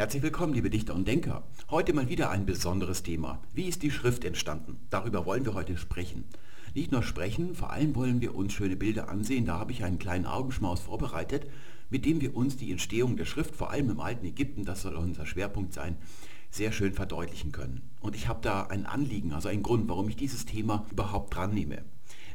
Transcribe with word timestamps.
Herzlich 0.00 0.22
willkommen, 0.22 0.54
liebe 0.54 0.70
Dichter 0.70 0.94
und 0.94 1.06
Denker. 1.06 1.42
Heute 1.68 1.92
mal 1.92 2.08
wieder 2.08 2.30
ein 2.30 2.46
besonderes 2.46 3.02
Thema. 3.02 3.38
Wie 3.52 3.66
ist 3.68 3.82
die 3.82 3.90
Schrift 3.90 4.24
entstanden? 4.24 4.78
Darüber 4.88 5.26
wollen 5.26 5.44
wir 5.44 5.52
heute 5.52 5.76
sprechen. 5.76 6.24
Nicht 6.74 6.90
nur 6.90 7.02
sprechen, 7.02 7.54
vor 7.54 7.70
allem 7.70 7.94
wollen 7.94 8.22
wir 8.22 8.34
uns 8.34 8.54
schöne 8.54 8.76
Bilder 8.76 9.10
ansehen. 9.10 9.44
Da 9.44 9.58
habe 9.58 9.72
ich 9.72 9.84
einen 9.84 9.98
kleinen 9.98 10.24
Augenschmaus 10.24 10.80
vorbereitet, 10.80 11.50
mit 11.90 12.06
dem 12.06 12.22
wir 12.22 12.34
uns 12.34 12.56
die 12.56 12.70
Entstehung 12.70 13.18
der 13.18 13.26
Schrift, 13.26 13.54
vor 13.54 13.72
allem 13.72 13.90
im 13.90 14.00
alten 14.00 14.24
Ägypten, 14.24 14.64
das 14.64 14.80
soll 14.80 14.94
unser 14.94 15.26
Schwerpunkt 15.26 15.74
sein, 15.74 15.98
sehr 16.50 16.72
schön 16.72 16.94
verdeutlichen 16.94 17.52
können. 17.52 17.82
Und 18.00 18.16
ich 18.16 18.26
habe 18.26 18.40
da 18.40 18.68
ein 18.68 18.86
Anliegen, 18.86 19.34
also 19.34 19.50
einen 19.50 19.62
Grund, 19.62 19.86
warum 19.90 20.08
ich 20.08 20.16
dieses 20.16 20.46
Thema 20.46 20.86
überhaupt 20.90 21.36
dran 21.36 21.52
nehme. 21.52 21.84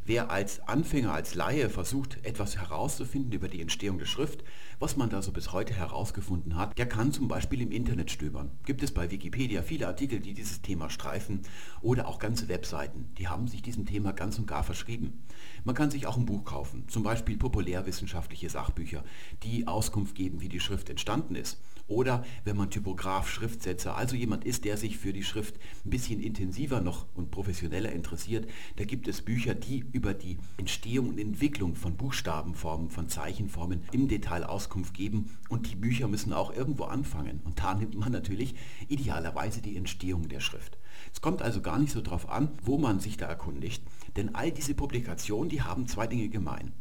Wer 0.08 0.30
als 0.30 0.60
Anfänger, 0.68 1.14
als 1.14 1.34
Laie 1.34 1.68
versucht, 1.68 2.24
etwas 2.24 2.58
herauszufinden 2.58 3.32
über 3.32 3.48
die 3.48 3.60
Entstehung 3.60 3.98
der 3.98 4.06
Schrift, 4.06 4.44
was 4.78 4.98
man 4.98 5.10
da 5.10 5.24
so 5.24 5.32
bis 5.32 5.52
heute 5.52 5.74
herausgefunden 5.74 6.58
hat, 6.58 6.78
der 6.78 6.88
kann 6.88 7.12
zum 7.12 7.28
Beispiel 7.28 7.60
im 7.60 7.72
Internet 7.72 8.12
stöbern. 8.12 8.52
Gibt 8.66 8.84
es 8.84 8.92
bei 8.92 9.10
Wikipedia 9.10 9.64
viele 9.64 9.88
Artikel, 9.88 10.20
die 10.20 10.36
dieses 10.36 10.62
Thema 10.62 10.92
streifen 10.92 11.42
oder 11.82 12.08
auch 12.08 12.20
ganze 12.20 12.50
Webseiten, 12.50 13.10
die 13.18 13.30
haben 13.30 13.48
sich 13.48 13.64
diesem 13.64 13.88
Thema 13.88 14.12
ganz 14.12 14.38
und 14.38 14.46
gar 14.46 14.64
verschrieben. 14.64 15.24
Man 15.64 15.74
kann 15.74 15.90
sich 15.90 16.06
auch 16.06 16.18
ein 16.18 16.28
Buch 16.28 16.46
kaufen, 16.46 16.88
zum 16.88 17.02
Beispiel 17.02 17.38
populärwissenschaftliche 17.38 18.52
Sachbücher, 18.52 19.04
die 19.42 19.66
Auskunft 19.66 20.14
geben, 20.14 20.40
wie 20.40 20.50
die 20.50 20.60
Schrift 20.60 20.92
entstanden 20.92 21.34
ist. 21.34 21.60
Oder 21.88 22.26
wenn 22.44 22.58
man 22.58 22.72
Typograf, 22.72 23.30
Schriftsetzer, 23.30 23.96
also 23.96 24.16
jemand 24.16 24.44
ist, 24.44 24.66
der 24.66 24.76
sich 24.78 24.98
für 24.98 25.14
die 25.14 25.24
Schrift 25.24 25.56
ein 25.86 25.92
bisschen 25.92 26.20
intensiver 26.20 26.82
noch 26.82 27.06
und 27.14 27.30
professioneller 27.30 27.92
interessiert, 27.92 28.50
da 28.78 28.86
gibt 28.86 29.08
es 29.08 29.22
Bücher, 29.22 29.54
die 29.54 29.86
über 29.92 30.16
die 30.16 30.38
Entstehung 30.58 31.10
und 31.10 31.20
Entwicklung 31.20 31.76
von 31.76 31.96
Buchstabenformen, 31.96 32.90
von 32.90 33.08
Zeichenformen 33.08 33.84
im 33.92 34.08
Detail 34.08 34.44
Auskunft 34.44 34.96
geben. 34.96 35.30
Und 35.50 35.72
die 35.72 35.76
Bücher 35.76 36.08
müssen 36.08 36.34
auch 36.34 36.52
irgendwo 36.54 36.86
anfangen. 36.86 37.42
Und 37.44 37.60
da 37.60 37.76
nimmt 37.76 37.96
man 37.96 38.12
natürlich 38.12 38.56
idealerweise 38.88 39.62
die 39.62 39.78
Entstehung 39.78 40.28
der 40.28 40.40
Schrift. 40.40 40.78
Es 41.14 41.22
kommt 41.22 41.42
also 41.42 41.62
gar 41.62 41.78
nicht 41.78 41.92
so 41.92 42.02
darauf 42.02 42.30
an, 42.30 42.50
wo 42.64 42.78
man 42.78 43.00
sich 43.00 43.18
da 43.18 43.28
erkundigt, 43.28 43.84
denn 44.16 44.34
all 44.34 44.52
diese 44.52 44.74
Publikationen, 44.74 45.50
die 45.50 45.62
haben 45.62 45.88
zwei 45.88 46.08
Dinge 46.08 46.30
gemein. 46.30 46.72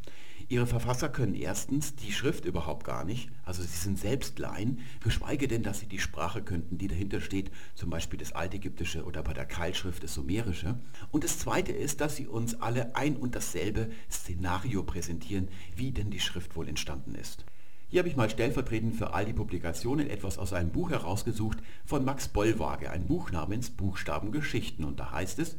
Ihre 0.48 0.66
Verfasser 0.66 1.08
können 1.08 1.34
erstens 1.34 1.94
die 1.94 2.12
Schrift 2.12 2.44
überhaupt 2.44 2.84
gar 2.84 3.04
nicht, 3.04 3.30
also 3.44 3.62
sie 3.62 3.68
sind 3.68 3.98
selbst 3.98 4.38
Laien, 4.38 4.80
geschweige 5.02 5.48
denn, 5.48 5.62
dass 5.62 5.80
sie 5.80 5.86
die 5.86 5.98
Sprache 5.98 6.42
könnten, 6.42 6.76
die 6.76 6.88
dahinter 6.88 7.20
steht, 7.20 7.50
zum 7.74 7.88
Beispiel 7.88 8.18
das 8.18 8.32
Altägyptische 8.32 9.04
oder 9.04 9.22
bei 9.22 9.32
der 9.32 9.46
Keilschrift 9.46 10.02
das 10.02 10.14
Sumerische. 10.14 10.78
Und 11.10 11.24
das 11.24 11.38
Zweite 11.38 11.72
ist, 11.72 12.00
dass 12.00 12.16
sie 12.16 12.26
uns 12.26 12.60
alle 12.60 12.94
ein 12.94 13.16
und 13.16 13.34
dasselbe 13.34 13.90
Szenario 14.10 14.82
präsentieren, 14.82 15.48
wie 15.76 15.92
denn 15.92 16.10
die 16.10 16.20
Schrift 16.20 16.56
wohl 16.56 16.68
entstanden 16.68 17.14
ist. 17.14 17.46
Hier 17.88 18.00
habe 18.00 18.08
ich 18.08 18.16
mal 18.16 18.28
stellvertretend 18.28 18.96
für 18.96 19.14
all 19.14 19.24
die 19.24 19.32
Publikationen 19.32 20.10
etwas 20.10 20.36
aus 20.36 20.52
einem 20.52 20.70
Buch 20.70 20.90
herausgesucht 20.90 21.58
von 21.86 22.04
Max 22.04 22.28
Bollwage, 22.28 22.90
ein 22.90 23.06
Buch 23.06 23.30
namens 23.30 23.70
Buchstabengeschichten. 23.70 24.84
Und 24.84 24.98
da 24.98 25.12
heißt 25.12 25.38
es, 25.38 25.56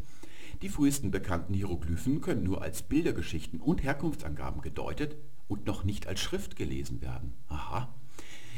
die 0.66 0.70
frühesten 0.70 1.12
bekannten 1.12 1.54
Hieroglyphen 1.54 2.22
können 2.22 2.42
nur 2.42 2.64
als 2.64 2.82
Bildergeschichten 2.82 3.62
und 3.62 3.84
Herkunftsangaben 3.84 4.64
gedeutet 4.64 5.16
und 5.48 5.68
noch 5.68 5.84
nicht 5.84 6.08
als 6.08 6.20
Schrift 6.20 6.56
gelesen 6.56 7.04
werden. 7.04 7.36
Aha. 7.50 7.94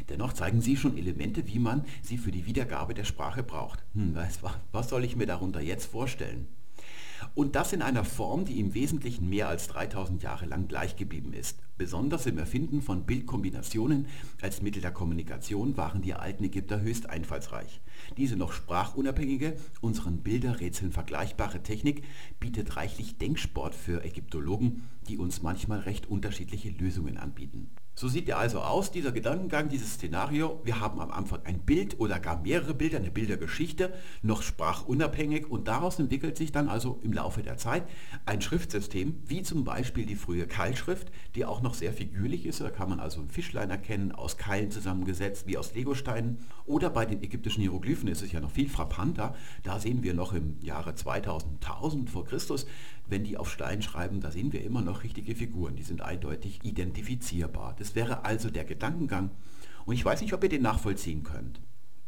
Dennoch 0.08 0.32
zeigen 0.32 0.62
sie 0.62 0.78
schon 0.78 0.98
Elemente, 0.98 1.48
wie 1.48 1.60
man 1.60 1.84
sie 2.02 2.18
für 2.18 2.32
die 2.32 2.46
Wiedergabe 2.46 2.94
der 2.94 3.04
Sprache 3.04 3.44
braucht. 3.44 3.84
Hm, 3.94 4.16
was, 4.16 4.40
was 4.72 4.88
soll 4.88 5.04
ich 5.04 5.18
mir 5.18 5.26
darunter 5.26 5.60
jetzt 5.60 5.88
vorstellen? 5.88 6.48
Und 7.36 7.58
das 7.58 7.74
in 7.74 7.82
einer 7.82 8.06
Form, 8.06 8.46
die 8.46 8.62
im 8.62 8.74
Wesentlichen 8.74 9.28
mehr 9.28 9.50
als 9.50 9.68
3000 9.68 10.24
Jahre 10.24 10.46
lang 10.46 10.70
gleich 10.70 10.96
geblieben 10.96 11.34
ist. 11.34 11.60
Besonders 11.78 12.26
im 12.26 12.38
Erfinden 12.38 12.82
von 12.82 13.06
Bildkombinationen 13.06 14.08
als 14.42 14.62
Mittel 14.62 14.82
der 14.82 14.92
Kommunikation 14.92 15.76
waren 15.76 16.02
die 16.02 16.14
alten 16.14 16.46
Ägypter 16.46 16.80
höchst 16.80 17.10
einfallsreich. 17.10 17.82
Diese 18.16 18.38
noch 18.38 18.54
sprachunabhängige, 18.54 19.58
unseren 19.82 20.20
Bilderrätseln 20.20 20.92
vergleichbare 20.92 21.62
Technik 21.62 22.04
bietet 22.40 22.78
reichlich 22.78 23.18
Denksport 23.18 23.76
für 23.76 24.06
Ägyptologen, 24.06 24.84
die 25.10 25.18
uns 25.18 25.42
manchmal 25.42 25.80
recht 25.80 26.08
unterschiedliche 26.08 26.70
Lösungen 26.70 27.18
anbieten. 27.18 27.70
So 28.00 28.08
sieht 28.08 28.30
er 28.30 28.38
also 28.38 28.60
aus, 28.60 28.92
dieser 28.92 29.12
Gedankengang, 29.12 29.70
dieses 29.70 29.96
Szenario. 29.96 30.62
Wir 30.64 30.80
haben 30.80 31.02
am 31.02 31.10
Anfang 31.10 31.40
ein 31.46 31.62
Bild 31.62 32.00
oder 32.00 32.20
gar 32.20 32.40
mehrere 32.40 32.76
Bilder, 32.76 33.00
eine 33.00 33.10
Bildergeschichte, 33.10 33.92
noch 34.22 34.44
sprachunabhängig 34.44 35.50
und 35.50 35.68
daraus 35.68 35.98
entwickelt 35.98 36.38
sich 36.38 36.52
dann 36.52 36.70
also 36.70 37.00
im 37.02 37.12
Laufe 37.12 37.42
der 37.42 37.58
Zeit 37.58 37.86
ein 38.28 38.40
Schriftsystem, 38.40 39.16
wie 39.26 39.42
zum 39.42 39.64
Beispiel 39.64 40.06
die 40.06 40.16
frühe 40.16 40.46
Keilschrift, 40.46 41.12
die 41.34 41.44
auch 41.44 41.64
noch 41.64 41.74
sehr 41.74 41.92
figürlich 41.92 42.46
ist. 42.46 42.62
Da 42.62 42.70
kann 42.70 42.88
man 42.88 43.00
also 43.00 43.20
ein 43.20 43.30
Fischlein 43.30 43.72
erkennen, 43.72 44.12
aus 44.12 44.38
Keilen 44.38 44.70
zusammengesetzt, 44.70 45.48
wie 45.48 45.58
aus 45.58 45.74
Legosteinen. 45.74 46.38
Oder 46.68 46.92
bei 46.92 47.08
den 47.08 47.24
ägyptischen 47.24 47.62
Hieroglyphen 47.62 48.10
ist 48.10 48.22
es 48.22 48.32
ja 48.32 48.40
noch 48.42 48.52
viel 48.52 48.70
frappanter. 48.70 49.34
Da 49.64 49.80
sehen 49.80 50.04
wir 50.04 50.14
noch 50.14 50.34
im 50.34 50.60
Jahre 50.62 50.94
2000, 50.94 51.66
1000 51.66 52.12
vor 52.12 52.26
Christus, 52.26 52.68
wenn 53.10 53.24
die 53.24 53.38
auf 53.38 53.50
Stein 53.50 53.82
schreiben, 53.82 54.20
da 54.20 54.32
sehen 54.32 54.52
wir 54.52 54.64
immer 54.64 54.82
noch 54.82 55.04
richtige 55.04 55.34
Figuren. 55.34 55.76
Die 55.76 55.84
sind 55.84 56.02
eindeutig 56.02 56.60
identifizierbar. 56.64 57.74
Das 57.80 57.87
wäre 57.96 58.26
also 58.26 58.50
der 58.50 58.66
Gedankengang. 58.66 59.32
Und 59.86 59.96
ich 59.96 60.04
weiß 60.04 60.22
nicht, 60.22 60.34
ob 60.34 60.44
ihr 60.44 60.50
den 60.50 60.62
nachvollziehen 60.62 61.24
könnt. 61.24 61.62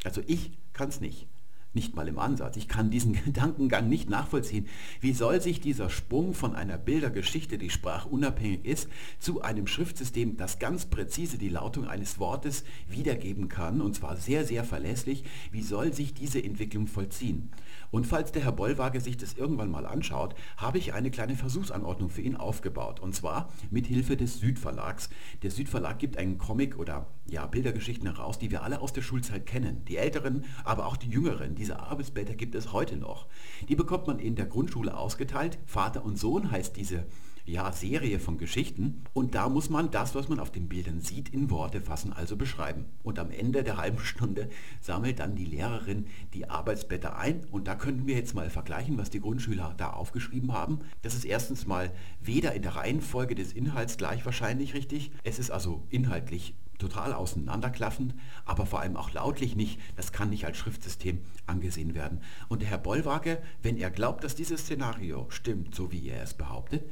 Also 0.03 0.22
ich 0.28 0.57
kann 0.73 0.90
es 0.90 1.01
nicht 1.01 1.28
nicht 1.73 1.95
mal 1.95 2.07
im 2.07 2.17
Ansatz. 2.17 2.57
Ich 2.57 2.67
kann 2.67 2.90
diesen 2.90 3.13
Gedankengang 3.25 3.89
nicht 3.89 4.09
nachvollziehen. 4.09 4.68
Wie 5.01 5.13
soll 5.13 5.41
sich 5.41 5.59
dieser 5.59 5.89
Sprung 5.89 6.34
von 6.34 6.56
einer 6.56 6.78
Bildergeschichte, 6.78 7.57
die 7.57 7.69
sprachunabhängig 7.69 8.66
ist, 8.66 8.89
zu 9.19 9.41
einem 9.41 9.68
Schriftsystem, 9.68 10.38
das 10.38 10.59
ganz 10.59 10.85
präzise 10.85 11.38
die 11.38 11.50
Lautung 11.50 11.88
eines 11.88 12.19
Wortes 12.19 12.63
wiedergeben 12.88 13.50
kann, 13.50 13.81
und 13.81 13.95
zwar 13.95 14.18
sehr, 14.18 14.45
sehr 14.45 14.63
verlässlich, 14.63 15.23
wie 15.51 15.62
soll 15.62 15.94
sich 15.94 16.13
diese 16.13 16.44
Entwicklung 16.44 16.88
vollziehen? 16.88 17.51
Und 17.91 18.05
falls 18.05 18.31
der 18.31 18.44
Herr 18.44 18.51
Bollwage 18.51 19.01
sich 19.01 19.17
das 19.17 19.33
irgendwann 19.33 19.72
mal 19.72 19.85
anschaut, 19.85 20.35
habe 20.57 20.77
ich 20.77 20.94
eine 20.94 21.11
kleine 21.11 21.35
Versuchsanordnung 21.35 22.09
für 22.09 22.22
ihn 22.22 22.35
aufgebaut. 22.35 23.00
Und 23.00 23.16
zwar 23.16 23.51
mit 23.69 23.88
Hilfe 23.88 24.17
des 24.17 24.39
Südverlags. 24.39 25.09
Der 25.44 25.51
Südverlag 25.51 26.00
gibt 26.00 26.17
einen 26.17 26.38
Comic 26.38 26.77
oder 26.77 27.07
ja, 27.27 27.45
Bildergeschichten 27.45 28.07
heraus, 28.07 28.39
die 28.39 28.51
wir 28.51 28.63
alle 28.63 28.81
aus 28.81 28.94
der 28.94 29.01
Schulzeit 29.01 29.45
kennen. 29.45 29.85
Die 29.85 29.97
Älteren, 29.97 30.45
aber 30.63 30.85
auch 30.85 30.97
die 30.97 31.09
Jüngeren 31.09 31.55
diese 31.55 31.79
Arbeitsblätter 31.79 32.35
gibt 32.35 32.55
es 32.55 32.73
heute 32.73 32.97
noch. 32.97 33.27
Die 33.67 33.75
bekommt 33.75 34.07
man 34.07 34.19
in 34.19 34.35
der 34.35 34.45
Grundschule 34.45 34.95
ausgeteilt. 34.95 35.59
Vater 35.66 36.03
und 36.03 36.17
Sohn 36.17 36.51
heißt 36.51 36.75
diese 36.75 37.06
ja, 37.51 37.71
Serie 37.71 38.19
von 38.19 38.37
Geschichten. 38.37 39.03
Und 39.13 39.35
da 39.35 39.49
muss 39.49 39.69
man 39.69 39.91
das, 39.91 40.15
was 40.15 40.29
man 40.29 40.39
auf 40.39 40.51
den 40.51 40.69
Bildern 40.69 41.01
sieht, 41.01 41.29
in 41.29 41.49
Worte 41.49 41.81
fassen, 41.81 42.13
also 42.13 42.35
beschreiben. 42.35 42.85
Und 43.03 43.19
am 43.19 43.31
Ende 43.31 43.63
der 43.63 43.77
halben 43.77 43.99
Stunde 43.99 44.49
sammelt 44.81 45.19
dann 45.19 45.35
die 45.35 45.45
Lehrerin 45.45 46.07
die 46.33 46.49
Arbeitsblätter 46.49 47.17
ein. 47.17 47.45
Und 47.51 47.67
da 47.67 47.75
könnten 47.75 48.07
wir 48.07 48.15
jetzt 48.15 48.35
mal 48.35 48.49
vergleichen, 48.49 48.97
was 48.97 49.09
die 49.09 49.21
Grundschüler 49.21 49.73
da 49.77 49.91
aufgeschrieben 49.91 50.53
haben. 50.53 50.79
Das 51.01 51.15
ist 51.15 51.25
erstens 51.25 51.65
mal 51.65 51.91
weder 52.21 52.53
in 52.53 52.61
der 52.61 52.75
Reihenfolge 52.75 53.35
des 53.35 53.53
Inhalts 53.53 53.97
gleich 53.97 54.25
wahrscheinlich 54.25 54.73
richtig. 54.73 55.11
Es 55.23 55.39
ist 55.39 55.51
also 55.51 55.83
inhaltlich 55.89 56.53
total 56.77 57.13
auseinanderklaffend, 57.13 58.15
aber 58.45 58.65
vor 58.65 58.79
allem 58.79 58.95
auch 58.95 59.11
lautlich 59.11 59.55
nicht. 59.55 59.79
Das 59.97 60.11
kann 60.11 60.29
nicht 60.29 60.45
als 60.45 60.57
Schriftsystem 60.57 61.19
angesehen 61.45 61.93
werden. 61.93 62.21
Und 62.47 62.61
der 62.61 62.69
Herr 62.69 62.77
Bollwage, 62.77 63.41
wenn 63.61 63.77
er 63.77 63.91
glaubt, 63.91 64.23
dass 64.23 64.33
dieses 64.33 64.61
Szenario 64.61 65.27
stimmt, 65.29 65.75
so 65.75 65.91
wie 65.91 66.07
er 66.07 66.23
es 66.23 66.33
behauptet, 66.33 66.89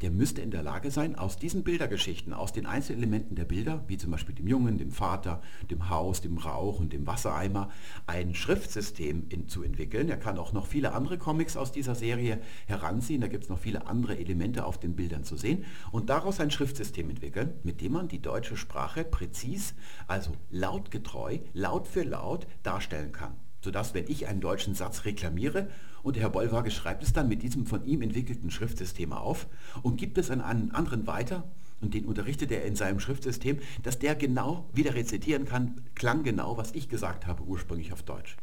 der 0.00 0.10
müsste 0.10 0.40
in 0.40 0.50
der 0.50 0.62
Lage 0.62 0.90
sein, 0.90 1.16
aus 1.16 1.36
diesen 1.36 1.64
Bildergeschichten, 1.64 2.32
aus 2.32 2.52
den 2.52 2.66
Einzelelementen 2.66 3.34
der 3.36 3.44
Bilder, 3.44 3.84
wie 3.88 3.96
zum 3.96 4.10
Beispiel 4.10 4.34
dem 4.34 4.46
Jungen, 4.46 4.78
dem 4.78 4.92
Vater, 4.92 5.42
dem 5.70 5.90
Haus, 5.90 6.20
dem 6.20 6.38
Rauch 6.38 6.78
und 6.78 6.92
dem 6.92 7.06
Wassereimer, 7.06 7.70
ein 8.06 8.34
Schriftsystem 8.34 9.26
in, 9.28 9.48
zu 9.48 9.62
entwickeln. 9.62 10.08
Er 10.08 10.16
kann 10.16 10.38
auch 10.38 10.52
noch 10.52 10.66
viele 10.66 10.92
andere 10.92 11.18
Comics 11.18 11.56
aus 11.56 11.72
dieser 11.72 11.94
Serie 11.94 12.40
heranziehen. 12.66 13.20
Da 13.20 13.28
gibt 13.28 13.44
es 13.44 13.50
noch 13.50 13.58
viele 13.58 13.86
andere 13.86 14.18
Elemente 14.18 14.64
auf 14.64 14.78
den 14.78 14.94
Bildern 14.94 15.24
zu 15.24 15.36
sehen 15.36 15.64
und 15.90 16.10
daraus 16.10 16.40
ein 16.40 16.50
Schriftsystem 16.50 17.10
entwickeln, 17.10 17.54
mit 17.64 17.80
dem 17.80 17.92
man 17.92 18.08
die 18.08 18.22
deutsche 18.22 18.56
Sprache 18.56 19.04
präzis, 19.04 19.74
also 20.06 20.32
lautgetreu, 20.50 21.38
Laut 21.52 21.88
für 21.88 22.04
Laut 22.04 22.46
darstellen 22.62 23.12
kann 23.12 23.36
sodass, 23.60 23.94
wenn 23.94 24.06
ich 24.08 24.26
einen 24.26 24.40
deutschen 24.40 24.74
Satz 24.74 25.04
reklamiere 25.04 25.68
und 26.02 26.16
Herr 26.16 26.30
Bollwage 26.30 26.70
schreibt 26.70 27.02
es 27.02 27.12
dann 27.12 27.28
mit 27.28 27.42
diesem 27.42 27.66
von 27.66 27.84
ihm 27.84 28.02
entwickelten 28.02 28.50
Schriftsystem 28.50 29.12
auf 29.12 29.46
und 29.82 29.96
gibt 29.96 30.18
es 30.18 30.30
an 30.30 30.40
einen 30.40 30.70
anderen 30.72 31.06
weiter 31.06 31.50
und 31.80 31.94
den 31.94 32.06
unterrichtet 32.06 32.50
er 32.50 32.64
in 32.64 32.76
seinem 32.76 33.00
Schriftsystem, 33.00 33.58
dass 33.82 33.98
der 33.98 34.14
genau 34.14 34.68
wieder 34.72 34.94
rezitieren 34.94 35.44
kann, 35.44 35.82
klang 35.94 36.24
genau, 36.24 36.56
was 36.56 36.72
ich 36.72 36.88
gesagt 36.88 37.26
habe 37.26 37.44
ursprünglich 37.44 37.92
auf 37.92 38.02
Deutsch. 38.02 38.36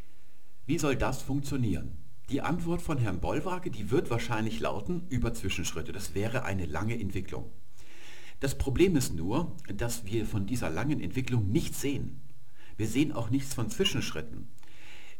Wie 0.65 0.77
soll 0.77 0.95
das 0.95 1.21
funktionieren? 1.21 1.97
Die 2.29 2.41
Antwort 2.41 2.81
von 2.81 2.97
Herrn 2.97 3.19
Bollwage, 3.19 3.69
die 3.69 3.91
wird 3.91 4.09
wahrscheinlich 4.09 4.59
lauten, 4.59 5.03
über 5.09 5.33
Zwischenschritte. 5.33 5.91
Das 5.91 6.15
wäre 6.15 6.43
eine 6.43 6.65
lange 6.65 6.99
Entwicklung. 6.99 7.51
Das 8.39 8.57
Problem 8.57 8.95
ist 8.95 9.13
nur, 9.13 9.55
dass 9.73 10.05
wir 10.05 10.25
von 10.25 10.47
dieser 10.47 10.69
langen 10.69 10.99
Entwicklung 10.99 11.49
nichts 11.49 11.81
sehen. 11.81 12.21
Wir 12.77 12.87
sehen 12.87 13.11
auch 13.11 13.29
nichts 13.29 13.53
von 13.53 13.69
Zwischenschritten. 13.69 14.47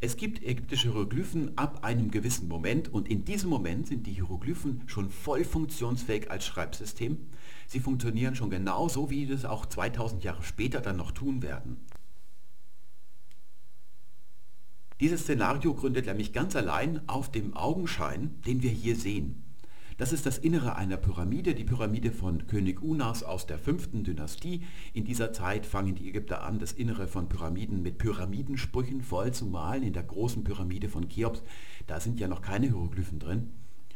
Es 0.06 0.18
gibt 0.18 0.44
ägyptische 0.44 0.92
Hieroglyphen 0.92 1.57
ab 1.57 1.84
einem 1.84 2.12
gewissen 2.12 2.48
Moment 2.48 2.94
und 2.94 3.10
in 3.10 3.25
diesem 3.25 3.50
Moment 3.50 3.88
sind 3.88 4.06
die 4.06 4.13
Hieroglyphen 4.13 4.84
schon 4.86 5.10
voll 5.10 5.44
funktionsfähig 5.44 6.30
als 6.30 6.46
Schreibsystem. 6.46 7.25
Sie 7.66 7.80
funktionieren 7.80 8.36
schon 8.36 8.52
genauso, 8.52 9.10
wie 9.10 9.25
das 9.25 9.46
auch 9.46 9.66
2000 9.66 10.24
Jahre 10.24 10.44
später 10.44 10.80
dann 10.80 10.98
noch 10.98 11.12
tun 11.12 11.42
werden. 11.42 11.78
Dieses 15.00 15.22
Szenario 15.22 15.74
gründet 15.74 16.06
nämlich 16.06 16.34
ganz 16.34 16.56
allein 16.56 17.01
auf 17.10 17.31
dem 17.31 17.56
Augenschein, 17.56 18.40
den 18.46 18.62
wir 18.62 18.69
hier 18.69 18.96
sehen. 18.96 19.45
Das 19.98 20.12
ist 20.12 20.26
das 20.26 20.38
Innere 20.38 20.76
einer 20.76 20.98
Pyramide, 20.98 21.56
die 21.56 21.64
Pyramide 21.64 22.12
von 22.12 22.48
König 22.48 22.82
Unas 22.82 23.24
aus 23.24 23.48
der 23.48 23.58
fünften 23.58 24.04
Dynastie. 24.04 24.62
In 24.92 25.06
dieser 25.06 25.32
Zeit 25.32 25.66
fangen 25.66 25.96
die 25.96 26.10
Ägypter 26.10 26.44
an, 26.44 26.60
das 26.60 26.74
Innere 26.74 27.08
von 27.08 27.30
Pyramiden 27.30 27.82
mit 27.82 27.98
Pyramidensprüchen 27.98 29.02
voll 29.02 29.32
zu 29.32 29.46
malen. 29.46 29.84
In 29.84 29.94
der 29.94 30.04
großen 30.04 30.44
Pyramide 30.44 30.90
von 30.90 31.08
Cheops, 31.08 31.44
da 31.88 32.02
sind 32.02 32.20
ja 32.20 32.28
noch 32.28 32.42
keine 32.42 32.68
Hieroglyphen 32.68 33.20
drin. 33.20 33.52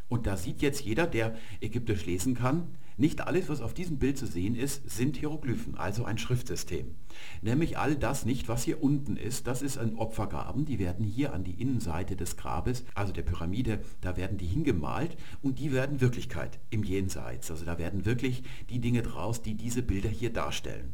Und 0.07 0.25
da 0.25 0.37
sieht 0.37 0.61
jetzt 0.61 0.85
jeder, 0.85 1.05
der 1.05 1.35
Ägyptisch 1.59 2.05
lesen 2.05 2.33
kann, 2.33 2.69
nicht 2.99 3.21
alles, 3.21 3.47
was 3.49 3.61
auf 3.61 3.73
diesem 3.73 3.97
Bild 3.97 4.17
zu 4.17 4.27
sehen 4.27 4.55
ist, 4.55 4.89
sind 4.89 5.17
Hieroglyphen, 5.17 5.77
also 5.77 6.03
ein 6.03 6.17
Schriftsystem. 6.17 6.95
Nämlich 7.41 7.77
all 7.77 7.95
das 7.95 8.25
nicht, 8.25 8.49
was 8.49 8.63
hier 8.63 8.83
unten 8.83 9.15
ist, 9.15 9.47
das 9.47 9.61
ist 9.61 9.77
ein 9.77 9.95
Opfergaben, 9.95 10.65
die 10.65 10.79
werden 10.79 11.05
hier 11.05 11.33
an 11.33 11.43
die 11.43 11.61
Innenseite 11.61 12.15
des 12.15 12.35
Grabes, 12.35 12.83
also 12.95 13.13
der 13.13 13.23
Pyramide, 13.23 13.79
da 14.01 14.17
werden 14.17 14.37
die 14.37 14.47
hingemalt 14.47 15.15
und 15.41 15.59
die 15.59 15.71
werden 15.71 16.01
Wirklichkeit 16.01 16.59
im 16.69 16.83
Jenseits. 16.83 17.49
Also 17.49 17.65
da 17.65 17.77
werden 17.77 18.05
wirklich 18.05 18.43
die 18.69 18.79
Dinge 18.79 19.01
draus, 19.01 19.41
die 19.41 19.55
diese 19.55 19.81
Bilder 19.81 20.09
hier 20.09 20.33
darstellen. 20.33 20.93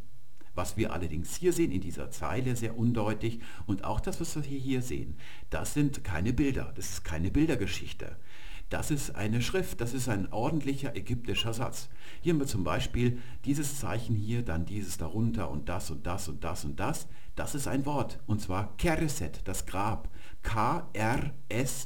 Was 0.53 0.77
wir 0.77 0.93
allerdings 0.93 1.35
hier 1.35 1.51
sehen 1.51 1.71
in 1.71 1.81
dieser 1.81 2.11
Zeile 2.11 2.55
sehr 2.55 2.77
undeutlich 2.77 3.39
und 3.65 3.83
auch 3.83 3.99
das, 3.99 4.21
was 4.21 4.35
wir 4.35 4.57
hier 4.57 4.81
sehen, 4.81 5.17
das 5.49 5.73
sind 5.73 6.03
keine 6.05 6.31
Bilder, 6.31 6.71
das 6.75 6.91
ist 6.91 7.03
keine 7.03 7.29
Bildergeschichte. 7.29 8.15
Das 8.69 8.89
ist 8.89 9.15
eine 9.15 9.41
Schrift, 9.41 9.79
das 9.79 9.93
ist 9.93 10.09
ein 10.09 10.31
ordentlicher 10.33 10.95
ägyptischer 10.95 11.53
Satz. 11.53 11.87
Hier 12.21 12.33
haben 12.33 12.39
wir 12.39 12.47
zum 12.47 12.63
Beispiel 12.63 13.19
dieses 13.45 13.79
Zeichen 13.79 14.15
hier, 14.15 14.41
dann 14.43 14.65
dieses 14.65 14.97
darunter 14.97 15.51
und 15.51 15.69
das 15.69 15.91
und 15.91 16.07
das 16.07 16.27
und 16.27 16.43
das 16.43 16.65
und 16.65 16.79
das. 16.79 17.07
Das 17.35 17.53
ist 17.53 17.67
ein 17.67 17.85
Wort 17.85 18.19
und 18.25 18.41
zwar 18.41 18.75
Kereset, 18.77 19.41
das 19.45 19.67
Grab. 19.67 20.09
K-R-S-T. 20.41 21.83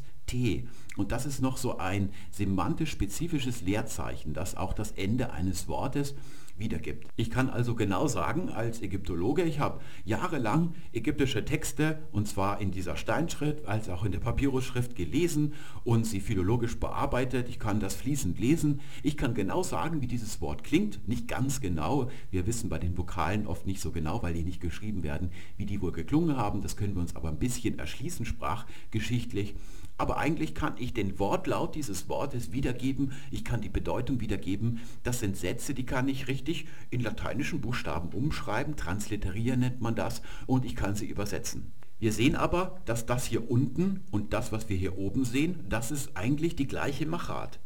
Und 0.96 1.12
das 1.12 1.26
ist 1.26 1.42
noch 1.42 1.58
so 1.58 1.78
ein 1.78 2.12
semantisch 2.32 2.92
spezifisches 2.92 3.62
Leerzeichen, 3.62 4.34
das 4.34 4.56
auch 4.56 4.74
das 4.74 4.92
Ende 4.92 5.32
eines 5.32 5.68
Wortes 5.68 6.16
wiedergibt. 6.60 7.08
Ich 7.16 7.30
kann 7.30 7.50
also 7.50 7.76
genau 7.76 8.08
sagen, 8.08 8.50
als 8.50 8.82
Ägyptologe, 8.82 9.44
ich 9.44 9.60
habe 9.60 9.80
jahrelang 10.06 10.76
ägyptische 10.94 11.46
Texte, 11.46 12.00
und 12.12 12.28
zwar 12.28 12.62
in 12.62 12.72
dieser 12.72 12.98
Steinschrift 12.98 13.66
als 13.66 13.90
auch 13.90 14.06
in 14.06 14.12
der 14.12 14.20
Papyrusschrift 14.20 14.96
gelesen 14.96 15.54
und 15.84 16.06
sie 16.06 16.20
philologisch 16.20 16.80
bearbeitet. 16.80 17.50
Ich 17.50 17.60
kann 17.60 17.80
das 17.80 17.96
fließend 17.96 18.40
lesen. 18.40 18.82
Ich 19.04 19.18
kann 19.18 19.34
genau 19.34 19.64
sagen, 19.64 20.02
wie 20.02 20.08
dieses 20.08 20.42
Wort 20.42 20.64
klingt. 20.64 21.08
Nicht 21.08 21.28
ganz 21.28 21.62
genau. 21.62 22.10
Wir 22.32 22.46
wissen 22.46 22.70
bei 22.70 22.80
den 22.80 22.98
Vokalen 22.98 23.48
oft 23.48 23.66
nicht 23.66 23.82
so 23.82 23.92
genau, 23.92 24.22
weil 24.22 24.34
die 24.34 24.44
nicht 24.44 24.62
geschrieben 24.62 25.04
werden, 25.04 25.32
wie 25.58 25.66
die 25.66 25.82
wohl 25.82 25.92
geklungen 25.92 26.38
haben. 26.38 26.62
Das 26.62 26.76
können 26.76 26.96
wir 26.96 27.02
uns 27.02 27.16
aber 27.16 27.30
ein 27.30 27.40
bisschen 27.40 27.80
erschließen, 27.80 28.26
sprachgeschichtlich 28.26 29.56
aber 30.00 30.18
eigentlich 30.18 30.56
kann 30.56 30.74
ich 30.80 30.94
den 30.94 31.20
Wortlaut 31.20 31.76
dieses 31.76 32.10
Wortes 32.10 32.52
wiedergeben, 32.52 33.12
ich 33.32 33.44
kann 33.44 33.62
die 33.62 33.70
Bedeutung 33.70 34.22
wiedergeben. 34.22 34.80
Das 35.04 35.20
sind 35.20 35.38
Sätze, 35.38 35.74
die 35.74 35.86
kann 35.86 36.08
ich 36.08 36.28
richtig 36.28 36.68
in 36.90 37.02
lateinischen 37.02 37.62
Buchstaben 37.62 38.10
umschreiben, 38.10 38.78
transliterieren 38.78 39.60
nennt 39.60 39.82
man 39.82 39.96
das, 39.96 40.22
und 40.48 40.66
ich 40.66 40.76
kann 40.76 40.96
sie 40.96 41.06
übersetzen. 41.06 41.74
Wir 42.00 42.14
sehen 42.14 42.38
aber, 42.38 42.80
dass 42.86 43.06
das 43.06 43.26
hier 43.26 43.52
unten 43.52 44.06
und 44.10 44.32
das, 44.32 44.54
was 44.54 44.70
wir 44.70 44.78
hier 44.78 44.98
oben 44.98 45.26
sehen, 45.26 45.66
das 45.68 45.92
ist 45.92 46.16
eigentlich 46.16 46.56
die 46.56 46.68
gleiche 46.68 47.06
Machart. 47.06 47.60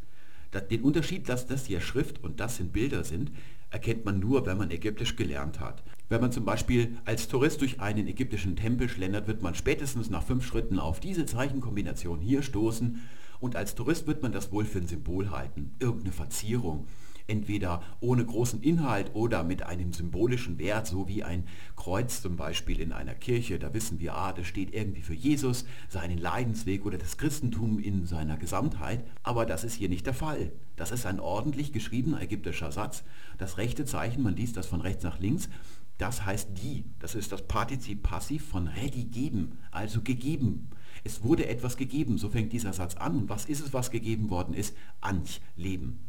Den 0.71 0.81
Unterschied, 0.81 1.29
dass 1.29 1.45
das 1.45 1.67
hier 1.67 1.81
Schrift 1.81 2.23
und 2.23 2.39
das 2.39 2.57
sind 2.57 2.73
Bilder 2.73 3.03
sind, 3.03 3.31
erkennt 3.69 4.05
man 4.05 4.19
nur, 4.19 4.45
wenn 4.47 4.57
man 4.57 4.71
Ägyptisch 4.71 5.15
gelernt 5.15 5.59
hat. 5.59 5.83
Wenn 6.13 6.21
man 6.21 6.31
zum 6.31 6.45
Beispiel 6.45 6.95
als 7.05 7.27
Tourist 7.27 7.61
durch 7.61 7.81
einen 7.81 8.05
ägyptischen 8.05 8.55
Tempel 8.55 8.87
schlendert, 8.87 9.25
wird 9.27 9.41
man 9.41 9.55
spätestens 9.55 10.11
nach 10.11 10.21
fünf 10.21 10.45
Schritten 10.45 10.77
auf 10.77 10.99
diese 10.99 11.25
Zeichenkombination 11.25 12.19
hier 12.19 12.43
stoßen. 12.43 13.01
Und 13.39 13.55
als 13.55 13.73
Tourist 13.73 14.05
wird 14.05 14.21
man 14.21 14.31
das 14.31 14.51
wohl 14.51 14.63
für 14.63 14.77
ein 14.77 14.85
Symbol 14.85 15.31
halten, 15.31 15.71
irgendeine 15.79 16.11
Verzierung, 16.11 16.85
entweder 17.33 17.81
ohne 17.99 18.23
großen 18.23 18.61
Inhalt 18.61 19.15
oder 19.15 19.43
mit 19.43 19.63
einem 19.63 19.91
symbolischen 19.91 20.59
Wert, 20.59 20.85
so 20.85 21.07
wie 21.07 21.23
ein 21.23 21.45
Kreuz 21.75 22.21
zum 22.21 22.37
Beispiel 22.37 22.79
in 22.79 22.91
einer 22.91 23.15
Kirche. 23.15 23.57
Da 23.57 23.73
wissen 23.73 23.99
wir, 23.99 24.13
ah, 24.13 24.33
das 24.33 24.45
steht 24.45 24.71
irgendwie 24.71 25.01
für 25.01 25.15
Jesus, 25.15 25.65
seinen 25.89 26.19
Leidensweg 26.19 26.85
oder 26.85 26.99
das 26.99 27.17
Christentum 27.17 27.79
in 27.79 28.05
seiner 28.05 28.37
Gesamtheit. 28.37 29.03
Aber 29.23 29.47
das 29.47 29.63
ist 29.63 29.73
hier 29.73 29.89
nicht 29.89 30.05
der 30.05 30.13
Fall. 30.13 30.51
Das 30.75 30.91
ist 30.91 31.07
ein 31.07 31.19
ordentlich 31.19 31.73
geschriebener 31.73 32.21
ägyptischer 32.21 32.71
Satz. 32.71 33.03
Das 33.39 33.57
rechte 33.57 33.85
Zeichen, 33.85 34.21
man 34.21 34.35
liest 34.35 34.55
das 34.55 34.67
von 34.67 34.81
rechts 34.81 35.03
nach 35.03 35.19
links, 35.19 35.49
das 35.97 36.25
heißt 36.25 36.49
die. 36.61 36.85
Das 36.99 37.15
ist 37.15 37.31
das 37.31 37.47
Partizip 37.47 38.03
Passiv 38.03 38.45
von 38.45 38.67
ready 38.67 39.05
geben, 39.05 39.57
also 39.71 40.01
gegeben. 40.01 40.69
Es 41.03 41.23
wurde 41.23 41.47
etwas 41.47 41.77
gegeben, 41.77 42.19
so 42.19 42.29
fängt 42.29 42.53
dieser 42.53 42.73
Satz 42.73 42.95
an. 42.95 43.17
Und 43.17 43.29
was 43.29 43.45
ist 43.45 43.65
es, 43.65 43.73
was 43.73 43.89
gegeben 43.89 44.29
worden 44.29 44.53
ist? 44.53 44.75
Anch, 45.01 45.41
Leben. 45.55 45.99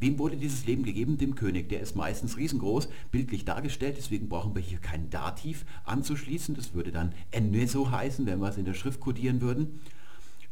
Wem 0.00 0.18
wurde 0.18 0.36
dieses 0.36 0.66
Leben 0.66 0.82
gegeben? 0.82 1.18
Dem 1.18 1.34
König. 1.34 1.68
Der 1.68 1.80
ist 1.80 1.94
meistens 1.94 2.36
riesengroß, 2.36 2.88
bildlich 3.12 3.44
dargestellt, 3.44 3.96
deswegen 3.98 4.28
brauchen 4.28 4.54
wir 4.54 4.62
hier 4.62 4.78
kein 4.78 5.10
Dativ 5.10 5.64
anzuschließen. 5.84 6.54
Das 6.54 6.74
würde 6.74 6.90
dann 6.90 7.12
Enneso 7.30 7.90
heißen, 7.90 8.26
wenn 8.26 8.40
wir 8.40 8.48
es 8.48 8.56
in 8.56 8.64
der 8.64 8.74
Schrift 8.74 9.00
kodieren 9.00 9.40
würden 9.40 9.80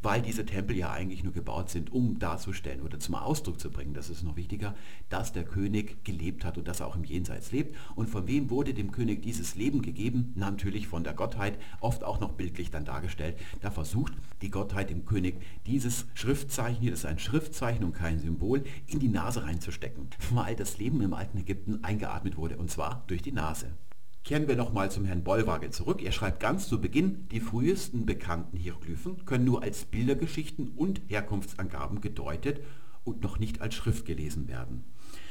weil 0.03 0.23
diese 0.23 0.47
Tempel 0.47 0.77
ja 0.77 0.91
eigentlich 0.91 1.25
nur 1.25 1.33
gebaut 1.33 1.71
sind, 1.71 1.93
um 1.93 2.19
darzustellen 2.19 2.83
oder 2.83 3.01
zum 3.01 3.15
Ausdruck 3.15 3.59
zu 3.59 3.71
bringen, 3.71 3.95
das 3.95 4.11
ist 4.11 4.23
noch 4.23 4.37
wichtiger, 4.37 4.75
dass 5.09 5.33
der 5.33 5.45
König 5.45 6.05
gelebt 6.05 6.45
hat 6.45 6.59
und 6.59 6.69
dass 6.69 6.81
er 6.81 6.87
auch 6.87 6.97
im 6.97 7.05
Jenseits 7.05 7.53
lebt. 7.53 7.77
Und 7.95 8.09
von 8.09 8.27
wem 8.27 8.51
wurde 8.51 8.75
dem 8.75 8.93
König 8.93 9.23
dieses 9.23 9.55
Leben 9.55 9.83
gegeben? 9.83 10.33
Natürlich 10.37 10.87
von 10.87 11.05
der 11.05 11.15
Gottheit, 11.15 11.59
oft 11.81 12.05
auch 12.05 12.21
noch 12.21 12.33
bildlich 12.33 12.71
dann 12.71 12.85
dargestellt. 12.85 13.37
Da 13.61 13.71
versucht 13.71 14.13
die 14.43 14.51
Gottheit 14.51 14.91
dem 14.91 15.05
König 15.05 15.41
dieses 15.67 16.07
Schriftzeichen, 16.15 16.81
hier 16.81 16.91
das 16.93 17.01
ist 17.01 17.07
ein 17.07 17.19
Schriftzeichen 17.19 17.85
und 17.85 17.93
kein 17.93 18.21
Symbol, 18.21 18.65
in 18.87 19.01
die 19.01 19.09
Nase 19.09 19.45
reinzustecken, 19.45 20.09
weil 20.31 20.55
das 20.55 20.79
Leben 20.79 21.01
im 21.01 21.15
alten 21.15 21.39
Ägypten 21.39 21.83
eingeatmet 21.83 22.37
wurde 22.37 22.57
und 22.57 22.71
zwar 22.71 23.05
durch 23.07 23.23
die 23.23 23.33
Nase. 23.33 23.73
Kehren 24.29 24.47
wir 24.47 24.57
nochmal 24.57 24.91
zum 24.91 25.07
Herrn 25.07 25.25
Bollwage 25.25 25.71
zurück. 25.71 26.03
Er 26.03 26.13
schreibt 26.13 26.41
ganz 26.41 26.69
zu 26.69 26.83
Beginn, 26.83 27.27
die 27.31 27.41
frühesten 27.41 28.05
bekannten 28.05 28.59
Hieroglyphen 28.59 29.25
können 29.25 29.47
nur 29.47 29.63
als 29.63 29.87
Bildergeschichten 29.87 30.69
und 30.77 31.01
Herkunftsangaben 31.07 32.03
gedeutet 32.03 32.61
und 33.05 33.23
noch 33.23 33.39
nicht 33.39 33.63
als 33.63 33.75
Schrift 33.75 34.05
gelesen 34.05 34.47
werden. 34.47 34.85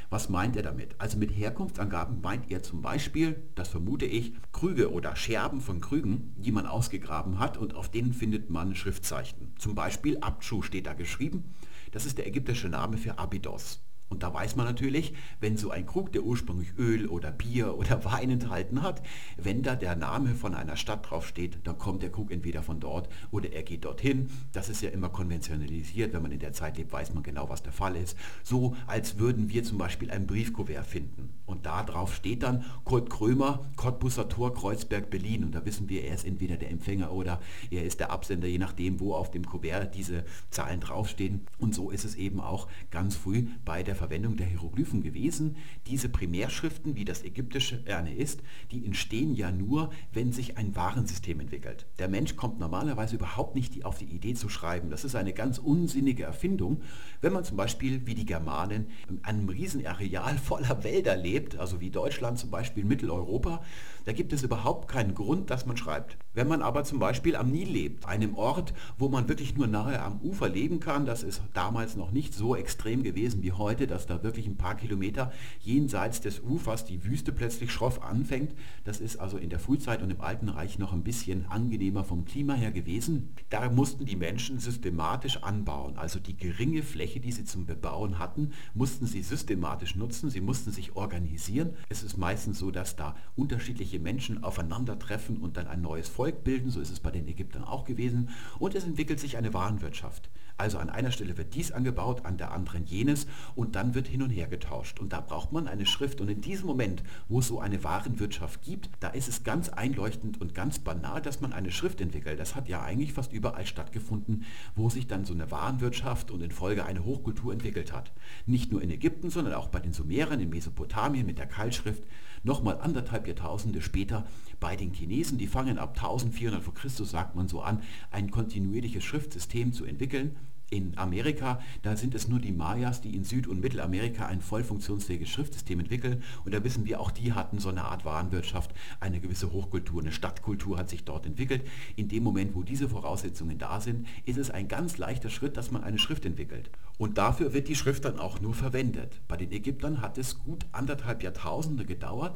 Was 0.09 0.29
meint 0.29 0.55
er 0.55 0.63
damit? 0.63 0.95
Also 0.97 1.19
mit 1.19 1.29
Herkunftsangaben 1.29 2.21
meint 2.21 2.49
er 2.49 2.63
zum 2.63 2.81
Beispiel, 2.81 3.35
das 3.53 3.67
vermute 3.67 4.07
ich, 4.07 4.33
Krüge 4.51 4.91
oder 4.91 5.15
Scherben 5.15 5.61
von 5.61 5.79
Krügen, 5.79 6.33
die 6.35 6.51
man 6.51 6.65
ausgegraben 6.65 7.37
hat 7.37 7.55
und 7.59 7.75
auf 7.75 7.91
denen 7.91 8.13
findet 8.13 8.49
man 8.49 8.73
Schriftzeichen. 8.73 9.53
Zum 9.59 9.75
Beispiel 9.75 10.17
Abschu 10.21 10.63
steht 10.63 10.87
da 10.87 10.93
geschrieben. 10.93 11.53
Das 11.91 12.07
ist 12.07 12.17
der 12.17 12.25
ägyptische 12.25 12.67
Name 12.67 12.97
für 12.97 13.19
Abydos. 13.19 13.86
Und 14.09 14.23
da 14.23 14.33
weiß 14.33 14.55
man 14.55 14.65
natürlich, 14.65 15.13
wenn 15.41 15.57
so 15.57 15.69
ein 15.69 15.85
Krug, 15.85 16.11
der 16.13 16.23
ursprünglich 16.23 16.77
Öl 16.77 17.07
oder 17.07 17.31
Bier 17.31 17.77
oder 17.77 18.03
Wein 18.05 18.29
enthalten 18.29 18.81
hat, 18.81 19.01
wenn 19.37 19.63
da 19.63 19.75
der 19.75 19.95
Name 19.95 20.35
von 20.35 20.55
einer 20.55 20.77
Stadt 20.77 21.09
draufsteht, 21.09 21.59
dann 21.63 21.77
kommt 21.77 22.03
der 22.03 22.11
Krug 22.11 22.31
entweder 22.31 22.63
von 22.63 22.79
dort 22.79 23.09
oder 23.31 23.51
er 23.51 23.63
geht 23.63 23.85
dorthin. 23.85 24.29
Das 24.53 24.69
ist 24.69 24.81
ja 24.81 24.89
immer 24.89 25.09
konventionalisiert. 25.09 26.13
Wenn 26.13 26.21
man 26.21 26.31
in 26.31 26.39
der 26.39 26.53
Zeit 26.53 26.77
lebt, 26.77 26.93
weiß 26.93 27.13
man 27.13 27.23
genau, 27.23 27.49
was 27.49 27.63
der 27.63 27.73
Fall 27.73 27.95
ist. 27.95 28.17
So 28.43 28.75
als 28.87 29.19
würden 29.19 29.49
wir 29.49 29.63
zum 29.63 29.77
Beispiel 29.77 30.09
ein 30.11 30.25
Briefkuvert 30.25 30.85
finden. 30.85 31.33
Und 31.45 31.65
da 31.65 31.83
drauf 31.83 32.13
steht 32.13 32.43
dann 32.43 32.65
Kurt 32.83 33.09
Krömer, 33.09 33.65
Cottbusser 33.75 34.29
Tor, 34.29 34.53
Kreuzberg, 34.53 35.09
Berlin. 35.09 35.43
Und 35.43 35.55
da 35.55 35.65
wissen 35.65 35.89
wir, 35.89 36.03
er 36.03 36.15
ist 36.15 36.25
entweder 36.25 36.57
der 36.57 36.71
Empfänger 36.71 37.11
oder 37.11 37.41
er 37.71 37.83
ist 37.83 37.99
der 37.99 38.11
Absender, 38.11 38.47
je 38.47 38.57
nachdem, 38.57 38.99
wo 38.99 39.13
auf 39.13 39.31
dem 39.31 39.45
Kuvert 39.45 39.95
diese 39.95 40.23
Zahlen 40.49 40.79
draufstehen. 40.79 41.45
Und 41.57 41.75
so 41.75 41.89
ist 41.89 42.05
es 42.05 42.15
eben 42.15 42.39
auch 42.39 42.67
ganz 42.91 43.15
früh 43.15 43.47
bei 43.65 43.83
der 43.83 43.96
Verwendung 43.97 44.37
der 44.37 44.47
Hieroglyphen 44.47 45.01
gewesen. 45.01 45.57
Diese 45.87 46.07
Primärschriften, 46.07 46.95
wie 46.95 47.03
das 47.03 47.23
ägyptische 47.23 47.83
eine 47.87 48.15
ist, 48.15 48.41
die 48.71 48.85
entstehen 48.85 49.35
ja 49.35 49.51
nur, 49.51 49.91
wenn 50.13 50.31
sich 50.31 50.57
ein 50.57 50.75
Warensystem 50.75 51.39
entwickelt. 51.39 51.87
Der 51.99 52.07
Mensch 52.07 52.35
kommt 52.35 52.59
normalerweise 52.59 53.15
überhaupt 53.15 53.55
nicht 53.55 53.83
auf 53.83 53.97
die 53.97 54.05
Idee 54.05 54.35
zu 54.35 54.47
schreiben. 54.47 54.89
Das 54.89 55.03
ist 55.03 55.15
eine 55.15 55.33
ganz 55.33 55.57
unsinnige 55.57 56.23
Erfindung, 56.23 56.81
wenn 57.21 57.33
man 57.33 57.43
zum 57.43 57.57
Beispiel 57.57 58.05
wie 58.05 58.15
die 58.15 58.25
Germanen 58.25 58.87
in 59.09 59.23
einem 59.23 59.49
Riesenareal 59.49 60.37
voller 60.37 60.83
Wälder 60.83 61.17
lebt, 61.17 61.57
also 61.57 61.81
wie 61.81 61.89
Deutschland 61.89 62.39
zum 62.39 62.51
Beispiel 62.51 62.85
Mitteleuropa, 62.85 63.61
da 64.05 64.13
gibt 64.13 64.31
es 64.31 64.43
überhaupt 64.43 64.87
keinen 64.87 65.15
Grund, 65.15 65.49
dass 65.49 65.65
man 65.65 65.75
schreibt. 65.75 66.17
Wenn 66.33 66.47
man 66.47 66.61
aber 66.61 66.85
zum 66.85 66.99
Beispiel 66.99 67.35
am 67.35 67.51
Nil 67.51 67.67
lebt, 67.67 68.05
einem 68.05 68.35
Ort, 68.35 68.73
wo 68.97 69.09
man 69.09 69.27
wirklich 69.27 69.57
nur 69.57 69.67
nahe 69.67 70.01
am 70.01 70.21
Ufer 70.21 70.47
leben 70.47 70.79
kann, 70.79 71.05
das 71.05 71.23
ist 71.23 71.41
damals 71.53 71.97
noch 71.97 72.11
nicht 72.11 72.33
so 72.33 72.55
extrem 72.55 73.03
gewesen 73.03 73.43
wie 73.43 73.51
heute, 73.51 73.86
Dass 73.87 74.05
da 74.05 74.23
wirklich 74.23 74.47
ein 74.47 74.57
paar 74.57 74.75
Kilometer 74.75 75.31
jenseits 75.59 76.21
des 76.21 76.41
Ufers 76.41 76.85
die 76.85 77.03
Wüste 77.03 77.31
plötzlich 77.31 77.71
schroff 77.71 78.03
anfängt. 78.03 78.53
Das 78.83 78.99
ist 78.99 79.17
also 79.17 79.37
in 79.37 79.49
der 79.49 79.59
Frühzeit 79.59 80.01
und 80.01 80.11
im 80.11 80.21
Alten 80.21 80.49
Reich 80.49 80.77
noch 80.79 80.93
ein 80.93 81.03
bisschen 81.03 81.45
angenehmer 81.47 82.03
vom 82.03 82.25
Klima 82.25 82.53
her 82.53 82.71
gewesen. 82.71 83.33
Da 83.49 83.69
mussten 83.69 84.05
die 84.05 84.15
Menschen 84.15 84.59
systematisch 84.59 85.43
anbauen. 85.43 85.97
Also 85.97 86.19
die 86.19 86.37
geringe 86.37 86.83
Fläche, 86.83 87.19
die 87.19 87.31
sie 87.31 87.45
zum 87.45 87.65
Bebauen 87.65 88.19
hatten, 88.19 88.51
mussten 88.73 89.05
sie 89.05 89.21
systematisch 89.21 89.95
nutzen. 89.95 90.29
Sie 90.29 90.41
mussten 90.41 90.71
sich 90.71 90.95
organisieren. 90.95 91.73
Es 91.89 92.03
ist 92.03 92.17
meistens 92.17 92.59
so, 92.59 92.71
dass 92.71 92.95
da 92.95 93.15
unterschiedliche 93.35 93.99
Menschen 93.99 94.43
aufeinandertreffen 94.43 95.37
und 95.37 95.57
dann 95.57 95.67
ein 95.67 95.81
neues 95.81 96.09
Volk 96.09 96.43
bilden. 96.43 96.69
So 96.69 96.81
ist 96.81 96.91
es 96.91 96.99
bei 96.99 97.11
den 97.11 97.27
Ägyptern 97.27 97.63
auch 97.63 97.85
gewesen. 97.85 98.29
Und 98.59 98.75
es 98.75 98.83
entwickelt 98.83 99.19
sich 99.19 99.37
eine 99.37 99.53
Warenwirtschaft. 99.53 100.29
Also 100.57 100.79
an 100.79 100.89
einer 100.89 101.11
Stelle 101.11 101.37
wird 101.37 101.53
dies 101.53 101.71
angebaut, 101.71 102.25
an 102.25 102.37
der 102.37 102.51
anderen 102.51 102.85
jenes 102.85 103.27
und 103.55 103.75
dann 103.75 103.93
wird 103.93 104.07
hin 104.07 104.23
und 104.23 104.31
her 104.31 104.47
getauscht. 104.47 104.99
Und 104.99 105.13
da 105.13 105.21
braucht 105.21 105.51
man 105.51 105.67
eine 105.67 105.85
Schrift. 105.85 106.19
Und 106.19 106.29
in 106.29 106.41
diesem 106.41 106.65
Moment, 106.65 107.03
wo 107.29 107.39
es 107.39 107.47
so 107.47 107.59
eine 107.59 107.83
Warenwirtschaft 107.83 108.63
gibt, 108.63 108.89
da 108.99 109.09
ist 109.09 109.27
es 109.27 109.43
ganz 109.43 109.69
einleuchtend 109.69 110.41
und 110.41 110.55
ganz 110.55 110.79
banal, 110.79 111.21
dass 111.21 111.41
man 111.41 111.53
eine 111.53 111.71
Schrift 111.71 112.01
entwickelt. 112.01 112.39
Das 112.39 112.55
hat 112.55 112.67
ja 112.67 112.81
eigentlich 112.81 113.13
fast 113.13 113.33
überall 113.33 113.67
stattgefunden, 113.67 114.45
wo 114.75 114.89
sich 114.89 115.05
dann 115.05 115.25
so 115.25 115.33
eine 115.33 115.51
Warenwirtschaft 115.51 116.31
und 116.31 116.41
in 116.41 116.51
Folge 116.51 116.85
eine 116.85 117.05
Hochkultur 117.05 117.53
entwickelt 117.53 117.93
hat. 117.93 118.11
Nicht 118.47 118.71
nur 118.71 118.81
in 118.81 118.89
Ägypten, 118.89 119.29
sondern 119.29 119.53
auch 119.53 119.67
bei 119.67 119.79
den 119.79 119.93
Sumerern 119.93 120.39
in 120.39 120.49
Mesopotamien 120.49 121.25
mit 121.25 121.37
der 121.37 121.47
Keilschrift. 121.47 122.03
Nochmal 122.47 122.79
anderthalb 122.79 123.27
Jahrtausende 123.27 123.81
später 123.81 124.25
bei 124.61 124.77
den 124.77 124.93
Chinesen, 124.93 125.37
die 125.37 125.47
fangen 125.47 125.77
ab 125.77 125.97
1400 125.97 126.63
vor 126.63 126.73
Christus, 126.73 127.11
sagt 127.11 127.35
man 127.35 127.49
so 127.49 127.59
an, 127.59 127.81
ein 128.09 128.31
kontinuierliches 128.31 129.03
Schriftsystem 129.03 129.73
zu 129.73 129.83
entwickeln 129.83 130.37
in 130.69 130.97
Amerika, 130.97 131.61
da 131.81 131.95
sind 131.95 132.13
es 132.13 132.27
nur 132.27 132.39
die 132.39 132.51
Mayas, 132.51 133.01
die 133.01 133.15
in 133.15 133.23
Süd- 133.23 133.47
und 133.47 133.61
Mittelamerika 133.61 134.25
ein 134.25 134.41
voll 134.41 134.63
funktionsfähiges 134.63 135.29
Schriftsystem 135.29 135.79
entwickeln. 135.79 136.23
Und 136.43 136.53
da 136.53 136.63
wissen 136.63 136.85
wir, 136.85 136.99
auch 136.99 137.11
die 137.11 137.33
hatten 137.33 137.59
so 137.59 137.69
eine 137.69 137.85
Art 137.85 138.03
Warenwirtschaft, 138.03 138.73
eine 138.99 139.21
gewisse 139.21 139.51
Hochkultur, 139.53 140.01
eine 140.01 140.11
Stadtkultur 140.11 140.77
hat 140.77 140.89
sich 140.89 141.05
dort 141.05 141.25
entwickelt. 141.25 141.65
In 141.95 142.09
dem 142.09 142.23
Moment, 142.23 142.53
wo 142.53 142.63
diese 142.63 142.89
Voraussetzungen 142.89 143.57
da 143.57 143.79
sind, 143.79 144.07
ist 144.25 144.37
es 144.37 144.51
ein 144.51 144.67
ganz 144.67 144.97
leichter 144.97 145.29
Schritt, 145.29 145.55
dass 145.55 145.71
man 145.71 145.83
eine 145.83 145.99
Schrift 145.99 146.25
entwickelt. 146.25 146.69
Und 146.97 147.17
dafür 147.17 147.53
wird 147.53 147.69
die 147.69 147.75
Schrift 147.75 148.03
dann 148.03 148.19
auch 148.19 148.41
nur 148.41 148.53
verwendet. 148.53 149.21
Bei 149.27 149.37
den 149.37 149.51
Ägyptern 149.51 150.01
hat 150.01 150.17
es 150.17 150.39
gut 150.39 150.65
anderthalb 150.73 151.23
Jahrtausende 151.23 151.85
gedauert, 151.85 152.35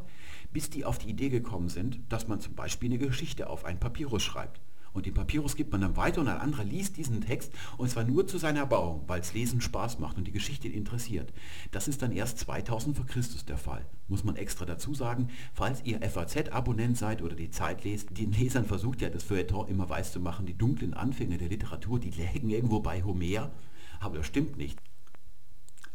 bis 0.54 0.70
die 0.70 0.86
auf 0.86 1.00
die 1.00 1.10
Idee 1.10 1.30
gekommen 1.30 1.68
sind, 1.68 2.00
dass 2.10 2.28
man 2.28 2.40
zum 2.40 2.56
Beispiel 2.56 2.90
eine 2.90 3.00
Geschichte 3.00 3.50
auf 3.50 3.66
ein 3.66 3.80
Papyrus 3.80 4.24
schreibt. 4.24 4.62
Und 4.94 5.06
den 5.06 5.14
Papyrus 5.14 5.56
gibt 5.56 5.72
man 5.72 5.82
dann 5.82 5.96
weiter 5.96 6.22
und 6.22 6.28
ein 6.28 6.40
anderer 6.40 6.64
liest 6.64 6.98
diesen 6.98 7.22
Text 7.22 7.54
und 7.78 7.90
zwar 7.90 8.04
nur 8.04 8.28
zu 8.28 8.38
seiner 8.38 8.62
Erbauung, 8.62 9.04
weil 9.08 9.22
es 9.22 9.34
Lesen 9.34 9.62
Spaß 9.62 10.00
macht 10.00 10.18
und 10.18 10.26
die 10.26 10.32
Geschichte 10.32 10.68
interessiert. 10.68 11.32
Das 11.72 11.88
ist 11.88 12.02
dann 12.02 12.12
erst 12.12 12.40
2000 12.40 12.98
vor 12.98 13.06
Christus 13.06 13.46
der 13.46 13.58
Fall. 13.58 13.86
Muss 14.10 14.24
man 14.24 14.36
extra 14.36 14.66
dazu 14.66 14.94
sagen, 14.94 15.30
falls 15.54 15.84
ihr 15.86 16.02
FAZ-Abonnent 16.02 16.98
seid 16.98 17.22
oder 17.22 17.36
die 17.36 17.52
Zeit 17.52 17.84
lest, 17.86 18.18
den 18.18 18.34
Lesern 18.34 18.66
versucht 18.66 19.02
ja 19.02 19.10
das 19.10 19.24
Feuilleton 19.24 19.70
immer 19.70 19.90
weiß 19.90 20.12
zu 20.12 20.20
machen, 20.20 20.46
die 20.46 20.58
dunklen 20.58 20.94
Anfänge 20.94 21.38
der 21.38 21.50
Literatur, 21.50 22.00
die 22.00 22.12
lägen 22.12 22.50
irgendwo 22.50 22.82
bei 22.82 23.04
Homer, 23.04 23.52
aber 24.00 24.18
das 24.18 24.28
stimmt 24.28 24.58
nicht. 24.58 24.80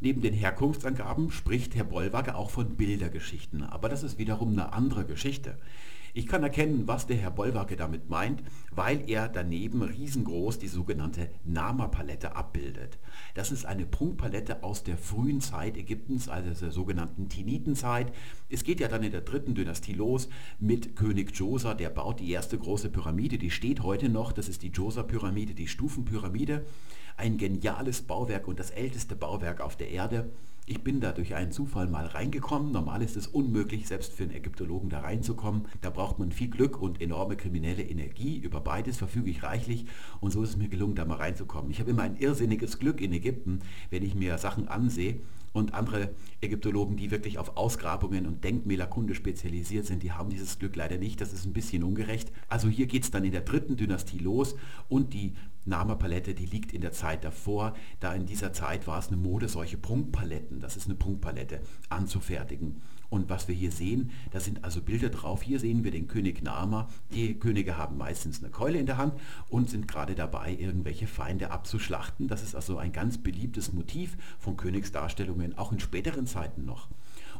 Neben 0.00 0.20
den 0.20 0.34
Herkunftsangaben 0.34 1.30
spricht 1.30 1.74
Herr 1.74 1.84
Bollwage 1.84 2.34
auch 2.34 2.50
von 2.50 2.76
Bildergeschichten, 2.76 3.62
aber 3.62 3.88
das 3.88 4.02
ist 4.02 4.18
wiederum 4.18 4.52
eine 4.52 4.72
andere 4.74 5.06
Geschichte. 5.06 5.58
Ich 6.16 6.26
kann 6.26 6.42
erkennen, 6.42 6.88
was 6.88 7.06
der 7.06 7.18
Herr 7.18 7.30
Bollwacke 7.30 7.76
damit 7.76 8.08
meint, 8.08 8.42
weil 8.70 9.06
er 9.06 9.28
daneben 9.28 9.82
riesengroß 9.82 10.58
die 10.58 10.66
sogenannte 10.66 11.28
Nama-Palette 11.44 12.34
abbildet. 12.34 12.98
Das 13.34 13.52
ist 13.52 13.66
eine 13.66 13.84
Prunkpalette 13.84 14.62
aus 14.64 14.82
der 14.82 14.96
frühen 14.96 15.42
Zeit 15.42 15.76
Ägyptens, 15.76 16.30
also 16.30 16.58
der 16.58 16.70
sogenannten 16.70 17.28
Tinitenzeit. 17.28 18.14
Es 18.48 18.64
geht 18.64 18.80
ja 18.80 18.88
dann 18.88 19.02
in 19.02 19.12
der 19.12 19.20
dritten 19.20 19.54
Dynastie 19.54 19.92
los 19.92 20.30
mit 20.58 20.96
König 20.96 21.34
Djoser, 21.34 21.74
der 21.74 21.90
baut 21.90 22.20
die 22.20 22.30
erste 22.30 22.56
große 22.56 22.88
Pyramide, 22.88 23.36
die 23.36 23.50
steht 23.50 23.82
heute 23.82 24.08
noch, 24.08 24.32
das 24.32 24.48
ist 24.48 24.62
die 24.62 24.72
Djoser-Pyramide, 24.72 25.52
die 25.52 25.68
Stufenpyramide. 25.68 26.64
Ein 27.18 27.36
geniales 27.36 28.00
Bauwerk 28.00 28.48
und 28.48 28.58
das 28.58 28.70
älteste 28.70 29.16
Bauwerk 29.16 29.60
auf 29.60 29.76
der 29.76 29.90
Erde. 29.90 30.30
Ich 30.68 30.82
bin 30.82 31.00
da 31.00 31.12
durch 31.12 31.36
einen 31.36 31.52
Zufall 31.52 31.86
mal 31.86 32.06
reingekommen. 32.06 32.72
Normal 32.72 33.00
ist 33.00 33.16
es 33.16 33.28
unmöglich, 33.28 33.86
selbst 33.86 34.12
für 34.12 34.24
einen 34.24 34.34
Ägyptologen 34.34 34.90
da 34.90 34.98
reinzukommen. 34.98 35.66
Da 35.80 35.90
braucht 35.90 36.18
man 36.18 36.32
viel 36.32 36.50
Glück 36.50 36.82
und 36.82 37.00
enorme 37.00 37.36
kriminelle 37.36 37.84
Energie. 37.84 38.38
Über 38.38 38.60
beides 38.60 38.96
verfüge 38.96 39.30
ich 39.30 39.44
reichlich 39.44 39.86
und 40.18 40.32
so 40.32 40.42
ist 40.42 40.50
es 40.50 40.56
mir 40.56 40.66
gelungen, 40.66 40.96
da 40.96 41.04
mal 41.04 41.18
reinzukommen. 41.18 41.70
Ich 41.70 41.78
habe 41.78 41.90
immer 41.90 42.02
ein 42.02 42.16
irrsinniges 42.16 42.80
Glück 42.80 43.00
in 43.00 43.12
Ägypten, 43.12 43.60
wenn 43.90 44.02
ich 44.02 44.16
mir 44.16 44.38
Sachen 44.38 44.66
ansehe 44.66 45.20
und 45.52 45.72
andere 45.72 46.10
Ägyptologen, 46.40 46.96
die 46.96 47.12
wirklich 47.12 47.38
auf 47.38 47.56
Ausgrabungen 47.56 48.26
und 48.26 48.42
Denkmälerkunde 48.42 49.14
spezialisiert 49.14 49.86
sind, 49.86 50.02
die 50.02 50.10
haben 50.10 50.30
dieses 50.30 50.58
Glück 50.58 50.74
leider 50.74 50.98
nicht. 50.98 51.20
Das 51.20 51.32
ist 51.32 51.46
ein 51.46 51.52
bisschen 51.52 51.84
ungerecht. 51.84 52.32
Also 52.48 52.68
hier 52.68 52.86
geht 52.86 53.04
es 53.04 53.12
dann 53.12 53.24
in 53.24 53.30
der 53.30 53.42
dritten 53.42 53.76
Dynastie 53.76 54.18
los 54.18 54.56
und 54.88 55.14
die 55.14 55.34
Nama-Palette, 55.66 56.34
die 56.34 56.46
liegt 56.46 56.72
in 56.72 56.80
der 56.80 56.92
Zeit 56.92 57.24
davor. 57.24 57.74
Da 58.00 58.14
in 58.14 58.26
dieser 58.26 58.52
Zeit 58.52 58.86
war 58.86 58.98
es 58.98 59.08
eine 59.08 59.16
Mode, 59.16 59.48
solche 59.48 59.76
Prunkpaletten, 59.76 60.60
das 60.60 60.76
ist 60.76 60.86
eine 60.86 60.94
Prunkpalette, 60.94 61.60
anzufertigen. 61.88 62.80
Und 63.08 63.30
was 63.30 63.46
wir 63.46 63.54
hier 63.54 63.70
sehen, 63.70 64.10
da 64.32 64.40
sind 64.40 64.64
also 64.64 64.82
Bilder 64.82 65.10
drauf. 65.10 65.42
Hier 65.42 65.60
sehen 65.60 65.84
wir 65.84 65.90
den 65.90 66.08
König 66.08 66.42
Nama. 66.42 66.88
Die 67.12 67.38
Könige 67.38 67.78
haben 67.78 67.96
meistens 67.96 68.42
eine 68.42 68.50
Keule 68.50 68.78
in 68.78 68.86
der 68.86 68.96
Hand 68.96 69.14
und 69.48 69.70
sind 69.70 69.86
gerade 69.86 70.14
dabei, 70.14 70.56
irgendwelche 70.58 71.06
Feinde 71.06 71.50
abzuschlachten. 71.50 72.26
Das 72.26 72.42
ist 72.42 72.56
also 72.56 72.78
ein 72.78 72.92
ganz 72.92 73.18
beliebtes 73.18 73.72
Motiv 73.72 74.16
von 74.38 74.56
Königsdarstellungen, 74.56 75.56
auch 75.56 75.72
in 75.72 75.80
späteren 75.80 76.26
Zeiten 76.26 76.64
noch. 76.64 76.88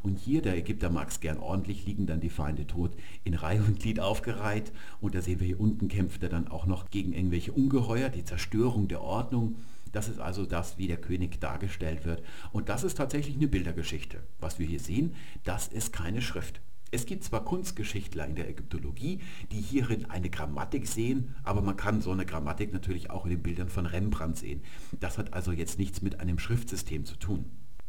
Und 0.03 0.19
hier, 0.19 0.43
der 0.43 0.57
Ägypter 0.57 0.91
mag 0.91 1.09
es 1.09 1.21
gern 1.21 1.38
ordentlich, 1.38 1.87
liegen 1.87 2.07
dann 2.07 2.21
die 2.21 2.31
Feinde 2.31 2.67
tot 2.67 2.97
in 3.25 3.35
Reihe 3.35 3.62
und 3.62 3.81
Glied 3.81 4.00
aufgereiht. 4.00 4.73
Und 5.00 5.15
da 5.15 5.23
sehen 5.23 5.41
wir 5.41 5.47
hier 5.47 5.61
unten 5.61 5.88
kämpft 5.88 6.23
er 6.23 6.29
dann 6.29 6.49
auch 6.49 6.67
noch 6.67 6.91
gegen 6.91 7.12
irgendwelche 7.12 7.53
Ungeheuer, 7.53 8.09
die 8.09 8.25
Zerstörung 8.25 8.88
der 8.88 9.03
Ordnung. 9.03 9.57
Das 9.93 10.09
ist 10.09 10.19
also 10.19 10.45
das, 10.45 10.79
wie 10.79 10.88
der 10.88 11.00
König 11.00 11.41
dargestellt 11.41 12.05
wird. 12.05 12.23
Und 12.53 12.69
das 12.69 12.85
ist 12.85 12.97
tatsächlich 12.97 13.37
eine 13.37 13.49
Bildergeschichte. 13.49 14.23
Was 14.41 14.59
wir 14.59 14.67
hier 14.67 14.81
sehen, 14.81 15.15
das 15.45 15.69
ist 15.69 15.93
keine 15.93 16.21
Schrift. 16.21 16.61
Es 16.93 17.05
gibt 17.05 17.25
zwar 17.25 17.45
Kunstgeschichtler 17.45 18.26
in 18.26 18.37
der 18.37 18.49
Ägyptologie, 18.49 19.21
die 19.50 19.61
hierin 19.61 20.09
eine 20.09 20.31
Grammatik 20.31 20.87
sehen, 20.87 21.35
aber 21.43 21.61
man 21.61 21.76
kann 21.76 22.00
so 22.00 22.12
eine 22.12 22.25
Grammatik 22.25 22.73
natürlich 22.73 23.11
auch 23.11 23.25
in 23.25 23.31
den 23.31 23.43
Bildern 23.43 23.69
von 23.69 23.87
Rembrandt 23.87 24.37
sehen. 24.37 24.62
Das 25.00 25.19
hat 25.19 25.35
also 25.35 25.50
jetzt 25.50 25.79
nichts 25.79 26.00
mit 26.00 26.21
einem 26.21 26.38
Schriftsystem 26.38 27.05
zu 27.05 27.17
tun. 27.17 27.47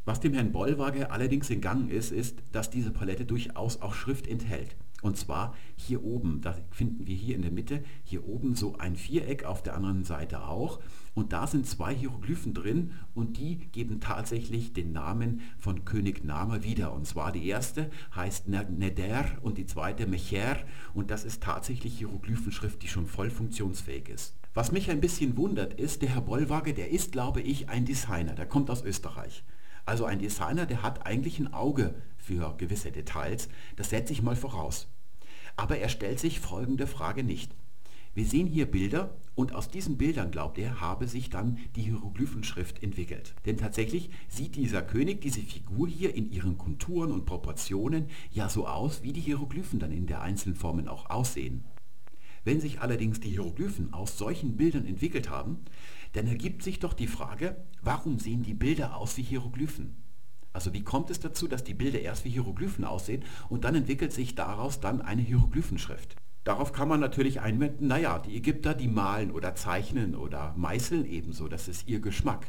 Was 0.07 0.21
dem 0.21 0.33
Herrn 0.33 0.53
Bollwage 0.53 1.11
allerdings 1.11 1.49
entgangen 1.49 1.89
ist, 1.89 2.13
ist, 2.13 2.37
dass 2.53 2.69
diese 2.69 2.91
Palette 2.91 3.25
durchaus 3.25 3.81
auch 3.81 3.93
Schrift 3.93 4.25
enthält. 4.25 4.77
Und 5.01 5.17
zwar 5.17 5.53
hier 5.75 6.01
oben, 6.01 6.39
da 6.39 6.55
finden 6.71 7.05
wir 7.05 7.13
hier 7.13 7.35
in 7.35 7.41
der 7.41 7.51
Mitte, 7.51 7.83
hier 8.05 8.25
oben 8.25 8.55
so 8.55 8.77
ein 8.77 8.95
Viereck, 8.95 9.43
auf 9.43 9.63
der 9.63 9.75
anderen 9.75 10.05
Seite 10.05 10.47
auch. 10.47 10.79
Und 11.13 11.33
da 11.33 11.45
sind 11.45 11.67
zwei 11.67 11.93
Hieroglyphen 11.93 12.53
drin 12.53 12.93
und 13.15 13.35
die 13.35 13.57
geben 13.73 13.99
tatsächlich 13.99 14.71
den 14.71 14.93
Namen 14.93 15.41
von 15.57 15.83
König 15.83 16.23
Nama 16.23 16.63
wieder. 16.63 16.93
Und 16.93 17.05
zwar 17.05 17.33
die 17.33 17.45
erste 17.45 17.89
heißt 18.15 18.47
Neder 18.47 19.25
und 19.41 19.57
die 19.57 19.65
zweite 19.65 20.07
Mecher. 20.07 20.55
Und 20.93 21.11
das 21.11 21.25
ist 21.25 21.43
tatsächlich 21.43 21.97
Hieroglyphenschrift, 21.97 22.81
die 22.81 22.87
schon 22.87 23.07
voll 23.07 23.29
funktionsfähig 23.29 24.07
ist. 24.07 24.37
Was 24.53 24.71
mich 24.71 24.89
ein 24.89 25.01
bisschen 25.01 25.35
wundert 25.35 25.73
ist, 25.73 26.01
der 26.01 26.11
Herr 26.11 26.21
Bollwage, 26.21 26.73
der 26.73 26.91
ist, 26.91 27.11
glaube 27.11 27.41
ich, 27.41 27.67
ein 27.67 27.83
Designer. 27.83 28.35
Der 28.35 28.45
kommt 28.45 28.69
aus 28.69 28.85
Österreich. 28.85 29.43
Also 29.87 30.03
ein 30.03 30.19
Designer, 30.19 30.65
der 30.65 30.83
hat 30.83 31.05
eigentlich 31.05 31.39
ein 31.39 31.53
Auge 31.53 31.95
für 32.17 32.53
gewisse 32.57 32.91
Details. 32.91 33.47
Das 33.77 33.89
setze 33.89 34.11
ich 34.11 34.21
mal 34.21 34.35
voraus. 34.35 34.89
Aber 35.55 35.77
er 35.77 35.87
stellt 35.87 36.19
sich 36.19 36.41
folgende 36.41 36.87
Frage 36.87 37.23
nicht. 37.23 37.55
Wir 38.13 38.25
sehen 38.25 38.47
hier 38.47 38.65
Bilder 38.65 39.15
und 39.33 39.55
aus 39.55 39.69
diesen 39.69 39.97
Bildern, 39.97 40.29
glaubt 40.29 40.57
er, 40.57 40.81
habe 40.81 41.07
sich 41.07 41.29
dann 41.29 41.57
die 41.77 41.83
Hieroglyphenschrift 41.83 42.83
entwickelt. 42.83 43.33
Denn 43.45 43.55
tatsächlich 43.55 44.09
sieht 44.27 44.57
dieser 44.57 44.81
König, 44.81 45.21
diese 45.21 45.39
Figur 45.39 45.87
hier 45.87 46.13
in 46.13 46.29
ihren 46.31 46.57
Konturen 46.57 47.13
und 47.13 47.25
Proportionen 47.25 48.07
ja 48.31 48.49
so 48.49 48.67
aus, 48.67 49.03
wie 49.03 49.13
die 49.13 49.21
Hieroglyphen 49.21 49.79
dann 49.79 49.93
in 49.93 50.05
der 50.05 50.21
einzelnen 50.21 50.57
Formen 50.57 50.89
auch 50.89 51.09
aussehen. 51.09 51.63
Wenn 52.43 52.59
sich 52.59 52.81
allerdings 52.81 53.21
die 53.21 53.29
Hieroglyphen 53.29 53.93
aus 53.93 54.17
solchen 54.17 54.57
Bildern 54.57 54.85
entwickelt 54.85 55.29
haben, 55.29 55.59
dann 56.13 56.27
ergibt 56.27 56.63
sich 56.63 56.79
doch 56.79 56.93
die 56.93 57.07
Frage, 57.07 57.55
warum 57.81 58.19
sehen 58.19 58.43
die 58.43 58.53
Bilder 58.53 58.97
aus 58.97 59.17
wie 59.17 59.23
Hieroglyphen? 59.23 60.03
Also 60.53 60.73
wie 60.73 60.83
kommt 60.83 61.11
es 61.11 61.19
dazu, 61.19 61.47
dass 61.47 61.63
die 61.63 61.73
Bilder 61.75 61.99
erst 61.99 62.25
wie 62.25 62.29
Hieroglyphen 62.29 62.83
aussehen 62.83 63.23
und 63.49 63.63
dann 63.63 63.75
entwickelt 63.75 64.11
sich 64.11 64.33
daraus 64.33 64.79
dann 64.79 65.01
eine 65.01 65.21
Hieroglyphenschrift? 65.21 66.15
Darauf 66.43 66.71
kann 66.71 66.87
man 66.87 66.99
natürlich 66.99 67.41
einwenden, 67.41 67.87
naja, 67.87 68.19
die 68.19 68.35
Ägypter, 68.35 68.73
die 68.73 68.87
malen 68.87 69.31
oder 69.31 69.53
zeichnen 69.53 70.15
oder 70.15 70.53
meißeln 70.57 71.05
ebenso, 71.05 71.47
das 71.47 71.67
ist 71.67 71.87
ihr 71.87 71.99
Geschmack. 71.99 72.47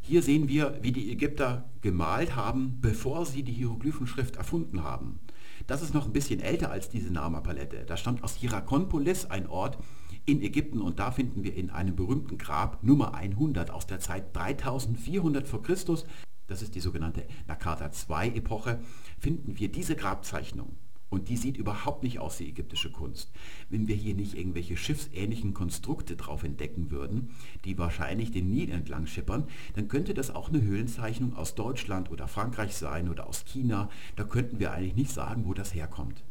Hier 0.00 0.22
sehen 0.22 0.48
wir, 0.48 0.78
wie 0.82 0.92
die 0.92 1.12
Ägypter 1.12 1.68
gemalt 1.82 2.34
haben, 2.34 2.78
bevor 2.80 3.26
sie 3.26 3.42
die 3.42 3.52
Hieroglyphenschrift 3.52 4.36
erfunden 4.36 4.82
haben. 4.82 5.20
Das 5.66 5.82
ist 5.82 5.94
noch 5.94 6.06
ein 6.06 6.12
bisschen 6.12 6.40
älter 6.40 6.70
als 6.70 6.88
diese 6.88 7.12
Nama-Palette. 7.12 7.84
Das 7.86 8.00
stammt 8.00 8.24
aus 8.24 8.36
Hierakonpolis, 8.36 9.26
ein 9.26 9.46
Ort 9.46 9.78
in 10.26 10.42
Ägypten 10.42 10.80
und 10.80 10.98
da 10.98 11.10
finden 11.10 11.44
wir 11.44 11.54
in 11.54 11.70
einem 11.70 11.96
berühmten 11.96 12.38
Grab 12.38 12.82
Nummer 12.82 13.14
100 13.14 13.70
aus 13.70 13.86
der 13.86 14.00
Zeit 14.00 14.34
3400 14.36 15.46
vor 15.46 15.62
Christus 15.62 16.04
das 16.50 16.62
ist 16.62 16.74
die 16.74 16.80
sogenannte 16.80 17.24
Nakata 17.46 17.88
II-Epoche, 18.08 18.80
finden 19.20 19.60
wir 19.60 19.70
diese 19.70 19.94
Grabzeichnung. 19.94 20.76
Und 21.08 21.28
die 21.28 21.36
sieht 21.36 21.56
überhaupt 21.56 22.02
nicht 22.02 22.18
aus 22.18 22.40
wie 22.40 22.48
ägyptische 22.48 22.90
Kunst. 22.90 23.30
Wenn 23.68 23.86
wir 23.86 23.94
hier 23.94 24.14
nicht 24.14 24.34
irgendwelche 24.36 24.76
schiffsähnlichen 24.76 25.54
Konstrukte 25.54 26.16
drauf 26.16 26.42
entdecken 26.42 26.90
würden, 26.90 27.30
die 27.64 27.78
wahrscheinlich 27.78 28.32
den 28.32 28.50
Nil 28.50 28.70
entlang 28.70 29.06
schippern, 29.06 29.44
dann 29.74 29.86
könnte 29.86 30.12
das 30.12 30.34
auch 30.34 30.48
eine 30.48 30.60
Höhlenzeichnung 30.60 31.36
aus 31.36 31.54
Deutschland 31.54 32.10
oder 32.10 32.26
Frankreich 32.26 32.74
sein 32.74 33.08
oder 33.08 33.28
aus 33.28 33.44
China. 33.44 33.88
Da 34.16 34.24
könnten 34.24 34.58
wir 34.58 34.72
eigentlich 34.72 34.96
nicht 34.96 35.12
sagen, 35.12 35.46
wo 35.46 35.54
das 35.54 35.72
herkommt. 35.72 36.24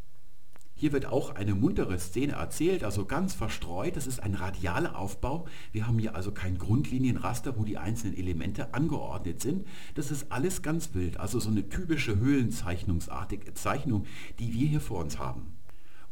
Hier 0.79 0.93
wird 0.93 1.07
auch 1.07 1.35
eine 1.35 1.55
muntere 1.55 1.99
Szene 1.99 2.33
erzählt, 2.33 2.85
also 2.85 3.03
ganz 3.03 3.33
verstreut. 3.33 3.97
Das 3.97 4.07
ist 4.07 4.23
ein 4.23 4.33
radialer 4.33 4.97
Aufbau. 4.97 5.45
Wir 5.73 5.85
haben 5.85 5.99
hier 5.99 6.15
also 6.15 6.31
kein 6.31 6.57
Grundlinienraster, 6.57 7.59
wo 7.59 7.65
die 7.65 7.77
einzelnen 7.77 8.15
Elemente 8.15 8.73
angeordnet 8.73 9.41
sind. 9.41 9.67
Das 9.95 10.09
ist 10.09 10.31
alles 10.31 10.61
ganz 10.61 10.93
wild, 10.93 11.19
also 11.19 11.37
so 11.41 11.49
eine 11.49 11.67
typische 11.67 12.17
höhlenzeichnungsartige 12.17 13.53
Zeichnung, 13.55 14.05
die 14.39 14.53
wir 14.53 14.69
hier 14.69 14.79
vor 14.79 15.01
uns 15.01 15.19
haben. 15.19 15.51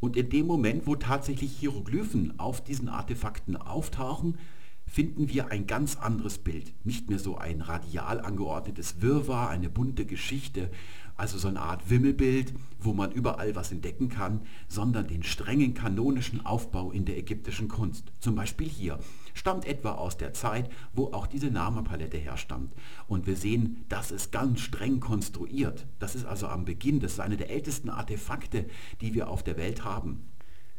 Und 0.01 0.17
in 0.17 0.29
dem 0.29 0.45
Moment, 0.45 0.85
wo 0.85 0.97
tatsächlich 0.97 1.53
Hieroglyphen 1.53 2.37
auf 2.37 2.61
diesen 2.61 2.89
Artefakten 2.89 3.55
auftauchen, 3.55 4.37
finden 4.85 5.29
wir 5.29 5.49
ein 5.49 5.65
ganz 5.65 5.95
anderes 5.95 6.39
Bild. 6.39 6.73
Nicht 6.85 7.09
mehr 7.09 7.19
so 7.19 7.37
ein 7.37 7.61
radial 7.61 8.19
angeordnetes 8.19 9.01
Wirrwarr, 9.01 9.49
eine 9.49 9.69
bunte 9.69 10.05
Geschichte, 10.05 10.71
also 11.17 11.37
so 11.37 11.47
eine 11.47 11.61
Art 11.61 11.89
Wimmelbild, 11.89 12.53
wo 12.79 12.93
man 12.93 13.11
überall 13.11 13.55
was 13.55 13.71
entdecken 13.71 14.07
kann, 14.07 14.41
sondern 14.67 15.07
den 15.07 15.23
strengen 15.23 15.73
kanonischen 15.73 16.45
Aufbau 16.45 16.91
in 16.91 17.05
der 17.05 17.17
ägyptischen 17.17 17.67
Kunst. 17.67 18.11
Zum 18.19 18.35
Beispiel 18.35 18.69
hier 18.69 18.99
stammt 19.33 19.65
etwa 19.65 19.93
aus 19.93 20.17
der 20.17 20.33
Zeit, 20.33 20.69
wo 20.93 21.07
auch 21.07 21.27
diese 21.27 21.51
Namapalette 21.51 22.17
herstammt. 22.17 22.73
Und 23.07 23.27
wir 23.27 23.35
sehen, 23.35 23.85
das 23.89 24.11
ist 24.11 24.31
ganz 24.31 24.61
streng 24.61 24.99
konstruiert. 24.99 25.87
Das 25.99 26.15
ist 26.15 26.25
also 26.25 26.47
am 26.47 26.65
Beginn, 26.65 26.99
das 26.99 27.13
ist 27.13 27.19
eine 27.19 27.37
der 27.37 27.49
ältesten 27.49 27.89
Artefakte, 27.89 28.67
die 29.01 29.13
wir 29.13 29.29
auf 29.29 29.43
der 29.43 29.57
Welt 29.57 29.83
haben. 29.83 30.23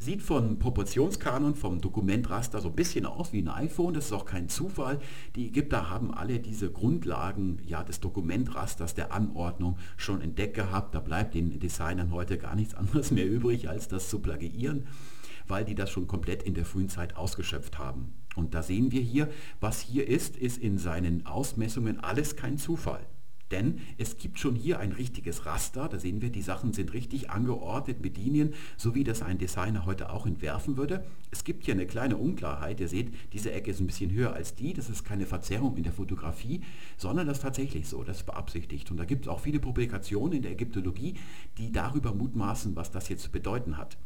Sieht 0.00 0.22
von 0.22 0.60
Proportionskanon, 0.60 1.56
vom 1.56 1.80
Dokumentraster 1.80 2.60
so 2.60 2.68
ein 2.68 2.76
bisschen 2.76 3.04
aus 3.04 3.32
wie 3.32 3.42
ein 3.42 3.48
iPhone, 3.48 3.94
das 3.94 4.06
ist 4.06 4.12
auch 4.12 4.26
kein 4.26 4.48
Zufall. 4.48 5.00
Die 5.34 5.48
Ägypter 5.48 5.90
haben 5.90 6.14
alle 6.14 6.38
diese 6.38 6.70
Grundlagen 6.70 7.58
ja, 7.66 7.82
des 7.82 7.98
Dokumentrasters, 7.98 8.94
der 8.94 9.12
Anordnung 9.12 9.76
schon 9.96 10.20
entdeckt 10.20 10.54
gehabt. 10.54 10.94
Da 10.94 11.00
bleibt 11.00 11.34
den 11.34 11.58
Designern 11.58 12.12
heute 12.12 12.38
gar 12.38 12.54
nichts 12.54 12.74
anderes 12.74 13.10
mehr 13.10 13.28
übrig, 13.28 13.68
als 13.68 13.88
das 13.88 14.08
zu 14.08 14.20
plagiieren, 14.20 14.86
weil 15.48 15.64
die 15.64 15.74
das 15.74 15.90
schon 15.90 16.06
komplett 16.06 16.44
in 16.44 16.54
der 16.54 16.64
frühen 16.64 16.88
Zeit 16.88 17.16
ausgeschöpft 17.16 17.76
haben. 17.76 18.14
Und 18.36 18.54
da 18.54 18.62
sehen 18.62 18.92
wir 18.92 19.02
hier, 19.02 19.28
was 19.58 19.80
hier 19.80 20.06
ist, 20.06 20.36
ist 20.36 20.58
in 20.58 20.78
seinen 20.78 21.26
Ausmessungen 21.26 21.98
alles 21.98 22.36
kein 22.36 22.56
Zufall. 22.56 23.04
Denn 23.50 23.80
es 23.96 24.18
gibt 24.18 24.38
schon 24.38 24.54
hier 24.54 24.78
ein 24.78 24.92
richtiges 24.92 25.46
Raster, 25.46 25.88
da 25.88 25.98
sehen 25.98 26.20
wir, 26.20 26.30
die 26.30 26.42
Sachen 26.42 26.72
sind 26.72 26.92
richtig 26.92 27.30
angeordnet 27.30 28.00
mit 28.00 28.18
Linien, 28.18 28.54
so 28.76 28.94
wie 28.94 29.04
das 29.04 29.22
ein 29.22 29.38
Designer 29.38 29.86
heute 29.86 30.10
auch 30.10 30.26
entwerfen 30.26 30.76
würde. 30.76 31.04
Es 31.30 31.44
gibt 31.44 31.64
hier 31.64 31.74
eine 31.74 31.86
kleine 31.86 32.16
Unklarheit, 32.16 32.80
ihr 32.80 32.88
seht, 32.88 33.12
diese 33.32 33.52
Ecke 33.52 33.70
ist 33.70 33.80
ein 33.80 33.86
bisschen 33.86 34.12
höher 34.12 34.34
als 34.34 34.54
die, 34.54 34.74
das 34.74 34.90
ist 34.90 35.04
keine 35.04 35.26
Verzerrung 35.26 35.76
in 35.76 35.82
der 35.82 35.92
Fotografie, 35.92 36.62
sondern 36.96 37.26
das 37.26 37.38
ist 37.38 37.42
tatsächlich 37.42 37.88
so, 37.88 38.04
das 38.04 38.18
ist 38.18 38.26
beabsichtigt. 38.26 38.90
Und 38.90 38.98
da 38.98 39.04
gibt 39.04 39.26
es 39.26 39.28
auch 39.28 39.40
viele 39.40 39.60
Publikationen 39.60 40.34
in 40.34 40.42
der 40.42 40.52
Ägyptologie, 40.52 41.14
die 41.56 41.72
darüber 41.72 42.14
mutmaßen, 42.14 42.76
was 42.76 42.90
das 42.90 43.08
jetzt 43.08 43.22
zu 43.22 43.30
bedeuten 43.30 43.76
hat. 43.76 43.96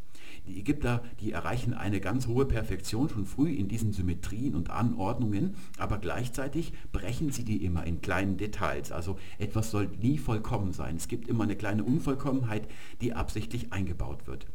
Die 0.47 0.59
Ägypter, 0.59 1.05
die 1.21 1.33
erreichen 1.33 1.73
eine 1.73 2.01
ganz 2.01 2.27
hohe 2.27 2.47
Perfektion 2.47 3.09
schon 3.09 3.27
früh 3.27 3.53
in 3.53 3.69
diesen 3.69 3.93
Symmetrien 3.93 4.57
und 4.57 4.71
Anordnungen, 4.71 5.55
aber 5.79 5.99
gleichzeitig 5.99 6.73
brechen 6.91 7.31
sie 7.31 7.45
die 7.45 7.65
immer 7.65 7.87
in 7.87 8.01
kleinen 8.01 8.37
Details. 8.37 8.91
Also 8.91 9.19
etwas 9.39 9.71
soll 9.71 9.89
nie 10.01 10.19
vollkommen 10.19 10.73
sein. 10.73 10.97
Es 10.97 11.07
gibt 11.07 11.29
immer 11.29 11.45
eine 11.45 11.57
kleine 11.57 11.85
Unvollkommenheit, 11.85 12.69
die 13.01 13.13
absichtlich 13.13 13.73
eingebaut 13.73 14.27
wird. 14.27 14.47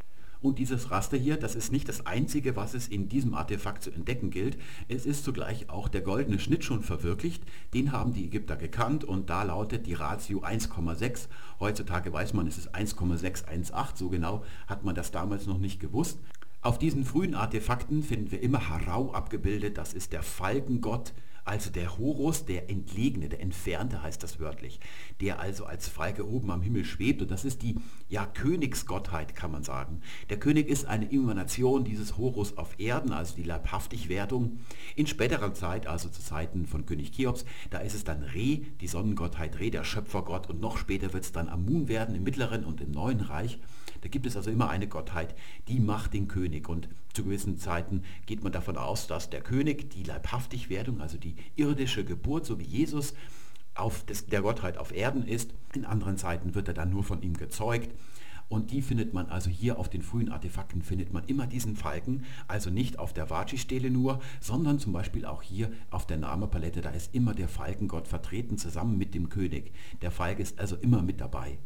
Und 0.41 0.60
dieses 0.60 0.91
Raster 0.91 1.17
hier, 1.17 1.38
das 1.38 1.56
ist 1.56 1.72
nicht 1.72 1.89
das 1.89 2.06
einzige, 2.06 2.56
was 2.56 2.74
es 2.74 2.88
in 2.88 3.10
diesem 3.10 3.34
Artefakt 3.34 3.84
zu 3.84 3.91
entdecken 3.91 4.29
gilt. 4.29 4.58
Es 4.88 5.06
ist 5.06 5.24
zugleich 5.24 5.70
auch 5.70 5.88
der 5.88 6.01
goldene 6.01 6.39
Schnitt 6.39 6.63
schon 6.63 6.84
verwirklicht. 6.84 7.44
Den 7.74 7.91
haben 7.91 8.13
die 8.13 8.25
Ägypter 8.25 8.56
gekannt 8.56 9.03
und 9.03 9.29
da 9.29 9.44
lautet 9.44 9.88
die 9.88 9.94
Ratio 9.94 10.44
1,6. 10.44 11.27
Heutzutage 11.60 12.13
weiß 12.13 12.34
man, 12.34 12.48
es 12.48 12.58
ist 12.58 12.75
1,618. 12.75 13.98
So 13.98 14.10
genau 14.10 14.44
hat 14.67 14.84
man 14.84 14.96
das 14.96 15.12
damals 15.12 15.48
noch 15.48 15.60
nicht 15.60 15.79
gewusst. 15.79 16.20
Auf 16.62 16.79
diesen 16.79 17.06
frühen 17.06 17.36
Artefakten 17.36 18.03
finden 18.03 18.32
wir 18.32 18.41
immer 18.41 18.70
Harau 18.70 19.13
abgebildet. 19.13 19.77
Das 19.77 19.94
ist 19.94 20.12
der 20.12 20.24
Falkengott 20.24 21.13
also 21.47 21.69
der 21.69 21.97
Horus, 21.97 22.45
der 22.45 22.69
Entlegene, 22.69 23.29
der 23.29 23.39
Entfernte 23.41 24.03
heißt 24.03 24.21
das 24.21 24.39
wörtlich, 24.39 24.79
der 25.21 25.39
also 25.39 25.65
als 25.65 25.88
Falke 25.88 26.27
oben 26.27 26.51
am 26.51 26.62
Himmel 26.62 26.83
schwebt. 26.83 27.21
Und 27.21 27.31
das 27.31 27.45
ist 27.45 27.62
die 27.62 27.75
ja, 28.10 28.25
Königsgottheit, 28.25 29.36
kann 29.36 29.51
man 29.51 29.63
sagen. 29.63 30.01
Der 30.29 30.39
König 30.39 30.67
ist 30.67 30.86
eine 30.86 31.12
Emanation 31.12 31.86
dieses 31.86 32.17
Horus 32.17 32.57
auf 32.57 32.79
Erden, 32.79 33.13
also 33.13 33.36
die 33.36 33.43
Leibhaftigwerdung. 33.43 34.60
In 34.95 35.07
späterer 35.07 35.53
Zeit, 35.53 35.88
also 35.88 36.10
zu 36.10 36.21
Zeiten 36.21 36.65
von 36.65 36.86
König 36.86 37.13
Cheops, 37.13 37.45
da 37.69 37.79
ist 37.79 37.95
es 37.95 38.03
dann 38.03 38.23
Re, 38.23 38.62
die 38.81 38.88
Sonnengottheit 38.88 39.60
Re, 39.60 39.71
der 39.71 39.83
Schöpfergott. 39.83 40.49
Und 40.49 40.60
noch 40.60 40.77
später 40.77 41.13
wird 41.13 41.23
es 41.23 41.31
dann 41.31 41.47
Amun 41.47 41.88
werden 41.88 42.15
im 42.15 42.23
Mittleren 42.23 42.65
und 42.65 42.81
im 42.81 42.91
Neuen 42.91 43.21
Reich. 43.21 43.60
Da 44.01 44.10
gibt 44.10 44.25
es 44.25 44.36
also 44.36 44.51
immer 44.51 44.69
eine 44.69 44.88
Gottheit, 44.88 45.36
die 45.67 45.79
macht 45.79 46.13
den 46.13 46.27
König. 46.27 46.69
Und 46.69 46.89
zu 47.13 47.23
gewissen 47.23 47.57
Zeiten 47.57 48.03
geht 48.25 48.43
man 48.43 48.51
davon 48.51 48.77
aus, 48.77 49.07
dass 49.07 49.29
der 49.29 49.41
König 49.41 49.89
die 49.89 50.03
Leibhaftigwerdung, 50.03 51.01
also 51.01 51.17
die 51.17 51.36
irdische 51.56 52.04
Geburt, 52.06 52.45
so 52.45 52.60
wie 52.60 52.65
Jesus, 52.65 53.13
auf 53.76 54.06
des, 54.06 54.28
der 54.28 54.41
Gottheit 54.41 54.78
auf 54.78 54.93
Erden 54.93 55.26
ist. 55.26 55.54
In 55.73 55.86
anderen 55.86 56.17
Zeiten 56.17 56.56
wird 56.56 56.67
er 56.67 56.73
dann 56.73 56.89
nur 56.89 57.04
von 57.04 57.21
ihm 57.21 57.34
gezeugt. 57.36 57.91
Und 58.50 58.71
die 58.71 58.82
findet 58.82 59.13
man 59.13 59.28
also 59.28 59.50
hier 59.50 59.78
auf 59.78 59.89
den 59.89 60.02
frühen 60.02 60.32
Artefakten, 60.32 60.82
findet 60.82 61.12
man 61.12 61.26
immer 61.26 61.47
diesen 61.47 61.76
Falken, 61.76 62.23
also 62.47 62.69
nicht 62.69 62.97
auf 62.97 63.13
der 63.13 63.30
Vaci-Stele 63.30 63.89
nur, 63.89 64.21
sondern 64.39 64.80
zum 64.80 64.93
Beispiel 64.93 65.26
auch 65.26 65.41
hier 65.41 65.69
auf 65.89 66.08
der 66.08 66.17
Namepalette, 66.17 66.80
da 66.80 66.91
ist 66.91 67.13
immer 67.13 67.34
der 67.34 67.50
Falkengott 67.50 68.08
vertreten 68.08 68.58
zusammen 68.58 68.97
mit 68.97 69.13
dem 69.13 69.28
König. 69.28 69.73
Der 70.02 70.12
Falk 70.12 70.39
ist 70.39 70.60
also 70.60 70.78
immer 70.78 71.02
mit 71.02 71.19
dabei. 71.19 71.58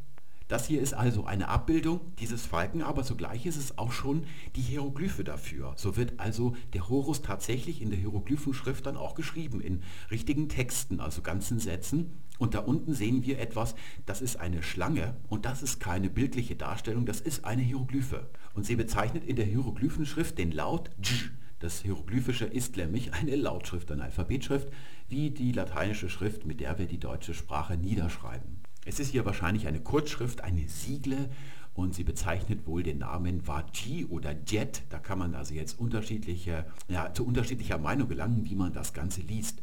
Das 0.52 0.68
hier 0.68 0.82
ist 0.82 0.94
also 0.94 1.24
eine 1.24 1.48
Abbildung 1.48 2.02
dieses 2.20 2.46
Falken, 2.46 2.82
aber 2.82 3.06
zugleich 3.06 3.46
ist 3.46 3.56
es 3.56 3.78
auch 3.78 3.94
schon 3.94 4.26
die 4.58 4.62
Hieroglyphe 4.62 5.24
dafür. 5.24 5.72
So 5.78 5.96
wird 5.96 6.20
also 6.20 6.58
der 6.74 6.90
Horus 6.90 7.22
tatsächlich 7.22 7.82
in 7.82 7.90
der 7.90 7.98
Hieroglyphenschrift 7.98 8.86
dann 8.86 8.98
auch 8.98 9.16
geschrieben, 9.16 9.62
in 9.62 9.82
richtigen 10.12 10.50
Texten, 10.50 11.00
also 11.00 11.22
ganzen 11.22 11.62
Sätzen. 11.62 12.18
Und 12.38 12.54
da 12.54 12.60
unten 12.60 12.94
sehen 12.94 13.24
wir 13.24 13.40
etwas, 13.40 13.76
das 14.06 14.22
ist 14.22 14.42
eine 14.42 14.62
Schlange 14.62 15.16
und 15.30 15.46
das 15.46 15.64
ist 15.64 15.80
keine 15.80 16.10
bildliche 16.10 16.58
Darstellung, 16.58 17.06
das 17.06 17.22
ist 17.22 17.46
eine 17.46 17.62
Hieroglyphe. 17.62 18.30
Und 18.54 18.66
sie 18.66 18.76
bezeichnet 18.76 19.24
in 19.24 19.38
der 19.38 19.46
Hieroglyphenschrift 19.46 20.38
den 20.38 20.52
Laut 20.52 20.90
Dj. 20.98 21.32
Das 21.60 21.82
Hieroglyphische 21.82 22.44
ist 22.44 22.76
nämlich 22.76 23.14
eine 23.14 23.38
Lautschrift, 23.38 23.90
eine 23.90 24.04
Alphabetschrift, 24.04 24.68
wie 25.08 25.30
die 25.30 25.54
lateinische 25.54 26.10
Schrift, 26.10 26.46
mit 26.46 26.60
der 26.60 26.78
wir 26.78 26.88
die 26.88 27.00
deutsche 27.00 27.34
Sprache 27.34 27.78
niederschreiben. 27.78 28.61
Es 28.84 29.00
ist 29.00 29.12
hier 29.12 29.26
wahrscheinlich 29.26 29.68
eine 29.68 29.80
Kurzschrift, 29.80 30.42
eine 30.42 30.68
Siegle 30.68 31.30
und 31.76 31.94
sie 31.94 32.04
bezeichnet 32.04 32.66
wohl 32.66 32.82
den 32.82 32.98
Namen 32.98 33.48
Vaji 33.48 34.06
oder 34.06 34.36
Jet. 34.48 34.82
Da 34.90 34.98
kann 34.98 35.20
man 35.20 35.36
also 35.36 35.54
jetzt 35.54 35.80
unterschiedliche, 35.80 36.66
ja, 36.88 37.14
zu 37.14 37.26
unterschiedlicher 37.26 37.78
Meinung 37.78 38.08
gelangen, 38.08 38.46
wie 38.46 38.56
man 38.56 38.74
das 38.74 38.94
Ganze 38.94 39.22
liest. 39.22 39.62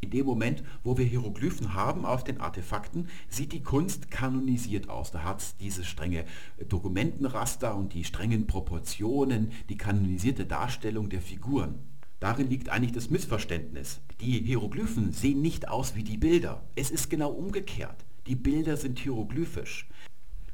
In 0.00 0.10
dem 0.10 0.26
Moment, 0.26 0.64
wo 0.82 0.98
wir 0.98 1.04
Hieroglyphen 1.04 1.74
haben 1.74 2.04
auf 2.04 2.24
den 2.24 2.40
Artefakten, 2.40 3.08
sieht 3.28 3.52
die 3.52 3.62
Kunst 3.62 4.10
kanonisiert 4.10 4.88
aus. 4.88 5.12
Da 5.12 5.22
hat 5.22 5.40
es 5.40 5.56
dieses 5.56 5.86
strenge 5.86 6.24
Dokumentenraster 6.68 7.74
und 7.74 7.94
die 7.94 8.04
strengen 8.04 8.46
Proportionen, 8.48 9.52
die 9.68 9.76
kanonisierte 9.76 10.44
Darstellung 10.44 11.08
der 11.08 11.22
Figuren. 11.22 11.78
Darin 12.18 12.48
liegt 12.48 12.68
eigentlich 12.68 12.92
das 12.92 13.10
Missverständnis. 13.10 14.00
Die 14.20 14.40
Hieroglyphen 14.40 15.12
sehen 15.12 15.40
nicht 15.40 15.68
aus 15.68 15.94
wie 15.94 16.02
die 16.02 16.16
Bilder. 16.16 16.64
Es 16.74 16.90
ist 16.90 17.08
genau 17.08 17.30
umgekehrt. 17.30 18.05
Die 18.26 18.34
Bilder 18.34 18.76
sind 18.76 18.98
hieroglyphisch. 18.98 19.86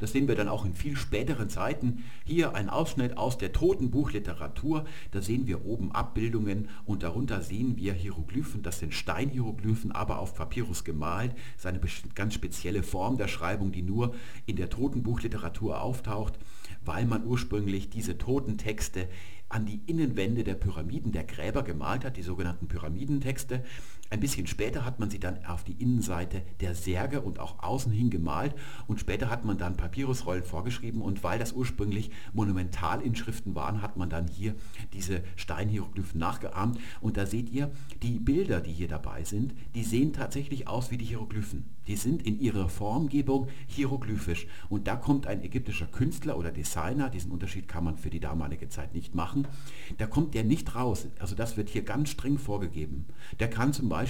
Das 0.02 0.10
sehen 0.10 0.26
wir 0.26 0.34
dann 0.34 0.48
auch 0.48 0.64
in 0.64 0.74
viel 0.74 0.96
späteren 0.96 1.48
Zeiten. 1.48 2.02
Hier 2.24 2.56
ein 2.56 2.68
Ausschnitt 2.68 3.16
aus 3.16 3.38
der 3.38 3.52
Totenbuchliteratur. 3.52 4.84
Da 5.12 5.22
sehen 5.22 5.46
wir 5.46 5.64
oben 5.64 5.92
Abbildungen 5.92 6.68
und 6.84 7.04
darunter 7.04 7.40
sehen 7.40 7.76
wir 7.76 7.92
Hieroglyphen. 7.92 8.64
Das 8.64 8.80
sind 8.80 8.94
Steinhieroglyphen, 8.94 9.92
aber 9.92 10.18
auf 10.18 10.34
Papyrus 10.34 10.82
gemalt. 10.82 11.32
Das 11.62 11.72
ist 11.72 12.04
eine 12.04 12.14
ganz 12.14 12.34
spezielle 12.34 12.82
Form 12.82 13.16
der 13.16 13.28
Schreibung, 13.28 13.70
die 13.70 13.82
nur 13.82 14.16
in 14.44 14.56
der 14.56 14.70
Totenbuchliteratur 14.70 15.80
auftaucht, 15.80 16.36
weil 16.84 17.06
man 17.06 17.24
ursprünglich 17.24 17.88
diese 17.88 18.18
Totentexte 18.18 19.08
an 19.48 19.66
die 19.66 19.82
Innenwände 19.86 20.42
der 20.42 20.54
Pyramiden 20.54 21.12
der 21.12 21.24
Gräber 21.24 21.62
gemalt 21.62 22.04
hat, 22.04 22.16
die 22.16 22.22
sogenannten 22.22 22.66
Pyramidentexte. 22.66 23.62
Ein 24.12 24.20
bisschen 24.20 24.46
später 24.46 24.84
hat 24.84 25.00
man 25.00 25.08
sie 25.08 25.18
dann 25.18 25.42
auf 25.46 25.64
die 25.64 25.72
Innenseite 25.72 26.42
der 26.60 26.74
Särge 26.74 27.22
und 27.22 27.38
auch 27.38 27.62
außen 27.62 27.90
hin 27.90 28.10
gemalt 28.10 28.54
und 28.86 29.00
später 29.00 29.30
hat 29.30 29.46
man 29.46 29.56
dann 29.56 29.78
Papyrusrollen 29.78 30.44
vorgeschrieben 30.44 31.00
und 31.00 31.24
weil 31.24 31.38
das 31.38 31.54
ursprünglich 31.54 32.10
Monumentalinschriften 32.34 33.54
waren, 33.54 33.80
hat 33.80 33.96
man 33.96 34.10
dann 34.10 34.28
hier 34.28 34.54
diese 34.92 35.22
Steinhieroglyphen 35.36 36.20
nachgeahmt 36.20 36.78
und 37.00 37.16
da 37.16 37.24
seht 37.24 37.48
ihr, 37.48 37.70
die 38.02 38.18
Bilder, 38.18 38.60
die 38.60 38.72
hier 38.72 38.88
dabei 38.88 39.24
sind, 39.24 39.54
die 39.74 39.82
sehen 39.82 40.12
tatsächlich 40.12 40.68
aus 40.68 40.90
wie 40.90 40.98
die 40.98 41.06
Hieroglyphen. 41.06 41.64
Die 41.86 41.96
sind 41.96 42.22
in 42.22 42.38
ihrer 42.38 42.68
Formgebung 42.68 43.48
hieroglyphisch 43.66 44.46
und 44.68 44.86
da 44.86 44.94
kommt 44.94 45.26
ein 45.26 45.42
ägyptischer 45.42 45.86
Künstler 45.86 46.36
oder 46.36 46.52
Designer, 46.52 47.08
diesen 47.08 47.32
Unterschied 47.32 47.66
kann 47.66 47.82
man 47.82 47.96
für 47.96 48.10
die 48.10 48.20
damalige 48.20 48.68
Zeit 48.68 48.94
nicht 48.94 49.14
machen, 49.14 49.48
da 49.96 50.06
kommt 50.06 50.34
der 50.34 50.44
nicht 50.44 50.74
raus. 50.74 51.08
Also 51.18 51.34
das 51.34 51.56
wird 51.56 51.70
hier 51.70 51.82
ganz 51.82 52.10
streng 52.10 52.38
vorgegeben. 52.38 53.06
Der 53.40 53.48
kann 53.48 53.72
zum 53.72 53.88
Beispiel 53.88 54.01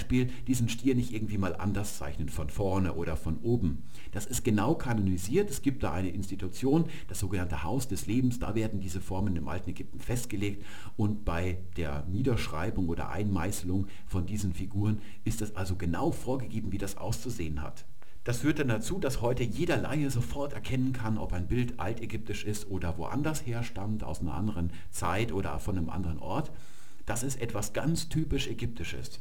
diesen 0.47 0.69
Stier 0.69 0.95
nicht 0.95 1.13
irgendwie 1.13 1.39
mal 1.39 1.57
anders 1.57 1.99
zeichnen, 1.99 2.29
von 2.29 2.51
vorne 2.51 2.95
oder 2.95 3.17
von 3.17 3.39
oben. 3.39 3.83
Das 4.13 4.27
ist 4.27 4.45
genau 4.45 4.75
kanonisiert. 4.75 5.51
Es 5.51 5.63
gibt 5.63 5.83
da 5.83 5.93
eine 5.93 6.11
Institution, 6.11 6.87
das 7.09 7.21
sogenannte 7.21 7.63
Haus 7.63 7.89
des 7.89 8.07
Lebens, 8.07 8.39
da 8.39 8.55
werden 8.55 8.81
diese 8.81 9.01
Formen 9.01 9.37
im 9.37 9.49
alten 9.49 9.71
Ägypten 9.71 10.01
festgelegt 10.01 10.65
und 10.97 11.25
bei 11.25 11.59
der 11.77 12.05
Niederschreibung 12.07 12.89
oder 12.89 13.11
Einmeißelung 13.11 13.87
von 14.07 14.27
diesen 14.27 14.55
Figuren 14.55 15.01
ist 15.25 15.43
es 15.43 15.57
also 15.57 15.77
genau 15.77 16.13
vorgegeben, 16.13 16.73
wie 16.73 16.79
das 16.79 16.97
auszusehen 16.97 17.63
hat. 17.63 17.85
Das 18.25 18.39
führt 18.39 18.61
dann 18.61 18.69
dazu, 18.69 19.01
dass 19.01 19.21
heute 19.21 19.43
jeder 19.43 19.77
Laie 19.79 20.09
sofort 20.09 20.53
erkennen 20.53 20.93
kann, 20.93 21.19
ob 21.19 21.33
ein 21.33 21.49
Bild 21.49 21.81
altägyptisch 21.81 22.45
ist 22.45 22.71
oder 22.71 22.97
woanders 22.97 23.45
herstammt, 23.45 24.05
aus 24.05 24.21
einer 24.21 24.35
anderen 24.35 24.71
Zeit 24.91 25.33
oder 25.33 25.59
von 25.59 25.77
einem 25.77 25.91
anderen 25.91 26.21
Ort. 26.21 26.53
Das 27.05 27.25
ist 27.25 27.41
etwas 27.41 27.73
ganz 27.73 28.09
typisch 28.09 28.47
Ägyptisches. 28.47 29.21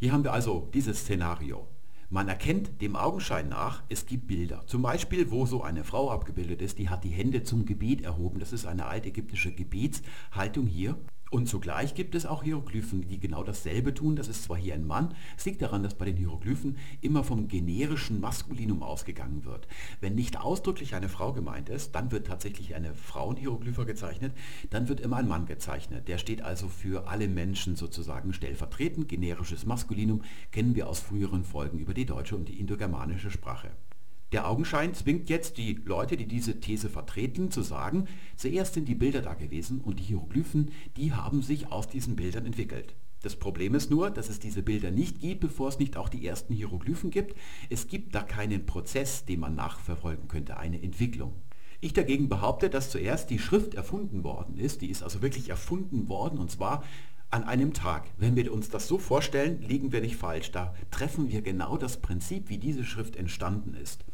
Hier 0.00 0.12
haben 0.12 0.22
wir 0.22 0.32
also 0.32 0.70
dieses 0.72 1.00
Szenario. 1.00 1.66
Man 2.08 2.28
erkennt 2.28 2.80
dem 2.80 2.94
Augenschein 2.94 3.48
nach, 3.48 3.82
es 3.88 4.06
gibt 4.06 4.28
Bilder. 4.28 4.64
Zum 4.68 4.80
Beispiel, 4.80 5.32
wo 5.32 5.44
so 5.44 5.64
eine 5.64 5.82
Frau 5.82 6.12
abgebildet 6.12 6.62
ist, 6.62 6.78
die 6.78 6.88
hat 6.88 7.02
die 7.02 7.10
Hände 7.10 7.42
zum 7.42 7.66
Gebet 7.66 8.02
erhoben. 8.02 8.38
Das 8.38 8.52
ist 8.52 8.64
eine 8.64 8.86
altägyptische 8.86 9.52
Gebetshaltung 9.52 10.68
hier. 10.68 10.96
Und 11.30 11.48
zugleich 11.48 11.94
gibt 11.94 12.14
es 12.14 12.26
auch 12.26 12.42
Hieroglyphen, 12.42 13.06
die 13.06 13.20
genau 13.20 13.44
dasselbe 13.44 13.92
tun. 13.92 14.16
Das 14.16 14.28
ist 14.28 14.44
zwar 14.44 14.56
hier 14.56 14.74
ein 14.74 14.86
Mann, 14.86 15.14
es 15.36 15.44
liegt 15.44 15.60
daran, 15.60 15.82
dass 15.82 15.94
bei 15.94 16.06
den 16.06 16.16
Hieroglyphen 16.16 16.76
immer 17.00 17.24
vom 17.24 17.48
generischen 17.48 18.20
Maskulinum 18.20 18.82
ausgegangen 18.82 19.44
wird. 19.44 19.68
Wenn 20.00 20.14
nicht 20.14 20.40
ausdrücklich 20.40 20.94
eine 20.94 21.08
Frau 21.08 21.32
gemeint 21.32 21.68
ist, 21.68 21.94
dann 21.94 22.10
wird 22.10 22.26
tatsächlich 22.26 22.74
eine 22.74 22.94
Frauenhieroglyphe 22.94 23.84
gezeichnet, 23.84 24.32
dann 24.70 24.88
wird 24.88 25.00
immer 25.00 25.16
ein 25.16 25.28
Mann 25.28 25.46
gezeichnet. 25.46 26.08
Der 26.08 26.18
steht 26.18 26.42
also 26.42 26.68
für 26.68 27.08
alle 27.08 27.28
Menschen 27.28 27.76
sozusagen 27.76 28.32
stellvertretend. 28.32 29.08
Generisches 29.08 29.66
Maskulinum 29.66 30.22
kennen 30.50 30.74
wir 30.74 30.88
aus 30.88 31.00
früheren 31.00 31.44
Folgen 31.44 31.78
über 31.78 31.94
die 31.94 32.06
deutsche 32.06 32.36
und 32.36 32.48
die 32.48 32.58
indogermanische 32.58 33.30
Sprache. 33.30 33.70
Der 34.32 34.46
Augenschein 34.46 34.92
zwingt 34.92 35.30
jetzt 35.30 35.56
die 35.56 35.80
Leute, 35.86 36.18
die 36.18 36.28
diese 36.28 36.60
These 36.60 36.90
vertreten, 36.90 37.50
zu 37.50 37.62
sagen, 37.62 38.06
zuerst 38.36 38.74
sind 38.74 38.86
die 38.86 38.94
Bilder 38.94 39.22
da 39.22 39.32
gewesen 39.32 39.80
und 39.80 39.98
die 40.00 40.04
Hieroglyphen, 40.04 40.70
die 40.98 41.14
haben 41.14 41.40
sich 41.40 41.72
aus 41.72 41.88
diesen 41.88 42.14
Bildern 42.14 42.44
entwickelt. 42.44 42.94
Das 43.22 43.36
Problem 43.36 43.74
ist 43.74 43.90
nur, 43.90 44.10
dass 44.10 44.28
es 44.28 44.38
diese 44.38 44.62
Bilder 44.62 44.90
nicht 44.90 45.20
gibt, 45.20 45.40
bevor 45.40 45.68
es 45.68 45.78
nicht 45.78 45.96
auch 45.96 46.10
die 46.10 46.26
ersten 46.26 46.54
Hieroglyphen 46.54 47.10
gibt. 47.10 47.36
Es 47.70 47.88
gibt 47.88 48.14
da 48.14 48.22
keinen 48.22 48.66
Prozess, 48.66 49.24
den 49.24 49.40
man 49.40 49.54
nachverfolgen 49.54 50.28
könnte, 50.28 50.58
eine 50.58 50.82
Entwicklung. 50.82 51.32
Ich 51.80 51.94
dagegen 51.94 52.28
behaupte, 52.28 52.68
dass 52.68 52.90
zuerst 52.90 53.30
die 53.30 53.38
Schrift 53.38 53.74
erfunden 53.74 54.24
worden 54.24 54.58
ist. 54.58 54.82
Die 54.82 54.90
ist 54.90 55.02
also 55.02 55.22
wirklich 55.22 55.48
erfunden 55.48 56.08
worden 56.08 56.38
und 56.38 56.50
zwar 56.50 56.84
an 57.30 57.44
einem 57.44 57.72
Tag. 57.72 58.04
Wenn 58.18 58.36
wir 58.36 58.52
uns 58.52 58.68
das 58.68 58.88
so 58.88 58.98
vorstellen, 58.98 59.62
liegen 59.62 59.90
wir 59.90 60.00
nicht 60.00 60.16
falsch. 60.16 60.50
Da 60.52 60.74
treffen 60.90 61.30
wir 61.30 61.42
genau 61.42 61.76
das 61.76 62.00
Prinzip, 62.00 62.48
wie 62.50 62.58
diese 62.58 62.84
Schrift 62.84 63.16
entstanden 63.16 63.74
ist. 63.74 64.04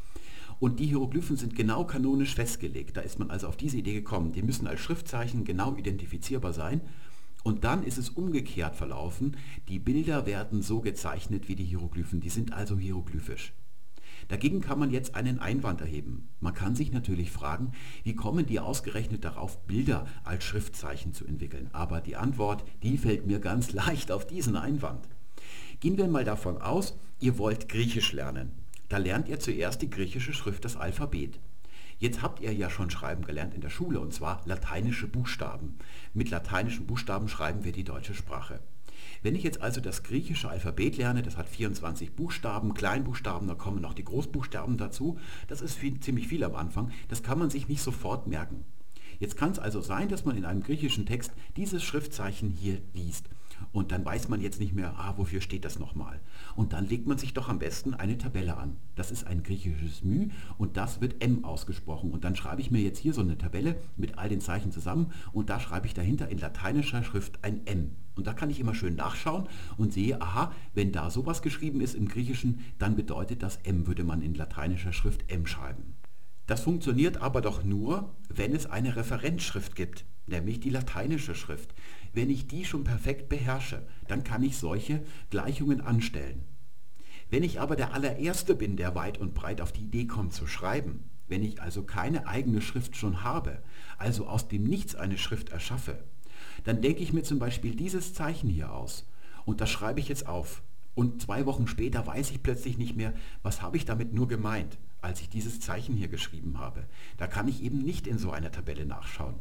Und 0.58 0.80
die 0.80 0.86
Hieroglyphen 0.86 1.36
sind 1.36 1.56
genau 1.56 1.84
kanonisch 1.84 2.34
festgelegt. 2.34 2.96
Da 2.96 3.00
ist 3.00 3.18
man 3.18 3.30
also 3.30 3.48
auf 3.48 3.56
diese 3.56 3.76
Idee 3.76 3.94
gekommen. 3.94 4.32
Die 4.32 4.42
müssen 4.42 4.66
als 4.66 4.80
Schriftzeichen 4.80 5.44
genau 5.44 5.76
identifizierbar 5.76 6.52
sein. 6.52 6.80
Und 7.42 7.64
dann 7.64 7.82
ist 7.82 7.98
es 7.98 8.08
umgekehrt 8.08 8.74
verlaufen. 8.74 9.36
Die 9.68 9.78
Bilder 9.78 10.26
werden 10.26 10.62
so 10.62 10.80
gezeichnet 10.80 11.48
wie 11.48 11.56
die 11.56 11.64
Hieroglyphen. 11.64 12.20
Die 12.20 12.30
sind 12.30 12.52
also 12.52 12.78
hieroglyphisch. 12.78 13.52
Dagegen 14.28 14.62
kann 14.62 14.78
man 14.78 14.90
jetzt 14.90 15.14
einen 15.14 15.38
Einwand 15.38 15.82
erheben. 15.82 16.28
Man 16.40 16.54
kann 16.54 16.74
sich 16.74 16.92
natürlich 16.92 17.30
fragen, 17.30 17.72
wie 18.04 18.14
kommen 18.14 18.46
die 18.46 18.60
ausgerechnet 18.60 19.24
darauf, 19.24 19.58
Bilder 19.66 20.06
als 20.24 20.44
Schriftzeichen 20.44 21.12
zu 21.12 21.26
entwickeln? 21.26 21.68
Aber 21.72 22.00
die 22.00 22.16
Antwort, 22.16 22.64
die 22.82 22.96
fällt 22.96 23.26
mir 23.26 23.40
ganz 23.40 23.72
leicht 23.74 24.10
auf 24.10 24.26
diesen 24.26 24.56
Einwand. 24.56 25.06
Gehen 25.80 25.98
wir 25.98 26.08
mal 26.08 26.24
davon 26.24 26.58
aus, 26.58 26.96
ihr 27.20 27.36
wollt 27.36 27.68
Griechisch 27.68 28.12
lernen. 28.12 28.63
Da 28.94 28.98
lernt 28.98 29.28
ihr 29.28 29.40
zuerst 29.40 29.82
die 29.82 29.90
griechische 29.90 30.32
Schrift, 30.32 30.64
das 30.64 30.76
Alphabet. 30.76 31.40
Jetzt 31.98 32.22
habt 32.22 32.38
ihr 32.38 32.54
ja 32.54 32.70
schon 32.70 32.90
schreiben 32.90 33.24
gelernt 33.24 33.52
in 33.52 33.60
der 33.60 33.68
Schule, 33.68 33.98
und 33.98 34.14
zwar 34.14 34.40
lateinische 34.44 35.08
Buchstaben. 35.08 35.74
Mit 36.12 36.30
lateinischen 36.30 36.86
Buchstaben 36.86 37.26
schreiben 37.26 37.64
wir 37.64 37.72
die 37.72 37.82
deutsche 37.82 38.14
Sprache. 38.14 38.60
Wenn 39.20 39.34
ich 39.34 39.42
jetzt 39.42 39.60
also 39.60 39.80
das 39.80 40.04
griechische 40.04 40.48
Alphabet 40.48 40.96
lerne, 40.96 41.22
das 41.22 41.36
hat 41.36 41.48
24 41.48 42.14
Buchstaben, 42.14 42.72
Kleinbuchstaben, 42.72 43.48
da 43.48 43.56
kommen 43.56 43.80
noch 43.80 43.94
die 43.94 44.04
Großbuchstaben 44.04 44.76
dazu, 44.76 45.18
das 45.48 45.60
ist 45.60 45.74
viel, 45.74 45.98
ziemlich 45.98 46.28
viel 46.28 46.44
am 46.44 46.54
Anfang, 46.54 46.92
das 47.08 47.24
kann 47.24 47.40
man 47.40 47.50
sich 47.50 47.66
nicht 47.66 47.82
sofort 47.82 48.28
merken. 48.28 48.64
Jetzt 49.18 49.36
kann 49.36 49.50
es 49.50 49.58
also 49.58 49.80
sein, 49.80 50.08
dass 50.08 50.24
man 50.24 50.36
in 50.36 50.44
einem 50.44 50.62
griechischen 50.62 51.04
Text 51.04 51.32
dieses 51.56 51.82
Schriftzeichen 51.82 52.48
hier 52.48 52.78
liest. 52.92 53.28
Und 53.72 53.92
dann 53.92 54.04
weiß 54.04 54.28
man 54.28 54.40
jetzt 54.40 54.60
nicht 54.60 54.74
mehr, 54.74 54.94
ah, 54.98 55.14
wofür 55.16 55.40
steht 55.40 55.64
das 55.64 55.78
nochmal. 55.78 56.20
Und 56.56 56.72
dann 56.72 56.86
legt 56.86 57.06
man 57.06 57.18
sich 57.18 57.34
doch 57.34 57.48
am 57.48 57.58
besten 57.58 57.94
eine 57.94 58.18
Tabelle 58.18 58.56
an. 58.56 58.76
Das 58.94 59.10
ist 59.10 59.26
ein 59.26 59.42
griechisches 59.42 60.02
Mü 60.02 60.28
und 60.58 60.76
das 60.76 61.00
wird 61.00 61.22
M 61.22 61.44
ausgesprochen. 61.44 62.10
Und 62.10 62.24
dann 62.24 62.36
schreibe 62.36 62.60
ich 62.60 62.70
mir 62.70 62.80
jetzt 62.80 62.98
hier 62.98 63.14
so 63.14 63.20
eine 63.20 63.38
Tabelle 63.38 63.76
mit 63.96 64.18
all 64.18 64.28
den 64.28 64.40
Zeichen 64.40 64.72
zusammen 64.72 65.12
und 65.32 65.50
da 65.50 65.60
schreibe 65.60 65.86
ich 65.86 65.94
dahinter 65.94 66.28
in 66.28 66.38
lateinischer 66.38 67.02
Schrift 67.02 67.42
ein 67.42 67.66
M. 67.66 67.92
Und 68.14 68.26
da 68.26 68.32
kann 68.32 68.50
ich 68.50 68.60
immer 68.60 68.74
schön 68.74 68.94
nachschauen 68.94 69.48
und 69.76 69.92
sehe, 69.92 70.20
aha, 70.20 70.52
wenn 70.72 70.92
da 70.92 71.10
sowas 71.10 71.42
geschrieben 71.42 71.80
ist 71.80 71.94
im 71.94 72.08
Griechischen, 72.08 72.60
dann 72.78 72.96
bedeutet 72.96 73.42
das 73.42 73.56
M, 73.64 73.86
würde 73.86 74.04
man 74.04 74.22
in 74.22 74.34
lateinischer 74.34 74.92
Schrift 74.92 75.30
M 75.30 75.46
schreiben. 75.46 75.94
Das 76.46 76.60
funktioniert 76.60 77.22
aber 77.22 77.40
doch 77.40 77.64
nur, 77.64 78.14
wenn 78.28 78.54
es 78.54 78.66
eine 78.66 78.96
Referenzschrift 78.96 79.74
gibt, 79.74 80.04
nämlich 80.26 80.60
die 80.60 80.70
lateinische 80.70 81.34
Schrift. 81.34 81.74
Wenn 82.14 82.30
ich 82.30 82.46
die 82.46 82.64
schon 82.64 82.84
perfekt 82.84 83.28
beherrsche, 83.28 83.86
dann 84.06 84.22
kann 84.22 84.42
ich 84.44 84.56
solche 84.56 85.04
Gleichungen 85.30 85.80
anstellen. 85.80 86.44
Wenn 87.28 87.42
ich 87.42 87.60
aber 87.60 87.74
der 87.74 87.92
allererste 87.92 88.54
bin, 88.54 88.76
der 88.76 88.94
weit 88.94 89.18
und 89.18 89.34
breit 89.34 89.60
auf 89.60 89.72
die 89.72 89.82
Idee 89.82 90.06
kommt 90.06 90.32
zu 90.32 90.46
schreiben, 90.46 91.10
wenn 91.26 91.42
ich 91.42 91.60
also 91.60 91.82
keine 91.82 92.28
eigene 92.28 92.60
Schrift 92.60 92.96
schon 92.96 93.24
habe, 93.24 93.62
also 93.98 94.28
aus 94.28 94.46
dem 94.46 94.62
Nichts 94.62 94.94
eine 94.94 95.18
Schrift 95.18 95.48
erschaffe, 95.48 96.04
dann 96.62 96.82
denke 96.82 97.02
ich 97.02 97.12
mir 97.12 97.24
zum 97.24 97.40
Beispiel 97.40 97.74
dieses 97.74 98.14
Zeichen 98.14 98.48
hier 98.48 98.72
aus 98.72 99.10
und 99.44 99.60
das 99.60 99.70
schreibe 99.70 99.98
ich 99.98 100.08
jetzt 100.08 100.28
auf. 100.28 100.62
Und 100.94 101.22
zwei 101.22 101.44
Wochen 101.46 101.66
später 101.66 102.06
weiß 102.06 102.30
ich 102.30 102.44
plötzlich 102.44 102.78
nicht 102.78 102.94
mehr, 102.94 103.12
was 103.42 103.62
habe 103.62 103.76
ich 103.76 103.84
damit 103.84 104.12
nur 104.12 104.28
gemeint, 104.28 104.78
als 105.00 105.20
ich 105.20 105.28
dieses 105.28 105.58
Zeichen 105.58 105.96
hier 105.96 106.08
geschrieben 106.08 106.60
habe. 106.60 106.84
Da 107.16 107.26
kann 107.26 107.48
ich 107.48 107.62
eben 107.62 107.82
nicht 107.82 108.06
in 108.06 108.18
so 108.18 108.30
einer 108.30 108.52
Tabelle 108.52 108.86
nachschauen. 108.86 109.34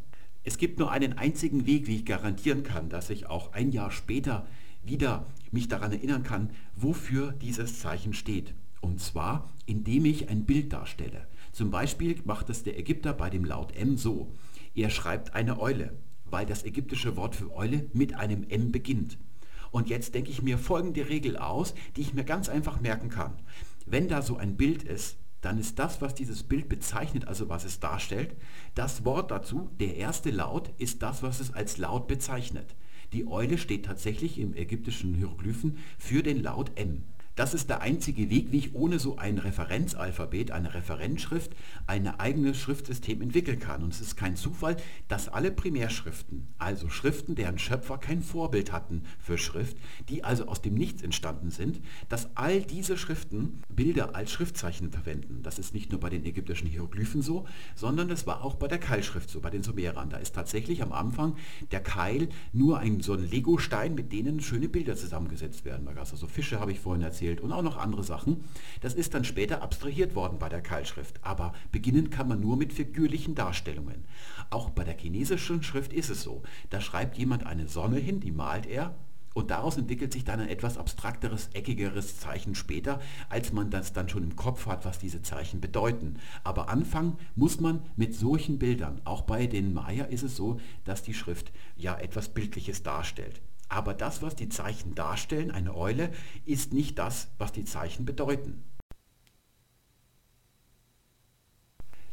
Es 0.43 0.57
gibt 0.57 0.77
nur 0.77 0.91
einen 0.91 1.13
einzigen 1.13 1.65
Weg, 1.65 1.87
wie 1.87 1.95
ich 1.97 2.05
garantieren 2.05 2.63
kann, 2.63 2.89
dass 2.89 3.09
ich 3.09 3.27
auch 3.27 3.53
ein 3.53 3.71
Jahr 3.71 3.91
später 3.91 4.45
wieder 4.83 5.25
mich 5.51 5.69
daran 5.69 5.93
erinnern 5.93 6.23
kann, 6.23 6.49
wofür 6.75 7.31
dieses 7.31 7.79
Zeichen 7.79 8.13
steht. 8.13 8.53
Und 8.81 8.99
zwar, 8.99 9.49
indem 9.65 10.03
ich 10.03 10.27
ein 10.29 10.43
Bild 10.43 10.73
darstelle. 10.73 11.27
Zum 11.53 11.71
Beispiel 11.71 12.19
macht 12.25 12.49
es 12.49 12.63
der 12.63 12.77
Ägypter 12.77 13.13
bei 13.13 13.29
dem 13.29 13.45
Laut 13.45 13.73
M 13.75 13.97
so. 13.97 14.33
Er 14.75 14.89
schreibt 14.89 15.33
eine 15.33 15.61
Eule, 15.61 15.93
weil 16.25 16.45
das 16.45 16.65
ägyptische 16.65 17.15
Wort 17.15 17.35
für 17.35 17.55
Eule 17.55 17.89
mit 17.93 18.15
einem 18.15 18.43
M 18.49 18.71
beginnt. 18.71 19.17
Und 19.71 19.89
jetzt 19.89 20.13
denke 20.13 20.31
ich 20.31 20.41
mir 20.41 20.57
folgende 20.57 21.07
Regel 21.07 21.37
aus, 21.37 21.73
die 21.95 22.01
ich 22.01 22.13
mir 22.13 22.25
ganz 22.25 22.49
einfach 22.49 22.81
merken 22.81 23.09
kann. 23.09 23.33
Wenn 23.85 24.07
da 24.07 24.21
so 24.21 24.37
ein 24.37 24.57
Bild 24.57 24.83
ist, 24.83 25.15
dann 25.43 25.59
ist 25.59 25.77
das, 25.77 26.01
was 26.01 26.15
dieses 26.15 26.43
Bild 26.43 26.69
bezeichnet, 26.69 27.27
also 27.27 27.49
was 27.49 27.65
es 27.65 27.79
darstellt, 27.79 28.35
das 28.75 29.03
Wort 29.03 29.29
dazu, 29.29 29.69
der 29.79 29.97
erste 29.97 30.31
Laut, 30.31 30.71
ist 30.77 31.01
das, 31.01 31.21
was 31.21 31.41
es 31.41 31.53
als 31.53 31.77
Laut 31.77 32.07
bezeichnet. 32.07 32.75
Die 33.11 33.27
Eule 33.27 33.57
steht 33.57 33.85
tatsächlich 33.85 34.39
im 34.39 34.55
ägyptischen 34.55 35.13
Hieroglyphen 35.13 35.77
für 35.99 36.23
den 36.23 36.41
Laut 36.41 36.71
M. 36.79 37.03
Das 37.35 37.55
ist 37.55 37.69
der 37.69 37.81
einzige 37.81 38.29
Weg, 38.29 38.51
wie 38.51 38.59
ich 38.59 38.75
ohne 38.75 38.99
so 38.99 39.17
ein 39.17 39.39
Referenzalphabet, 39.39 40.51
eine 40.51 40.75
Referenzschrift, 40.75 41.55
ein 41.87 42.07
eigenes 42.07 42.57
Schriftsystem 42.57 43.23
entwickeln 43.23 43.59
kann. 43.59 43.81
Und 43.81 43.91
es 43.91 44.01
ist 44.01 44.15
kein 44.15 44.35
Zufall, 44.35 44.77
dass 45.07 45.29
alle 45.29 45.49
Primärschriften, 45.49 46.47
also 46.59 46.89
Schriften, 46.89 47.33
deren 47.33 47.57
Schöpfer 47.57 47.97
kein 47.97 48.21
Vorbild 48.21 48.71
hatten 48.71 49.01
für 49.17 49.39
Schrift, 49.39 49.77
die 50.09 50.23
also 50.23 50.45
aus 50.47 50.61
dem 50.61 50.75
Nichts 50.75 51.01
entstanden 51.01 51.49
sind, 51.49 51.81
dass 52.07 52.37
all 52.37 52.61
diese 52.61 52.97
Schriften 52.97 53.63
Bilder 53.67 54.15
als 54.15 54.31
Schriftzeichen 54.31 54.91
verwenden. 54.91 55.41
Das 55.41 55.57
ist 55.57 55.73
nicht 55.73 55.91
nur 55.91 55.99
bei 55.99 56.11
den 56.11 56.25
ägyptischen 56.25 56.67
Hieroglyphen 56.67 57.23
so, 57.23 57.47
sondern 57.73 58.09
das 58.09 58.27
war 58.27 58.43
auch 58.43 58.55
bei 58.55 58.67
der 58.67 58.79
Keilschrift 58.79 59.31
so, 59.31 59.41
bei 59.41 59.49
den 59.49 59.63
Sumerern. 59.63 60.11
Da 60.11 60.17
ist 60.17 60.35
tatsächlich 60.35 60.83
am 60.83 60.91
Anfang 60.91 61.35
der 61.71 61.79
Keil 61.79 62.29
nur 62.51 62.77
ein 62.77 63.01
so 63.01 63.13
ein 63.13 63.27
Legostein, 63.27 63.95
mit 63.95 64.11
denen 64.11 64.39
schöne 64.39 64.69
Bilder 64.69 64.95
zusammengesetzt 64.95 65.65
werden. 65.65 65.87
Da 65.87 65.93
gab 65.93 66.03
es 66.03 66.11
also 66.11 66.27
Fische, 66.27 66.59
habe 66.59 66.71
ich 66.71 66.79
vorhin 66.79 67.01
erzählt 67.01 67.22
erzählt 67.23 67.41
und 67.41 67.51
auch 67.51 67.61
noch 67.61 67.77
andere 67.77 68.03
Sachen. 68.03 68.43
Das 68.81 68.93
ist 68.93 69.13
dann 69.13 69.23
später 69.23 69.61
abstrahiert 69.61 70.15
worden 70.15 70.39
bei 70.39 70.49
der 70.49 70.61
Keilschrift, 70.61 71.19
aber 71.21 71.53
beginnen 71.71 72.09
kann 72.09 72.27
man 72.27 72.41
nur 72.41 72.57
mit 72.57 72.73
figürlichen 72.73 73.35
Darstellungen. 73.35 74.03
Auch 74.49 74.69
bei 74.69 74.83
der 74.83 74.97
chinesischen 74.97 75.63
Schrift 75.63 75.93
ist 75.93 76.09
es 76.09 76.23
so. 76.23 76.43
Da 76.69 76.81
schreibt 76.81 77.17
jemand 77.17 77.45
eine 77.45 77.67
Sonne 77.67 77.97
hin, 77.97 78.19
die 78.19 78.31
malt 78.31 78.65
er 78.65 78.93
und 79.33 79.49
daraus 79.49 79.77
entwickelt 79.77 80.13
sich 80.13 80.25
dann 80.25 80.41
ein 80.41 80.49
etwas 80.49 80.77
abstrakteres, 80.77 81.49
eckigeres 81.53 82.19
Zeichen 82.19 82.53
später, 82.53 82.99
als 83.29 83.51
man 83.51 83.71
das 83.71 83.93
dann 83.93 84.09
schon 84.09 84.23
im 84.23 84.35
Kopf 84.35 84.67
hat, 84.67 84.85
was 84.85 84.99
diese 84.99 85.23
Zeichen 85.23 85.59
bedeuten. 85.59 86.17
Aber 86.43 86.69
anfangen 86.69 87.17
muss 87.35 87.59
man 87.59 87.81
mit 87.95 88.13
solchen 88.13 88.59
Bildern. 88.59 89.01
Auch 89.05 89.23
bei 89.23 89.47
den 89.47 89.73
Maya 89.73 90.05
ist 90.05 90.23
es 90.23 90.35
so, 90.35 90.59
dass 90.83 91.01
die 91.01 91.15
Schrift 91.15 91.51
ja 91.77 91.97
etwas 91.97 92.29
Bildliches 92.29 92.83
darstellt. 92.83 93.41
Aber 93.73 93.95
das, 93.95 94.21
was 94.21 94.35
die 94.35 94.49
Zeichen 94.49 94.93
darstellen, 94.93 95.49
eine 95.49 95.75
Eule, 95.75 96.11
ist 96.45 96.73
nicht 96.73 96.99
das, 96.99 97.29
was 97.39 97.51
die 97.53 97.65
Zeichen 97.65 98.05
bedeuten. 98.05 98.63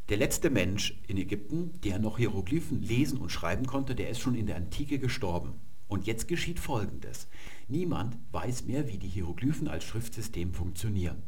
Der 0.09 0.17
letzte 0.17 0.49
Mensch 0.49 0.99
in 1.07 1.19
Ägypten, 1.19 1.79
der 1.83 1.99
noch 1.99 2.17
Hieroglyphen 2.17 2.83
lesen 2.83 3.19
und 3.19 3.29
schreiben 3.29 3.67
konnte, 3.67 3.95
der 3.95 4.09
ist 4.09 4.21
schon 4.21 4.37
in 4.37 4.47
der 4.47 4.57
Antike 4.57 4.99
gestorben. 4.99 5.53
Und 5.87 6.07
jetzt 6.07 6.29
geschieht 6.29 6.59
Folgendes. 6.59 7.29
Niemand 7.69 8.17
weiß 8.33 8.65
mehr, 8.65 8.89
wie 8.89 8.97
die 8.97 9.09
Hieroglyphen 9.09 9.69
als 9.69 9.85
Schriftsystem 9.85 10.55
funktionieren. 10.55 11.23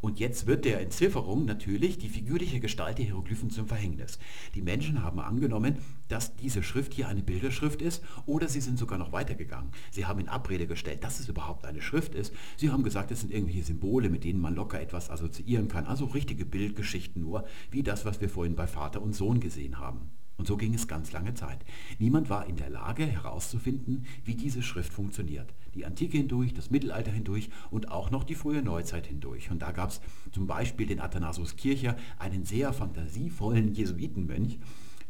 Und 0.00 0.18
jetzt 0.18 0.46
wird 0.46 0.64
der 0.64 0.80
Entzifferung 0.80 1.44
natürlich 1.44 1.98
die 1.98 2.08
figürliche 2.08 2.58
Gestalt 2.58 2.96
der 2.96 3.04
Hieroglyphen 3.04 3.50
zum 3.50 3.66
Verhängnis. 3.66 4.18
Die 4.54 4.62
Menschen 4.62 5.02
haben 5.02 5.20
angenommen, 5.20 5.76
dass 6.08 6.36
diese 6.36 6.62
Schrift 6.62 6.94
hier 6.94 7.08
eine 7.08 7.22
Bilderschrift 7.22 7.82
ist 7.82 8.02
oder 8.24 8.48
sie 8.48 8.62
sind 8.62 8.78
sogar 8.78 8.98
noch 8.98 9.12
weitergegangen. 9.12 9.72
Sie 9.90 10.06
haben 10.06 10.20
in 10.20 10.28
Abrede 10.28 10.66
gestellt, 10.66 11.04
dass 11.04 11.20
es 11.20 11.28
überhaupt 11.28 11.66
eine 11.66 11.82
Schrift 11.82 12.14
ist. 12.14 12.32
Sie 12.56 12.70
haben 12.70 12.82
gesagt, 12.82 13.10
es 13.10 13.20
sind 13.20 13.30
irgendwelche 13.30 13.62
Symbole, 13.62 14.08
mit 14.08 14.24
denen 14.24 14.40
man 14.40 14.54
locker 14.54 14.80
etwas 14.80 15.10
assoziieren 15.10 15.68
kann. 15.68 15.84
Also 15.84 16.06
richtige 16.06 16.46
Bildgeschichten 16.46 17.20
nur, 17.22 17.44
wie 17.70 17.82
das, 17.82 18.06
was 18.06 18.22
wir 18.22 18.30
vorhin 18.30 18.56
bei 18.56 18.66
Vater 18.66 19.02
und 19.02 19.14
Sohn 19.14 19.38
gesehen 19.38 19.78
haben. 19.78 20.10
Und 20.38 20.46
so 20.46 20.56
ging 20.56 20.72
es 20.72 20.88
ganz 20.88 21.12
lange 21.12 21.34
Zeit. 21.34 21.58
Niemand 21.98 22.30
war 22.30 22.46
in 22.46 22.56
der 22.56 22.70
Lage 22.70 23.04
herauszufinden, 23.04 24.06
wie 24.24 24.34
diese 24.34 24.62
Schrift 24.62 24.90
funktioniert. 24.90 25.52
Die 25.74 25.84
Antike 25.84 26.18
hindurch, 26.18 26.54
das 26.54 26.70
Mittelalter 26.70 27.10
hindurch 27.10 27.50
und 27.70 27.90
auch 27.90 28.10
noch 28.10 28.24
die 28.24 28.34
frühe 28.34 28.62
Neuzeit 28.62 29.06
hindurch. 29.06 29.50
Und 29.50 29.62
da 29.62 29.72
gab 29.72 29.90
es 29.90 30.00
zum 30.32 30.46
Beispiel 30.46 30.86
den 30.86 31.00
Athanasius 31.00 31.56
Kircher, 31.56 31.96
einen 32.18 32.44
sehr 32.44 32.72
fantasievollen 32.72 33.74
Jesuitenmönch, 33.74 34.58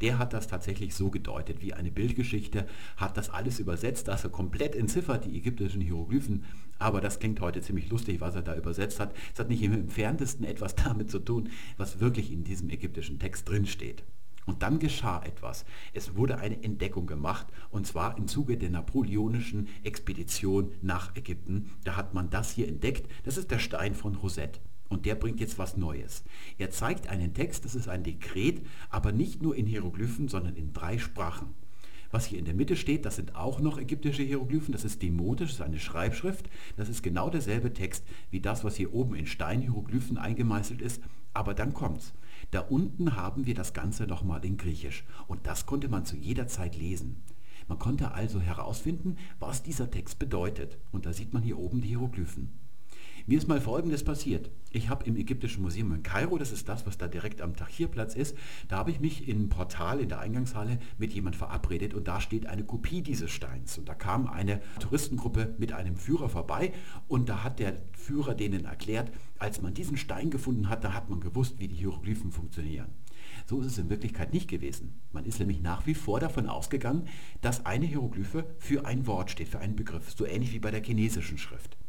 der 0.00 0.18
hat 0.18 0.32
das 0.32 0.46
tatsächlich 0.46 0.94
so 0.94 1.10
gedeutet, 1.10 1.60
wie 1.60 1.74
eine 1.74 1.90
Bildgeschichte, 1.90 2.66
hat 2.96 3.16
das 3.16 3.30
alles 3.30 3.58
übersetzt, 3.58 4.08
also 4.08 4.30
komplett 4.30 4.74
entziffert, 4.74 5.26
die 5.26 5.36
ägyptischen 5.36 5.82
Hieroglyphen. 5.82 6.44
Aber 6.78 7.00
das 7.00 7.18
klingt 7.18 7.40
heute 7.40 7.60
ziemlich 7.60 7.90
lustig, 7.90 8.20
was 8.20 8.34
er 8.34 8.42
da 8.42 8.56
übersetzt 8.56 8.98
hat. 8.98 9.14
Es 9.32 9.38
hat 9.38 9.50
nicht 9.50 9.62
im 9.62 9.72
entferntesten 9.72 10.46
etwas 10.46 10.74
damit 10.84 11.10
zu 11.10 11.18
tun, 11.18 11.50
was 11.76 12.00
wirklich 12.00 12.32
in 12.32 12.44
diesem 12.44 12.70
ägyptischen 12.70 13.18
Text 13.18 13.48
drinsteht. 13.48 14.02
Und 14.46 14.62
dann 14.62 14.78
geschah 14.78 15.22
etwas. 15.22 15.64
Es 15.92 16.16
wurde 16.16 16.38
eine 16.38 16.62
Entdeckung 16.62 17.06
gemacht, 17.06 17.46
und 17.70 17.86
zwar 17.86 18.16
im 18.16 18.26
Zuge 18.26 18.56
der 18.56 18.70
napoleonischen 18.70 19.68
Expedition 19.84 20.72
nach 20.82 21.14
Ägypten. 21.16 21.70
Da 21.84 21.96
hat 21.96 22.14
man 22.14 22.30
das 22.30 22.50
hier 22.50 22.68
entdeckt. 22.68 23.10
Das 23.24 23.36
ist 23.36 23.50
der 23.50 23.58
Stein 23.58 23.94
von 23.94 24.14
Rosette. 24.14 24.60
Und 24.88 25.06
der 25.06 25.14
bringt 25.14 25.38
jetzt 25.38 25.58
was 25.58 25.76
Neues. 25.76 26.24
Er 26.58 26.70
zeigt 26.70 27.08
einen 27.08 27.32
Text, 27.32 27.64
das 27.64 27.76
ist 27.76 27.88
ein 27.88 28.02
Dekret, 28.02 28.66
aber 28.88 29.12
nicht 29.12 29.40
nur 29.40 29.54
in 29.54 29.66
Hieroglyphen, 29.66 30.26
sondern 30.26 30.56
in 30.56 30.72
drei 30.72 30.98
Sprachen. 30.98 31.54
Was 32.10 32.26
hier 32.26 32.40
in 32.40 32.44
der 32.44 32.54
Mitte 32.54 32.74
steht, 32.74 33.04
das 33.04 33.14
sind 33.14 33.36
auch 33.36 33.60
noch 33.60 33.78
ägyptische 33.78 34.24
Hieroglyphen, 34.24 34.72
das 34.72 34.84
ist 34.84 35.00
demotisch, 35.00 35.50
das 35.50 35.60
ist 35.60 35.64
eine 35.64 35.78
Schreibschrift. 35.78 36.50
Das 36.76 36.88
ist 36.88 37.04
genau 37.04 37.30
derselbe 37.30 37.72
Text 37.72 38.04
wie 38.30 38.40
das, 38.40 38.64
was 38.64 38.74
hier 38.74 38.92
oben 38.92 39.14
in 39.14 39.26
Steinhieroglyphen 39.26 40.18
eingemeißelt 40.18 40.82
ist. 40.82 41.00
Aber 41.34 41.54
dann 41.54 41.72
kommt's. 41.72 42.12
Da 42.50 42.60
unten 42.60 43.14
haben 43.16 43.46
wir 43.46 43.54
das 43.54 43.74
Ganze 43.74 44.06
nochmal 44.06 44.44
in 44.44 44.56
Griechisch 44.56 45.04
und 45.28 45.46
das 45.46 45.66
konnte 45.66 45.88
man 45.88 46.04
zu 46.04 46.16
jeder 46.16 46.48
Zeit 46.48 46.76
lesen. 46.76 47.22
Man 47.68 47.78
konnte 47.78 48.10
also 48.12 48.40
herausfinden, 48.40 49.16
was 49.38 49.62
dieser 49.62 49.90
Text 49.90 50.18
bedeutet. 50.18 50.78
Und 50.90 51.06
da 51.06 51.12
sieht 51.12 51.32
man 51.32 51.44
hier 51.44 51.56
oben 51.56 51.80
die 51.80 51.88
Hieroglyphen. 51.88 52.50
Mir 53.26 53.38
ist 53.38 53.48
mal 53.48 53.60
Folgendes 53.60 54.04
passiert. 54.04 54.50
Ich 54.70 54.88
habe 54.88 55.04
im 55.04 55.16
Ägyptischen 55.16 55.62
Museum 55.62 55.92
in 55.92 56.02
Kairo, 56.02 56.38
das 56.38 56.52
ist 56.52 56.68
das, 56.68 56.86
was 56.86 56.96
da 56.96 57.08
direkt 57.08 57.40
am 57.42 57.56
Tahrirplatz 57.56 58.14
ist, 58.14 58.36
da 58.68 58.78
habe 58.78 58.90
ich 58.90 59.00
mich 59.00 59.28
im 59.28 59.48
Portal 59.48 60.00
in 60.00 60.08
der 60.08 60.20
Eingangshalle 60.20 60.78
mit 60.96 61.12
jemand 61.12 61.36
verabredet 61.36 61.92
und 61.92 62.08
da 62.08 62.20
steht 62.20 62.46
eine 62.46 62.64
Kopie 62.64 63.02
dieses 63.02 63.30
Steins. 63.30 63.78
Und 63.78 63.88
da 63.88 63.94
kam 63.94 64.26
eine 64.26 64.60
Touristengruppe 64.78 65.54
mit 65.58 65.72
einem 65.72 65.96
Führer 65.96 66.28
vorbei 66.28 66.72
und 67.08 67.28
da 67.28 67.42
hat 67.42 67.58
der 67.58 67.76
Führer 67.92 68.34
denen 68.34 68.64
erklärt, 68.64 69.12
als 69.38 69.60
man 69.60 69.74
diesen 69.74 69.96
Stein 69.96 70.30
gefunden 70.30 70.68
hat, 70.68 70.84
da 70.84 70.92
hat 70.94 71.10
man 71.10 71.20
gewusst, 71.20 71.58
wie 71.58 71.68
die 71.68 71.76
Hieroglyphen 71.76 72.30
funktionieren. 72.30 72.88
So 73.46 73.60
ist 73.60 73.66
es 73.66 73.78
in 73.78 73.90
Wirklichkeit 73.90 74.32
nicht 74.32 74.48
gewesen. 74.48 75.00
Man 75.12 75.24
ist 75.24 75.40
nämlich 75.40 75.60
nach 75.60 75.86
wie 75.86 75.94
vor 75.94 76.20
davon 76.20 76.48
ausgegangen, 76.48 77.06
dass 77.40 77.66
eine 77.66 77.86
Hieroglyphe 77.86 78.44
für 78.58 78.86
ein 78.86 79.06
Wort 79.06 79.30
steht, 79.30 79.48
für 79.48 79.58
einen 79.58 79.76
Begriff, 79.76 80.12
so 80.16 80.26
ähnlich 80.26 80.52
wie 80.52 80.58
bei 80.58 80.70
der 80.70 80.82
chinesischen 80.82 81.38
Schrift. 81.38 81.79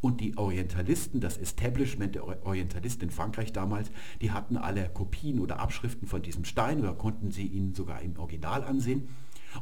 Und 0.00 0.20
die 0.20 0.36
Orientalisten, 0.36 1.20
das 1.20 1.36
Establishment 1.38 2.14
der 2.14 2.26
Orientalisten 2.46 3.04
in 3.04 3.10
Frankreich 3.10 3.52
damals, 3.52 3.90
die 4.20 4.30
hatten 4.30 4.56
alle 4.56 4.88
Kopien 4.88 5.40
oder 5.40 5.58
Abschriften 5.58 6.06
von 6.06 6.22
diesem 6.22 6.44
Stein 6.44 6.80
oder 6.80 6.94
konnten 6.94 7.30
sie 7.30 7.46
ihn 7.46 7.74
sogar 7.74 8.02
im 8.02 8.18
Original 8.18 8.64
ansehen. 8.64 9.08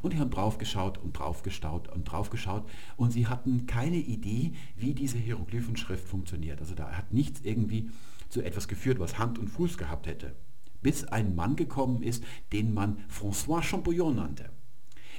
Und 0.03 0.13
die 0.13 0.19
haben 0.19 0.31
draufgeschaut 0.31 0.99
und 0.99 1.13
draufgestaut 1.13 1.89
und 1.89 2.05
draufgeschaut 2.05 2.69
und 2.97 3.13
sie 3.13 3.27
hatten 3.27 3.67
keine 3.67 3.99
Idee, 3.99 4.53
wie 4.77 4.95
diese 4.95 5.19
Hieroglyphenschrift 5.19 6.07
funktioniert. 6.07 6.61
Also 6.61 6.75
da 6.75 6.93
hat 6.93 7.13
nichts 7.13 7.41
irgendwie 7.43 7.91
zu 8.29 8.43
etwas 8.43 8.67
geführt, 8.67 8.99
was 8.99 9.19
Hand 9.19 9.39
und 9.39 9.49
Fuß 9.49 9.79
gehabt 9.79 10.07
hätte. 10.07 10.35
Bis 10.83 11.05
ein 11.05 11.35
Mann 11.35 11.57
gekommen 11.57 12.03
ist, 12.03 12.25
den 12.53 12.75
man 12.75 12.99
François 13.09 13.63
Champollion 13.63 14.17
nannte. 14.17 14.51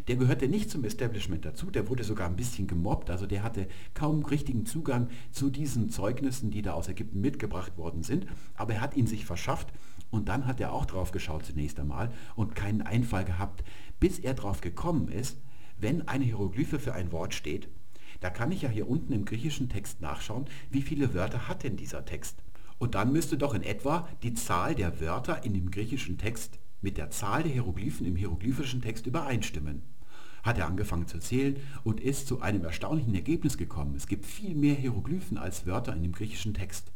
Der 0.07 0.15
gehörte 0.15 0.47
nicht 0.47 0.69
zum 0.69 0.83
Establishment 0.83 1.45
dazu, 1.45 1.71
der 1.71 1.89
wurde 1.89 2.03
sogar 2.03 2.27
ein 2.27 2.35
bisschen 2.35 2.67
gemobbt, 2.67 3.09
also 3.09 3.25
der 3.25 3.43
hatte 3.43 3.67
kaum 3.93 4.23
richtigen 4.25 4.65
Zugang 4.65 5.09
zu 5.31 5.49
diesen 5.49 5.89
Zeugnissen, 5.89 6.51
die 6.51 6.61
da 6.61 6.73
aus 6.73 6.89
Ägypten 6.89 7.21
mitgebracht 7.21 7.77
worden 7.77 8.03
sind, 8.03 8.27
aber 8.55 8.75
er 8.75 8.81
hat 8.81 8.95
ihn 8.95 9.07
sich 9.07 9.25
verschafft 9.25 9.73
und 10.11 10.29
dann 10.29 10.45
hat 10.45 10.59
er 10.59 10.73
auch 10.73 10.85
drauf 10.85 11.11
geschaut 11.11 11.45
zunächst 11.45 11.79
einmal 11.79 12.11
und 12.35 12.55
keinen 12.55 12.81
Einfall 12.81 13.25
gehabt, 13.25 13.63
bis 13.99 14.19
er 14.19 14.33
drauf 14.33 14.61
gekommen 14.61 15.07
ist, 15.07 15.37
wenn 15.77 16.07
eine 16.07 16.25
Hieroglyphe 16.25 16.79
für 16.79 16.93
ein 16.93 17.11
Wort 17.11 17.33
steht, 17.33 17.67
da 18.21 18.29
kann 18.29 18.51
ich 18.51 18.61
ja 18.61 18.69
hier 18.69 18.89
unten 18.89 19.13
im 19.13 19.25
griechischen 19.25 19.69
Text 19.69 20.01
nachschauen, 20.01 20.45
wie 20.69 20.81
viele 20.81 21.13
Wörter 21.13 21.47
hat 21.47 21.63
denn 21.63 21.75
dieser 21.75 22.05
Text. 22.05 22.43
Und 22.77 22.95
dann 22.95 23.11
müsste 23.11 23.37
doch 23.37 23.53
in 23.53 23.63
etwa 23.63 24.07
die 24.23 24.33
Zahl 24.33 24.75
der 24.75 24.99
Wörter 24.99 25.43
in 25.43 25.53
dem 25.53 25.71
griechischen 25.71 26.17
Text 26.17 26.59
mit 26.85 26.99
der 26.99 27.09
Zahl 27.09 27.41
der 27.41 27.51
Hieroglyphen 27.51 28.05
im 28.05 28.15
hieroglyphischen 28.15 28.79
Text 28.79 29.07
übereinstimmen. 29.07 29.81
Hat 30.43 30.59
er 30.59 30.67
angefangen 30.67 31.07
zu 31.07 31.17
zählen 31.17 31.55
und 31.83 31.99
ist 31.99 32.27
zu 32.27 32.41
einem 32.41 32.63
erstaunlichen 32.63 33.15
Ergebnis 33.15 33.57
gekommen. 33.57 33.95
Es 33.95 34.05
gibt 34.05 34.23
viel 34.23 34.53
mehr 34.53 34.75
Hieroglyphen 34.75 35.39
als 35.39 35.65
Wörter 35.65 35.95
in 35.95 36.03
dem 36.03 36.11
griechischen 36.11 36.53
Text. 36.53 36.91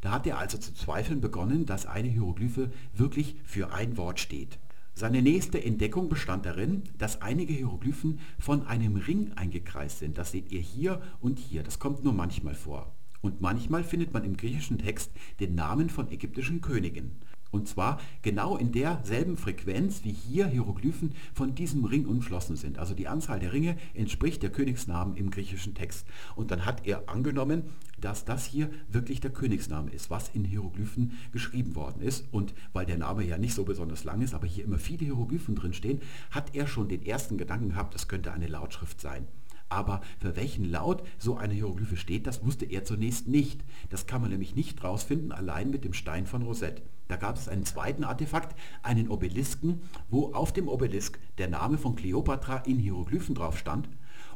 Da 0.00 0.10
hat 0.10 0.26
er 0.26 0.38
also 0.38 0.58
zu 0.58 0.74
zweifeln 0.74 1.20
begonnen, 1.20 1.64
dass 1.64 1.86
eine 1.86 2.08
Hieroglyphe 2.08 2.72
wirklich 2.92 3.36
für 3.44 3.72
ein 3.72 3.96
Wort 3.96 4.18
steht. 4.18 4.58
Seine 4.94 5.22
nächste 5.22 5.62
Entdeckung 5.62 6.08
bestand 6.08 6.44
darin, 6.44 6.82
dass 6.98 7.22
einige 7.22 7.52
Hieroglyphen 7.52 8.18
von 8.40 8.66
einem 8.66 8.96
Ring 8.96 9.30
eingekreist 9.36 10.00
sind. 10.00 10.18
Das 10.18 10.32
seht 10.32 10.50
ihr 10.50 10.60
hier 10.60 11.00
und 11.20 11.38
hier. 11.38 11.62
Das 11.62 11.78
kommt 11.78 12.02
nur 12.02 12.14
manchmal 12.14 12.56
vor. 12.56 12.92
Und 13.20 13.40
manchmal 13.40 13.84
findet 13.84 14.12
man 14.12 14.24
im 14.24 14.36
griechischen 14.36 14.78
Text 14.78 15.12
den 15.38 15.54
Namen 15.54 15.88
von 15.88 16.10
ägyptischen 16.10 16.60
Königen. 16.60 17.12
Und 17.50 17.68
zwar 17.68 18.00
genau 18.22 18.56
in 18.56 18.72
derselben 18.72 19.36
Frequenz, 19.36 20.04
wie 20.04 20.12
hier 20.12 20.46
Hieroglyphen 20.46 21.12
von 21.34 21.54
diesem 21.54 21.84
Ring 21.84 22.06
umschlossen 22.06 22.56
sind. 22.56 22.78
Also 22.78 22.94
die 22.94 23.08
Anzahl 23.08 23.40
der 23.40 23.52
Ringe 23.52 23.76
entspricht 23.94 24.42
der 24.42 24.50
Königsnamen 24.50 25.16
im 25.16 25.30
griechischen 25.30 25.74
Text. 25.74 26.06
Und 26.36 26.50
dann 26.50 26.64
hat 26.64 26.86
er 26.86 27.08
angenommen, 27.08 27.64
dass 28.00 28.24
das 28.24 28.46
hier 28.46 28.70
wirklich 28.88 29.20
der 29.20 29.32
Königsname 29.32 29.90
ist, 29.90 30.10
was 30.10 30.30
in 30.30 30.44
Hieroglyphen 30.44 31.12
geschrieben 31.32 31.74
worden 31.74 32.02
ist. 32.02 32.26
Und 32.30 32.54
weil 32.72 32.86
der 32.86 32.98
Name 32.98 33.24
ja 33.24 33.36
nicht 33.36 33.54
so 33.54 33.64
besonders 33.64 34.04
lang 34.04 34.22
ist, 34.22 34.34
aber 34.34 34.46
hier 34.46 34.64
immer 34.64 34.78
viele 34.78 35.04
Hieroglyphen 35.04 35.56
drin 35.56 35.72
stehen, 35.72 36.00
hat 36.30 36.54
er 36.54 36.66
schon 36.66 36.88
den 36.88 37.04
ersten 37.04 37.36
Gedanken 37.36 37.70
gehabt, 37.70 37.94
das 37.94 38.08
könnte 38.08 38.32
eine 38.32 38.46
Lautschrift 38.46 39.00
sein. 39.00 39.26
Aber 39.68 40.00
für 40.18 40.34
welchen 40.34 40.64
Laut 40.64 41.04
so 41.18 41.36
eine 41.36 41.54
Hieroglyphe 41.54 41.96
steht, 41.96 42.26
das 42.26 42.44
wusste 42.44 42.64
er 42.64 42.84
zunächst 42.84 43.28
nicht. 43.28 43.64
Das 43.88 44.06
kann 44.06 44.20
man 44.20 44.30
nämlich 44.30 44.56
nicht 44.56 44.82
rausfinden, 44.82 45.30
allein 45.30 45.70
mit 45.70 45.84
dem 45.84 45.92
Stein 45.92 46.26
von 46.26 46.42
Rosette. 46.42 46.82
Da 47.10 47.16
gab 47.16 47.34
es 47.34 47.48
einen 47.48 47.64
zweiten 47.64 48.04
Artefakt, 48.04 48.56
einen 48.84 49.08
Obelisken, 49.08 49.80
wo 50.10 50.32
auf 50.32 50.52
dem 50.52 50.68
Obelisk 50.68 51.18
der 51.38 51.48
Name 51.48 51.76
von 51.76 51.96
Kleopatra 51.96 52.58
in 52.58 52.78
Hieroglyphen 52.78 53.34
drauf 53.34 53.58
stand 53.58 53.88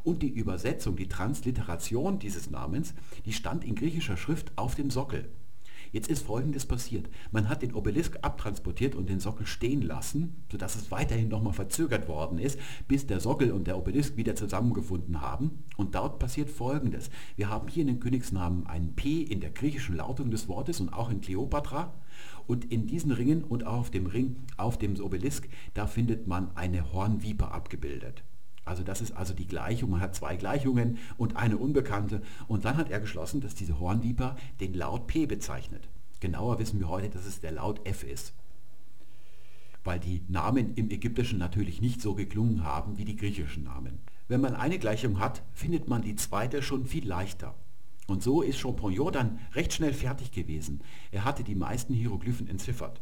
und 0.02 0.24
die 0.24 0.28
Übersetzung, 0.28 0.96
die 0.96 1.08
Transliteration 1.08 2.18
dieses 2.18 2.50
Namens, 2.50 2.92
die 3.26 3.32
stand 3.32 3.62
in 3.64 3.76
griechischer 3.76 4.16
Schrift 4.16 4.50
auf 4.56 4.74
dem 4.74 4.90
Sockel. 4.90 5.28
Jetzt 5.92 6.08
ist 6.08 6.26
Folgendes 6.26 6.66
passiert. 6.66 7.08
Man 7.30 7.48
hat 7.48 7.62
den 7.62 7.72
Obelisk 7.72 8.18
abtransportiert 8.22 8.96
und 8.96 9.08
den 9.08 9.20
Sockel 9.20 9.46
stehen 9.46 9.80
lassen, 9.80 10.42
sodass 10.50 10.74
es 10.74 10.90
weiterhin 10.90 11.28
nochmal 11.28 11.52
verzögert 11.52 12.08
worden 12.08 12.38
ist, 12.40 12.58
bis 12.88 13.06
der 13.06 13.20
Sockel 13.20 13.52
und 13.52 13.68
der 13.68 13.78
Obelisk 13.78 14.16
wieder 14.16 14.34
zusammengefunden 14.34 15.20
haben. 15.20 15.62
Und 15.76 15.94
dort 15.94 16.18
passiert 16.18 16.50
Folgendes. 16.50 17.10
Wir 17.36 17.48
haben 17.48 17.68
hier 17.68 17.82
in 17.82 17.86
den 17.86 18.00
Königsnamen 18.00 18.66
ein 18.66 18.96
P 18.96 19.22
in 19.22 19.40
der 19.40 19.50
griechischen 19.50 19.94
Lautung 19.94 20.32
des 20.32 20.48
Wortes 20.48 20.80
und 20.80 20.92
auch 20.92 21.10
in 21.10 21.20
Kleopatra. 21.20 21.94
Und 22.46 22.70
in 22.70 22.86
diesen 22.86 23.10
Ringen 23.10 23.44
und 23.44 23.66
auch 23.66 23.78
auf 23.78 23.90
dem 23.90 24.06
Ring, 24.06 24.36
auf 24.56 24.78
dem 24.78 25.00
Obelisk, 25.00 25.48
da 25.74 25.86
findet 25.86 26.26
man 26.26 26.54
eine 26.56 26.92
Hornviper 26.92 27.52
abgebildet. 27.52 28.22
Also 28.64 28.82
das 28.82 29.00
ist 29.00 29.12
also 29.12 29.34
die 29.34 29.46
Gleichung. 29.46 29.90
Man 29.90 30.00
hat 30.00 30.14
zwei 30.14 30.36
Gleichungen 30.36 30.98
und 31.16 31.36
eine 31.36 31.58
unbekannte. 31.58 32.22
Und 32.48 32.64
dann 32.64 32.76
hat 32.76 32.90
er 32.90 33.00
geschlossen, 33.00 33.40
dass 33.40 33.54
diese 33.54 33.78
Hornviper 33.78 34.36
den 34.60 34.74
Laut 34.74 35.06
P 35.06 35.26
bezeichnet. 35.26 35.88
Genauer 36.20 36.58
wissen 36.58 36.80
wir 36.80 36.88
heute, 36.88 37.10
dass 37.10 37.26
es 37.26 37.40
der 37.40 37.52
Laut 37.52 37.86
F 37.86 38.04
ist. 38.04 38.32
Weil 39.82 40.00
die 40.00 40.22
Namen 40.28 40.74
im 40.76 40.90
Ägyptischen 40.90 41.38
natürlich 41.38 41.82
nicht 41.82 42.00
so 42.00 42.14
geklungen 42.14 42.64
haben 42.64 42.96
wie 42.96 43.04
die 43.04 43.16
griechischen 43.16 43.64
Namen. 43.64 43.98
Wenn 44.28 44.40
man 44.40 44.54
eine 44.54 44.78
Gleichung 44.78 45.18
hat, 45.18 45.42
findet 45.52 45.88
man 45.88 46.00
die 46.00 46.16
zweite 46.16 46.62
schon 46.62 46.86
viel 46.86 47.06
leichter. 47.06 47.54
Und 48.06 48.22
so 48.22 48.42
ist 48.42 48.58
Champollion 48.58 49.12
dann 49.12 49.38
recht 49.54 49.72
schnell 49.72 49.94
fertig 49.94 50.32
gewesen. 50.32 50.82
Er 51.10 51.24
hatte 51.24 51.42
die 51.44 51.54
meisten 51.54 51.94
Hieroglyphen 51.94 52.48
entziffert. 52.48 53.00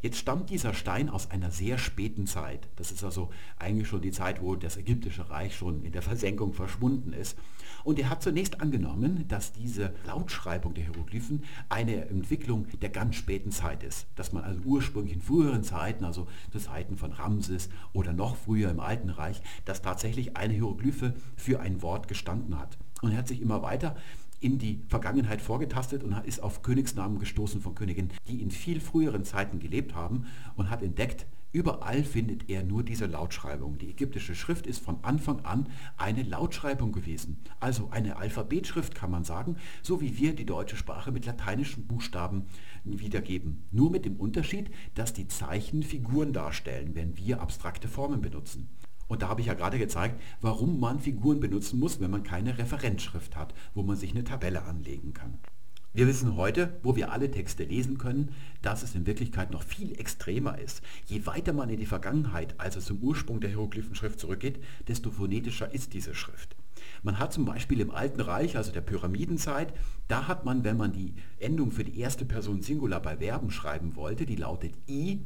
Jetzt 0.00 0.18
stammt 0.18 0.50
dieser 0.50 0.74
Stein 0.74 1.08
aus 1.08 1.30
einer 1.30 1.50
sehr 1.50 1.78
späten 1.78 2.26
Zeit. 2.26 2.68
Das 2.76 2.90
ist 2.90 3.04
also 3.04 3.30
eigentlich 3.58 3.88
schon 3.88 4.02
die 4.02 4.12
Zeit, 4.12 4.40
wo 4.40 4.56
das 4.56 4.76
ägyptische 4.76 5.30
Reich 5.30 5.56
schon 5.56 5.84
in 5.84 5.92
der 5.92 6.02
Versenkung 6.02 6.52
verschwunden 6.52 7.12
ist. 7.12 7.36
Und 7.84 7.98
er 7.98 8.08
hat 8.08 8.22
zunächst 8.22 8.60
angenommen, 8.60 9.26
dass 9.28 9.52
diese 9.52 9.94
Lautschreibung 10.06 10.74
der 10.74 10.84
Hieroglyphen 10.84 11.44
eine 11.68 12.08
Entwicklung 12.08 12.66
der 12.80 12.88
ganz 12.88 13.16
späten 13.16 13.50
Zeit 13.50 13.82
ist. 13.82 14.06
Dass 14.16 14.32
man 14.32 14.44
also 14.44 14.60
ursprünglich 14.64 15.14
in 15.14 15.22
früheren 15.22 15.64
Zeiten, 15.64 16.04
also 16.04 16.26
zu 16.50 16.58
Zeiten 16.58 16.96
von 16.96 17.12
Ramses 17.12 17.68
oder 17.92 18.12
noch 18.12 18.36
früher 18.36 18.70
im 18.70 18.80
Alten 18.80 19.10
Reich, 19.10 19.42
dass 19.64 19.82
tatsächlich 19.82 20.36
eine 20.36 20.54
Hieroglyphe 20.54 21.14
für 21.36 21.60
ein 21.60 21.82
Wort 21.82 22.08
gestanden 22.08 22.58
hat. 22.58 22.78
Und 23.02 23.12
er 23.12 23.18
hat 23.18 23.28
sich 23.28 23.42
immer 23.42 23.60
weiter 23.60 23.96
in 24.44 24.58
die 24.58 24.82
Vergangenheit 24.88 25.40
vorgetastet 25.40 26.04
und 26.04 26.14
ist 26.26 26.42
auf 26.42 26.60
Königsnamen 26.60 27.18
gestoßen 27.18 27.62
von 27.62 27.74
Königinnen, 27.74 28.12
die 28.28 28.42
in 28.42 28.50
viel 28.50 28.78
früheren 28.78 29.24
Zeiten 29.24 29.58
gelebt 29.58 29.94
haben 29.94 30.26
und 30.54 30.68
hat 30.68 30.82
entdeckt, 30.82 31.26
Überall 31.54 32.02
findet 32.02 32.50
er 32.50 32.64
nur 32.64 32.82
diese 32.82 33.06
Lautschreibung. 33.06 33.78
Die 33.78 33.88
ägyptische 33.88 34.34
Schrift 34.34 34.66
ist 34.66 34.84
von 34.84 34.98
Anfang 35.02 35.44
an 35.44 35.68
eine 35.96 36.24
Lautschreibung 36.24 36.90
gewesen. 36.90 37.36
Also 37.60 37.90
eine 37.92 38.16
Alphabetschrift 38.16 38.96
kann 38.96 39.12
man 39.12 39.22
sagen, 39.22 39.54
so 39.80 40.00
wie 40.00 40.18
wir 40.18 40.34
die 40.34 40.46
deutsche 40.46 40.76
Sprache 40.76 41.12
mit 41.12 41.26
lateinischen 41.26 41.86
Buchstaben 41.86 42.46
wiedergeben. 42.82 43.62
Nur 43.70 43.92
mit 43.92 44.04
dem 44.04 44.16
Unterschied, 44.16 44.68
dass 44.96 45.12
die 45.12 45.28
Zeichen 45.28 45.84
Figuren 45.84 46.32
darstellen, 46.32 46.96
wenn 46.96 47.16
wir 47.16 47.40
abstrakte 47.40 47.86
Formen 47.86 48.20
benutzen. 48.20 48.68
Und 49.08 49.22
da 49.22 49.28
habe 49.28 49.40
ich 49.40 49.46
ja 49.48 49.54
gerade 49.54 49.78
gezeigt, 49.78 50.20
warum 50.40 50.80
man 50.80 51.00
Figuren 51.00 51.40
benutzen 51.40 51.78
muss, 51.78 52.00
wenn 52.00 52.10
man 52.10 52.22
keine 52.22 52.58
Referenzschrift 52.58 53.36
hat, 53.36 53.54
wo 53.74 53.82
man 53.82 53.96
sich 53.96 54.12
eine 54.12 54.24
Tabelle 54.24 54.62
anlegen 54.64 55.12
kann. 55.12 55.38
Wir 55.96 56.08
wissen 56.08 56.34
heute, 56.34 56.80
wo 56.82 56.96
wir 56.96 57.12
alle 57.12 57.30
Texte 57.30 57.62
lesen 57.62 57.98
können, 57.98 58.34
dass 58.62 58.82
es 58.82 58.96
in 58.96 59.06
Wirklichkeit 59.06 59.52
noch 59.52 59.62
viel 59.62 59.92
extremer 60.00 60.58
ist. 60.58 60.82
Je 61.06 61.24
weiter 61.24 61.52
man 61.52 61.70
in 61.70 61.78
die 61.78 61.86
Vergangenheit, 61.86 62.56
also 62.58 62.80
zum 62.80 62.98
Ursprung 62.98 63.40
der 63.40 63.50
Hieroglyphenschrift 63.50 64.18
zurückgeht, 64.18 64.58
desto 64.88 65.12
phonetischer 65.12 65.72
ist 65.72 65.94
diese 65.94 66.16
Schrift. 66.16 66.56
Man 67.04 67.20
hat 67.20 67.32
zum 67.32 67.44
Beispiel 67.44 67.80
im 67.80 67.92
Alten 67.92 68.20
Reich, 68.20 68.56
also 68.56 68.72
der 68.72 68.80
Pyramidenzeit, 68.80 69.72
da 70.08 70.26
hat 70.26 70.44
man, 70.44 70.64
wenn 70.64 70.76
man 70.76 70.92
die 70.92 71.14
Endung 71.38 71.70
für 71.70 71.84
die 71.84 72.00
erste 72.00 72.24
Person 72.24 72.60
Singular 72.60 73.00
bei 73.00 73.18
Verben 73.18 73.52
schreiben 73.52 73.94
wollte, 73.94 74.26
die 74.26 74.36
lautet 74.36 74.74
i, 74.88 75.24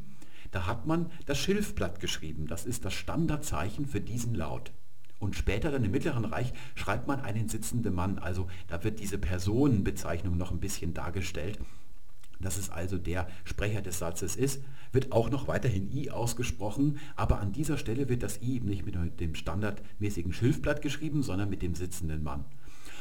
da 0.51 0.67
hat 0.67 0.87
man 0.87 1.11
das 1.27 1.39
Schilfblatt 1.39 2.01
geschrieben. 2.01 2.47
Das 2.47 2.65
ist 2.65 2.85
das 2.85 2.95
Standardzeichen 2.95 3.87
für 3.87 4.01
diesen 4.01 4.35
Laut. 4.35 4.73
Und 5.19 5.35
später 5.35 5.71
dann 5.71 5.85
im 5.85 5.91
Mittleren 5.91 6.25
Reich 6.25 6.53
schreibt 6.75 7.09
man 7.09 7.21
einen 7.21 7.49
sitzenden 7.49 7.95
Mann. 7.95 8.19
Also 8.19 8.47
da 8.69 8.85
wird 8.85 9.01
diese 9.01 9.19
Personenbezeichnung 9.19 10.37
noch 10.37 10.53
ein 10.53 10.61
bisschen 10.61 10.95
dargestellt. 10.95 11.59
Dass 12.41 12.57
es 12.57 12.71
also 12.71 12.99
der 12.99 13.29
Sprecher 13.45 13.83
des 13.83 13.99
Satzes 13.99 14.37
ist, 14.37 14.63
wird 14.93 15.11
auch 15.11 15.29
noch 15.29 15.49
weiterhin 15.49 15.91
I 15.93 16.11
ausgesprochen, 16.11 16.99
aber 17.17 17.41
an 17.41 17.53
dieser 17.53 17.77
Stelle 17.79 18.09
wird 18.09 18.23
das 18.23 18.41
I 18.41 18.61
nicht 18.61 18.87
mit 18.87 19.21
dem 19.21 19.35
standardmäßigen 19.35 20.33
Schilfblatt 20.33 20.81
geschrieben, 20.81 21.25
sondern 21.25 21.51
mit 21.51 21.63
dem 21.63 21.75
sitzenden 21.75 22.23
Mann. 22.23 22.45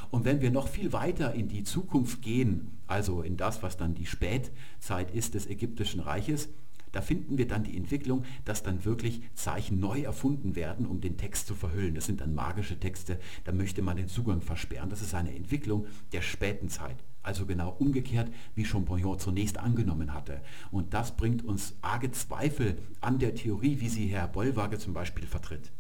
Und 0.10 0.25
wenn 0.25 0.41
wir 0.41 0.51
noch 0.51 0.67
viel 0.67 0.91
weiter 0.91 1.33
in 1.33 1.49
die 1.49 1.63
Zukunft 1.63 2.21
gehen, 2.21 2.71
also 2.88 3.21
in 3.21 3.38
das, 3.38 3.62
was 3.62 3.77
dann 3.77 3.93
die 3.93 4.05
Spätzeit 4.05 5.13
ist 5.13 5.33
des 5.36 5.47
ägyptischen 5.47 5.99
Reiches, 5.99 6.49
da 6.91 7.02
finden 7.02 7.38
wir 7.38 7.47
dann 7.47 7.63
die 7.63 7.78
Entwicklung, 7.78 8.23
dass 8.45 8.63
dann 8.63 8.86
wirklich 8.86 9.21
Zeichen 9.34 9.80
neu 9.80 10.02
erfunden 10.02 10.56
werden, 10.56 10.86
um 10.86 11.02
den 11.02 11.17
Text 11.17 11.47
zu 11.47 11.56
verhüllen. 11.56 11.95
Das 11.95 12.06
sind 12.06 12.21
dann 12.21 12.36
magische 12.36 12.80
Texte, 12.80 13.19
da 13.43 13.52
möchte 13.52 13.82
man 13.82 13.97
den 13.97 14.08
Zugang 14.08 14.41
versperren. 14.41 14.89
Das 14.89 15.02
ist 15.02 15.13
eine 15.13 15.36
Entwicklung 15.36 15.88
der 16.12 16.21
späten 16.21 16.69
Zeit. 16.69 16.97
Also 17.23 17.45
genau 17.45 17.76
umgekehrt, 17.78 18.32
wie 18.56 18.63
Champollion 18.63 19.19
zunächst 19.19 19.58
angenommen 19.58 20.13
hatte. 20.13 20.41
Und 20.71 20.93
das 20.93 21.17
bringt 21.17 21.43
uns 21.43 21.76
arge 21.82 22.12
Zweifel 22.12 22.78
an 23.02 23.19
der 23.19 23.36
Theorie, 23.36 23.82
wie 23.82 23.89
sie 23.89 24.08
Herr 24.08 24.30
Bollwage 24.30 24.80
zum 24.80 24.93
Beispiel 24.93 25.26
vertritt. 25.26 25.71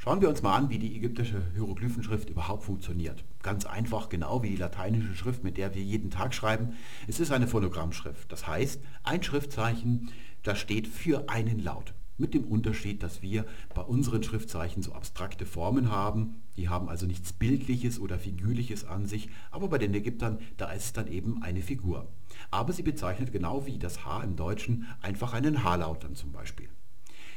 Schauen 0.00 0.20
wir 0.20 0.28
uns 0.28 0.42
mal 0.42 0.54
an, 0.54 0.70
wie 0.70 0.78
die 0.78 0.94
ägyptische 0.94 1.42
Hieroglyphenschrift 1.54 2.30
überhaupt 2.30 2.62
funktioniert. 2.62 3.24
Ganz 3.42 3.66
einfach, 3.66 4.08
genau 4.08 4.44
wie 4.44 4.50
die 4.50 4.56
lateinische 4.56 5.16
Schrift, 5.16 5.42
mit 5.42 5.56
der 5.56 5.74
wir 5.74 5.82
jeden 5.82 6.10
Tag 6.10 6.34
schreiben. 6.34 6.74
Es 7.08 7.18
ist 7.18 7.32
eine 7.32 7.48
Phonogrammschrift. 7.48 8.30
Das 8.30 8.46
heißt, 8.46 8.80
ein 9.02 9.24
Schriftzeichen, 9.24 10.10
das 10.44 10.60
steht 10.60 10.86
für 10.86 11.28
einen 11.28 11.58
Laut. 11.58 11.94
Mit 12.16 12.32
dem 12.32 12.44
Unterschied, 12.44 13.02
dass 13.02 13.22
wir 13.22 13.44
bei 13.74 13.82
unseren 13.82 14.22
Schriftzeichen 14.22 14.84
so 14.84 14.92
abstrakte 14.92 15.46
Formen 15.46 15.90
haben. 15.90 16.42
Die 16.56 16.68
haben 16.68 16.88
also 16.88 17.04
nichts 17.04 17.32
Bildliches 17.32 17.98
oder 17.98 18.20
Figürliches 18.20 18.84
an 18.84 19.06
sich. 19.06 19.28
Aber 19.50 19.66
bei 19.66 19.78
den 19.78 19.94
Ägyptern, 19.94 20.38
da 20.58 20.70
ist 20.70 20.84
es 20.84 20.92
dann 20.92 21.08
eben 21.08 21.42
eine 21.42 21.60
Figur. 21.60 22.06
Aber 22.52 22.72
sie 22.72 22.84
bezeichnet 22.84 23.32
genau 23.32 23.66
wie 23.66 23.80
das 23.80 24.04
H 24.04 24.22
im 24.22 24.36
Deutschen 24.36 24.86
einfach 25.02 25.32
einen 25.32 25.64
H-Laut 25.64 26.04
dann 26.04 26.14
zum 26.14 26.30
Beispiel. 26.30 26.68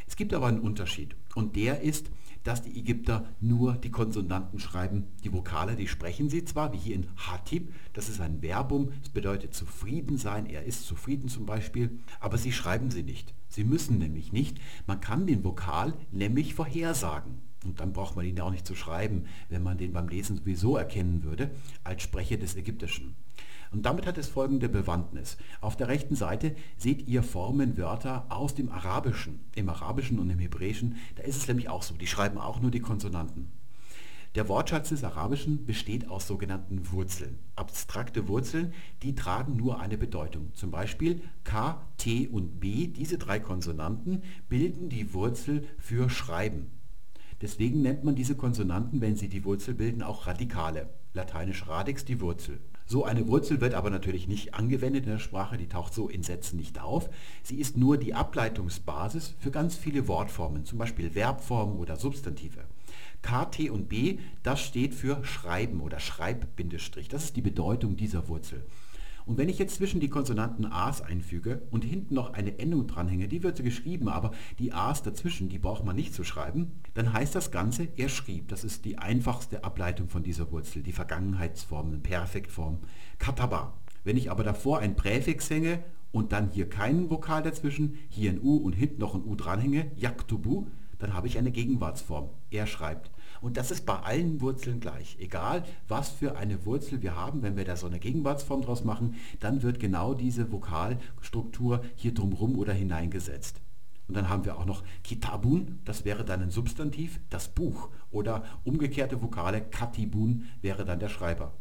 Es 0.08 0.15
gibt 0.15 0.34
aber 0.34 0.47
einen 0.47 0.60
Unterschied. 0.60 1.15
Und 1.36 1.56
der 1.56 1.82
ist, 1.82 2.12
dass 2.43 2.62
die 2.62 2.77
Ägypter 2.77 3.30
nur 3.39 3.73
die 3.73 3.91
Konsonanten 3.91 4.60
schreiben. 4.60 5.08
Die 5.23 5.34
Vokale, 5.34 5.75
die 5.75 5.88
sprechen 5.88 6.30
sie 6.30 6.45
zwar, 6.45 6.73
wie 6.73 6.77
hier 6.77 6.95
in 6.95 7.08
Hatib, 7.15 7.73
das 7.93 8.10
ist 8.10 8.21
ein 8.21 8.41
Verbum, 8.41 8.91
es 9.04 9.10
bedeutet 9.10 9.54
zufrieden 9.54 10.17
sein, 10.17 10.45
er 10.45 10.63
ist 10.63 10.86
zufrieden 10.86 11.30
zum 11.30 11.45
Beispiel, 11.45 11.99
aber 12.19 12.38
sie 12.38 12.51
schreiben 12.51 12.91
sie 12.91 13.04
nicht. 13.04 13.34
Sie 13.49 13.63
müssen 13.63 13.97
nämlich 13.97 14.32
nicht. 14.32 14.60
Man 14.88 15.01
kann 15.01 15.27
den 15.27 15.43
Vokal 15.43 15.93
nämlich 16.12 16.54
vorhersagen. 16.54 17.39
Und 17.63 17.80
dann 17.80 17.93
braucht 17.93 18.15
man 18.15 18.25
ihn 18.25 18.39
auch 18.39 18.49
nicht 18.49 18.65
zu 18.65 18.75
schreiben, 18.75 19.25
wenn 19.49 19.62
man 19.62 19.77
den 19.77 19.93
beim 19.93 20.08
Lesen 20.08 20.38
sowieso 20.38 20.77
erkennen 20.77 21.23
würde, 21.23 21.51
als 21.84 22.01
Sprecher 22.01 22.38
des 22.38 22.56
Ägyptischen. 22.56 23.15
Und 23.71 23.86
damit 23.86 24.05
hat 24.05 24.17
es 24.17 24.27
folgende 24.27 24.67
Bewandtnis. 24.67 25.38
Auf 25.62 25.77
der 25.77 25.88
rechten 25.88 26.15
Seite 26.15 26.55
seht 26.77 27.07
ihr 27.07 27.23
Formenwörter 27.23 28.25
aus 28.29 28.53
dem 28.53 28.69
Arabischen. 28.69 29.39
Im 29.55 29.69
Arabischen 29.69 30.19
und 30.19 30.29
im 30.29 30.39
Hebräischen, 30.39 30.97
da 31.15 31.23
ist 31.23 31.38
es 31.38 31.47
nämlich 31.47 31.69
auch 31.69 31.84
so. 31.84 31.95
Die 31.95 32.07
schreiben 32.07 32.38
auch 32.38 32.60
nur 32.60 32.71
die 32.71 32.81
Konsonanten. 32.81 33.47
Der 34.36 34.47
Wortschatz 34.47 34.89
des 34.89 35.03
Arabischen 35.03 35.65
besteht 35.65 36.10
aus 36.10 36.25
sogenannten 36.25 36.89
Wurzeln. 36.91 37.38
Abstrakte 37.57 38.29
Wurzeln, 38.29 38.73
die 39.03 39.13
tragen 39.13 39.57
nur 39.57 39.81
eine 39.81 39.97
Bedeutung. 39.97 40.53
Zum 40.53 40.71
Beispiel 40.71 41.21
K, 41.43 41.81
T 41.97 42.29
und 42.29 42.62
B, 42.62 42.88
diese 42.88 43.17
drei 43.17 43.41
Konsonanten, 43.41 44.23
bilden 44.47 44.88
die 44.88 45.13
Wurzel 45.13 45.67
für 45.79 46.10
Schreiben. 46.10 46.67
Deswegen 47.41 47.81
nennt 47.81 48.05
man 48.05 48.15
diese 48.15 48.36
Konsonanten, 48.36 49.01
wenn 49.01 49.17
sie 49.17 49.27
die 49.27 49.43
Wurzel 49.43 49.73
bilden, 49.73 50.01
auch 50.01 50.27
Radikale. 50.27 50.89
Lateinisch 51.13 51.67
radix 51.67 52.05
die 52.05 52.21
Wurzel. 52.21 52.60
So 52.91 53.06
eine 53.06 53.25
Wurzel 53.30 53.62
wird 53.62 53.73
aber 53.73 53.89
natürlich 53.89 54.27
nicht 54.27 54.54
angewendet 54.54 55.06
in 55.06 55.13
der 55.13 55.19
Sprache, 55.19 55.56
die 55.56 55.69
taucht 55.69 55.93
so 55.93 56.10
in 56.10 56.23
Sätzen 56.23 56.58
nicht 56.58 56.82
auf. 56.82 57.10
Sie 57.41 57.56
ist 57.56 57.77
nur 57.77 57.95
die 57.95 58.13
Ableitungsbasis 58.13 59.34
für 59.39 59.49
ganz 59.49 59.77
viele 59.77 60.10
Wortformen, 60.10 60.65
zum 60.65 60.77
Beispiel 60.77 61.12
Verbformen 61.12 61.77
oder 61.77 61.95
Substantive. 61.95 62.65
K, 63.21 63.45
T 63.45 63.69
und 63.69 63.88
B, 63.88 64.17
das 64.43 64.60
steht 64.60 64.93
für 64.93 65.23
Schreiben 65.23 65.80
oder 65.80 66.01
Schreibbindestrich. 66.01 67.08
Das 67.08 67.23
ist 67.23 67.38
die 67.38 67.41
Bedeutung 67.41 67.95
dieser 67.95 68.27
Wurzel. 68.27 68.62
Und 69.25 69.38
wenn 69.38 69.49
ich 69.49 69.60
jetzt 69.60 69.75
zwischen 69.75 69.99
die 69.99 70.10
Konsonanten 70.10 70.65
A's 70.65 71.01
einfüge 71.01 71.62
und 71.71 71.84
hinten 71.84 72.15
noch 72.15 72.34
eine 72.34 72.60
Endung 72.60 72.88
dranhänge, 72.88 73.27
die 73.27 73.43
wird 73.43 73.57
so 73.57 73.63
geschrieben, 73.63 74.10
aber 74.10 74.31
die 74.60 74.73
A's 74.73 75.03
dazwischen, 75.03 75.49
die 75.49 75.60
braucht 75.60 75.86
man 75.86 75.95
nicht 75.95 76.13
zu 76.13 76.23
schreiben, 76.23 76.71
dann 76.93 77.13
heißt 77.13 77.36
das 77.36 77.51
Ganze, 77.51 77.88
er 77.95 78.10
schrieb. 78.10 78.49
Das 78.49 78.63
ist 78.63 78.86
die 78.86 78.97
einfachste 78.97 79.63
Ableitung 79.63 80.07
von 80.10 80.23
dieser 80.23 80.51
Wurzel, 80.51 80.84
die 80.84 80.91
Vergangenheitsform, 80.91 82.01
Perfektform. 82.01 82.79
Kataba. 83.19 83.73
Wenn 84.03 84.17
ich 84.17 84.31
aber 84.31 84.43
davor 84.43 84.79
ein 84.79 84.95
Präfix 84.95 85.49
hänge 85.49 85.84
und 86.12 86.31
dann 86.31 86.49
hier 86.49 86.67
keinen 86.67 87.10
Vokal 87.10 87.43
dazwischen, 87.43 87.97
hier 88.10 88.31
ein 88.31 88.41
U 88.41 88.57
und 88.57 88.73
hinten 88.73 88.99
noch 88.99 89.15
ein 89.15 89.23
U 89.23 89.36
dranhänge, 89.36 89.91
Yaktubu, 89.95 90.67
dann 90.99 91.13
habe 91.13 91.27
ich 91.27 91.38
eine 91.38 91.51
Gegenwartsform. 91.51 92.29
Er 92.49 92.67
schreibt. 92.67 93.12
Und 93.41 93.58
das 93.58 93.71
ist 93.71 93.86
bei 93.88 93.99
allen 93.99 94.39
Wurzeln 94.39 94.80
gleich. 94.80 95.17
Egal, 95.19 95.63
was 95.88 96.10
für 96.10 96.38
eine 96.38 96.65
Wurzel 96.65 97.01
wir 97.01 97.15
haben, 97.15 97.41
wenn 97.41 97.57
wir 97.57 97.65
da 97.65 97.76
so 97.76 97.88
eine 97.88 97.99
Gegenwartsform 97.99 98.61
draus 98.61 98.84
machen, 98.84 99.15
dann 99.39 99.63
wird 99.63 99.80
genau 99.80 100.13
diese 100.13 100.51
Vokalstruktur 100.51 101.84
hier 101.95 102.13
drumrum 102.13 102.57
oder 102.57 102.72
hineingesetzt. 102.72 103.59
Und 104.07 104.15
dann 104.15 104.30
haben 104.30 104.45
wir 104.45 104.57
auch 104.57 104.65
noch 104.65 104.84
Kitabun, 105.03 105.80
das 105.86 106.05
wäre 106.05 106.24
dann 106.24 106.41
ein 106.41 106.51
Substantiv, 106.51 107.20
das 107.30 107.47
Buch. 107.47 107.89
Oder 108.11 108.43
umgekehrte 108.63 109.22
Vokale, 109.22 109.61
Katibun 109.61 110.47
wäre 110.61 110.86
dann 110.86 110.99
der 110.99 111.09
Schreiber. 111.09 111.53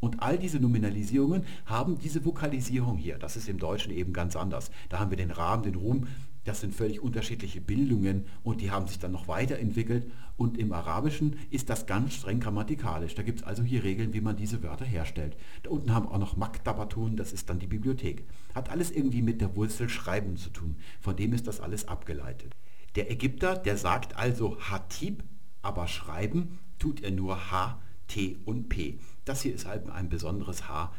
Und 0.00 0.22
all 0.22 0.38
diese 0.38 0.60
Nominalisierungen 0.60 1.44
haben 1.66 1.98
diese 1.98 2.24
Vokalisierung 2.24 2.96
hier. 2.96 3.18
Das 3.18 3.36
ist 3.36 3.48
im 3.48 3.58
Deutschen 3.58 3.92
eben 3.92 4.12
ganz 4.12 4.36
anders. 4.36 4.70
Da 4.88 5.00
haben 5.00 5.10
wir 5.10 5.16
den 5.16 5.32
Rahmen, 5.32 5.64
den 5.64 5.74
Ruhm, 5.74 6.06
das 6.48 6.60
sind 6.60 6.74
völlig 6.74 7.02
unterschiedliche 7.02 7.60
Bildungen 7.60 8.24
und 8.42 8.62
die 8.62 8.70
haben 8.70 8.86
sich 8.86 8.98
dann 8.98 9.12
noch 9.12 9.28
weiterentwickelt. 9.28 10.10
Und 10.38 10.56
im 10.56 10.72
Arabischen 10.72 11.36
ist 11.50 11.68
das 11.68 11.84
ganz 11.84 12.14
streng 12.14 12.40
grammatikalisch. 12.40 13.14
Da 13.14 13.22
gibt 13.22 13.40
es 13.40 13.46
also 13.46 13.62
hier 13.62 13.84
Regeln, 13.84 14.14
wie 14.14 14.22
man 14.22 14.36
diese 14.36 14.62
Wörter 14.62 14.86
herstellt. 14.86 15.36
Da 15.62 15.70
unten 15.70 15.92
haben 15.92 16.06
wir 16.06 16.12
auch 16.12 16.18
noch 16.18 16.38
Maktabatun, 16.38 17.16
das 17.16 17.34
ist 17.34 17.50
dann 17.50 17.58
die 17.58 17.66
Bibliothek. 17.66 18.24
Hat 18.54 18.70
alles 18.70 18.90
irgendwie 18.90 19.20
mit 19.20 19.42
der 19.42 19.54
Wurzel 19.56 19.90
Schreiben 19.90 20.38
zu 20.38 20.48
tun. 20.48 20.76
Von 21.00 21.16
dem 21.16 21.34
ist 21.34 21.46
das 21.46 21.60
alles 21.60 21.86
abgeleitet. 21.86 22.54
Der 22.94 23.10
Ägypter, 23.10 23.54
der 23.54 23.76
sagt 23.76 24.16
also 24.16 24.58
Hatib, 24.58 25.24
aber 25.60 25.86
schreiben 25.86 26.58
tut 26.78 27.02
er 27.02 27.10
nur 27.10 27.50
H, 27.50 27.78
T 28.06 28.38
und 28.46 28.70
P. 28.70 29.00
Das 29.26 29.42
hier 29.42 29.54
ist 29.54 29.66
halt 29.66 29.90
ein 29.90 30.08
besonderes 30.08 30.66
H. 30.66 30.94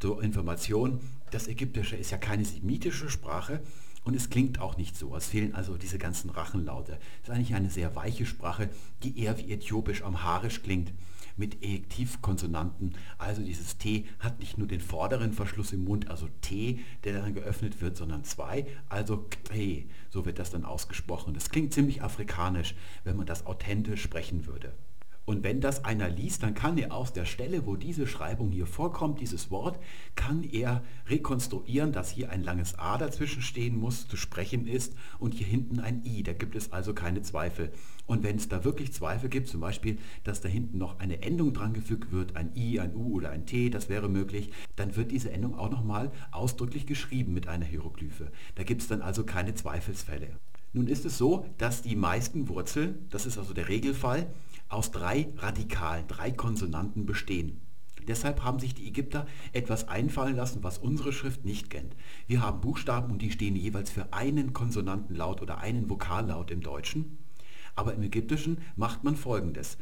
Zur 0.00 0.22
Information, 0.24 1.00
das 1.30 1.46
Ägyptische 1.46 1.94
ist 1.94 2.10
ja 2.10 2.18
keine 2.18 2.44
semitische 2.44 3.10
Sprache, 3.10 3.62
und 4.04 4.14
es 4.14 4.30
klingt 4.30 4.60
auch 4.60 4.76
nicht 4.76 4.96
so. 4.96 5.14
Es 5.14 5.26
fehlen 5.28 5.54
also 5.54 5.76
diese 5.76 5.98
ganzen 5.98 6.30
Rachenlaute. 6.30 6.98
Es 7.22 7.28
ist 7.28 7.34
eigentlich 7.34 7.54
eine 7.54 7.70
sehr 7.70 7.94
weiche 7.94 8.26
Sprache, 8.26 8.70
die 9.02 9.18
eher 9.18 9.38
wie 9.38 9.52
äthiopisch 9.52 10.02
amharisch 10.02 10.62
klingt 10.62 10.92
mit 11.36 11.62
Ejektivkonsonanten. 11.62 12.94
Also 13.16 13.42
dieses 13.42 13.78
T 13.78 14.06
hat 14.18 14.40
nicht 14.40 14.58
nur 14.58 14.66
den 14.66 14.80
vorderen 14.80 15.32
Verschluss 15.32 15.72
im 15.72 15.84
Mund, 15.84 16.10
also 16.10 16.28
T, 16.40 16.80
der 17.04 17.20
dann 17.20 17.34
geöffnet 17.34 17.80
wird, 17.80 17.96
sondern 17.96 18.24
zwei, 18.24 18.66
also 18.88 19.28
T. 19.44 19.88
So 20.10 20.26
wird 20.26 20.38
das 20.38 20.50
dann 20.50 20.64
ausgesprochen. 20.64 21.34
Das 21.34 21.50
klingt 21.50 21.72
ziemlich 21.72 22.02
afrikanisch, 22.02 22.74
wenn 23.04 23.16
man 23.16 23.26
das 23.26 23.46
authentisch 23.46 24.02
sprechen 24.02 24.46
würde. 24.46 24.72
Und 25.28 25.44
wenn 25.44 25.60
das 25.60 25.84
einer 25.84 26.08
liest, 26.08 26.42
dann 26.42 26.54
kann 26.54 26.78
er 26.78 26.94
aus 26.94 27.12
der 27.12 27.26
Stelle, 27.26 27.66
wo 27.66 27.76
diese 27.76 28.06
Schreibung 28.06 28.50
hier 28.50 28.64
vorkommt, 28.64 29.20
dieses 29.20 29.50
Wort, 29.50 29.78
kann 30.14 30.42
er 30.42 30.82
rekonstruieren, 31.06 31.92
dass 31.92 32.10
hier 32.10 32.30
ein 32.30 32.42
langes 32.42 32.78
A 32.78 32.96
dazwischen 32.96 33.42
stehen 33.42 33.76
muss, 33.76 34.08
zu 34.08 34.16
sprechen 34.16 34.66
ist 34.66 34.94
und 35.18 35.34
hier 35.34 35.46
hinten 35.46 35.80
ein 35.80 36.02
I. 36.02 36.22
Da 36.22 36.32
gibt 36.32 36.56
es 36.56 36.72
also 36.72 36.94
keine 36.94 37.20
Zweifel. 37.20 37.70
Und 38.06 38.22
wenn 38.22 38.36
es 38.36 38.48
da 38.48 38.64
wirklich 38.64 38.94
Zweifel 38.94 39.28
gibt, 39.28 39.48
zum 39.48 39.60
Beispiel, 39.60 39.98
dass 40.24 40.40
da 40.40 40.48
hinten 40.48 40.78
noch 40.78 40.98
eine 40.98 41.20
Endung 41.20 41.52
dran 41.52 41.74
gefügt 41.74 42.10
wird, 42.10 42.34
ein 42.34 42.56
I, 42.56 42.80
ein 42.80 42.96
U 42.96 43.12
oder 43.12 43.28
ein 43.28 43.44
T, 43.44 43.68
das 43.68 43.90
wäre 43.90 44.08
möglich, 44.08 44.50
dann 44.76 44.96
wird 44.96 45.10
diese 45.10 45.30
Endung 45.30 45.58
auch 45.58 45.70
nochmal 45.70 46.10
ausdrücklich 46.30 46.86
geschrieben 46.86 47.34
mit 47.34 47.48
einer 47.48 47.66
Hieroglyphe. 47.66 48.32
Da 48.54 48.62
gibt 48.62 48.80
es 48.80 48.88
dann 48.88 49.02
also 49.02 49.24
keine 49.24 49.54
Zweifelsfälle. 49.54 50.28
Nun 50.72 50.86
ist 50.86 51.04
es 51.04 51.18
so, 51.18 51.44
dass 51.58 51.82
die 51.82 51.96
meisten 51.96 52.48
Wurzeln, 52.48 53.06
das 53.10 53.26
ist 53.26 53.36
also 53.36 53.52
der 53.52 53.68
Regelfall, 53.68 54.26
aus 54.68 54.90
drei 54.90 55.32
Radikalen, 55.36 56.06
drei 56.08 56.30
Konsonanten 56.30 57.06
bestehen. 57.06 57.60
Deshalb 58.06 58.42
haben 58.42 58.58
sich 58.58 58.74
die 58.74 58.88
Ägypter 58.88 59.26
etwas 59.52 59.88
einfallen 59.88 60.34
lassen, 60.34 60.62
was 60.62 60.78
unsere 60.78 61.12
Schrift 61.12 61.44
nicht 61.44 61.68
kennt. 61.68 61.94
Wir 62.26 62.40
haben 62.42 62.62
Buchstaben 62.62 63.12
und 63.12 63.20
die 63.20 63.30
stehen 63.30 63.54
jeweils 63.54 63.90
für 63.90 64.12
einen 64.12 64.54
Konsonantenlaut 64.54 65.42
oder 65.42 65.58
einen 65.58 65.90
Vokallaut 65.90 66.50
im 66.50 66.62
Deutschen. 66.62 67.18
Aber 67.74 67.94
im 67.94 68.02
Ägyptischen 68.02 68.58
macht 68.76 69.04
man 69.04 69.14
folgendes. 69.14 69.76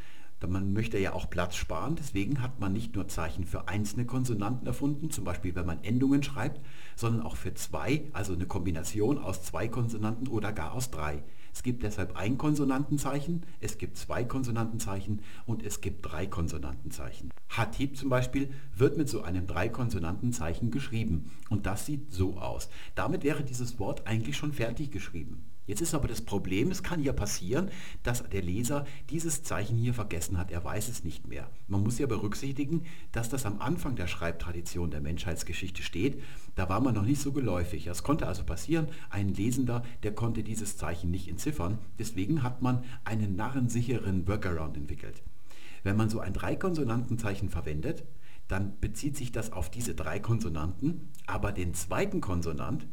Man 0.45 0.71
möchte 0.71 0.99
ja 0.99 1.13
auch 1.13 1.31
Platz 1.31 1.55
sparen, 1.55 1.95
deswegen 1.95 2.43
hat 2.43 2.59
man 2.59 2.71
nicht 2.71 2.95
nur 2.95 3.07
Zeichen 3.07 3.45
für 3.45 3.67
einzelne 3.67 4.05
Konsonanten 4.05 4.67
erfunden, 4.67 5.09
zum 5.09 5.23
Beispiel 5.23 5.55
wenn 5.55 5.65
man 5.65 5.83
Endungen 5.83 6.21
schreibt, 6.21 6.61
sondern 6.95 7.23
auch 7.23 7.35
für 7.37 7.55
zwei, 7.55 8.03
also 8.13 8.33
eine 8.33 8.45
Kombination 8.45 9.17
aus 9.17 9.41
zwei 9.41 9.67
Konsonanten 9.67 10.27
oder 10.27 10.53
gar 10.53 10.73
aus 10.73 10.91
drei. 10.91 11.23
Es 11.57 11.63
gibt 11.63 11.81
deshalb 11.81 12.15
ein 12.15 12.37
Konsonantenzeichen, 12.37 13.41
es 13.61 13.79
gibt 13.79 13.97
zwei 13.97 14.23
Konsonantenzeichen 14.23 15.23
und 15.47 15.63
es 15.63 15.81
gibt 15.81 16.05
drei 16.05 16.27
Konsonantenzeichen. 16.27 17.31
Hatib 17.49 17.97
zum 17.97 18.09
Beispiel 18.09 18.51
wird 18.75 18.95
mit 18.95 19.09
so 19.09 19.23
einem 19.23 19.47
Drei-Konsonantenzeichen 19.47 20.69
geschrieben 20.69 21.31
und 21.49 21.65
das 21.65 21.87
sieht 21.87 22.13
so 22.13 22.37
aus. 22.37 22.69
Damit 22.93 23.23
wäre 23.23 23.43
dieses 23.43 23.79
Wort 23.79 24.05
eigentlich 24.05 24.37
schon 24.37 24.53
fertig 24.53 24.91
geschrieben. 24.91 25.45
Jetzt 25.67 25.81
ist 25.81 25.93
aber 25.93 26.07
das 26.07 26.21
Problem, 26.21 26.71
es 26.71 26.81
kann 26.81 27.03
ja 27.03 27.11
passieren, 27.11 27.69
dass 28.01 28.27
der 28.27 28.41
Leser 28.41 28.85
dieses 29.09 29.43
Zeichen 29.43 29.77
hier 29.77 29.93
vergessen 29.93 30.37
hat. 30.37 30.49
Er 30.49 30.63
weiß 30.63 30.87
es 30.87 31.03
nicht 31.03 31.27
mehr. 31.27 31.49
Man 31.67 31.83
muss 31.83 31.99
ja 31.99 32.07
berücksichtigen, 32.07 32.85
dass 33.11 33.29
das 33.29 33.45
am 33.45 33.59
Anfang 33.59 33.97
der 33.97 34.07
Schreibtradition 34.07 34.89
der 34.89 35.01
Menschheitsgeschichte 35.01 35.83
steht. 35.83 36.23
Da 36.55 36.69
war 36.69 36.79
man 36.79 36.95
noch 36.95 37.03
nicht 37.03 37.21
so 37.21 37.33
geläufig. 37.33 37.85
Es 37.87 38.01
konnte 38.01 38.27
also 38.27 38.45
passieren, 38.45 38.87
ein 39.09 39.33
Lesender, 39.33 39.83
der 40.03 40.15
konnte 40.15 40.41
dieses 40.41 40.77
Zeichen 40.77 41.11
nicht 41.11 41.27
entziffern. 41.27 41.79
Deswegen 41.99 42.43
hat 42.43 42.61
man 42.61 42.85
einen 43.03 43.35
narrensicheren 43.35 44.25
Workaround 44.25 44.77
entwickelt. 44.77 45.21
Wenn 45.83 45.97
man 45.97 46.09
so 46.09 46.19
ein 46.19 46.33
Dreikonsonantenzeichen 46.33 47.49
verwendet, 47.49 48.05
dann 48.47 48.79
bezieht 48.79 49.17
sich 49.17 49.33
das 49.33 49.51
auf 49.51 49.69
diese 49.69 49.93
drei 49.93 50.19
Konsonanten, 50.19 51.09
aber 51.25 51.51
den 51.51 51.73
zweiten 51.73 52.21
Konsonant, 52.21 52.87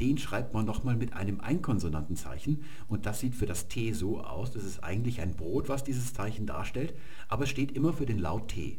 den 0.00 0.18
schreibt 0.18 0.54
man 0.54 0.64
nochmal 0.64 0.96
mit 0.96 1.12
einem 1.12 1.40
Einkonsonantenzeichen 1.40 2.64
und 2.88 3.06
das 3.06 3.20
sieht 3.20 3.34
für 3.34 3.46
das 3.46 3.68
T 3.68 3.92
so 3.92 4.20
aus. 4.20 4.50
Das 4.50 4.64
ist 4.64 4.82
eigentlich 4.82 5.20
ein 5.20 5.34
Brot, 5.34 5.68
was 5.68 5.84
dieses 5.84 6.14
Zeichen 6.14 6.46
darstellt, 6.46 6.94
aber 7.28 7.44
es 7.44 7.50
steht 7.50 7.72
immer 7.72 7.92
für 7.92 8.06
den 8.06 8.18
Laut 8.18 8.48
T. 8.48 8.78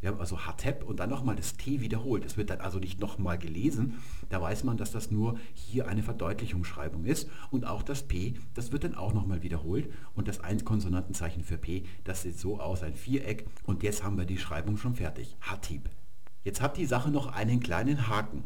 Wir 0.00 0.08
haben 0.08 0.20
also 0.20 0.46
Hatep 0.46 0.84
und 0.84 0.98
dann 0.98 1.10
nochmal 1.10 1.36
das 1.36 1.58
T 1.58 1.82
wiederholt. 1.82 2.24
Es 2.24 2.38
wird 2.38 2.48
dann 2.48 2.60
also 2.60 2.78
nicht 2.78 3.00
nochmal 3.00 3.36
gelesen. 3.36 3.98
Da 4.30 4.40
weiß 4.40 4.64
man, 4.64 4.78
dass 4.78 4.92
das 4.92 5.10
nur 5.10 5.38
hier 5.52 5.88
eine 5.88 6.02
Verdeutlichungsschreibung 6.02 7.04
ist. 7.04 7.28
Und 7.50 7.66
auch 7.66 7.82
das 7.82 8.04
P, 8.04 8.34
das 8.54 8.72
wird 8.72 8.84
dann 8.84 8.94
auch 8.94 9.12
nochmal 9.12 9.42
wiederholt. 9.42 9.90
Und 10.14 10.26
das 10.26 10.40
Einkonsonantenzeichen 10.40 11.44
für 11.44 11.58
P, 11.58 11.84
das 12.04 12.22
sieht 12.22 12.38
so 12.38 12.60
aus, 12.60 12.82
ein 12.82 12.94
Viereck. 12.94 13.46
Und 13.64 13.82
jetzt 13.82 14.02
haben 14.02 14.16
wir 14.16 14.24
die 14.24 14.38
Schreibung 14.38 14.78
schon 14.78 14.94
fertig. 14.94 15.36
Hatib. 15.42 15.90
Jetzt 16.44 16.62
hat 16.62 16.78
die 16.78 16.86
Sache 16.86 17.10
noch 17.10 17.26
einen 17.26 17.60
kleinen 17.60 18.08
Haken 18.08 18.44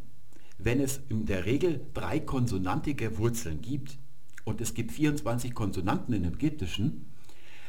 wenn 0.59 0.81
es 0.81 1.01
in 1.09 1.27
der 1.27 1.47
Regel 1.47 1.87
drei 1.95 2.21
konsonantige 2.21 3.19
Wurzeln 3.19 3.61
gibt 3.61 3.99
und 4.45 4.61
es 4.61 4.75
gibt 4.75 4.93
24 4.93 5.55
Konsonanten 5.55 6.15
in 6.15 6.23
dem 6.23 6.35
Ägyptischen, 6.35 7.13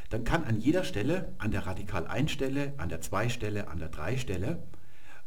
dann 0.10 0.24
kann 0.24 0.44
an 0.44 0.60
jeder 0.60 0.84
Stelle, 0.84 1.34
an 1.40 1.52
der 1.52 1.66
Radikal-1-Stelle, 1.66 2.74
an 2.78 2.90
der 2.90 3.02
2-Stelle, 3.02 3.68
an 3.68 3.80
der 3.80 3.92
3-Stelle, 3.92 4.64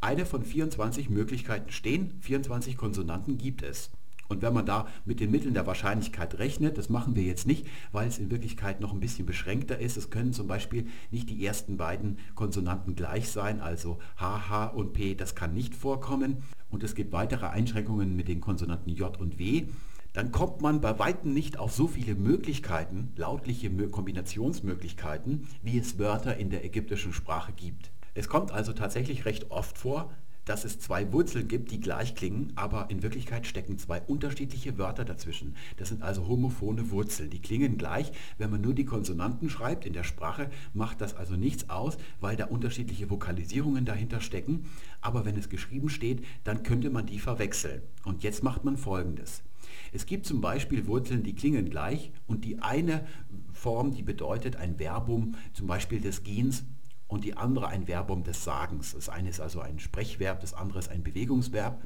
eine 0.01 0.25
von 0.25 0.43
24 0.43 1.09
Möglichkeiten 1.09 1.71
stehen. 1.71 2.17
24 2.21 2.77
Konsonanten 2.77 3.37
gibt 3.37 3.61
es. 3.63 3.91
Und 4.29 4.41
wenn 4.41 4.53
man 4.53 4.65
da 4.65 4.87
mit 5.05 5.19
den 5.19 5.31
Mitteln 5.31 5.55
der 5.55 5.67
Wahrscheinlichkeit 5.67 6.37
rechnet, 6.39 6.77
das 6.77 6.87
machen 6.87 7.15
wir 7.15 7.23
jetzt 7.23 7.47
nicht, 7.47 7.67
weil 7.91 8.07
es 8.07 8.19
in 8.19 8.31
Wirklichkeit 8.31 8.79
noch 8.79 8.93
ein 8.93 8.99
bisschen 8.99 9.25
beschränkter 9.25 9.79
ist. 9.79 9.97
Es 9.97 10.09
können 10.09 10.33
zum 10.33 10.47
Beispiel 10.47 10.87
nicht 11.11 11.29
die 11.29 11.45
ersten 11.45 11.77
beiden 11.77 12.19
Konsonanten 12.35 12.95
gleich 12.95 13.29
sein, 13.29 13.59
also 13.59 13.99
H, 14.15 14.49
H 14.49 14.67
und 14.67 14.93
P, 14.93 15.15
das 15.15 15.35
kann 15.35 15.53
nicht 15.53 15.75
vorkommen. 15.75 16.43
Und 16.69 16.83
es 16.83 16.95
gibt 16.95 17.11
weitere 17.11 17.47
Einschränkungen 17.47 18.15
mit 18.15 18.27
den 18.27 18.39
Konsonanten 18.39 18.91
J 18.91 19.19
und 19.19 19.39
W 19.39 19.65
dann 20.13 20.31
kommt 20.31 20.61
man 20.61 20.81
bei 20.81 20.97
weitem 20.97 21.33
nicht 21.33 21.59
auf 21.59 21.71
so 21.71 21.87
viele 21.87 22.15
Möglichkeiten, 22.15 23.13
lautliche 23.15 23.69
Kombinationsmöglichkeiten, 23.69 25.47
wie 25.61 25.77
es 25.77 25.99
Wörter 25.99 26.35
in 26.37 26.49
der 26.49 26.65
ägyptischen 26.65 27.13
Sprache 27.13 27.51
gibt. 27.51 27.91
Es 28.15 28.27
kommt 28.27 28.51
also 28.51 28.73
tatsächlich 28.73 29.25
recht 29.25 29.51
oft 29.51 29.77
vor, 29.77 30.11
dass 30.45 30.65
es 30.65 30.79
zwei 30.79 31.11
Wurzeln 31.11 31.47
gibt, 31.47 31.71
die 31.71 31.79
gleich 31.79 32.15
klingen, 32.15 32.53
aber 32.55 32.89
in 32.89 33.03
Wirklichkeit 33.03 33.45
stecken 33.45 33.77
zwei 33.77 34.01
unterschiedliche 34.01 34.77
Wörter 34.77 35.05
dazwischen. 35.05 35.55
Das 35.77 35.89
sind 35.89 36.01
also 36.01 36.27
homophone 36.27 36.89
Wurzeln. 36.91 37.29
Die 37.29 37.41
klingen 37.41 37.77
gleich, 37.77 38.11
wenn 38.37 38.49
man 38.49 38.61
nur 38.61 38.73
die 38.73 38.85
Konsonanten 38.85 39.49
schreibt. 39.49 39.85
In 39.85 39.93
der 39.93 40.03
Sprache 40.03 40.49
macht 40.73 41.01
das 41.01 41.15
also 41.15 41.35
nichts 41.35 41.69
aus, 41.69 41.97
weil 42.19 42.35
da 42.35 42.45
unterschiedliche 42.45 43.09
Vokalisierungen 43.09 43.85
dahinter 43.85 44.21
stecken. 44.21 44.65
Aber 45.01 45.25
wenn 45.25 45.37
es 45.37 45.49
geschrieben 45.49 45.89
steht, 45.89 46.25
dann 46.43 46.63
könnte 46.63 46.89
man 46.89 47.05
die 47.05 47.19
verwechseln. 47.19 47.81
Und 48.03 48.23
jetzt 48.23 48.43
macht 48.43 48.63
man 48.63 48.77
folgendes. 48.77 49.43
Es 49.91 50.05
gibt 50.05 50.25
zum 50.25 50.41
Beispiel 50.41 50.87
Wurzeln, 50.87 51.23
die 51.23 51.33
klingen 51.33 51.69
gleich 51.69 52.11
und 52.27 52.45
die 52.45 52.59
eine 52.59 53.05
Form, 53.53 53.93
die 53.93 54.03
bedeutet 54.03 54.55
ein 54.55 54.77
Verbum, 54.77 55.35
zum 55.53 55.67
Beispiel 55.67 55.99
des 55.99 56.23
Gehens 56.23 56.63
und 57.09 57.25
die 57.25 57.35
andere 57.35 57.67
ein 57.67 57.87
Verbum 57.87 58.23
des 58.23 58.45
Sagens. 58.45 58.93
Das 58.93 59.09
eine 59.09 59.29
ist 59.29 59.41
also 59.41 59.59
ein 59.59 59.79
Sprechverb, 59.79 60.39
das 60.39 60.53
andere 60.53 60.79
ist 60.79 60.89
ein 60.89 61.03
Bewegungsverb. 61.03 61.83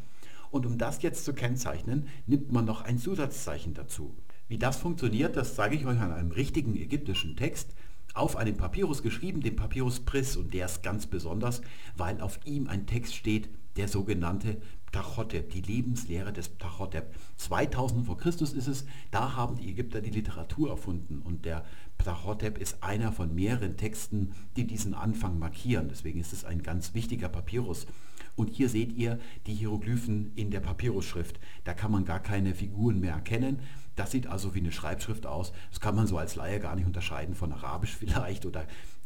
Und 0.52 0.68
um 0.68 0.78
das 0.78 1.02
jetzt 1.02 1.26
zu 1.26 1.34
kennzeichnen, 1.34 2.08
nimmt 2.28 2.52
man 2.52 2.66
noch 2.66 2.82
ein 2.82 3.00
Zusatzzeichen 3.00 3.74
dazu. 3.74 4.16
Wie 4.48 4.60
das 4.60 4.78
funktioniert, 4.78 5.36
das 5.36 5.56
zeige 5.56 5.76
ich 5.76 5.88
euch 5.88 6.00
an 6.00 6.12
einem 6.12 6.32
richtigen 6.32 6.76
ägyptischen 6.76 7.36
Text 7.36 7.74
auf 8.14 8.36
einem 8.36 8.58
Papyrus 8.58 9.02
geschrieben, 9.02 9.42
dem 9.42 9.56
Papyrus 9.56 10.02
Pris. 10.02 10.38
Und 10.38 10.54
der 10.54 10.68
ist 10.68 10.84
ganz 10.84 11.08
besonders, 11.08 11.62
weil 11.98 12.22
auf 12.22 12.40
ihm 12.46 12.68
ein 12.68 12.86
Text 12.86 13.16
steht, 13.16 13.50
der 13.78 13.88
sogenannte 13.88 14.58
Tachotep, 14.92 15.50
die 15.50 15.62
Lebenslehre 15.62 16.32
des 16.32 16.58
Tachotep. 16.58 17.16
2000 17.38 18.06
vor 18.06 18.18
Christus 18.18 18.54
ist 18.54 18.68
es, 18.68 18.86
da 19.10 19.36
haben 19.36 19.56
die 19.56 19.70
Ägypter 19.70 20.02
die 20.02 20.12
Literatur 20.12 20.70
erfunden 20.70 21.22
und 21.24 21.46
der 21.46 21.66
Tachotep 22.04 22.58
ist 22.58 22.84
einer 22.84 23.12
von 23.12 23.34
mehreren 23.34 23.78
Texten, 23.78 24.32
die 24.56 24.68
diesen 24.68 24.94
Anfang 24.94 25.40
markieren. 25.40 25.90
Deswegen 25.90 26.20
ist 26.20 26.34
es 26.34 26.46
ein 26.46 26.64
ganz 26.64 26.94
wichtiger 26.94 27.30
Papyrus. 27.30 27.88
Und 28.36 28.50
hier 28.50 28.70
seht 28.70 28.94
ihr 28.94 29.20
die 29.46 29.54
Hieroglyphen 29.54 30.32
in 30.36 30.52
der 30.52 30.60
Papyrusschrift. 30.60 31.40
Da 31.64 31.74
kann 31.74 31.92
man 31.92 32.06
gar 32.06 32.20
keine 32.20 32.56
Figuren 32.56 33.00
mehr 33.00 33.14
erkennen. 33.14 33.60
Das 33.96 34.12
sieht 34.12 34.28
also 34.28 34.56
wie 34.56 34.60
eine 34.60 34.72
Schreibschrift 34.72 35.26
aus. 35.26 35.54
Das 35.70 35.80
kann 35.80 35.96
man 35.96 36.08
so 36.08 36.18
als 36.18 36.36
Laie 36.36 36.60
gar 36.60 36.76
nicht 36.76 36.88
unterscheiden 36.88 37.36
von 37.36 37.52
Arabisch 37.52 37.96
vielleicht 38.00 38.46
oder 38.46 38.66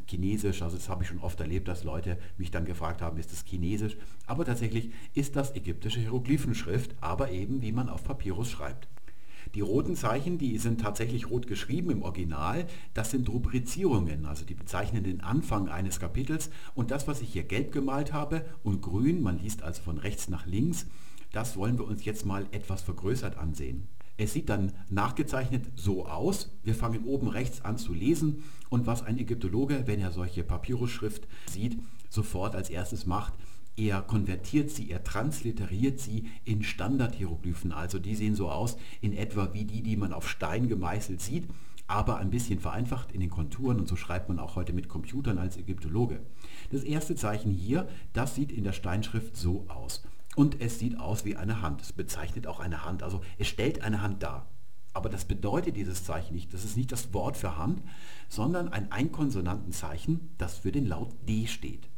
Chinesisch. 0.09 0.61
Also 0.61 0.77
das 0.77 0.87
habe 0.87 1.03
ich 1.03 1.09
schon 1.09 1.19
oft 1.19 1.39
erlebt, 1.39 1.67
dass 1.67 1.83
Leute 1.83 2.17
mich 2.37 2.51
dann 2.51 2.65
gefragt 2.65 3.01
haben, 3.01 3.17
ist 3.17 3.31
das 3.31 3.43
Chinesisch? 3.45 3.97
Aber 4.25 4.45
tatsächlich 4.45 4.91
ist 5.13 5.35
das 5.35 5.55
ägyptische 5.55 5.99
Hieroglyphenschrift, 5.99 6.95
aber 7.01 7.31
eben 7.31 7.61
wie 7.61 7.73
man 7.73 7.89
auf 7.89 8.03
Papyrus 8.03 8.49
schreibt. 8.49 8.87
Die 9.55 9.61
roten 9.61 9.95
Zeichen, 9.95 10.37
die 10.37 10.57
sind 10.57 10.81
tatsächlich 10.81 11.29
rot 11.29 11.47
geschrieben 11.47 11.89
im 11.89 12.01
Original. 12.01 12.67
Das 12.93 13.11
sind 13.11 13.29
Rubrizierungen, 13.29 14.25
also 14.25 14.45
die 14.45 14.53
bezeichnen 14.53 15.03
den 15.03 15.21
Anfang 15.21 15.69
eines 15.69 15.99
Kapitels. 15.99 16.49
Und 16.75 16.91
das, 16.91 17.07
was 17.07 17.21
ich 17.21 17.29
hier 17.33 17.43
gelb 17.43 17.71
gemalt 17.71 18.13
habe 18.13 18.45
und 18.63 18.81
grün, 18.81 19.21
man 19.21 19.39
liest 19.39 19.63
also 19.63 19.81
von 19.81 19.97
rechts 19.97 20.27
nach 20.29 20.45
links, 20.45 20.85
das 21.31 21.57
wollen 21.57 21.77
wir 21.77 21.85
uns 21.85 22.05
jetzt 22.05 22.25
mal 22.25 22.45
etwas 22.51 22.81
vergrößert 22.81 23.37
ansehen. 23.37 23.87
Es 24.17 24.33
sieht 24.33 24.49
dann 24.49 24.73
nachgezeichnet 24.89 25.71
so 25.75 26.07
aus. 26.07 26.49
Wir 26.63 26.73
fangen 26.73 27.05
oben 27.05 27.27
rechts 27.27 27.63
an 27.63 27.77
zu 27.77 27.93
lesen 27.93 28.43
und 28.69 28.87
was 28.87 29.03
ein 29.03 29.19
Ägyptologe, 29.19 29.83
wenn 29.85 29.99
er 29.99 30.11
solche 30.11 30.43
Papyrusschrift 30.43 31.27
sieht, 31.51 31.79
sofort 32.09 32.55
als 32.55 32.71
erstes 32.71 33.05
macht, 33.05 33.33
er 33.77 34.01
konvertiert 34.01 34.71
sie, 34.71 34.89
er 34.89 35.03
transliteriert 35.03 35.99
sie 35.99 36.25
in 36.43 36.63
Standardhieroglyphen. 36.63 37.71
Also 37.71 37.99
die 37.99 38.15
sehen 38.15 38.35
so 38.35 38.49
aus 38.49 38.77
in 39.01 39.13
etwa 39.13 39.53
wie 39.53 39.65
die, 39.65 39.83
die 39.83 39.95
man 39.95 40.13
auf 40.13 40.27
Stein 40.27 40.67
gemeißelt 40.67 41.21
sieht, 41.21 41.47
aber 41.85 42.17
ein 42.17 42.31
bisschen 42.31 42.59
vereinfacht 42.59 43.11
in 43.11 43.21
den 43.21 43.29
Konturen 43.29 43.79
und 43.79 43.87
so 43.87 43.95
schreibt 43.95 44.29
man 44.29 44.39
auch 44.39 44.55
heute 44.55 44.73
mit 44.73 44.89
Computern 44.89 45.37
als 45.37 45.57
Ägyptologe. 45.57 46.19
Das 46.71 46.83
erste 46.83 47.15
Zeichen 47.15 47.51
hier, 47.51 47.87
das 48.13 48.35
sieht 48.35 48.51
in 48.51 48.63
der 48.63 48.73
Steinschrift 48.73 49.37
so 49.37 49.65
aus. 49.69 50.03
Und 50.35 50.59
es 50.59 50.79
sieht 50.79 50.99
aus 50.99 51.23
wie 51.23 51.35
eine 51.35 51.61
Hand. 51.61 51.81
Es 51.81 51.93
bezeichnet 51.93 52.45
auch 52.45 52.59
eine 52.59 52.83
Hand. 52.83 53.03
Also 53.03 53.21
es 53.37 53.47
stellt 53.47 53.83
eine 53.83 54.01
Hand 54.01 54.21
dar. 54.21 54.47
Aber 54.93 55.09
das 55.09 55.25
bedeutet 55.25 55.77
dieses 55.77 56.03
Zeichen 56.03 56.33
nicht. 56.33 56.53
Das 56.53 56.65
ist 56.65 56.77
nicht 56.77 56.91
das 56.91 57.13
Wort 57.13 57.37
für 57.37 57.57
Hand, 57.57 57.81
sondern 58.27 58.69
ein 58.69 58.91
Einkonsonantenzeichen, 58.91 60.31
das 60.37 60.57
für 60.57 60.71
den 60.71 60.87
Laut 60.87 61.13
D 61.27 61.47
steht. 61.47 61.89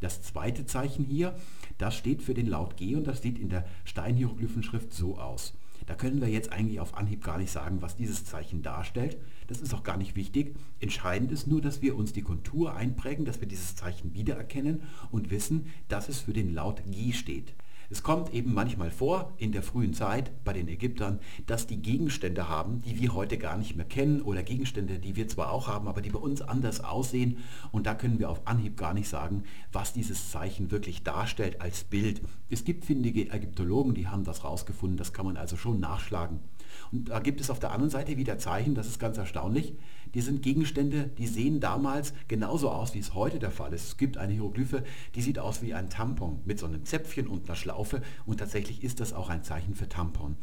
Das 0.00 0.22
zweite 0.22 0.66
Zeichen 0.66 1.04
hier, 1.04 1.36
das 1.78 1.94
steht 1.94 2.22
für 2.22 2.34
den 2.34 2.46
Laut 2.46 2.76
G 2.76 2.96
und 2.96 3.06
das 3.06 3.22
sieht 3.22 3.38
in 3.38 3.48
der 3.48 3.66
Steinhieroglyphenschrift 3.84 4.92
so 4.92 5.18
aus. 5.18 5.54
Da 5.86 5.94
können 5.94 6.20
wir 6.20 6.28
jetzt 6.28 6.52
eigentlich 6.52 6.80
auf 6.80 6.96
Anhieb 6.96 7.22
gar 7.22 7.38
nicht 7.38 7.50
sagen, 7.50 7.80
was 7.80 7.96
dieses 7.96 8.24
Zeichen 8.24 8.62
darstellt. 8.62 9.18
Das 9.46 9.60
ist 9.60 9.72
auch 9.72 9.84
gar 9.84 9.96
nicht 9.96 10.16
wichtig. 10.16 10.56
Entscheidend 10.80 11.30
ist 11.30 11.46
nur, 11.46 11.60
dass 11.60 11.80
wir 11.80 11.96
uns 11.96 12.12
die 12.12 12.22
Kontur 12.22 12.74
einprägen, 12.74 13.24
dass 13.24 13.40
wir 13.40 13.46
dieses 13.46 13.76
Zeichen 13.76 14.12
wiedererkennen 14.14 14.82
und 15.12 15.30
wissen, 15.30 15.66
dass 15.88 16.08
es 16.08 16.20
für 16.20 16.32
den 16.32 16.52
Laut 16.54 16.82
G 16.90 17.12
steht. 17.12 17.54
Es 17.90 18.02
kommt 18.02 18.34
eben 18.34 18.52
manchmal 18.52 18.90
vor, 18.90 19.32
in 19.36 19.52
der 19.52 19.62
frühen 19.62 19.94
Zeit 19.94 20.32
bei 20.44 20.52
den 20.52 20.68
Ägyptern, 20.68 21.20
dass 21.46 21.66
die 21.66 21.80
Gegenstände 21.80 22.48
haben, 22.48 22.82
die 22.82 23.00
wir 23.00 23.14
heute 23.14 23.38
gar 23.38 23.56
nicht 23.56 23.76
mehr 23.76 23.86
kennen 23.86 24.22
oder 24.22 24.42
Gegenstände, 24.42 24.98
die 24.98 25.14
wir 25.16 25.28
zwar 25.28 25.52
auch 25.52 25.68
haben, 25.68 25.86
aber 25.86 26.00
die 26.00 26.10
bei 26.10 26.18
uns 26.18 26.42
anders 26.42 26.82
aussehen. 26.82 27.38
Und 27.70 27.86
da 27.86 27.94
können 27.94 28.18
wir 28.18 28.30
auf 28.30 28.46
Anhieb 28.46 28.76
gar 28.76 28.94
nicht 28.94 29.08
sagen, 29.08 29.44
was 29.72 29.92
dieses 29.92 30.30
Zeichen 30.30 30.70
wirklich 30.70 31.04
darstellt 31.04 31.60
als 31.60 31.84
Bild. 31.84 32.22
Es 32.50 32.64
gibt 32.64 32.84
findige 32.84 33.30
Ägyptologen, 33.30 33.94
die 33.94 34.08
haben 34.08 34.24
das 34.24 34.44
rausgefunden, 34.44 34.96
das 34.96 35.12
kann 35.12 35.26
man 35.26 35.36
also 35.36 35.56
schon 35.56 35.80
nachschlagen. 35.80 36.40
Und 36.92 37.08
da 37.08 37.18
gibt 37.18 37.40
es 37.40 37.50
auf 37.50 37.58
der 37.58 37.72
anderen 37.72 37.90
Seite 37.90 38.16
wieder 38.16 38.38
Zeichen, 38.38 38.74
das 38.74 38.86
ist 38.86 38.98
ganz 38.98 39.18
erstaunlich. 39.18 39.74
Die 40.14 40.20
sind 40.20 40.42
Gegenstände, 40.42 41.10
die 41.18 41.26
sehen 41.26 41.60
damals 41.60 42.12
genauso 42.28 42.70
aus, 42.70 42.94
wie 42.94 42.98
es 43.00 43.14
heute 43.14 43.38
der 43.38 43.50
Fall 43.50 43.72
ist. 43.72 43.84
Es 43.84 43.96
gibt 43.96 44.16
eine 44.16 44.32
Hieroglyphe, 44.32 44.84
die 45.14 45.22
sieht 45.22 45.38
aus 45.38 45.62
wie 45.62 45.74
ein 45.74 45.90
Tampon 45.90 46.40
mit 46.44 46.58
so 46.58 46.66
einem 46.66 46.84
Zäpfchen 46.84 47.26
und 47.26 47.46
einer 47.46 47.56
Schlaufe 47.56 48.02
und 48.24 48.38
tatsächlich 48.38 48.82
ist 48.82 49.00
das 49.00 49.12
auch 49.12 49.28
ein 49.28 49.42
Zeichen 49.42 49.74
für 49.74 49.88
Tampon. 49.88 50.36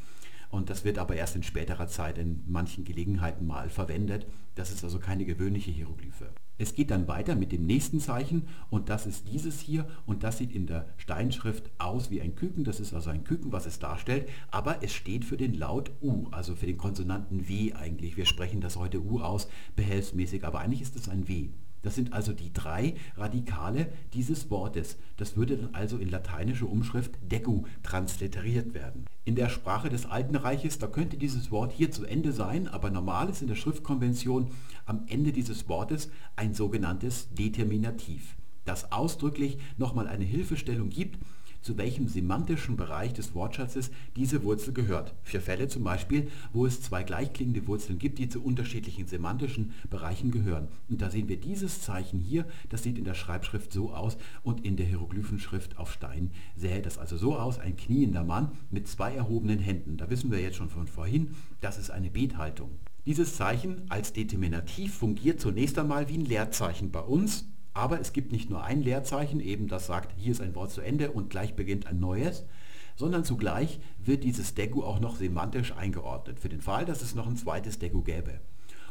Und 0.50 0.70
das 0.70 0.84
wird 0.84 1.00
aber 1.00 1.16
erst 1.16 1.36
in 1.36 1.42
späterer 1.42 1.88
Zeit 1.88 2.20
in 2.20 2.44
manchen 2.46 2.84
Gelegenheiten 2.84 3.48
mal 3.48 3.70
verwendet. 3.70 4.28
Das 4.54 4.72
ist 4.72 4.84
also 4.84 5.00
keine 5.00 5.26
gewöhnliche 5.26 5.72
Hieroglyphe. 5.72 6.30
Es 6.58 6.76
geht 6.76 6.92
dann 6.92 7.08
weiter 7.08 7.36
mit 7.36 7.52
dem 7.52 7.66
nächsten 7.66 8.00
Zeichen 8.00 8.48
und 8.70 8.90
das 8.90 9.08
ist 9.08 9.28
dieses 9.28 9.60
hier 9.60 9.88
und 10.06 10.24
das 10.24 10.38
sieht 10.38 10.54
in 10.54 10.68
der 10.68 10.88
Steinschrift 10.98 11.72
aus 11.80 12.12
wie 12.12 12.22
ein 12.22 12.36
Küken. 12.36 12.64
Das 12.64 12.80
ist 12.80 12.94
also 12.94 13.10
ein 13.10 13.24
Küken, 13.24 13.52
was 13.52 13.66
es 13.66 13.80
darstellt, 13.80 14.30
aber 14.52 14.84
es 14.84 14.94
steht 14.94 15.26
für 15.26 15.38
den 15.38 15.56
Laut 15.56 15.92
U, 16.02 16.28
also 16.32 16.56
für 16.56 16.68
den 16.68 16.78
Konsonanten 16.78 17.48
W 17.50 17.74
eigentlich. 17.74 18.18
Wir 18.18 18.26
sprechen 18.26 18.62
das 18.62 18.78
heute 18.78 19.04
U 19.04 19.20
aus, 19.20 19.48
behelfsmäßig, 19.76 20.46
aber 20.46 20.60
eigentlich 20.60 20.82
ist 20.82 20.96
es 20.96 21.10
ein 21.10 21.28
W. 21.28 21.50
Das 21.84 21.96
sind 21.96 22.14
also 22.14 22.34
die 22.34 22.52
drei 22.52 22.96
Radikale 23.18 23.92
dieses 24.14 24.50
Wortes. 24.50 24.98
Das 25.18 25.38
würde 25.38 25.58
dann 25.58 25.76
also 25.76 25.98
in 25.98 26.10
lateinische 26.10 26.66
Umschrift 26.66 27.12
Degu 27.22 27.66
transliteriert 27.84 28.74
werden. 28.74 29.06
In 29.26 29.36
der 29.36 29.50
Sprache 29.50 29.90
des 29.90 30.06
Alten 30.06 30.36
Reiches, 30.36 30.80
da 30.80 30.88
könnte 30.88 31.18
dieses 31.18 31.52
Wort 31.52 31.72
hier 31.72 31.92
zu 31.92 32.06
Ende 32.06 32.32
sein, 32.32 32.68
aber 32.68 32.90
normal 32.90 33.30
ist 33.30 33.42
in 33.42 33.50
der 33.50 33.56
Schriftkonvention 33.56 34.50
am 34.86 35.04
Ende 35.08 35.32
dieses 35.32 35.70
Wortes 35.70 36.10
ein 36.36 36.54
sogenanntes 36.54 37.30
Determinativ, 37.34 38.36
das 38.66 38.92
ausdrücklich 38.92 39.58
nochmal 39.78 40.08
eine 40.08 40.26
Hilfestellung 40.26 40.90
gibt, 40.90 41.20
zu 41.64 41.78
welchem 41.78 42.08
semantischen 42.08 42.78
Bereich 42.78 43.14
des 43.14 43.34
Wortschatzes 43.34 43.90
diese 44.16 44.44
Wurzel 44.44 44.74
gehört. 44.74 45.16
Für 45.24 45.42
Fälle 45.42 45.68
zum 45.68 45.84
Beispiel, 45.84 46.30
wo 46.52 46.66
es 46.66 46.82
zwei 46.82 47.04
gleichklingende 47.04 47.66
Wurzeln 47.66 47.98
gibt, 47.98 48.20
die 48.20 48.30
zu 48.30 48.44
unterschiedlichen 48.44 49.08
semantischen 49.08 49.74
Bereichen 49.90 50.30
gehören. 50.30 50.68
Und 50.90 51.02
da 51.02 51.10
sehen 51.10 51.30
wir 51.30 51.38
dieses 51.38 51.82
Zeichen 51.82 52.20
hier, 52.20 52.46
das 52.70 52.84
sieht 52.84 52.98
in 52.98 53.06
der 53.06 53.16
Schreibschrift 53.16 53.74
so 53.74 53.94
aus 53.94 54.18
und 54.44 54.64
in 54.64 54.76
der 54.76 54.86
Hieroglyphenschrift 54.86 55.78
auf 55.78 55.92
Stein 55.92 56.32
sähe 56.56 56.82
das 56.82 56.98
also 56.98 57.18
so 57.18 57.36
aus, 57.38 57.58
ein 57.58 57.78
kniender 57.78 58.24
Mann 58.24 58.52
mit 58.70 58.88
zwei 58.88 59.14
erhobenen 59.16 59.60
Händen. 59.60 59.98
Da 59.98 60.10
wissen 60.10 60.32
wir 60.32 60.42
jetzt 60.42 60.58
schon 60.58 60.70
von 60.70 60.88
vorhin, 60.88 61.32
das 61.62 61.78
ist 61.78 61.90
eine 61.90 62.10
Bethaltung. 62.10 62.72
Dieses 63.06 63.36
Zeichen 63.36 63.82
als 63.90 64.14
Determinativ 64.14 64.96
fungiert 64.96 65.42
zunächst 65.42 65.78
einmal 65.78 66.08
wie 66.10 66.18
ein 66.18 66.26
Leerzeichen 66.26 66.92
bei 66.92 67.02
uns 67.02 67.46
aber 67.74 68.00
es 68.00 68.14
gibt 68.14 68.32
nicht 68.32 68.50
nur 68.50 68.64
ein 68.64 68.82
Leerzeichen, 68.82 69.40
eben 69.40 69.68
das 69.68 69.88
sagt, 69.88 70.14
hier 70.18 70.32
ist 70.32 70.42
ein 70.42 70.56
Wort 70.56 70.72
zu 70.72 70.82
Ende 70.82 71.12
und 71.12 71.30
gleich 71.30 71.56
beginnt 71.56 71.88
ein 71.88 72.00
neues, 72.00 72.46
sondern 72.96 73.26
zugleich 73.26 73.80
wird 73.98 74.24
dieses 74.24 74.54
Degu 74.54 74.84
auch 74.84 75.00
noch 75.00 75.16
semantisch 75.16 75.72
eingeordnet, 75.74 76.40
für 76.40 76.50
den 76.50 76.62
Fall, 76.62 76.86
dass 76.86 77.02
es 77.02 77.16
noch 77.16 77.28
ein 77.28 77.38
zweites 77.38 77.80
Degu 77.80 78.04
gäbe. 78.04 78.40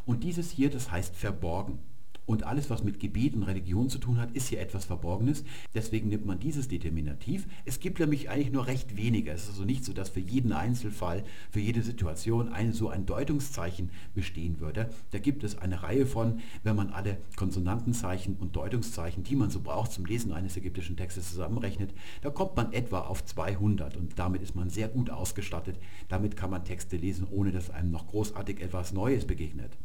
Und 0.05 0.25
dieses 0.25 0.51
hier, 0.51 0.71
das 0.71 0.91
heißt 0.91 1.15
verborgen. 1.15 1.79
Und 2.25 2.45
alles, 2.45 2.71
was 2.71 2.85
mit 2.85 3.01
Gebet 3.01 3.35
und 3.35 3.43
Religion 3.43 3.89
zu 3.89 3.99
tun 3.99 4.19
hat, 4.19 4.33
ist 4.33 4.49
hier 4.49 4.61
etwas 4.61 4.85
Verborgenes. 4.85 5.45
Deswegen 5.75 6.09
nimmt 6.09 6.25
man 6.25 6.39
dieses 6.39 6.69
Determinativ. 6.69 7.47
Es 7.65 7.81
gibt 7.81 7.99
nämlich 7.99 8.31
eigentlich 8.31 8.53
nur 8.53 8.67
recht 8.67 8.97
wenige. 8.97 9.33
Es 9.33 9.45
ist 9.45 9.51
also 9.51 9.65
nicht 9.65 9.85
so, 9.85 9.93
dass 9.93 10.11
für 10.11 10.21
jeden 10.21 10.53
Einzelfall, 10.53 11.25
für 11.51 11.61
jede 11.61 11.83
Situation 11.83 12.49
ein, 12.49 12.73
so 12.73 12.89
ein 12.89 13.07
Deutungszeichen 13.07 13.91
bestehen 14.15 14.61
würde. 14.61 14.91
Da 15.11 15.19
gibt 15.19 15.43
es 15.43 15.59
eine 15.59 15.83
Reihe 15.83 16.07
von, 16.07 16.41
wenn 16.63 16.77
man 16.77 16.91
alle 16.91 17.19
Konsonantenzeichen 17.37 18.37
und 18.37 18.55
Deutungszeichen, 18.55 19.25
die 19.25 19.37
man 19.37 19.51
so 19.51 19.61
braucht 19.61 19.93
zum 19.93 20.07
Lesen 20.07 20.33
eines 20.33 20.57
ägyptischen 20.57 20.97
Textes 20.97 21.31
zusammenrechnet, 21.31 21.93
da 22.21 22.31
kommt 22.31 22.57
man 22.57 22.73
etwa 22.73 23.01
auf 23.01 23.25
200 23.25 23.97
und 23.97 24.19
damit 24.19 24.43
ist 24.43 24.55
man 24.55 24.71
sehr 24.71 24.89
gut 24.89 25.11
ausgestattet. 25.11 25.79
Damit 26.09 26.37
kann 26.37 26.51
man 26.51 26.65
Texte 26.65 26.97
lesen, 26.97 27.27
ohne 27.31 27.51
dass 27.51 27.71
einem 27.71 27.91
noch 27.91 28.07
großartig 28.07 28.61
etwas 28.61 28.93
Neues 28.93 29.27
begegnet. 29.27 29.77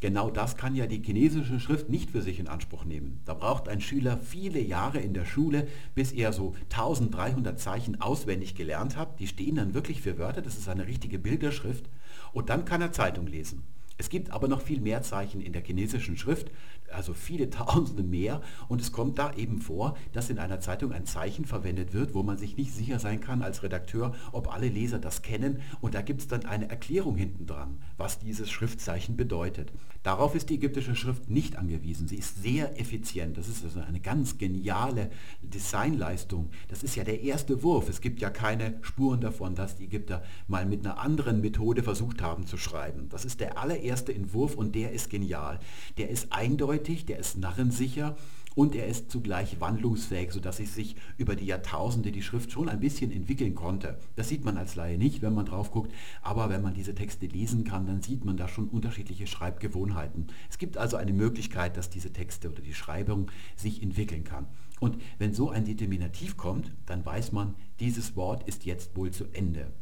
Genau 0.00 0.30
das 0.30 0.56
kann 0.56 0.74
ja 0.74 0.86
die 0.86 1.02
chinesische 1.02 1.60
Schrift 1.60 1.90
nicht 1.90 2.10
für 2.10 2.22
sich 2.22 2.40
in 2.40 2.48
Anspruch 2.48 2.86
nehmen. 2.86 3.20
Da 3.26 3.34
braucht 3.34 3.68
ein 3.68 3.82
Schüler 3.82 4.16
viele 4.16 4.60
Jahre 4.60 4.98
in 4.98 5.12
der 5.12 5.26
Schule, 5.26 5.68
bis 5.94 6.12
er 6.12 6.32
so 6.32 6.54
1300 6.70 7.60
Zeichen 7.60 8.00
auswendig 8.00 8.54
gelernt 8.54 8.96
hat. 8.96 9.20
Die 9.20 9.26
stehen 9.26 9.56
dann 9.56 9.74
wirklich 9.74 10.00
für 10.00 10.16
Wörter, 10.16 10.40
das 10.40 10.56
ist 10.56 10.68
eine 10.70 10.86
richtige 10.86 11.18
Bilderschrift. 11.18 11.84
Und 12.32 12.48
dann 12.48 12.64
kann 12.64 12.80
er 12.80 12.92
Zeitung 12.92 13.26
lesen. 13.26 13.62
Es 13.98 14.08
gibt 14.08 14.30
aber 14.30 14.48
noch 14.48 14.62
viel 14.62 14.80
mehr 14.80 15.02
Zeichen 15.02 15.42
in 15.42 15.52
der 15.52 15.62
chinesischen 15.62 16.16
Schrift, 16.16 16.50
also 16.92 17.14
viele 17.14 17.50
Tausende 17.60 18.02
mehr. 18.02 18.40
Und 18.68 18.80
es 18.80 18.92
kommt 18.92 19.18
da 19.18 19.34
eben 19.34 19.60
vor, 19.60 19.96
dass 20.12 20.30
in 20.30 20.38
einer 20.38 20.60
Zeitung 20.60 20.92
ein 20.92 21.06
Zeichen 21.06 21.44
verwendet 21.44 21.92
wird, 21.92 22.14
wo 22.14 22.22
man 22.22 22.38
sich 22.38 22.56
nicht 22.56 22.72
sicher 22.72 22.98
sein 22.98 23.20
kann 23.20 23.42
als 23.42 23.62
Redakteur, 23.62 24.14
ob 24.32 24.52
alle 24.52 24.68
Leser 24.68 24.98
das 24.98 25.22
kennen. 25.22 25.60
Und 25.80 25.94
da 25.94 26.02
gibt 26.02 26.20
es 26.20 26.28
dann 26.28 26.46
eine 26.46 26.68
Erklärung 26.70 27.16
hinten 27.16 27.46
dran, 27.46 27.78
was 27.96 28.18
dieses 28.18 28.50
Schriftzeichen 28.50 29.16
bedeutet. 29.16 29.72
Darauf 30.02 30.34
ist 30.34 30.48
die 30.48 30.54
ägyptische 30.54 30.96
Schrift 30.96 31.28
nicht 31.28 31.56
angewiesen. 31.56 32.08
Sie 32.08 32.16
ist 32.16 32.42
sehr 32.42 32.80
effizient. 32.80 33.36
Das 33.36 33.48
ist 33.48 33.64
also 33.64 33.80
eine 33.80 34.00
ganz 34.00 34.38
geniale 34.38 35.10
Designleistung. 35.42 36.50
Das 36.68 36.82
ist 36.82 36.96
ja 36.96 37.04
der 37.04 37.20
erste 37.20 37.62
Wurf. 37.62 37.88
Es 37.88 38.00
gibt 38.00 38.20
ja 38.20 38.30
keine 38.30 38.78
Spuren 38.80 39.20
davon, 39.20 39.54
dass 39.54 39.76
die 39.76 39.84
Ägypter 39.84 40.22
mal 40.48 40.64
mit 40.64 40.86
einer 40.86 40.98
anderen 40.98 41.42
Methode 41.42 41.82
versucht 41.82 42.22
haben 42.22 42.46
zu 42.46 42.56
schreiben. 42.56 43.08
Das 43.10 43.26
ist 43.26 43.40
der 43.40 43.58
allererste 43.58 44.14
Entwurf 44.14 44.54
und 44.54 44.74
der 44.74 44.92
ist 44.92 45.10
genial. 45.10 45.60
Der 45.98 46.08
ist 46.08 46.32
eindeutig, 46.32 46.79
der 46.88 47.18
ist 47.18 47.38
narrensicher 47.38 48.16
und 48.54 48.74
er 48.74 48.86
ist 48.86 49.10
zugleich 49.10 49.60
wandlungsfähig, 49.60 50.32
sodass 50.32 50.58
sich 50.74 50.96
über 51.16 51.36
die 51.36 51.46
Jahrtausende 51.46 52.10
die 52.10 52.22
Schrift 52.22 52.50
schon 52.50 52.68
ein 52.68 52.80
bisschen 52.80 53.12
entwickeln 53.12 53.54
konnte. 53.54 53.98
Das 54.16 54.28
sieht 54.28 54.44
man 54.44 54.56
als 54.56 54.74
Laie 54.74 54.98
nicht, 54.98 55.22
wenn 55.22 55.34
man 55.34 55.46
drauf 55.46 55.70
guckt, 55.70 55.92
aber 56.22 56.50
wenn 56.50 56.62
man 56.62 56.74
diese 56.74 56.94
Texte 56.94 57.26
lesen 57.26 57.64
kann, 57.64 57.86
dann 57.86 58.02
sieht 58.02 58.24
man 58.24 58.36
da 58.36 58.48
schon 58.48 58.68
unterschiedliche 58.68 59.26
Schreibgewohnheiten. 59.26 60.26
Es 60.48 60.58
gibt 60.58 60.76
also 60.76 60.96
eine 60.96 61.12
Möglichkeit, 61.12 61.76
dass 61.76 61.90
diese 61.90 62.12
Texte 62.12 62.50
oder 62.50 62.62
die 62.62 62.74
Schreibung 62.74 63.30
sich 63.56 63.82
entwickeln 63.82 64.24
kann. 64.24 64.46
Und 64.80 65.00
wenn 65.18 65.34
so 65.34 65.50
ein 65.50 65.64
Determinativ 65.64 66.36
kommt, 66.36 66.72
dann 66.86 67.04
weiß 67.04 67.32
man, 67.32 67.54
dieses 67.78 68.16
Wort 68.16 68.48
ist 68.48 68.64
jetzt 68.64 68.96
wohl 68.96 69.10
zu 69.10 69.26
Ende. 69.32 69.72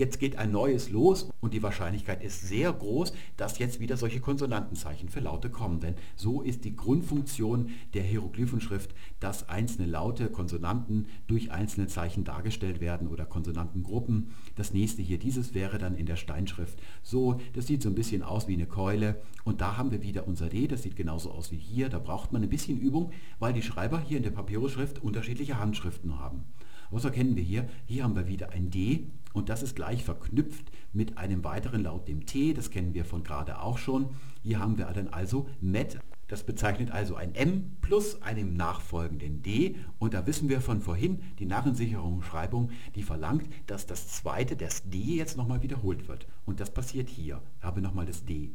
Jetzt 0.00 0.18
geht 0.18 0.36
ein 0.36 0.50
neues 0.50 0.88
los 0.88 1.28
und 1.42 1.52
die 1.52 1.62
Wahrscheinlichkeit 1.62 2.24
ist 2.24 2.48
sehr 2.48 2.72
groß, 2.72 3.12
dass 3.36 3.58
jetzt 3.58 3.80
wieder 3.80 3.98
solche 3.98 4.20
Konsonantenzeichen 4.20 5.10
für 5.10 5.20
Laute 5.20 5.50
kommen. 5.50 5.78
Denn 5.80 5.94
so 6.16 6.40
ist 6.40 6.64
die 6.64 6.74
Grundfunktion 6.74 7.68
der 7.92 8.02
Hieroglyphenschrift, 8.02 8.94
dass 9.18 9.50
einzelne 9.50 9.86
Laute, 9.86 10.30
Konsonanten 10.30 11.04
durch 11.26 11.50
einzelne 11.50 11.86
Zeichen 11.86 12.24
dargestellt 12.24 12.80
werden 12.80 13.08
oder 13.08 13.26
Konsonantengruppen. 13.26 14.30
Das 14.56 14.72
nächste 14.72 15.02
hier, 15.02 15.18
dieses 15.18 15.52
wäre 15.52 15.76
dann 15.76 15.94
in 15.94 16.06
der 16.06 16.16
Steinschrift 16.16 16.78
so. 17.02 17.38
Das 17.52 17.66
sieht 17.66 17.82
so 17.82 17.90
ein 17.90 17.94
bisschen 17.94 18.22
aus 18.22 18.48
wie 18.48 18.54
eine 18.54 18.64
Keule. 18.64 19.20
Und 19.44 19.60
da 19.60 19.76
haben 19.76 19.90
wir 19.90 20.02
wieder 20.02 20.26
unser 20.26 20.48
D, 20.48 20.66
das 20.66 20.82
sieht 20.82 20.96
genauso 20.96 21.30
aus 21.30 21.52
wie 21.52 21.58
hier. 21.58 21.90
Da 21.90 21.98
braucht 21.98 22.32
man 22.32 22.42
ein 22.42 22.48
bisschen 22.48 22.80
Übung, 22.80 23.10
weil 23.38 23.52
die 23.52 23.60
Schreiber 23.60 24.00
hier 24.00 24.16
in 24.16 24.22
der 24.22 24.30
Papyrusschrift 24.30 25.02
unterschiedliche 25.02 25.58
Handschriften 25.58 26.18
haben. 26.18 26.44
Was 26.90 27.04
erkennen 27.04 27.36
wir 27.36 27.42
hier? 27.42 27.68
Hier 27.86 28.02
haben 28.02 28.16
wir 28.16 28.26
wieder 28.26 28.50
ein 28.50 28.70
D 28.70 29.06
und 29.32 29.48
das 29.48 29.62
ist 29.62 29.76
gleich 29.76 30.04
verknüpft 30.04 30.70
mit 30.92 31.18
einem 31.18 31.44
weiteren 31.44 31.84
Laut, 31.84 32.08
dem 32.08 32.26
T. 32.26 32.52
Das 32.52 32.70
kennen 32.70 32.94
wir 32.94 33.04
von 33.04 33.22
gerade 33.22 33.60
auch 33.60 33.78
schon. 33.78 34.10
Hier 34.42 34.58
haben 34.58 34.78
wir 34.78 34.86
dann 34.86 35.08
also 35.08 35.48
MET. 35.60 36.00
Das 36.26 36.44
bezeichnet 36.44 36.92
also 36.92 37.16
ein 37.16 37.34
M 37.34 37.76
plus 37.80 38.22
einem 38.22 38.54
nachfolgenden 38.54 39.42
D. 39.42 39.76
Und 39.98 40.14
da 40.14 40.26
wissen 40.26 40.48
wir 40.48 40.60
von 40.60 40.80
vorhin, 40.80 41.20
die 41.38 41.46
Narrensicherungsschreibung, 41.46 42.70
die 42.94 43.02
verlangt, 43.02 43.48
dass 43.66 43.86
das 43.86 44.08
zweite, 44.08 44.56
das 44.56 44.88
D 44.88 44.98
jetzt 44.98 45.36
nochmal 45.36 45.62
wiederholt 45.62 46.08
wird. 46.08 46.26
Und 46.44 46.60
das 46.60 46.72
passiert 46.72 47.08
hier. 47.08 47.42
Ich 47.58 47.64
habe 47.64 47.80
nochmal 47.80 48.06
das 48.06 48.24
D. 48.24 48.52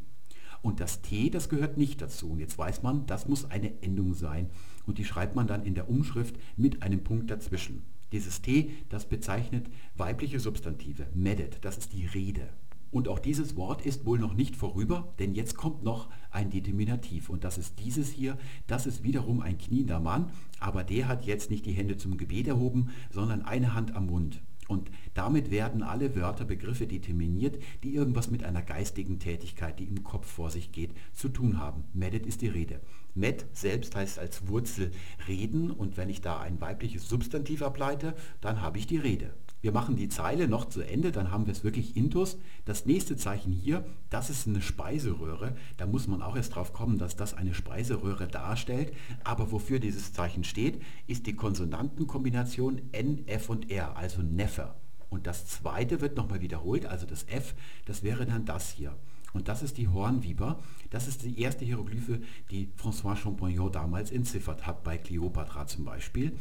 Und 0.61 0.79
das 0.79 1.01
T, 1.01 1.29
das 1.29 1.49
gehört 1.49 1.77
nicht 1.77 2.01
dazu. 2.01 2.31
Und 2.31 2.39
jetzt 2.39 2.57
weiß 2.57 2.81
man, 2.81 3.05
das 3.07 3.27
muss 3.27 3.49
eine 3.51 3.81
Endung 3.81 4.13
sein. 4.13 4.49
Und 4.85 4.97
die 4.97 5.05
schreibt 5.05 5.35
man 5.35 5.47
dann 5.47 5.63
in 5.63 5.75
der 5.75 5.89
Umschrift 5.89 6.37
mit 6.57 6.81
einem 6.81 7.03
Punkt 7.03 7.29
dazwischen. 7.29 7.83
Dieses 8.15 8.41
T, 8.41 8.71
das 8.87 9.09
bezeichnet 9.09 9.69
weibliche 9.97 10.39
Substantive, 10.39 11.05
medet, 11.13 11.65
das 11.65 11.77
ist 11.77 11.91
die 11.91 12.05
Rede. 12.05 12.47
Und 12.89 13.09
auch 13.09 13.19
dieses 13.19 13.57
Wort 13.57 13.85
ist 13.85 14.05
wohl 14.05 14.19
noch 14.19 14.33
nicht 14.33 14.55
vorüber, 14.55 15.13
denn 15.19 15.35
jetzt 15.35 15.57
kommt 15.57 15.83
noch 15.83 16.09
ein 16.31 16.49
Determinativ. 16.49 17.27
Und 17.27 17.43
das 17.43 17.57
ist 17.57 17.77
dieses 17.83 18.09
hier, 18.09 18.37
das 18.67 18.85
ist 18.85 19.03
wiederum 19.03 19.41
ein 19.41 19.57
kniender 19.57 19.99
Mann, 19.99 20.31
aber 20.61 20.85
der 20.85 21.09
hat 21.09 21.25
jetzt 21.25 21.51
nicht 21.51 21.65
die 21.65 21.73
Hände 21.73 21.97
zum 21.97 22.15
Gebet 22.15 22.47
erhoben, 22.47 22.87
sondern 23.11 23.41
eine 23.41 23.73
Hand 23.73 23.93
am 23.93 24.05
Mund. 24.05 24.41
Und 24.69 24.89
damit 25.13 25.51
werden 25.51 25.83
alle 25.83 26.15
Wörter, 26.15 26.45
Begriffe 26.45 26.87
determiniert, 26.87 27.61
die 27.83 27.93
irgendwas 27.93 28.31
mit 28.31 28.45
einer 28.45 28.61
geistigen 28.61 29.19
Tätigkeit, 29.19 29.77
die 29.77 29.89
im 29.89 30.05
Kopf 30.05 30.25
vor 30.25 30.51
sich 30.51 30.71
geht, 30.71 30.91
zu 31.11 31.27
tun 31.27 31.59
haben. 31.59 31.83
Medet 31.93 32.25
ist 32.25 32.41
die 32.41 32.47
Rede. 32.47 32.79
Met 33.15 33.45
selbst 33.53 33.95
heißt 33.95 34.19
als 34.19 34.47
Wurzel 34.47 34.91
reden 35.27 35.71
und 35.71 35.97
wenn 35.97 36.09
ich 36.09 36.21
da 36.21 36.39
ein 36.39 36.59
weibliches 36.59 37.07
Substantiv 37.07 37.61
ableite, 37.61 38.13
dann 38.41 38.61
habe 38.61 38.77
ich 38.77 38.87
die 38.87 38.97
Rede. 38.97 39.33
Wir 39.61 39.71
machen 39.71 39.95
die 39.95 40.09
Zeile 40.09 40.47
noch 40.47 40.65
zu 40.65 40.81
Ende, 40.81 41.11
dann 41.11 41.31
haben 41.31 41.47
wir 41.47 41.51
es 41.51 41.63
wirklich 41.63 41.97
intus. 41.97 42.37
Das 42.65 42.85
nächste 42.85 43.15
Zeichen 43.17 43.51
hier, 43.51 43.83
das 44.11 44.29
ist 44.29 44.47
eine 44.47 44.61
Speiseröhre. 44.61 45.55
Da 45.77 45.87
muss 45.87 46.07
man 46.07 46.21
auch 46.21 46.35
erst 46.35 46.53
drauf 46.53 46.71
kommen, 46.71 46.99
dass 46.99 47.15
das 47.15 47.33
eine 47.33 47.55
Speiseröhre 47.55 48.27
darstellt. 48.27 48.93
Aber 49.23 49.51
wofür 49.51 49.79
dieses 49.79 50.13
Zeichen 50.13 50.43
steht, 50.43 50.83
ist 51.07 51.25
die 51.25 51.35
Konsonantenkombination 51.35 52.79
N, 52.91 53.27
F 53.27 53.49
und 53.49 53.71
R, 53.71 53.97
also 53.97 54.21
Neffe. 54.21 54.75
Und 55.09 55.25
das 55.25 55.47
zweite 55.47 55.99
wird 55.99 56.15
nochmal 56.15 56.41
wiederholt, 56.41 56.85
also 56.85 57.07
das 57.07 57.23
F, 57.23 57.55
das 57.85 58.03
wäre 58.03 58.27
dann 58.27 58.45
das 58.45 58.69
hier. 58.69 58.95
Und 59.35 59.49
das 59.49 59.61
ist 59.61 59.77
die 59.77 59.89
Hornviper. 59.89 60.59
Das 60.91 61.09
ist 61.09 61.23
die 61.23 61.41
erste 61.41 61.65
Hieroglyphe, 61.65 62.21
die 62.51 62.69
François 62.81 63.17
Champollion 63.17 63.69
damals 63.69 64.09
entziffert 64.09 64.65
hat, 64.65 64.85
bei 64.85 64.97
Kleopatra 64.97 65.67
zum 65.67 65.83
Beispiel. 65.83 66.31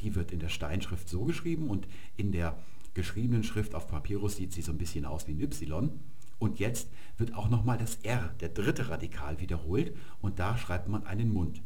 Die 0.00 0.14
wird 0.14 0.30
in 0.30 0.38
der 0.38 0.48
Steinschrift 0.48 1.08
so 1.08 1.24
geschrieben 1.24 1.68
und 1.68 1.88
in 2.16 2.30
der 2.30 2.56
geschriebenen 2.94 3.42
Schrift 3.42 3.74
auf 3.74 3.88
Papyrus 3.88 4.36
sieht 4.36 4.52
sie 4.52 4.62
so 4.62 4.70
ein 4.70 4.78
bisschen 4.78 5.04
aus 5.04 5.26
wie 5.26 5.32
ein 5.32 5.40
Y. 5.40 5.90
Und 6.38 6.60
jetzt 6.60 6.90
wird 7.18 7.34
auch 7.34 7.48
nochmal 7.48 7.76
das 7.76 7.96
R, 8.04 8.32
der 8.38 8.50
dritte 8.50 8.88
Radikal, 8.88 9.40
wiederholt 9.40 9.96
und 10.20 10.38
da 10.38 10.56
schreibt 10.56 10.88
man 10.88 11.04
einen 11.06 11.32
Mund. 11.32 11.60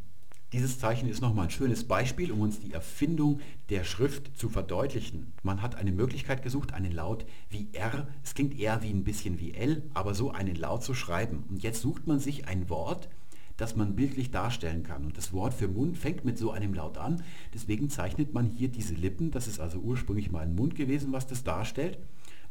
Dieses 0.55 0.79
Zeichen 0.79 1.11
ist 1.11 1.21
nochmal 1.21 1.45
ein 1.45 1.51
schönes 1.51 1.85
Beispiel, 1.85 2.33
um 2.33 2.41
uns 2.41 2.59
die 2.59 2.73
Erfindung 2.73 3.41
der 3.69 3.85
Schrift 3.85 4.35
zu 4.39 4.49
verdeutlichen. 4.49 5.35
Man 5.43 5.61
hat 5.61 5.75
eine 5.75 5.93
Möglichkeit 5.93 6.43
gesucht, 6.43 6.73
einen 6.73 6.93
Laut 6.93 7.27
wie 7.51 7.69
R, 7.75 8.09
es 8.25 8.33
klingt 8.33 8.59
eher 8.59 8.83
wie 8.83 8.89
ein 8.89 9.05
bisschen 9.05 9.39
wie 9.41 9.53
L, 9.53 9.83
aber 9.93 10.15
so 10.15 10.31
einen 10.31 10.57
Laut 10.57 10.83
zu 10.83 10.95
schreiben. 10.95 11.45
Und 11.51 11.63
jetzt 11.63 11.83
sucht 11.83 12.07
man 12.07 12.19
sich 12.19 12.49
ein 12.49 12.71
Wort, 12.71 13.11
das 13.59 13.77
man 13.77 13.95
bildlich 13.95 14.31
darstellen 14.31 14.85
kann. 14.85 15.05
Und 15.05 15.19
das 15.19 15.35
Wort 15.35 15.53
für 15.53 15.69
Mund 15.69 15.99
fängt 15.99 16.25
mit 16.25 16.39
so 16.39 16.51
einem 16.51 16.73
Laut 16.73 16.97
an. 16.97 17.23
Deswegen 17.53 17.91
zeichnet 17.91 18.33
man 18.33 18.47
hier 18.47 18.69
diese 18.69 18.95
Lippen. 18.95 19.31
Das 19.31 19.49
ist 19.49 19.61
also 19.61 19.81
ursprünglich 19.81 20.31
mal 20.31 20.45
ein 20.45 20.55
Mund 20.55 20.77
gewesen, 20.77 21.13
was 21.13 21.27
das 21.27 21.45
darstellt. 21.45 21.99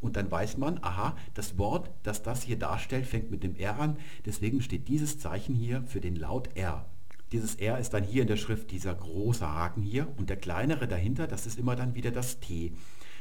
Und 0.02 0.18
dann 0.18 0.30
weiß 0.30 0.58
man, 0.58 0.78
aha, 0.84 1.18
das 1.34 1.58
Wort, 1.58 1.90
das 2.04 2.22
das 2.22 2.44
hier 2.44 2.60
darstellt, 2.60 3.08
fängt 3.08 3.32
mit 3.32 3.42
dem 3.42 3.56
R 3.56 3.80
an. 3.80 3.98
Deswegen 4.24 4.62
steht 4.62 4.88
dieses 4.88 5.18
Zeichen 5.18 5.56
hier 5.56 5.82
für 5.88 6.00
den 6.00 6.16
Laut 6.16 6.56
R. 6.56 6.86
Dieses 7.32 7.56
R 7.56 7.78
ist 7.78 7.94
dann 7.94 8.04
hier 8.04 8.22
in 8.22 8.28
der 8.28 8.38
Schrift 8.38 8.72
dieser 8.72 8.96
große 8.96 9.48
Haken 9.48 9.82
hier 9.82 10.08
und 10.18 10.30
der 10.30 10.38
kleinere 10.38 10.88
dahinter, 10.88 11.28
das 11.28 11.46
ist 11.46 11.60
immer 11.60 11.76
dann 11.76 11.94
wieder 11.94 12.12
das 12.12 12.40
T. 12.40 12.74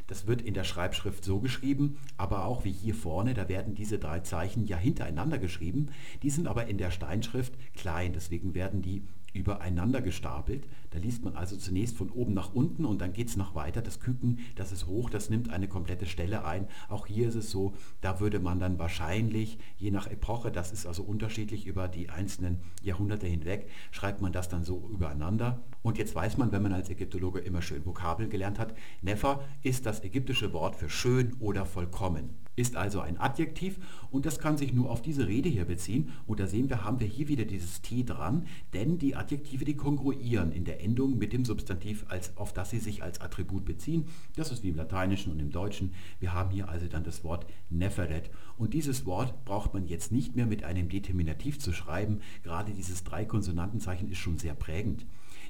Das 0.07 0.29
wird 0.29 0.43
in 0.43 0.55
der 0.55 0.63
Schreibschrift 0.63 1.25
so 1.25 1.41
geschrieben, 1.41 1.99
aber 2.17 2.45
auch 2.45 2.65
wie 2.65 2.71
hier 2.71 2.95
vorne, 2.95 3.35
da 3.35 3.49
werden 3.49 3.75
diese 3.75 3.99
drei 3.99 4.21
Zeichen 4.21 4.65
ja 4.65 4.77
hintereinander 4.77 5.39
geschrieben. 5.39 5.89
Die 6.23 6.31
sind 6.31 6.47
aber 6.47 6.69
in 6.69 6.79
der 6.79 6.93
Steinschrift 6.93 7.55
klein, 7.75 8.13
deswegen 8.13 8.55
werden 8.55 8.83
die 8.83 9.03
übereinander 9.33 10.01
gestapelt. 10.01 10.65
Da 10.97 11.03
liest 11.03 11.23
man 11.23 11.37
also 11.37 11.59
zunächst 11.59 11.95
von 11.95 12.09
oben 12.09 12.33
nach 12.33 12.55
unten 12.55 12.87
und 12.87 13.03
dann 13.03 13.13
geht 13.13 13.29
es 13.29 13.37
noch 13.37 13.55
weiter. 13.55 13.83
Das 13.83 14.01
Küken, 14.01 14.39
das 14.55 14.73
ist 14.73 14.87
hoch, 14.87 15.11
das 15.11 15.29
nimmt 15.29 15.51
eine 15.51 15.69
komplette 15.69 16.07
Stelle 16.07 16.47
ein. 16.47 16.69
Auch 16.89 17.07
hier 17.07 17.29
ist 17.29 17.35
es 17.35 17.51
so, 17.51 17.75
da 18.01 18.19
würde 18.19 18.41
man 18.41 18.61
dann 18.61 18.79
wahrscheinlich, 18.79 19.59
je 19.77 19.91
nach 19.91 20.07
Epoche, 20.07 20.51
das 20.51 20.73
ist 20.73 20.87
also 20.87 21.03
unterschiedlich 21.03 21.67
über 21.67 21.87
die 21.89 22.09
einzelnen 22.09 22.61
Jahrhunderte 22.83 23.27
hinweg, 23.27 23.69
schreibt 23.91 24.23
man 24.23 24.33
das 24.33 24.49
dann 24.49 24.65
so 24.65 24.89
übereinander. 24.91 25.61
Und 25.83 25.99
jetzt 25.99 26.15
weiß 26.15 26.39
man, 26.39 26.51
wenn 26.51 26.63
man 26.63 26.73
als 26.73 26.89
Ägyptologe 26.89 27.41
immer 27.41 27.61
schön 27.61 27.85
Vokabeln 27.85 28.31
gelernt 28.31 28.59
hat, 28.59 28.75
Nefer 29.03 29.45
ist 29.63 29.85
das 29.85 30.03
ägyptische 30.03 30.55
Wort 30.55 30.77
für 30.77 30.89
schön 30.89 31.37
oder 31.41 31.67
vollkommen 31.67 32.31
ist 32.57 32.75
also 32.75 33.01
ein 33.01 33.21
Adjektiv 33.21 33.79
und 34.11 34.27
das 34.27 34.39
kann 34.39 34.57
sich 34.57 34.73
nur 34.73 34.91
auf 34.91 35.03
diese 35.03 35.29
Rede 35.29 35.49
hier 35.49 35.67
beziehen. 35.67 36.13
Und 36.27 36.41
da 36.41 36.47
sehen 36.47 36.71
wir, 36.71 36.85
haben 36.85 37.01
wir 37.01 37.07
hier 37.07 37.29
wieder 37.29 37.45
dieses 37.45 37.83
T 37.83 38.03
dran, 38.03 38.47
denn 38.73 38.99
die 38.99 39.15
Adjektive, 39.15 39.65
die 39.65 39.77
kongruieren 39.77 40.53
in 40.53 40.65
der 40.65 40.81
Endung 40.87 41.19
mit 41.19 41.33
dem 41.33 41.45
Substantiv, 41.45 42.05
als, 42.09 42.37
auf 42.37 42.53
das 42.53 42.71
sie 42.71 42.79
sich 42.79 43.03
als 43.03 43.21
Attribut 43.21 43.65
beziehen. 43.65 44.07
Das 44.37 44.53
ist 44.53 44.63
wie 44.63 44.69
im 44.69 44.77
Lateinischen 44.77 45.33
und 45.33 45.41
im 45.41 45.51
Deutschen. 45.51 45.93
Wir 46.21 46.33
haben 46.33 46.51
hier 46.51 46.69
also 46.69 46.87
dann 46.87 47.03
das 47.03 47.25
Wort 47.25 47.45
Neferet. 47.71 48.31
Und 48.57 48.73
dieses 48.73 49.05
Wort 49.05 49.45
braucht 49.45 49.75
man 49.75 49.89
jetzt 49.89 50.13
nicht 50.13 50.37
mehr 50.37 50.47
mit 50.47 50.63
einem 50.63 50.89
Determinativ 50.89 51.59
zu 51.59 51.73
schreiben. 51.73 52.21
Gerade 52.45 52.73
dieses 52.73 53.03
Drei-Konsonantenzeichen 53.03 54.09
ist 54.09 54.19
schon 54.19 54.39
sehr 54.39 54.55
prägend. 54.55 55.07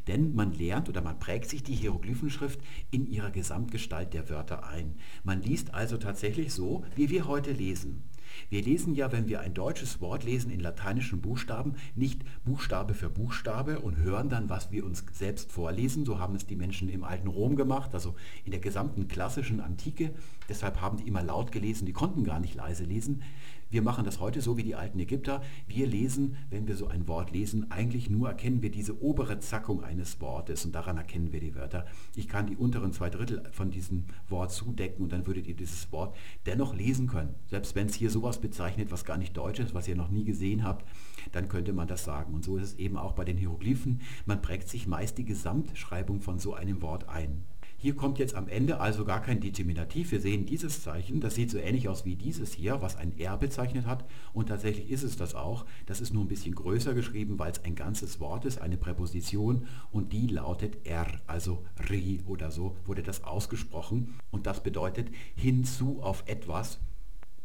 Denn 0.07 0.35
man 0.35 0.53
lernt 0.53 0.89
oder 0.89 1.03
man 1.03 1.19
prägt 1.19 1.51
sich 1.51 1.63
die 1.63 1.75
Hieroglyphenschrift 1.75 2.61
in 2.91 3.07
ihrer 3.07 3.31
Gesamtgestalt 3.31 4.15
der 4.15 4.31
Wörter 4.31 4.67
ein. 4.67 4.95
Man 5.23 5.43
liest 5.43 5.75
also 5.75 5.99
tatsächlich 5.99 6.55
so, 6.55 6.83
wie 6.95 7.11
wir 7.11 7.27
heute 7.27 7.53
lesen. 7.53 8.05
Wir 8.51 8.63
lesen 8.63 8.95
ja, 8.95 9.13
wenn 9.13 9.29
wir 9.29 9.41
ein 9.41 9.55
deutsches 9.55 10.01
Wort 10.01 10.25
lesen 10.25 10.51
in 10.51 10.61
lateinischen 10.61 11.21
Buchstaben, 11.21 11.75
nicht 11.95 12.23
Buchstabe 12.45 12.95
für 12.95 13.09
Buchstabe 13.09 13.81
und 13.81 13.97
hören 13.97 14.29
dann, 14.29 14.49
was 14.49 14.71
wir 14.71 14.85
uns 14.85 15.05
selbst 15.13 15.53
vorlesen. 15.53 16.05
So 16.05 16.19
haben 16.19 16.35
es 16.35 16.47
die 16.47 16.57
Menschen 16.57 16.89
im 16.89 17.05
alten 17.05 17.29
Rom 17.29 17.57
gemacht, 17.57 17.91
also 17.95 18.15
in 18.45 18.51
der 18.53 18.61
gesamten 18.61 19.09
klassischen 19.09 19.61
Antike. 19.61 20.11
Deshalb 20.49 20.81
haben 20.81 20.99
die 20.99 21.09
immer 21.09 21.23
laut 21.23 21.53
gelesen, 21.53 21.87
die 21.87 21.93
konnten 21.93 22.25
gar 22.25 22.41
nicht 22.41 22.55
leise 22.55 22.85
lesen. 22.85 23.23
Wir 23.69 23.83
machen 23.83 24.05
das 24.05 24.21
heute 24.21 24.41
so 24.41 24.57
wie 24.57 24.63
die 24.63 24.77
alten 24.77 25.01
Ägypter. 25.01 25.43
Wir 25.67 25.89
lesen, 25.89 26.37
wenn 26.51 26.69
wir 26.69 26.77
so 26.77 26.87
ein 26.87 27.09
Wort 27.09 27.33
lesen, 27.33 27.71
eigentlich 27.71 28.09
nur 28.09 28.29
erkennen 28.29 28.63
wir 28.63 28.71
diese 28.71 29.03
obere 29.03 29.41
Zackung 29.41 29.83
eines 29.83 30.21
Wortes 30.21 30.65
und 30.65 30.73
daran 30.73 30.97
erkennen 30.97 31.33
wir 31.33 31.41
die 31.41 31.57
Wörter. 31.57 31.85
Ich 32.15 32.29
kann 32.29 32.47
die 32.47 32.57
unteren 32.57 32.93
zwei 32.93 33.11
Drittel 33.11 33.43
von 33.51 33.73
diesem 33.73 34.05
Wort 34.29 34.53
zudecken 34.53 35.03
und 35.03 35.13
dann 35.13 35.27
würdet 35.27 35.49
ihr 35.49 35.57
dieses 35.57 35.91
Wort 35.91 36.17
dennoch 36.47 36.75
lesen 36.75 37.09
können. 37.09 37.35
Selbst 37.49 37.75
wenn 37.75 37.89
es 37.89 37.95
hier 37.95 38.11
sowas 38.11 38.41
bezeichnet, 38.41 38.93
was 38.93 39.05
gar 39.05 39.19
nicht 39.19 39.37
deutsch 39.37 39.59
ist, 39.59 39.75
was 39.75 39.89
ihr 39.89 39.97
noch 39.97 40.11
nie 40.11 40.25
gesehen 40.25 40.63
habt, 40.63 40.85
dann 41.33 41.49
könnte 41.49 41.73
man 41.73 41.89
das 41.89 42.05
sagen. 42.05 42.35
Und 42.35 42.45
so 42.45 42.57
ist 42.57 42.63
es 42.63 42.75
eben 42.79 42.97
auch 42.97 43.13
bei 43.13 43.25
den 43.25 43.37
Hieroglyphen. 43.37 44.01
Man 44.27 44.43
prägt 44.43 44.69
sich 44.69 44.87
meist 44.87 45.19
die 45.19 45.25
Gesamtschreibung 45.25 46.21
von 46.21 46.39
so 46.39 46.55
einem 46.55 46.83
Wort 46.83 47.09
ein. 47.09 47.43
Hier 47.79 47.95
kommt 47.95 48.19
jetzt 48.19 48.35
am 48.35 48.49
Ende 48.49 48.81
also 48.81 49.05
gar 49.05 49.21
kein 49.21 49.41
Determinativ. 49.41 50.11
Wir 50.11 50.21
sehen 50.21 50.47
dieses 50.47 50.83
Zeichen, 50.83 51.21
das 51.21 51.35
sieht 51.35 51.51
so 51.51 51.59
ähnlich 51.59 51.89
aus 51.91 52.07
wie 52.07 52.17
dieses 52.17 52.55
hier, 52.55 52.81
was 52.81 52.97
ein 52.97 53.19
R 53.19 53.37
bezeichnet 53.37 53.85
hat. 53.85 54.07
Und 54.33 54.49
tatsächlich 54.49 54.91
ist 54.91 55.03
es 55.03 55.17
das 55.17 55.35
auch. 55.35 55.67
Das 55.85 56.01
ist 56.01 56.15
nur 56.15 56.25
ein 56.25 56.29
bisschen 56.29 56.55
größer 56.55 56.95
geschrieben, 56.95 57.39
weil 57.39 57.53
es 57.53 57.65
ein 57.65 57.75
ganzes 57.75 58.19
Wort 58.19 58.47
ist, 58.47 58.63
eine 58.63 58.79
Präposition. 58.79 59.67
Und 59.93 60.15
die 60.15 60.27
lautet 60.27 60.87
R, 60.87 61.07
also 61.27 61.65
RI 61.91 62.23
oder 62.27 62.51
so 62.51 62.77
wurde 62.87 63.03
das 63.03 63.25
ausgesprochen. 63.25 64.15
Und 64.31 64.47
das 64.47 64.63
bedeutet 64.63 65.11
hinzu 65.35 66.01
auf 66.03 66.25
etwas. 66.27 66.81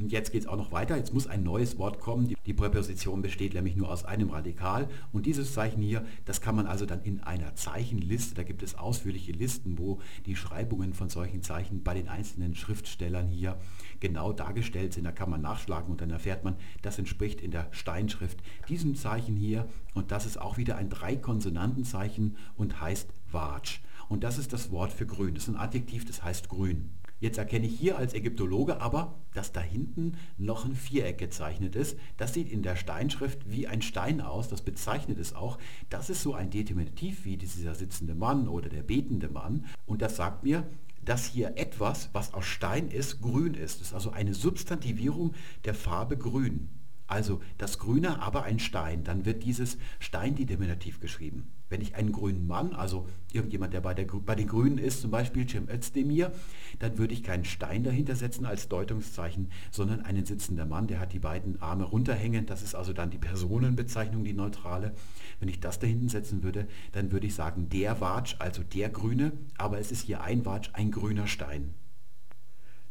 Und 0.01 0.11
jetzt 0.11 0.31
geht 0.31 0.41
es 0.41 0.47
auch 0.47 0.57
noch 0.57 0.71
weiter. 0.71 0.97
Jetzt 0.97 1.13
muss 1.13 1.27
ein 1.27 1.43
neues 1.43 1.77
Wort 1.77 1.99
kommen. 1.99 2.33
Die, 2.45 2.53
Präposition 2.53 3.21
besteht 3.21 3.53
nämlich 3.53 3.75
nur 3.75 3.89
aus 3.89 4.03
einem 4.03 4.29
Radikal. 4.31 4.89
Und 5.13 5.25
dieses 5.25 5.53
Zeichen 5.53 5.81
hier, 5.81 6.05
das 6.25 6.41
kann 6.41 6.55
man 6.55 6.67
also 6.67 6.85
dann 6.85 7.03
in 7.03 7.21
einer 7.21 7.55
Zeichenliste, 7.55 8.35
da 8.35 8.43
gibt 8.43 8.61
es 8.63 8.75
ausführliche 8.75 9.31
Listen, 9.31 9.77
wo 9.77 9.99
die 10.25 10.35
Schreibungen 10.35 10.93
von 10.93 11.09
solchen 11.09 11.41
Zeichen 11.43 11.83
bei 11.83 11.93
den 11.93 12.07
einzelnen 12.07 12.55
Schriftstellern 12.55 13.27
hier 13.27 13.57
genau 13.99 14.33
dargestellt 14.33 14.93
sind. 14.93 15.05
Da 15.05 15.11
kann 15.11 15.29
man 15.29 15.41
nachschlagen 15.41 15.91
und 15.91 16.01
dann 16.01 16.09
erfährt 16.09 16.43
man, 16.43 16.55
das 16.81 16.99
entspricht 16.99 17.41
in 17.41 17.51
der 17.51 17.67
Steinschrift 17.71 18.39
diesem 18.69 18.95
Zeichen 18.95 19.35
hier. 19.35 19.67
Und 19.93 20.11
das 20.11 20.25
ist 20.25 20.39
auch 20.39 20.57
wieder 20.57 20.77
ein 20.77 20.89
Dreikonsonantenzeichen 20.89 22.37
und 22.55 22.81
heißt 22.81 23.09
Watsch. 23.31 23.81
Und 24.09 24.23
das 24.23 24.37
ist 24.37 24.51
das 24.51 24.71
Wort 24.71 24.91
für 24.91 25.05
grün. 25.05 25.35
Das 25.35 25.43
ist 25.43 25.49
ein 25.49 25.55
Adjektiv, 25.55 26.05
das 26.05 26.23
heißt 26.23 26.49
grün. 26.49 26.89
Jetzt 27.21 27.37
erkenne 27.37 27.67
ich 27.67 27.79
hier 27.79 27.97
als 27.99 28.15
Ägyptologe 28.15 28.81
aber, 28.81 29.13
dass 29.35 29.51
da 29.51 29.61
hinten 29.61 30.17
noch 30.39 30.65
ein 30.65 30.75
Viereck 30.75 31.19
gezeichnet 31.19 31.75
ist. 31.75 31.97
Das 32.17 32.33
sieht 32.33 32.49
in 32.49 32.63
der 32.63 32.75
Steinschrift 32.75 33.49
wie 33.49 33.67
ein 33.67 33.83
Stein 33.83 34.21
aus, 34.21 34.49
das 34.49 34.63
bezeichnet 34.63 35.19
es 35.19 35.35
auch. 35.35 35.59
Das 35.91 36.09
ist 36.09 36.23
so 36.23 36.33
ein 36.33 36.49
Determinativ 36.49 37.23
wie 37.23 37.37
dieser 37.37 37.75
sitzende 37.75 38.15
Mann 38.15 38.47
oder 38.47 38.69
der 38.69 38.81
betende 38.81 39.29
Mann. 39.29 39.65
Und 39.85 40.01
das 40.01 40.15
sagt 40.15 40.43
mir, 40.43 40.67
dass 41.05 41.27
hier 41.27 41.57
etwas, 41.57 42.09
was 42.11 42.33
aus 42.33 42.45
Stein 42.45 42.89
ist, 42.89 43.21
grün 43.21 43.53
ist. 43.53 43.79
Das 43.79 43.89
ist 43.89 43.93
also 43.93 44.09
eine 44.09 44.33
Substantivierung 44.33 45.35
der 45.63 45.75
Farbe 45.75 46.17
grün. 46.17 46.69
Also 47.11 47.41
das 47.57 47.77
Grüne, 47.77 48.21
aber 48.21 48.43
ein 48.43 48.57
Stein. 48.57 49.03
Dann 49.03 49.25
wird 49.25 49.43
dieses 49.43 49.77
Stein-Determinativ 49.99 51.01
geschrieben. 51.01 51.51
Wenn 51.67 51.81
ich 51.81 51.95
einen 51.95 52.13
grünen 52.13 52.47
Mann, 52.47 52.73
also 52.73 53.05
irgendjemand, 53.33 53.73
der 53.73 53.81
bei, 53.81 53.93
der, 53.93 54.05
bei 54.05 54.33
den 54.33 54.47
Grünen 54.47 54.77
ist, 54.77 55.01
zum 55.01 55.11
Beispiel 55.11 55.45
Cem 55.45 55.67
Özdemir, 55.67 56.31
dann 56.79 56.97
würde 56.97 57.13
ich 57.13 57.21
keinen 57.21 57.43
Stein 57.43 57.83
dahinter 57.83 58.15
setzen 58.15 58.45
als 58.45 58.69
Deutungszeichen, 58.69 59.51
sondern 59.71 59.99
einen 59.99 60.25
sitzenden 60.25 60.69
Mann, 60.69 60.87
der 60.87 61.01
hat 61.01 61.11
die 61.11 61.19
beiden 61.19 61.61
Arme 61.61 61.83
runterhängen. 61.83 62.45
Das 62.45 62.61
ist 62.63 62.75
also 62.75 62.93
dann 62.93 63.09
die 63.09 63.17
Personenbezeichnung, 63.17 64.23
die 64.23 64.31
neutrale. 64.31 64.93
Wenn 65.41 65.49
ich 65.49 65.59
das 65.59 65.79
da 65.79 65.87
hinten 65.87 66.07
setzen 66.07 66.43
würde, 66.43 66.65
dann 66.93 67.11
würde 67.11 67.27
ich 67.27 67.35
sagen 67.35 67.67
der 67.67 67.99
Watsch, 67.99 68.37
also 68.39 68.63
der 68.63 68.87
Grüne, 68.87 69.33
aber 69.57 69.79
es 69.79 69.91
ist 69.91 70.03
hier 70.03 70.21
ein 70.21 70.45
Watsch, 70.45 70.69
ein 70.71 70.91
grüner 70.91 71.27
Stein. 71.27 71.73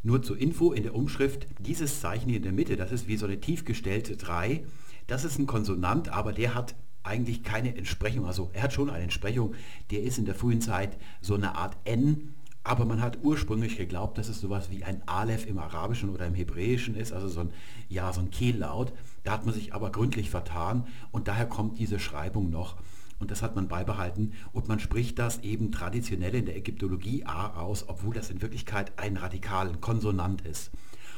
Nur 0.02 0.22
zur 0.22 0.38
Info 0.38 0.72
in 0.72 0.82
der 0.82 0.94
Umschrift, 0.94 1.46
dieses 1.58 2.00
Zeichen 2.00 2.28
hier 2.28 2.38
in 2.38 2.42
der 2.42 2.52
Mitte, 2.52 2.76
das 2.76 2.90
ist 2.90 3.06
wie 3.06 3.16
so 3.16 3.26
eine 3.26 3.40
tiefgestellte 3.40 4.16
3, 4.16 4.64
das 5.06 5.24
ist 5.24 5.38
ein 5.38 5.46
Konsonant, 5.46 6.08
aber 6.08 6.32
der 6.32 6.54
hat 6.54 6.74
eigentlich 7.02 7.42
keine 7.42 7.76
Entsprechung. 7.76 8.26
Also 8.26 8.50
er 8.52 8.62
hat 8.62 8.72
schon 8.72 8.90
eine 8.90 9.02
Entsprechung, 9.02 9.54
der 9.90 10.02
ist 10.02 10.18
in 10.18 10.24
der 10.24 10.34
frühen 10.34 10.60
Zeit 10.60 10.96
so 11.20 11.34
eine 11.34 11.54
Art 11.54 11.76
N, 11.84 12.34
aber 12.62 12.84
man 12.84 13.00
hat 13.00 13.18
ursprünglich 13.22 13.76
geglaubt, 13.76 14.18
dass 14.18 14.28
es 14.28 14.40
sowas 14.40 14.70
wie 14.70 14.84
ein 14.84 15.02
Aleph 15.06 15.46
im 15.46 15.58
Arabischen 15.58 16.10
oder 16.10 16.26
im 16.26 16.34
Hebräischen 16.34 16.94
ist, 16.94 17.12
also 17.12 17.28
so 17.28 17.40
ein, 17.40 17.50
ja, 17.88 18.12
so 18.12 18.20
ein 18.20 18.30
Kehllaut. 18.30 18.92
Da 19.24 19.32
hat 19.32 19.46
man 19.46 19.54
sich 19.54 19.74
aber 19.74 19.90
gründlich 19.90 20.30
vertan 20.30 20.86
und 21.10 21.26
daher 21.26 21.46
kommt 21.46 21.78
diese 21.78 21.98
Schreibung 21.98 22.50
noch 22.50 22.76
und 23.20 23.30
das 23.30 23.42
hat 23.42 23.54
man 23.54 23.68
beibehalten 23.68 24.32
und 24.52 24.66
man 24.66 24.80
spricht 24.80 25.18
das 25.18 25.40
eben 25.40 25.70
traditionell 25.70 26.34
in 26.34 26.46
der 26.46 26.56
Ägyptologie 26.56 27.24
A 27.26 27.60
aus, 27.60 27.88
obwohl 27.88 28.14
das 28.14 28.30
in 28.30 28.42
Wirklichkeit 28.42 28.98
ein 28.98 29.16
Radikal, 29.16 29.76
Konsonant 29.80 30.40
ist. 30.40 30.70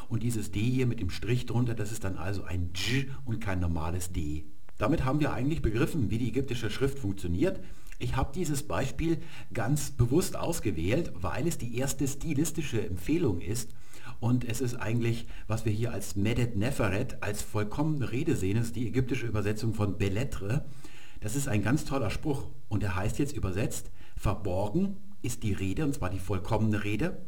Und 0.09 0.23
dieses 0.23 0.51
D 0.51 0.61
hier 0.61 0.87
mit 0.87 1.01
dem 1.01 1.09
Strich 1.09 1.47
drunter, 1.47 1.75
das 1.75 1.91
ist 1.91 2.05
dann 2.05 2.19
also 2.19 2.43
ein 2.43 2.71
J 2.75 3.07
und 3.25 3.41
kein 3.41 3.61
normales 3.61 4.13
D. 4.13 4.45
Damit 4.77 5.05
haben 5.05 5.21
wir 5.21 5.33
eigentlich 5.33 5.63
begriffen, 5.63 6.11
wie 6.11 6.19
die 6.19 6.29
ägyptische 6.29 6.71
Schrift 6.71 6.99
funktioniert. 6.99 7.61
Ich 7.99 8.17
habe 8.17 8.33
dieses 8.35 8.65
Beispiel 8.65 9.19
ganz 9.55 9.93
bewusst 9.93 10.37
ausgewählt, 10.37 11.13
weil 11.15 11.47
es 11.47 11.57
die 11.57 11.79
erste 11.79 12.09
stilistische 12.09 12.85
Empfehlung 12.85 13.41
ist. 13.41 13.71
Und 14.19 14.45
es 14.45 14.61
ist 14.61 14.75
eigentlich, 14.75 15.27
was 15.47 15.65
wir 15.65 15.73
hier 15.73 15.93
als 15.93 16.17
Medet 16.17 16.57
Neferet, 16.57 17.23
als 17.23 17.43
vollkommene 17.43 18.11
Rede 18.11 18.35
sehen, 18.35 18.57
ist 18.57 18.75
die 18.77 18.89
ägyptische 18.89 19.27
Übersetzung 19.27 19.73
von 19.73 19.99
Beletre. 19.99 20.65
Das 21.23 21.37
ist 21.37 21.47
ein 21.47 21.63
ganz 21.63 21.85
toller 21.85 22.11
Spruch 22.11 22.49
und 22.69 22.83
er 22.83 22.97
heißt 22.97 23.21
jetzt 23.21 23.37
übersetzt, 23.37 23.93
verborgen 24.17 24.97
ist 25.23 25.45
die 25.45 25.53
Rede, 25.53 25.85
und 25.85 25.95
zwar 25.95 26.11
die 26.11 26.19
vollkommene 26.19 26.83
Rede, 26.83 27.25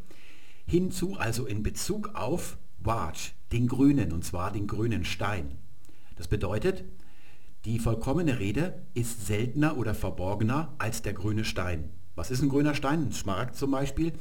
hinzu 0.67 1.17
also 1.17 1.47
in 1.47 1.63
Bezug 1.63 2.11
auf 2.15 2.59
Watch, 2.81 3.35
den 3.53 3.69
grünen, 3.69 4.13
und 4.13 4.25
zwar 4.25 4.51
den 4.51 4.67
grünen 4.67 5.05
Stein. 5.05 5.59
Das 6.17 6.27
bedeutet, 6.27 6.85
die 7.65 7.79
vollkommene 7.79 8.41
Rede 8.41 8.83
ist 8.95 9.27
seltener 9.27 9.79
oder 9.79 9.95
verborgener 9.95 10.75
als 10.79 11.03
der 11.03 11.13
grüne 11.13 11.45
Stein. 11.45 11.91
Was 12.17 12.33
ist 12.33 12.43
ein 12.43 12.49
grüner 12.49 12.75
Stein? 12.75 13.05
Ein 13.05 13.13
Smaragd 13.13 13.55
zum 13.55 13.71
Beispiel? 13.71 14.13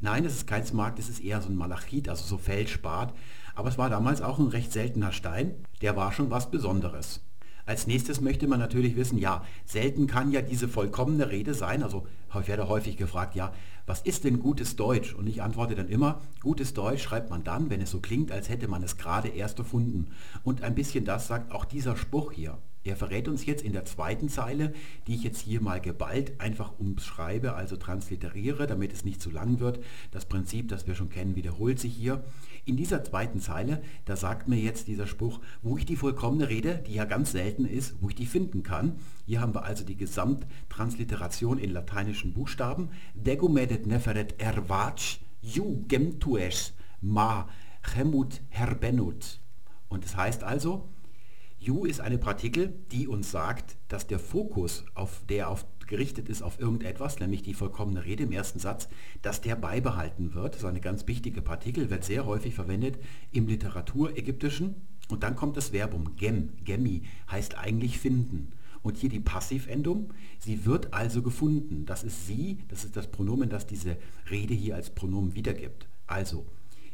Nein, 0.00 0.24
es 0.24 0.34
ist 0.34 0.46
kein 0.46 0.64
Smaragd, 0.64 0.98
es 0.98 1.08
ist 1.08 1.20
eher 1.20 1.42
so 1.42 1.50
ein 1.50 1.56
Malachit, 1.56 2.08
also 2.08 2.24
so 2.24 2.38
Feldspat. 2.38 3.12
Aber 3.54 3.68
es 3.68 3.78
war 3.78 3.90
damals 3.90 4.22
auch 4.22 4.38
ein 4.38 4.48
recht 4.48 4.72
seltener 4.72 5.12
Stein, 5.12 5.54
der 5.82 5.96
war 5.96 6.12
schon 6.12 6.30
was 6.30 6.50
Besonderes. 6.50 7.20
Als 7.68 7.86
nächstes 7.86 8.22
möchte 8.22 8.48
man 8.48 8.60
natürlich 8.60 8.96
wissen, 8.96 9.18
ja, 9.18 9.44
selten 9.66 10.06
kann 10.06 10.32
ja 10.32 10.40
diese 10.40 10.68
vollkommene 10.68 11.28
Rede 11.28 11.52
sein. 11.52 11.82
Also 11.82 12.06
ich 12.40 12.48
werde 12.48 12.66
häufig 12.66 12.96
gefragt, 12.96 13.34
ja, 13.34 13.52
was 13.84 14.00
ist 14.00 14.24
denn 14.24 14.40
gutes 14.40 14.76
Deutsch? 14.76 15.12
Und 15.14 15.26
ich 15.26 15.42
antworte 15.42 15.74
dann 15.74 15.90
immer, 15.90 16.22
gutes 16.40 16.72
Deutsch 16.72 17.02
schreibt 17.02 17.28
man 17.28 17.44
dann, 17.44 17.68
wenn 17.68 17.82
es 17.82 17.90
so 17.90 18.00
klingt, 18.00 18.32
als 18.32 18.48
hätte 18.48 18.68
man 18.68 18.82
es 18.82 18.96
gerade 18.96 19.28
erst 19.28 19.58
erfunden. 19.58 20.06
Und 20.44 20.62
ein 20.62 20.74
bisschen 20.74 21.04
das 21.04 21.28
sagt 21.28 21.52
auch 21.52 21.66
dieser 21.66 21.98
Spruch 21.98 22.32
hier. 22.32 22.56
Er 22.84 22.96
verrät 22.96 23.28
uns 23.28 23.44
jetzt 23.44 23.62
in 23.62 23.72
der 23.72 23.84
zweiten 23.84 24.28
Zeile, 24.28 24.72
die 25.06 25.14
ich 25.14 25.22
jetzt 25.22 25.40
hier 25.40 25.60
mal 25.60 25.80
geballt 25.80 26.40
einfach 26.40 26.78
umschreibe, 26.78 27.54
also 27.54 27.76
transliteriere, 27.76 28.66
damit 28.66 28.92
es 28.92 29.04
nicht 29.04 29.20
zu 29.20 29.30
lang 29.30 29.60
wird. 29.60 29.80
Das 30.10 30.26
Prinzip, 30.26 30.68
das 30.68 30.86
wir 30.86 30.94
schon 30.94 31.10
kennen, 31.10 31.36
wiederholt 31.36 31.78
sich 31.78 31.94
hier. 31.94 32.24
In 32.64 32.76
dieser 32.76 33.02
zweiten 33.02 33.40
Zeile, 33.40 33.82
da 34.04 34.16
sagt 34.16 34.48
mir 34.48 34.58
jetzt 34.58 34.88
dieser 34.88 35.06
Spruch, 35.06 35.40
wo 35.62 35.76
ich 35.76 35.86
die 35.86 35.96
vollkommene 35.96 36.48
Rede, 36.48 36.82
die 36.86 36.94
ja 36.94 37.04
ganz 37.04 37.32
selten 37.32 37.64
ist, 37.64 37.96
wo 38.00 38.08
ich 38.08 38.14
die 38.14 38.26
finden 38.26 38.62
kann. 38.62 38.96
Hier 39.26 39.40
haben 39.40 39.54
wir 39.54 39.64
also 39.64 39.84
die 39.84 39.96
Gesamttransliteration 39.96 41.58
in 41.58 41.70
lateinischen 41.70 42.32
Buchstaben. 42.32 42.90
Degumedet 43.14 43.86
neferet 43.86 44.40
ervac, 44.40 45.18
ju 45.42 45.84
gemtues 45.88 46.74
ma 47.00 47.48
chemut 47.82 48.40
herbenut. 48.48 49.40
Und 49.88 50.04
das 50.04 50.16
heißt 50.16 50.44
also, 50.44 50.88
You 51.60 51.84
ist 51.84 52.00
eine 52.00 52.18
Partikel, 52.18 52.72
die 52.92 53.08
uns 53.08 53.32
sagt, 53.32 53.76
dass 53.88 54.06
der 54.06 54.20
Fokus, 54.20 54.84
auf 54.94 55.22
der 55.28 55.50
auf, 55.50 55.66
gerichtet 55.88 56.28
ist 56.28 56.42
auf 56.42 56.60
irgendetwas, 56.60 57.18
nämlich 57.18 57.42
die 57.42 57.54
vollkommene 57.54 58.04
Rede 58.04 58.24
im 58.24 58.32
ersten 58.32 58.60
Satz, 58.60 58.88
dass 59.22 59.40
der 59.40 59.56
beibehalten 59.56 60.34
wird. 60.34 60.54
Das 60.54 60.62
ist 60.62 60.68
eine 60.68 60.80
ganz 60.80 61.06
wichtige 61.08 61.42
Partikel, 61.42 61.90
wird 61.90 62.04
sehr 62.04 62.26
häufig 62.26 62.54
verwendet 62.54 62.98
im 63.32 63.48
Literatur-Ägyptischen. 63.48 64.76
Und 65.08 65.22
dann 65.22 65.34
kommt 65.34 65.56
das 65.56 65.70
Verbum 65.70 66.14
gem, 66.16 66.50
gemi, 66.64 67.02
heißt 67.30 67.58
eigentlich 67.58 67.98
finden. 67.98 68.52
Und 68.82 68.96
hier 68.96 69.08
die 69.08 69.20
Passivendung, 69.20 70.12
sie 70.38 70.64
wird 70.64 70.94
also 70.94 71.22
gefunden. 71.22 71.86
Das 71.86 72.04
ist 72.04 72.26
sie, 72.26 72.58
das 72.68 72.84
ist 72.84 72.96
das 72.96 73.10
Pronomen, 73.10 73.48
das 73.48 73.66
diese 73.66 73.96
Rede 74.30 74.54
hier 74.54 74.76
als 74.76 74.90
Pronomen 74.90 75.34
wiedergibt. 75.34 75.88
Also, 76.06 76.46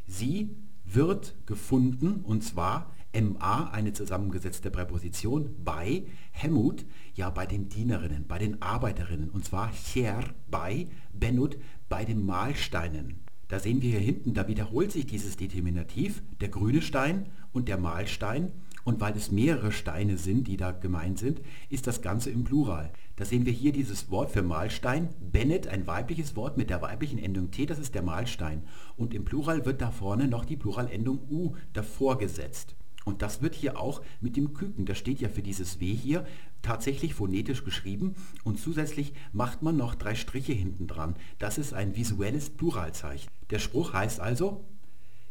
sie 0.07 0.57
wird 0.87 1.35
gefunden 1.47 2.23
und 2.25 2.43
zwar 2.43 2.94
MA 3.15 3.71
eine 3.71 3.93
zusammengesetzte 3.93 4.71
Präposition 4.71 5.55
bei 5.65 6.05
Hemut, 6.33 6.85
ja 7.15 7.31
bei 7.31 7.47
den 7.47 7.69
Dienerinnen, 7.69 8.27
bei 8.27 8.39
den 8.39 8.61
Arbeiterinnen 8.61 9.31
und 9.31 9.45
zwar 9.45 9.73
Cher 9.73 10.25
bei 10.51 10.89
Benut 11.13 11.57
bei 11.89 12.05
den 12.05 12.27
Mahlsteinen. 12.27 13.21
Da 13.49 13.61
sehen 13.61 13.83
wir 13.83 13.91
hier 13.91 14.01
hinten, 14.01 14.35
da 14.35 14.49
wiederholt 14.49 14.91
sich 14.91 15.07
dieses 15.07 15.37
Determinativ, 15.37 16.23
der 16.41 16.49
grüne 16.49 16.83
Stein 16.83 17.27
und 17.53 17.69
der 17.69 17.79
Mahlstein 17.79 18.51
und 18.85 19.01
weil 19.01 19.17
es 19.17 19.31
mehrere 19.31 19.73
Steine 19.73 20.19
sind, 20.19 20.47
die 20.47 20.57
da 20.57 20.71
gemeint 20.73 21.19
sind, 21.19 21.41
ist 21.71 21.87
das 21.87 22.03
Ganze 22.03 22.31
im 22.31 22.45
Plural. 22.45 22.93
Da 23.17 23.25
sehen 23.25 23.47
wir 23.47 23.53
hier 23.53 23.73
dieses 23.73 24.11
Wort 24.11 24.31
für 24.31 24.43
Mahlstein, 24.43 25.09
Bennett, 25.21 25.69
ein 25.69 25.87
weibliches 25.87 26.37
Wort 26.37 26.57
mit 26.57 26.69
der 26.69 26.83
weiblichen 26.83 27.19
Endung 27.19 27.51
T, 27.51 27.65
das 27.65 27.79
ist 27.79 27.95
der 27.95 28.03
Mahlstein. 28.03 28.63
Und 28.97 29.15
im 29.15 29.25
Plural 29.25 29.65
wird 29.65 29.81
da 29.81 29.91
vorne 29.91 30.29
noch 30.29 30.45
die 30.45 30.57
Pluralendung 30.57 31.21
U 31.31 31.55
davor 31.73 32.19
gesetzt. 32.19 32.77
Und 33.05 33.21
das 33.21 33.43
wird 33.43 33.55
hier 33.55 33.79
auch 33.79 34.01
mit 34.21 34.37
dem 34.37 34.55
Küken, 34.55 34.87
das 34.87 34.99
steht 34.99 35.21
ja 35.21 35.29
für 35.29 35.43
dieses 35.43 35.79
W 35.79 35.93
hier, 35.93 36.27
tatsächlich 36.63 37.15
phonetisch 37.15 37.63
geschrieben 37.63 38.15
und 38.45 38.59
zusätzlich 38.59 39.13
macht 39.33 39.63
man 39.63 39.77
noch 39.77 39.95
drei 39.95 40.15
Striche 40.15 40.55
hinten 40.55 40.87
dran. 40.87 41.15
Das 41.39 41.59
ist 41.59 41.75
ein 41.75 41.97
visuelles 41.97 42.49
Pluralzeichen. 42.49 43.31
Der 43.51 43.59
Spruch 43.59 43.93
heißt 43.93 44.21
also, 44.21 44.65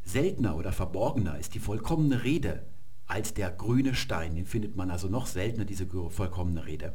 seltener 0.06 0.56
oder 0.56 0.72
verborgener 0.72 1.40
ist 1.40 1.56
die 1.56 1.60
vollkommene 1.60 2.24
Rede 2.24 2.64
als 3.08 3.34
der 3.34 3.52
grüne 3.52 3.96
Stein. 3.96 4.36
Den 4.36 4.46
findet 4.46 4.76
man 4.76 4.92
also 4.92 5.08
noch 5.08 5.26
seltener, 5.26 5.66
diese 5.66 5.88
vollkommene 5.88 6.66
Rede. 6.66 6.94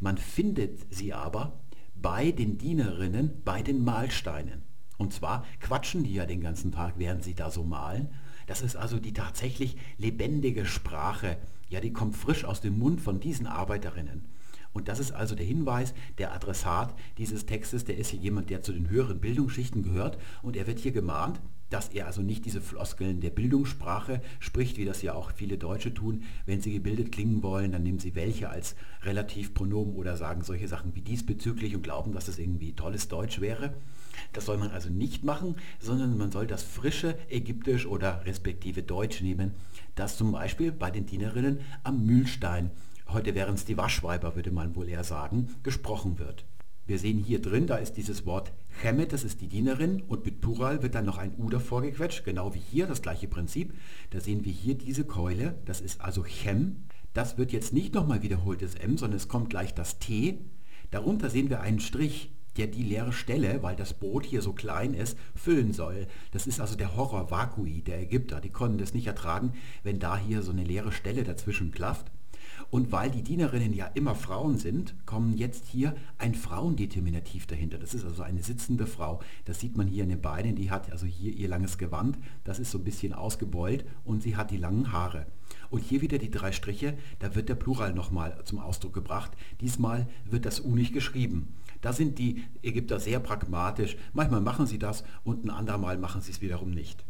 Man 0.00 0.18
findet 0.18 0.92
sie 0.92 1.12
aber 1.12 1.60
bei 1.94 2.32
den 2.32 2.58
Dienerinnen, 2.58 3.42
bei 3.44 3.62
den 3.62 3.84
Mahlsteinen. 3.84 4.62
Und 4.96 5.12
zwar 5.12 5.46
quatschen 5.60 6.04
die 6.04 6.14
ja 6.14 6.26
den 6.26 6.40
ganzen 6.40 6.72
Tag, 6.72 6.94
während 6.96 7.22
sie 7.22 7.34
da 7.34 7.50
so 7.50 7.64
malen. 7.64 8.08
Das 8.50 8.62
ist 8.62 8.74
also 8.74 8.98
die 8.98 9.12
tatsächlich 9.12 9.76
lebendige 9.96 10.66
Sprache. 10.66 11.36
Ja, 11.68 11.78
die 11.80 11.92
kommt 11.92 12.16
frisch 12.16 12.44
aus 12.44 12.60
dem 12.60 12.80
Mund 12.80 13.00
von 13.00 13.20
diesen 13.20 13.46
Arbeiterinnen. 13.46 14.24
Und 14.72 14.88
das 14.88 14.98
ist 14.98 15.12
also 15.12 15.36
der 15.36 15.46
Hinweis, 15.46 15.94
der 16.18 16.34
Adressat 16.34 16.92
dieses 17.16 17.46
Textes, 17.46 17.84
der 17.84 17.96
ist 17.96 18.10
hier 18.10 18.18
jemand, 18.18 18.50
der 18.50 18.60
zu 18.60 18.72
den 18.72 18.90
höheren 18.90 19.20
Bildungsschichten 19.20 19.84
gehört 19.84 20.18
und 20.42 20.56
er 20.56 20.66
wird 20.66 20.80
hier 20.80 20.90
gemahnt, 20.90 21.40
dass 21.68 21.90
er 21.90 22.08
also 22.08 22.22
nicht 22.22 22.44
diese 22.44 22.60
Floskeln 22.60 23.20
der 23.20 23.30
Bildungssprache 23.30 24.20
spricht, 24.40 24.78
wie 24.78 24.84
das 24.84 25.00
ja 25.02 25.14
auch 25.14 25.30
viele 25.30 25.56
Deutsche 25.56 25.94
tun. 25.94 26.24
Wenn 26.44 26.60
sie 26.60 26.72
gebildet 26.72 27.12
klingen 27.12 27.44
wollen, 27.44 27.70
dann 27.70 27.84
nehmen 27.84 28.00
sie 28.00 28.16
welche 28.16 28.50
als 28.50 28.74
Relativpronomen 29.04 29.94
oder 29.94 30.16
sagen 30.16 30.42
solche 30.42 30.66
Sachen 30.66 30.96
wie 30.96 31.02
diesbezüglich 31.02 31.76
und 31.76 31.82
glauben, 31.82 32.12
dass 32.12 32.26
das 32.26 32.40
irgendwie 32.40 32.72
tolles 32.72 33.06
Deutsch 33.06 33.40
wäre. 33.40 33.74
Das 34.32 34.46
soll 34.46 34.58
man 34.58 34.70
also 34.70 34.90
nicht 34.90 35.24
machen, 35.24 35.56
sondern 35.78 36.16
man 36.16 36.30
soll 36.30 36.46
das 36.46 36.62
frische 36.62 37.16
Ägyptisch 37.28 37.86
oder 37.86 38.24
respektive 38.24 38.82
Deutsch 38.82 39.20
nehmen, 39.20 39.52
das 39.94 40.16
zum 40.16 40.32
Beispiel 40.32 40.72
bei 40.72 40.90
den 40.90 41.06
Dienerinnen 41.06 41.60
am 41.82 42.06
Mühlstein, 42.06 42.70
heute 43.08 43.34
wären 43.34 43.54
es 43.54 43.64
die 43.64 43.76
Waschweiber, 43.76 44.36
würde 44.36 44.50
man 44.50 44.76
wohl 44.76 44.88
eher 44.88 45.04
sagen, 45.04 45.54
gesprochen 45.62 46.18
wird. 46.18 46.44
Wir 46.86 46.98
sehen 46.98 47.18
hier 47.18 47.40
drin, 47.40 47.66
da 47.66 47.76
ist 47.76 47.96
dieses 47.96 48.26
Wort 48.26 48.52
Chemet, 48.80 49.12
das 49.12 49.22
ist 49.22 49.40
die 49.40 49.48
Dienerin 49.48 50.02
und 50.08 50.24
mit 50.24 50.40
Plural 50.40 50.82
wird 50.82 50.94
dann 50.94 51.04
noch 51.04 51.18
ein 51.18 51.34
U 51.38 51.48
davor 51.48 51.82
gequetscht, 51.82 52.24
genau 52.24 52.54
wie 52.54 52.58
hier, 52.60 52.86
das 52.86 53.02
gleiche 53.02 53.28
Prinzip. 53.28 53.74
Da 54.10 54.20
sehen 54.20 54.44
wir 54.44 54.52
hier 54.52 54.76
diese 54.76 55.04
Keule, 55.04 55.54
das 55.66 55.80
ist 55.80 56.00
also 56.00 56.22
Chem. 56.22 56.84
Das 57.12 57.38
wird 57.38 57.52
jetzt 57.52 57.72
nicht 57.72 57.94
nochmal 57.94 58.22
wiederholtes 58.22 58.74
M, 58.74 58.96
sondern 58.96 59.18
es 59.18 59.28
kommt 59.28 59.50
gleich 59.50 59.74
das 59.74 59.98
T. 59.98 60.40
Darunter 60.90 61.30
sehen 61.30 61.50
wir 61.50 61.60
einen 61.60 61.80
Strich, 61.80 62.32
der 62.56 62.66
die 62.66 62.82
leere 62.82 63.12
Stelle, 63.12 63.62
weil 63.62 63.76
das 63.76 63.94
Boot 63.94 64.24
hier 64.24 64.42
so 64.42 64.52
klein 64.52 64.94
ist, 64.94 65.16
füllen 65.34 65.72
soll. 65.72 66.06
Das 66.32 66.46
ist 66.46 66.60
also 66.60 66.76
der 66.76 66.96
Horror 66.96 67.30
Vakui 67.30 67.82
der 67.82 68.00
Ägypter. 68.00 68.40
Die 68.40 68.50
konnten 68.50 68.78
das 68.78 68.94
nicht 68.94 69.06
ertragen, 69.06 69.52
wenn 69.82 69.98
da 69.98 70.16
hier 70.16 70.42
so 70.42 70.50
eine 70.50 70.64
leere 70.64 70.92
Stelle 70.92 71.24
dazwischen 71.24 71.70
klafft. 71.70 72.10
Und 72.70 72.92
weil 72.92 73.10
die 73.10 73.22
Dienerinnen 73.22 73.72
ja 73.72 73.86
immer 73.86 74.14
Frauen 74.14 74.56
sind, 74.56 74.94
kommen 75.06 75.36
jetzt 75.36 75.66
hier 75.66 75.96
ein 76.18 76.34
Frauendeterminativ 76.34 77.46
dahinter. 77.46 77.78
Das 77.78 77.94
ist 77.94 78.04
also 78.04 78.22
eine 78.22 78.42
sitzende 78.42 78.86
Frau. 78.86 79.20
Das 79.44 79.60
sieht 79.60 79.76
man 79.76 79.88
hier 79.88 80.04
in 80.04 80.10
den 80.10 80.20
Beinen. 80.20 80.54
Die 80.54 80.70
hat 80.70 80.92
also 80.92 81.06
hier 81.06 81.32
ihr 81.32 81.48
langes 81.48 81.78
Gewand. 81.78 82.18
Das 82.44 82.58
ist 82.58 82.70
so 82.70 82.78
ein 82.78 82.84
bisschen 82.84 83.12
ausgebeult 83.12 83.84
und 84.04 84.22
sie 84.22 84.36
hat 84.36 84.50
die 84.50 84.56
langen 84.56 84.92
Haare. 84.92 85.26
Und 85.70 85.82
hier 85.82 86.00
wieder 86.00 86.18
die 86.18 86.30
drei 86.30 86.52
Striche. 86.52 86.96
Da 87.18 87.34
wird 87.34 87.48
der 87.48 87.54
Plural 87.56 87.92
nochmal 87.92 88.40
zum 88.44 88.60
Ausdruck 88.60 88.92
gebracht. 88.92 89.32
Diesmal 89.60 90.06
wird 90.24 90.46
das 90.46 90.60
U 90.60 90.76
nicht 90.76 90.92
geschrieben. 90.92 91.54
Da 91.80 91.92
sind 91.92 92.18
die 92.18 92.44
Ägypter 92.62 93.00
sehr 93.00 93.20
pragmatisch. 93.20 93.96
Manchmal 94.12 94.40
machen 94.40 94.66
sie 94.66 94.78
das 94.78 95.04
und 95.24 95.44
ein 95.44 95.50
andermal 95.50 95.98
machen 95.98 96.20
sie 96.20 96.32
es 96.32 96.40
wiederum 96.40 96.70
nicht. 96.70 97.04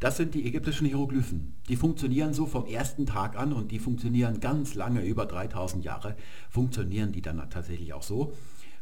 Das 0.00 0.16
sind 0.16 0.34
die 0.34 0.46
ägyptischen 0.46 0.86
Hieroglyphen. 0.86 1.54
Die 1.68 1.76
funktionieren 1.76 2.34
so 2.34 2.46
vom 2.46 2.66
ersten 2.66 3.06
Tag 3.06 3.38
an 3.38 3.52
und 3.52 3.70
die 3.70 3.78
funktionieren 3.78 4.40
ganz 4.40 4.74
lange, 4.74 5.02
über 5.02 5.24
3000 5.24 5.84
Jahre, 5.84 6.16
funktionieren 6.50 7.12
die 7.12 7.22
dann 7.22 7.48
tatsächlich 7.48 7.92
auch 7.94 8.02
so. 8.02 8.34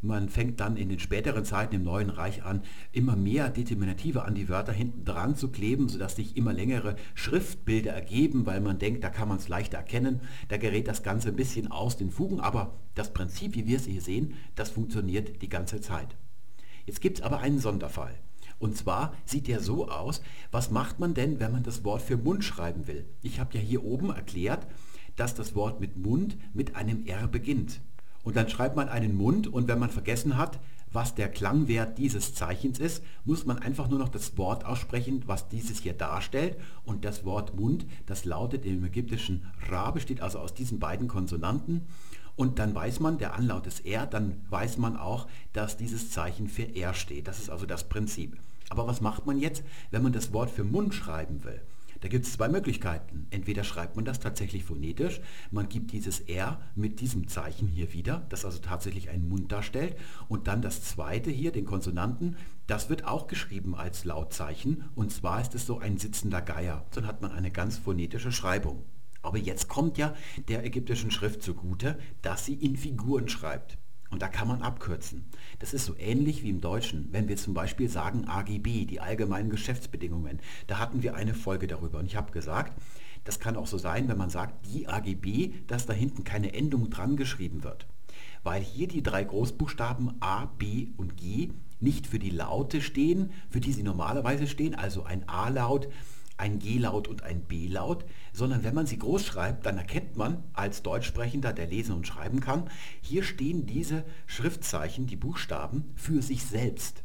Man 0.04 0.28
fängt 0.28 0.58
dann 0.58 0.76
in 0.76 0.88
den 0.88 0.98
späteren 0.98 1.44
Zeiten 1.44 1.76
im 1.76 1.84
Neuen 1.84 2.10
Reich 2.10 2.42
an, 2.42 2.62
immer 2.90 3.14
mehr 3.14 3.50
Determinative 3.50 4.24
an 4.24 4.34
die 4.34 4.48
Wörter 4.48 4.72
hinten 4.72 5.04
dran 5.04 5.36
zu 5.36 5.48
kleben, 5.52 5.88
sodass 5.88 6.16
sich 6.16 6.36
immer 6.36 6.52
längere 6.52 6.96
Schriftbilder 7.14 7.92
ergeben, 7.92 8.44
weil 8.44 8.60
man 8.60 8.80
denkt, 8.80 9.04
da 9.04 9.10
kann 9.10 9.28
man 9.28 9.38
es 9.38 9.46
leichter 9.46 9.78
erkennen. 9.78 10.20
Da 10.48 10.56
gerät 10.56 10.88
das 10.88 11.04
Ganze 11.04 11.28
ein 11.28 11.36
bisschen 11.36 11.70
aus 11.70 11.96
den 11.96 12.10
Fugen, 12.10 12.40
aber 12.40 12.80
das 12.96 13.12
Prinzip, 13.12 13.54
wie 13.54 13.68
wir 13.68 13.76
es 13.76 13.86
hier 13.86 14.00
sehen, 14.00 14.34
das 14.56 14.70
funktioniert 14.70 15.40
die 15.40 15.48
ganze 15.48 15.80
Zeit. 15.80 16.16
Jetzt 16.84 17.00
gibt 17.00 17.18
es 17.18 17.24
aber 17.24 17.38
einen 17.38 17.60
Sonderfall. 17.60 18.18
Und 18.58 18.76
zwar 18.76 19.14
sieht 19.24 19.46
der 19.46 19.60
so 19.60 19.88
aus, 19.88 20.20
was 20.50 20.72
macht 20.72 20.98
man 20.98 21.14
denn, 21.14 21.38
wenn 21.38 21.52
man 21.52 21.62
das 21.62 21.84
Wort 21.84 22.02
für 22.02 22.16
Mund 22.16 22.42
schreiben 22.42 22.88
will? 22.88 23.06
Ich 23.22 23.38
habe 23.38 23.56
ja 23.56 23.60
hier 23.60 23.84
oben 23.84 24.10
erklärt, 24.10 24.66
dass 25.14 25.34
das 25.36 25.54
Wort 25.54 25.80
mit 25.80 25.96
Mund 25.96 26.36
mit 26.54 26.74
einem 26.74 27.06
R 27.06 27.28
beginnt. 27.28 27.80
Und 28.22 28.36
dann 28.36 28.48
schreibt 28.48 28.76
man 28.76 28.88
einen 28.88 29.16
Mund 29.16 29.48
und 29.48 29.68
wenn 29.68 29.78
man 29.78 29.90
vergessen 29.90 30.36
hat, 30.36 30.60
was 30.92 31.14
der 31.14 31.30
Klangwert 31.30 31.96
dieses 31.98 32.34
Zeichens 32.34 32.78
ist, 32.78 33.02
muss 33.24 33.46
man 33.46 33.58
einfach 33.58 33.88
nur 33.88 33.98
noch 33.98 34.10
das 34.10 34.36
Wort 34.36 34.64
aussprechen, 34.66 35.22
was 35.26 35.48
dieses 35.48 35.80
hier 35.80 35.94
darstellt. 35.94 36.58
Und 36.84 37.04
das 37.04 37.24
Wort 37.24 37.56
Mund, 37.56 37.86
das 38.06 38.24
lautet 38.24 38.66
im 38.66 38.84
ägyptischen 38.84 39.46
Ra, 39.68 39.90
besteht 39.90 40.20
also 40.20 40.38
aus 40.38 40.54
diesen 40.54 40.78
beiden 40.78 41.08
Konsonanten. 41.08 41.86
Und 42.36 42.58
dann 42.58 42.74
weiß 42.74 43.00
man, 43.00 43.18
der 43.18 43.34
Anlaut 43.34 43.66
ist 43.66 43.84
R, 43.86 44.06
dann 44.06 44.40
weiß 44.50 44.78
man 44.78 44.96
auch, 44.96 45.26
dass 45.52 45.76
dieses 45.76 46.10
Zeichen 46.10 46.48
für 46.48 46.76
R 46.76 46.94
steht. 46.94 47.28
Das 47.28 47.38
ist 47.38 47.50
also 47.50 47.66
das 47.66 47.88
Prinzip. 47.88 48.36
Aber 48.68 48.86
was 48.86 49.00
macht 49.00 49.26
man 49.26 49.38
jetzt, 49.38 49.62
wenn 49.90 50.02
man 50.02 50.12
das 50.12 50.32
Wort 50.32 50.50
für 50.50 50.64
Mund 50.64 50.94
schreiben 50.94 51.44
will? 51.44 51.60
Da 52.02 52.08
gibt 52.08 52.26
es 52.26 52.32
zwei 52.32 52.48
Möglichkeiten. 52.48 53.28
Entweder 53.30 53.62
schreibt 53.62 53.94
man 53.94 54.04
das 54.04 54.18
tatsächlich 54.18 54.64
phonetisch, 54.64 55.20
man 55.52 55.68
gibt 55.68 55.92
dieses 55.92 56.18
R 56.18 56.60
mit 56.74 57.00
diesem 57.00 57.28
Zeichen 57.28 57.68
hier 57.68 57.92
wieder, 57.92 58.26
das 58.28 58.44
also 58.44 58.58
tatsächlich 58.58 59.08
einen 59.08 59.28
Mund 59.28 59.52
darstellt, 59.52 59.96
und 60.28 60.48
dann 60.48 60.62
das 60.62 60.82
zweite 60.82 61.30
hier, 61.30 61.52
den 61.52 61.64
Konsonanten, 61.64 62.36
das 62.66 62.90
wird 62.90 63.04
auch 63.04 63.28
geschrieben 63.28 63.76
als 63.76 64.04
Lautzeichen, 64.04 64.84
und 64.96 65.12
zwar 65.12 65.40
ist 65.40 65.54
es 65.54 65.64
so 65.64 65.78
ein 65.78 65.96
sitzender 65.96 66.42
Geier. 66.42 66.84
Dann 66.90 67.06
hat 67.06 67.22
man 67.22 67.30
eine 67.30 67.52
ganz 67.52 67.78
phonetische 67.78 68.32
Schreibung. 68.32 68.84
Aber 69.22 69.38
jetzt 69.38 69.68
kommt 69.68 69.96
ja 69.96 70.12
der 70.48 70.64
ägyptischen 70.64 71.12
Schrift 71.12 71.42
zugute, 71.42 72.00
dass 72.20 72.44
sie 72.44 72.54
in 72.54 72.76
Figuren 72.76 73.28
schreibt. 73.28 73.78
Und 74.12 74.20
da 74.20 74.28
kann 74.28 74.46
man 74.46 74.60
abkürzen. 74.60 75.24
Das 75.58 75.72
ist 75.72 75.86
so 75.86 75.96
ähnlich 75.96 76.42
wie 76.42 76.50
im 76.50 76.60
Deutschen. 76.60 77.08
Wenn 77.12 77.28
wir 77.28 77.38
zum 77.38 77.54
Beispiel 77.54 77.88
sagen 77.88 78.26
AGB, 78.28 78.84
die 78.84 79.00
allgemeinen 79.00 79.48
Geschäftsbedingungen, 79.48 80.38
da 80.66 80.78
hatten 80.78 81.02
wir 81.02 81.14
eine 81.14 81.32
Folge 81.32 81.66
darüber. 81.66 81.98
Und 81.98 82.04
ich 82.04 82.14
habe 82.14 82.30
gesagt, 82.30 82.78
das 83.24 83.40
kann 83.40 83.56
auch 83.56 83.66
so 83.66 83.78
sein, 83.78 84.08
wenn 84.08 84.18
man 84.18 84.28
sagt 84.28 84.66
die 84.66 84.86
AGB, 84.86 85.54
dass 85.66 85.86
da 85.86 85.94
hinten 85.94 86.24
keine 86.24 86.52
Endung 86.52 86.90
dran 86.90 87.16
geschrieben 87.16 87.64
wird. 87.64 87.86
Weil 88.42 88.62
hier 88.62 88.86
die 88.86 89.02
drei 89.02 89.24
Großbuchstaben 89.24 90.20
A, 90.20 90.44
B 90.44 90.88
und 90.98 91.16
G 91.16 91.50
nicht 91.80 92.06
für 92.06 92.18
die 92.18 92.30
Laute 92.30 92.82
stehen, 92.82 93.30
für 93.48 93.60
die 93.60 93.72
sie 93.72 93.82
normalerweise 93.82 94.46
stehen, 94.46 94.74
also 94.74 95.04
ein 95.04 95.26
A-Laut 95.26 95.88
ein 96.42 96.58
G-Laut 96.58 97.06
und 97.06 97.22
ein 97.22 97.42
B-Laut, 97.42 98.04
sondern 98.32 98.64
wenn 98.64 98.74
man 98.74 98.86
sie 98.86 98.98
groß 98.98 99.24
schreibt, 99.24 99.64
dann 99.64 99.78
erkennt 99.78 100.16
man 100.16 100.42
als 100.54 100.82
Deutschsprechender, 100.82 101.52
der 101.52 101.68
lesen 101.68 101.94
und 101.94 102.04
schreiben 102.04 102.40
kann, 102.40 102.68
hier 103.00 103.22
stehen 103.22 103.64
diese 103.64 104.04
Schriftzeichen, 104.26 105.06
die 105.06 105.14
Buchstaben, 105.14 105.92
für 105.94 106.20
sich 106.20 106.42
selbst. 106.44 107.04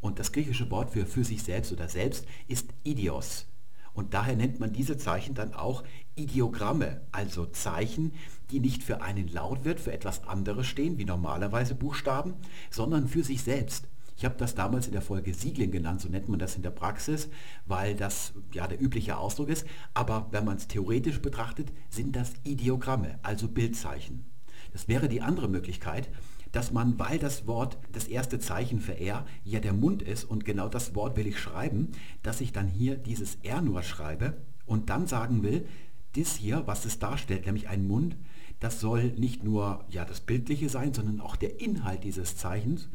Und 0.00 0.18
das 0.18 0.32
griechische 0.32 0.70
Wort 0.70 0.92
für 0.92 1.04
für 1.04 1.22
sich 1.22 1.42
selbst 1.42 1.70
oder 1.70 1.88
selbst 1.88 2.24
ist 2.46 2.70
Idios. 2.82 3.46
Und 3.92 4.14
daher 4.14 4.36
nennt 4.36 4.58
man 4.58 4.72
diese 4.72 4.96
Zeichen 4.96 5.34
dann 5.34 5.52
auch 5.52 5.84
Ideogramme, 6.14 7.02
also 7.12 7.44
Zeichen, 7.44 8.14
die 8.50 8.60
nicht 8.60 8.82
für 8.82 9.02
einen 9.02 9.28
Laut 9.28 9.66
wird, 9.66 9.80
für 9.80 9.92
etwas 9.92 10.26
anderes 10.26 10.66
stehen, 10.66 10.96
wie 10.96 11.04
normalerweise 11.04 11.74
Buchstaben, 11.74 12.36
sondern 12.70 13.06
für 13.06 13.22
sich 13.22 13.42
selbst. 13.42 13.86
Ich 14.18 14.24
habe 14.24 14.34
das 14.36 14.56
damals 14.56 14.88
in 14.88 14.92
der 14.92 15.00
Folge 15.00 15.32
Siegling 15.32 15.70
genannt, 15.70 16.00
so 16.00 16.08
nennt 16.08 16.28
man 16.28 16.40
das 16.40 16.56
in 16.56 16.62
der 16.62 16.72
Praxis, 16.72 17.28
weil 17.66 17.94
das 17.94 18.32
ja 18.52 18.66
der 18.66 18.82
übliche 18.82 19.16
Ausdruck 19.16 19.48
ist. 19.48 19.64
Aber 19.94 20.26
wenn 20.32 20.44
man 20.44 20.56
es 20.56 20.66
theoretisch 20.66 21.22
betrachtet, 21.22 21.70
sind 21.88 22.16
das 22.16 22.32
Ideogramme, 22.42 23.20
also 23.22 23.46
Bildzeichen. 23.46 24.24
Das 24.72 24.88
wäre 24.88 25.08
die 25.08 25.22
andere 25.22 25.46
Möglichkeit, 25.46 26.08
dass 26.50 26.72
man, 26.72 26.98
weil 26.98 27.20
das 27.20 27.46
Wort, 27.46 27.78
das 27.92 28.08
erste 28.08 28.40
Zeichen 28.40 28.80
für 28.80 28.98
R 28.98 29.24
ja 29.44 29.60
der 29.60 29.72
Mund 29.72 30.02
ist 30.02 30.24
und 30.24 30.44
genau 30.44 30.68
das 30.68 30.96
Wort 30.96 31.16
will 31.16 31.28
ich 31.28 31.38
schreiben, 31.38 31.92
dass 32.24 32.40
ich 32.40 32.52
dann 32.52 32.66
hier 32.66 32.96
dieses 32.96 33.36
R 33.44 33.62
nur 33.62 33.84
schreibe 33.84 34.38
und 34.66 34.90
dann 34.90 35.06
sagen 35.06 35.44
will, 35.44 35.68
das 36.16 36.34
hier, 36.34 36.66
was 36.66 36.84
es 36.86 36.98
darstellt, 36.98 37.46
nämlich 37.46 37.68
ein 37.68 37.86
Mund, 37.86 38.16
das 38.58 38.80
soll 38.80 39.12
nicht 39.12 39.44
nur 39.44 39.84
ja, 39.90 40.04
das 40.04 40.20
Bildliche 40.20 40.68
sein, 40.68 40.92
sondern 40.92 41.20
auch 41.20 41.36
der 41.36 41.60
Inhalt 41.60 42.02
dieses 42.02 42.36
Zeichens. 42.36 42.88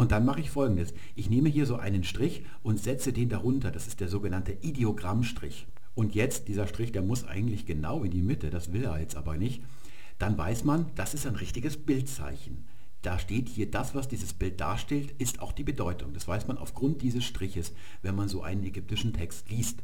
Und 0.00 0.12
dann 0.12 0.24
mache 0.24 0.40
ich 0.40 0.48
folgendes. 0.48 0.94
Ich 1.14 1.28
nehme 1.28 1.50
hier 1.50 1.66
so 1.66 1.76
einen 1.76 2.04
Strich 2.04 2.42
und 2.62 2.80
setze 2.80 3.12
den 3.12 3.28
darunter. 3.28 3.70
Das 3.70 3.86
ist 3.86 4.00
der 4.00 4.08
sogenannte 4.08 4.52
Ideogrammstrich. 4.52 5.66
Und 5.94 6.14
jetzt, 6.14 6.48
dieser 6.48 6.66
Strich, 6.66 6.90
der 6.90 7.02
muss 7.02 7.26
eigentlich 7.26 7.66
genau 7.66 8.02
in 8.02 8.10
die 8.10 8.22
Mitte, 8.22 8.48
das 8.48 8.72
will 8.72 8.84
er 8.84 8.98
jetzt 8.98 9.14
aber 9.14 9.36
nicht. 9.36 9.62
Dann 10.18 10.38
weiß 10.38 10.64
man, 10.64 10.86
das 10.94 11.12
ist 11.12 11.26
ein 11.26 11.36
richtiges 11.36 11.76
Bildzeichen. 11.76 12.64
Da 13.02 13.18
steht 13.18 13.50
hier, 13.50 13.70
das, 13.70 13.94
was 13.94 14.08
dieses 14.08 14.32
Bild 14.32 14.58
darstellt, 14.58 15.12
ist 15.18 15.42
auch 15.42 15.52
die 15.52 15.64
Bedeutung. 15.64 16.14
Das 16.14 16.26
weiß 16.26 16.48
man 16.48 16.56
aufgrund 16.56 17.02
dieses 17.02 17.26
Striches, 17.26 17.74
wenn 18.00 18.16
man 18.16 18.30
so 18.30 18.42
einen 18.42 18.64
ägyptischen 18.64 19.12
Text 19.12 19.50
liest. 19.50 19.82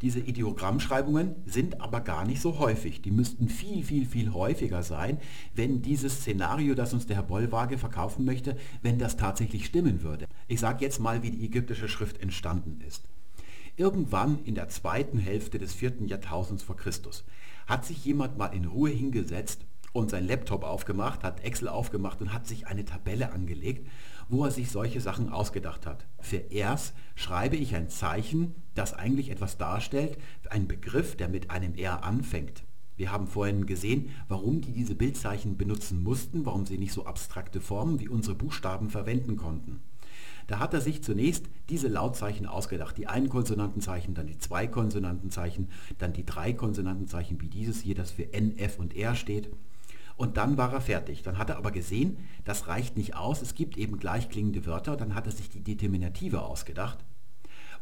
Diese 0.00 0.20
Ideogrammschreibungen 0.20 1.34
sind 1.44 1.80
aber 1.80 2.00
gar 2.00 2.24
nicht 2.24 2.40
so 2.40 2.58
häufig. 2.60 3.02
Die 3.02 3.10
müssten 3.10 3.48
viel, 3.48 3.82
viel, 3.82 4.06
viel 4.06 4.32
häufiger 4.32 4.82
sein, 4.82 5.18
wenn 5.54 5.82
dieses 5.82 6.20
Szenario, 6.20 6.74
das 6.74 6.92
uns 6.92 7.06
der 7.06 7.16
Herr 7.16 7.24
Bollwage 7.24 7.78
verkaufen 7.78 8.24
möchte, 8.24 8.56
wenn 8.80 8.98
das 8.98 9.16
tatsächlich 9.16 9.66
stimmen 9.66 10.02
würde. 10.02 10.26
Ich 10.46 10.60
sage 10.60 10.84
jetzt 10.84 11.00
mal, 11.00 11.22
wie 11.22 11.32
die 11.32 11.44
ägyptische 11.44 11.88
Schrift 11.88 12.20
entstanden 12.22 12.80
ist. 12.86 13.08
Irgendwann 13.76 14.38
in 14.44 14.54
der 14.54 14.68
zweiten 14.68 15.18
Hälfte 15.18 15.58
des 15.58 15.72
vierten 15.72 16.06
Jahrtausends 16.06 16.62
vor 16.62 16.76
Christus 16.76 17.24
hat 17.66 17.84
sich 17.84 18.04
jemand 18.04 18.38
mal 18.38 18.48
in 18.48 18.64
Ruhe 18.64 18.90
hingesetzt 18.90 19.64
und 19.92 20.10
sein 20.10 20.26
Laptop 20.26 20.64
aufgemacht, 20.64 21.22
hat 21.22 21.44
Excel 21.44 21.68
aufgemacht 21.68 22.20
und 22.20 22.32
hat 22.32 22.46
sich 22.46 22.66
eine 22.66 22.84
Tabelle 22.84 23.32
angelegt, 23.32 23.88
wo 24.28 24.44
er 24.44 24.50
sich 24.50 24.70
solche 24.70 25.00
Sachen 25.00 25.30
ausgedacht 25.30 25.86
hat. 25.86 26.06
Für 26.20 26.36
erst 26.36 26.94
schreibe 27.14 27.56
ich 27.56 27.74
ein 27.74 27.88
Zeichen, 27.88 28.54
das 28.74 28.94
eigentlich 28.94 29.30
etwas 29.30 29.58
darstellt, 29.58 30.18
ein 30.50 30.68
Begriff, 30.68 31.16
der 31.16 31.28
mit 31.28 31.50
einem 31.50 31.74
R 31.74 32.04
anfängt. 32.04 32.64
Wir 32.96 33.12
haben 33.12 33.28
vorhin 33.28 33.66
gesehen, 33.66 34.10
warum 34.26 34.60
die 34.60 34.72
diese 34.72 34.96
Bildzeichen 34.96 35.56
benutzen 35.56 36.02
mussten, 36.02 36.44
warum 36.44 36.66
sie 36.66 36.78
nicht 36.78 36.92
so 36.92 37.06
abstrakte 37.06 37.60
Formen 37.60 38.00
wie 38.00 38.08
unsere 38.08 38.34
Buchstaben 38.34 38.90
verwenden 38.90 39.36
konnten. 39.36 39.80
Da 40.48 40.58
hat 40.58 40.74
er 40.74 40.80
sich 40.80 41.02
zunächst 41.02 41.44
diese 41.68 41.88
Lautzeichen 41.88 42.46
ausgedacht. 42.46 42.96
Die 42.96 43.06
einen 43.06 43.28
Konsonantenzeichen, 43.28 44.14
dann 44.14 44.26
die 44.26 44.38
zwei 44.38 44.66
Konsonantenzeichen, 44.66 45.68
dann 45.98 46.14
die 46.14 46.24
drei 46.24 46.54
Konsonantenzeichen 46.54 47.40
wie 47.40 47.48
dieses 47.48 47.82
hier, 47.82 47.94
das 47.94 48.10
für 48.10 48.32
N, 48.32 48.56
F 48.58 48.78
und 48.78 48.96
R 48.96 49.14
steht. 49.14 49.50
Und 50.18 50.36
dann 50.36 50.58
war 50.58 50.72
er 50.72 50.80
fertig. 50.80 51.22
Dann 51.22 51.38
hat 51.38 51.48
er 51.48 51.56
aber 51.56 51.70
gesehen, 51.70 52.18
das 52.44 52.66
reicht 52.66 52.96
nicht 52.96 53.14
aus. 53.16 53.40
Es 53.40 53.54
gibt 53.54 53.78
eben 53.78 53.98
gleichklingende 53.98 54.66
Wörter. 54.66 54.96
Dann 54.96 55.14
hat 55.14 55.26
er 55.26 55.32
sich 55.32 55.48
die 55.48 55.62
Determinative 55.62 56.42
ausgedacht. 56.42 56.98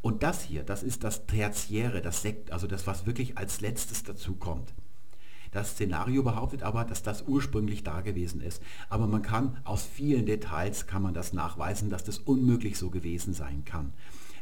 Und 0.02 0.22
das 0.22 0.42
hier, 0.42 0.62
das 0.62 0.82
ist 0.82 1.02
das 1.02 1.26
Tertiäre, 1.26 2.02
das 2.02 2.20
Sekt, 2.20 2.52
also 2.52 2.66
das, 2.66 2.86
was 2.86 3.06
wirklich 3.06 3.38
als 3.38 3.62
letztes 3.62 4.04
dazu 4.04 4.34
kommt. 4.34 4.74
Das 5.50 5.70
Szenario 5.70 6.22
behauptet 6.22 6.62
aber, 6.62 6.84
dass 6.84 7.02
das 7.02 7.22
ursprünglich 7.22 7.82
da 7.82 8.02
gewesen 8.02 8.42
ist. 8.42 8.62
Aber 8.90 9.06
man 9.06 9.22
kann 9.22 9.56
aus 9.64 9.84
vielen 9.84 10.26
Details 10.26 10.86
kann 10.86 11.02
man 11.02 11.14
das 11.14 11.32
nachweisen, 11.32 11.88
dass 11.88 12.04
das 12.04 12.18
unmöglich 12.18 12.76
so 12.76 12.90
gewesen 12.90 13.32
sein 13.32 13.64
kann. 13.64 13.94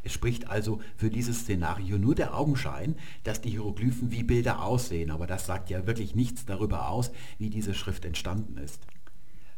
Es 0.05 0.13
spricht 0.13 0.47
also 0.47 0.79
für 0.95 1.09
dieses 1.09 1.41
Szenario 1.41 1.97
nur 1.97 2.13
der 2.13 2.37
Augenschein, 2.37 2.95
dass 3.23 3.41
die 3.41 3.49
Hieroglyphen 3.49 4.11
wie 4.11 4.21
Bilder 4.21 4.63
aussehen, 4.63 5.09
aber 5.09 5.25
das 5.25 5.47
sagt 5.47 5.71
ja 5.71 5.87
wirklich 5.87 6.13
nichts 6.13 6.45
darüber 6.45 6.89
aus, 6.89 7.11
wie 7.39 7.49
diese 7.49 7.73
Schrift 7.73 8.05
entstanden 8.05 8.57
ist. 8.57 8.85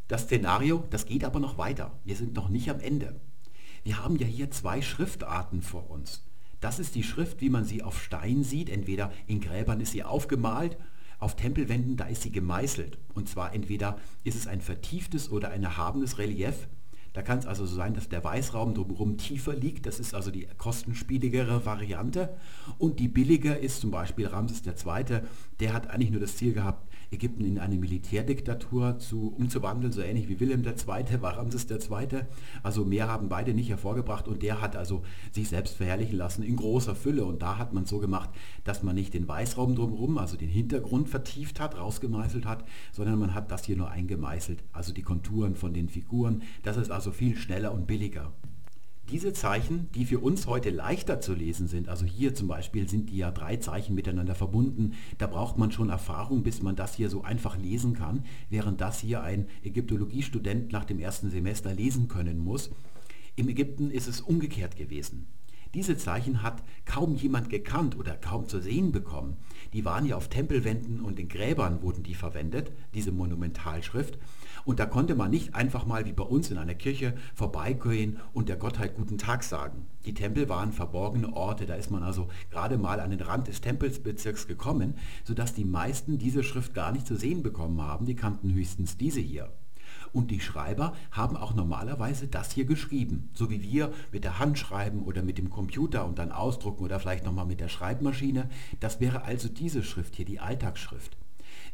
Das 0.07 0.23
Szenario, 0.23 0.85
das 0.89 1.05
geht 1.05 1.25
aber 1.25 1.41
noch 1.41 1.57
weiter. 1.57 1.91
Wir 2.05 2.15
sind 2.15 2.33
noch 2.33 2.47
nicht 2.47 2.69
am 2.69 2.79
Ende. 2.79 3.19
Wir 3.83 4.01
haben 4.01 4.15
ja 4.15 4.25
hier 4.25 4.49
zwei 4.49 4.81
Schriftarten 4.81 5.61
vor 5.61 5.89
uns. 5.91 6.23
Das 6.61 6.79
ist 6.79 6.95
die 6.95 7.03
Schrift, 7.03 7.41
wie 7.41 7.49
man 7.49 7.65
sie 7.65 7.83
auf 7.83 8.01
Stein 8.01 8.45
sieht. 8.45 8.69
Entweder 8.69 9.11
in 9.27 9.41
Gräbern 9.41 9.81
ist 9.81 9.91
sie 9.91 10.05
aufgemalt, 10.05 10.77
auf 11.19 11.35
Tempelwänden, 11.35 11.97
da 11.97 12.05
ist 12.05 12.21
sie 12.21 12.31
gemeißelt. 12.31 12.97
Und 13.13 13.27
zwar 13.27 13.53
entweder 13.53 13.99
ist 14.23 14.37
es 14.37 14.47
ein 14.47 14.61
vertieftes 14.61 15.29
oder 15.29 15.49
ein 15.49 15.63
erhabenes 15.63 16.17
Relief. 16.19 16.69
Da 17.17 17.23
kann 17.23 17.39
es 17.39 17.47
also 17.47 17.65
so 17.65 17.75
sein, 17.75 17.95
dass 17.95 18.09
der 18.09 18.23
Weißraum 18.23 18.75
drumherum 18.75 19.17
tiefer 19.17 19.55
liegt. 19.55 19.87
Das 19.87 19.99
ist 19.99 20.13
also 20.13 20.29
die 20.29 20.47
kostenspieligere 20.59 21.65
Variante. 21.65 22.29
Und 22.77 22.99
die 22.99 23.07
billiger 23.07 23.57
ist 23.57 23.81
zum 23.81 23.89
Beispiel 23.89 24.27
Ramses 24.27 24.61
II. 24.67 25.21
Der 25.59 25.73
hat 25.73 25.89
eigentlich 25.89 26.11
nur 26.11 26.21
das 26.21 26.37
Ziel 26.37 26.53
gehabt, 26.53 26.86
Ägypten 27.11 27.45
in 27.45 27.59
eine 27.59 27.77
Militärdiktatur 27.77 28.99
zu, 28.99 29.33
umzuwandeln, 29.37 29.93
so 29.93 30.01
ähnlich 30.01 30.27
wie 30.27 30.39
Wilhelm 30.39 30.63
II. 30.65 31.21
war 31.21 31.37
Ramses 31.37 31.69
II. 31.69 32.21
Also 32.63 32.85
mehr 32.85 33.07
haben 33.07 33.29
beide 33.29 33.53
nicht 33.53 33.69
hervorgebracht 33.69 34.27
und 34.27 34.43
der 34.43 34.61
hat 34.61 34.75
also 34.75 35.03
sich 35.31 35.49
selbst 35.49 35.75
verherrlichen 35.75 36.17
lassen 36.17 36.43
in 36.43 36.55
großer 36.55 36.95
Fülle 36.95 37.25
und 37.25 37.41
da 37.41 37.57
hat 37.57 37.73
man 37.73 37.85
so 37.85 37.99
gemacht, 37.99 38.29
dass 38.63 38.83
man 38.83 38.95
nicht 38.95 39.13
den 39.13 39.27
Weißraum 39.27 39.75
drumherum, 39.75 40.17
also 40.17 40.37
den 40.37 40.49
Hintergrund 40.49 41.09
vertieft 41.09 41.59
hat, 41.59 41.77
rausgemeißelt 41.77 42.45
hat, 42.45 42.65
sondern 42.91 43.19
man 43.19 43.33
hat 43.33 43.51
das 43.51 43.65
hier 43.65 43.77
nur 43.77 43.89
eingemeißelt, 43.89 44.63
also 44.73 44.93
die 44.93 45.03
Konturen 45.03 45.55
von 45.55 45.73
den 45.73 45.89
Figuren. 45.89 46.43
Das 46.63 46.77
ist 46.77 46.91
also 46.91 47.11
viel 47.11 47.35
schneller 47.37 47.73
und 47.73 47.87
billiger. 47.87 48.33
Diese 49.09 49.31
Zeichen, 49.31 49.89
die 49.95 50.05
für 50.05 50.19
uns 50.19 50.47
heute 50.47 50.69
leichter 50.69 51.21
zu 51.21 51.33
lesen 51.33 51.69
sind, 51.69 51.87
also 51.87 52.05
hier 52.05 52.35
zum 52.35 52.49
Beispiel 52.49 52.89
sind 52.89 53.09
die 53.09 53.15
ja 53.15 53.31
drei 53.31 53.55
Zeichen 53.55 53.95
miteinander 53.95 54.35
verbunden, 54.35 54.95
da 55.17 55.27
braucht 55.27 55.57
man 55.57 55.71
schon 55.71 55.89
Erfahrung, 55.89 56.43
bis 56.43 56.61
man 56.61 56.75
das 56.75 56.95
hier 56.95 57.09
so 57.09 57.23
einfach 57.23 57.57
lesen 57.57 57.93
kann, 57.93 58.25
während 58.49 58.81
das 58.81 58.99
hier 58.99 59.23
ein 59.23 59.47
Ägyptologiestudent 59.63 60.73
nach 60.73 60.83
dem 60.83 60.99
ersten 60.99 61.29
Semester 61.29 61.73
lesen 61.73 62.09
können 62.09 62.37
muss. 62.37 62.69
Im 63.37 63.47
Ägypten 63.47 63.91
ist 63.91 64.09
es 64.09 64.19
umgekehrt 64.19 64.75
gewesen. 64.75 65.27
Diese 65.73 65.95
Zeichen 65.95 66.43
hat 66.43 66.61
kaum 66.83 67.15
jemand 67.15 67.49
gekannt 67.49 67.97
oder 67.97 68.15
kaum 68.15 68.49
zu 68.49 68.59
sehen 68.59 68.91
bekommen. 68.91 69.37
Die 69.71 69.85
waren 69.85 70.05
ja 70.05 70.17
auf 70.17 70.27
Tempelwänden 70.27 70.99
und 70.99 71.17
in 71.17 71.29
Gräbern 71.29 71.81
wurden 71.81 72.03
die 72.03 72.15
verwendet, 72.15 72.73
diese 72.93 73.13
Monumentalschrift. 73.13 74.17
Und 74.67 74.81
da 74.81 74.85
konnte 74.85 75.15
man 75.15 75.31
nicht 75.31 75.55
einfach 75.55 75.85
mal 75.85 76.05
wie 76.05 76.11
bei 76.11 76.25
uns 76.25 76.51
in 76.51 76.57
einer 76.57 76.75
Kirche 76.75 77.13
vorbeigehen 77.33 78.19
und 78.33 78.49
der 78.49 78.57
Gottheit 78.57 78.95
guten 78.95 79.17
Tag 79.17 79.43
sagen. 79.43 79.85
Die 80.05 80.13
Tempel 80.13 80.49
waren 80.49 80.73
verborgene 80.73 81.31
Orte, 81.31 81.65
da 81.65 81.75
ist 81.75 81.89
man 81.89 82.03
also 82.03 82.27
gerade 82.51 82.77
mal 82.77 82.99
an 82.99 83.11
den 83.11 83.21
Rand 83.21 83.47
des 83.47 83.61
Tempelsbezirks 83.61 84.45
gekommen, 84.45 84.95
sodass 85.23 85.53
die 85.53 85.63
meisten 85.63 86.17
diese 86.17 86.43
Schrift 86.43 86.73
gar 86.73 86.91
nicht 86.91 87.07
zu 87.07 87.15
sehen 87.15 87.43
bekommen 87.43 87.81
haben, 87.81 88.05
die 88.05 88.17
kannten 88.17 88.53
höchstens 88.53 88.97
diese 88.97 89.21
hier. 89.21 89.53
Und 90.11 90.31
die 90.31 90.41
Schreiber 90.41 90.93
haben 91.11 91.37
auch 91.37 91.55
normalerweise 91.55 92.27
das 92.27 92.51
hier 92.51 92.65
geschrieben, 92.65 93.29
so 93.33 93.49
wie 93.49 93.61
wir 93.61 93.93
mit 94.11 94.25
der 94.25 94.37
Hand 94.37 94.59
schreiben 94.59 95.03
oder 95.03 95.23
mit 95.23 95.37
dem 95.37 95.49
Computer 95.49 96.05
und 96.05 96.19
dann 96.19 96.33
ausdrucken 96.33 96.83
oder 96.83 96.99
vielleicht 96.99 97.23
nochmal 97.23 97.45
mit 97.45 97.61
der 97.61 97.69
Schreibmaschine. 97.69 98.49
Das 98.81 98.99
wäre 98.99 99.21
also 99.21 99.47
diese 99.47 99.81
Schrift 99.81 100.17
hier, 100.17 100.25
die 100.25 100.41
Alltagsschrift. 100.41 101.15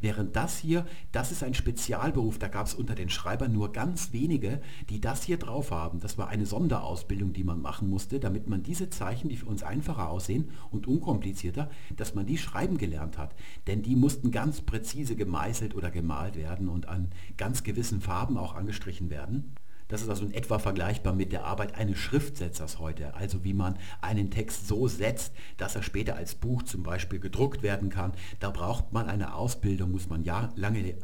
Während 0.04 0.36
das 0.36 0.58
hier, 0.58 0.86
das 1.14 1.32
ist 1.32 1.43
ein 1.43 1.54
Spezialberuf, 1.54 2.38
da 2.38 2.49
gab 2.49 2.68
es 2.68 2.74
unter 2.74 2.93
den 2.93 3.10
Schreibern 3.10 3.54
nur 3.54 3.72
ganz 3.72 4.12
wenige, 4.12 4.62
die 4.89 4.99
das 4.99 5.24
hier 5.24 5.38
drauf 5.38 5.72
haben. 5.72 6.01
Das 6.01 6.18
war 6.18 6.28
eine 6.28 6.45
Sonderausbildung, 6.45 7.32
die 7.32 7.45
man 7.45 7.62
machen 7.62 7.89
musste, 7.89 8.20
damit 8.20 8.49
man 8.49 8.64
diese 8.64 8.89
Zeichen, 8.89 9.30
die 9.30 9.38
für 9.38 9.45
uns 9.45 9.64
einfacher 9.64 10.10
aussehen 10.10 10.51
und 10.72 10.88
unkomplizierter, 10.88 11.72
dass 11.95 12.16
man 12.16 12.26
die 12.26 12.38
schreiben 12.38 12.78
gelernt 12.78 13.18
hat. 13.18 13.34
Denn 13.66 13.82
die 13.82 13.95
mussten 13.95 14.32
ganz 14.32 14.60
präzise 14.60 15.16
gemeißelt 15.16 15.74
oder 15.74 15.89
gemalt 15.89 16.36
werden 16.36 16.68
und 16.68 16.89
an 16.89 17.12
ganz 17.38 17.64
gewissen 17.64 18.01
Farben 18.01 18.38
auch 18.38 18.56
angestrichen 18.56 19.10
werden. 19.10 19.56
Das 19.93 20.01
ist 20.01 20.09
also 20.09 20.25
in 20.25 20.33
etwa 20.33 20.57
vergleichbar 20.57 21.13
mit 21.13 21.31
der 21.31 21.45
Arbeit 21.45 21.75
eines 21.75 21.99
Schriftsetzers 21.99 22.79
heute, 22.79 23.13
also 23.13 23.43
wie 23.43 23.53
man 23.53 23.77
einen 24.01 24.31
Text 24.31 24.67
so 24.67 24.87
setzt, 24.87 25.33
dass 25.57 25.75
er 25.75 25.83
später 25.83 26.15
als 26.15 26.33
Buch 26.33 26.63
zum 26.63 26.81
Beispiel 26.81 27.19
gedruckt 27.19 27.61
werden 27.61 27.91
kann. 27.91 28.13
Da 28.39 28.49
braucht 28.49 28.91
man 28.91 29.07
eine 29.07 29.35
Ausbildung, 29.35 29.91
muss 29.91 30.09
man 30.09 30.23
lange 30.23 30.95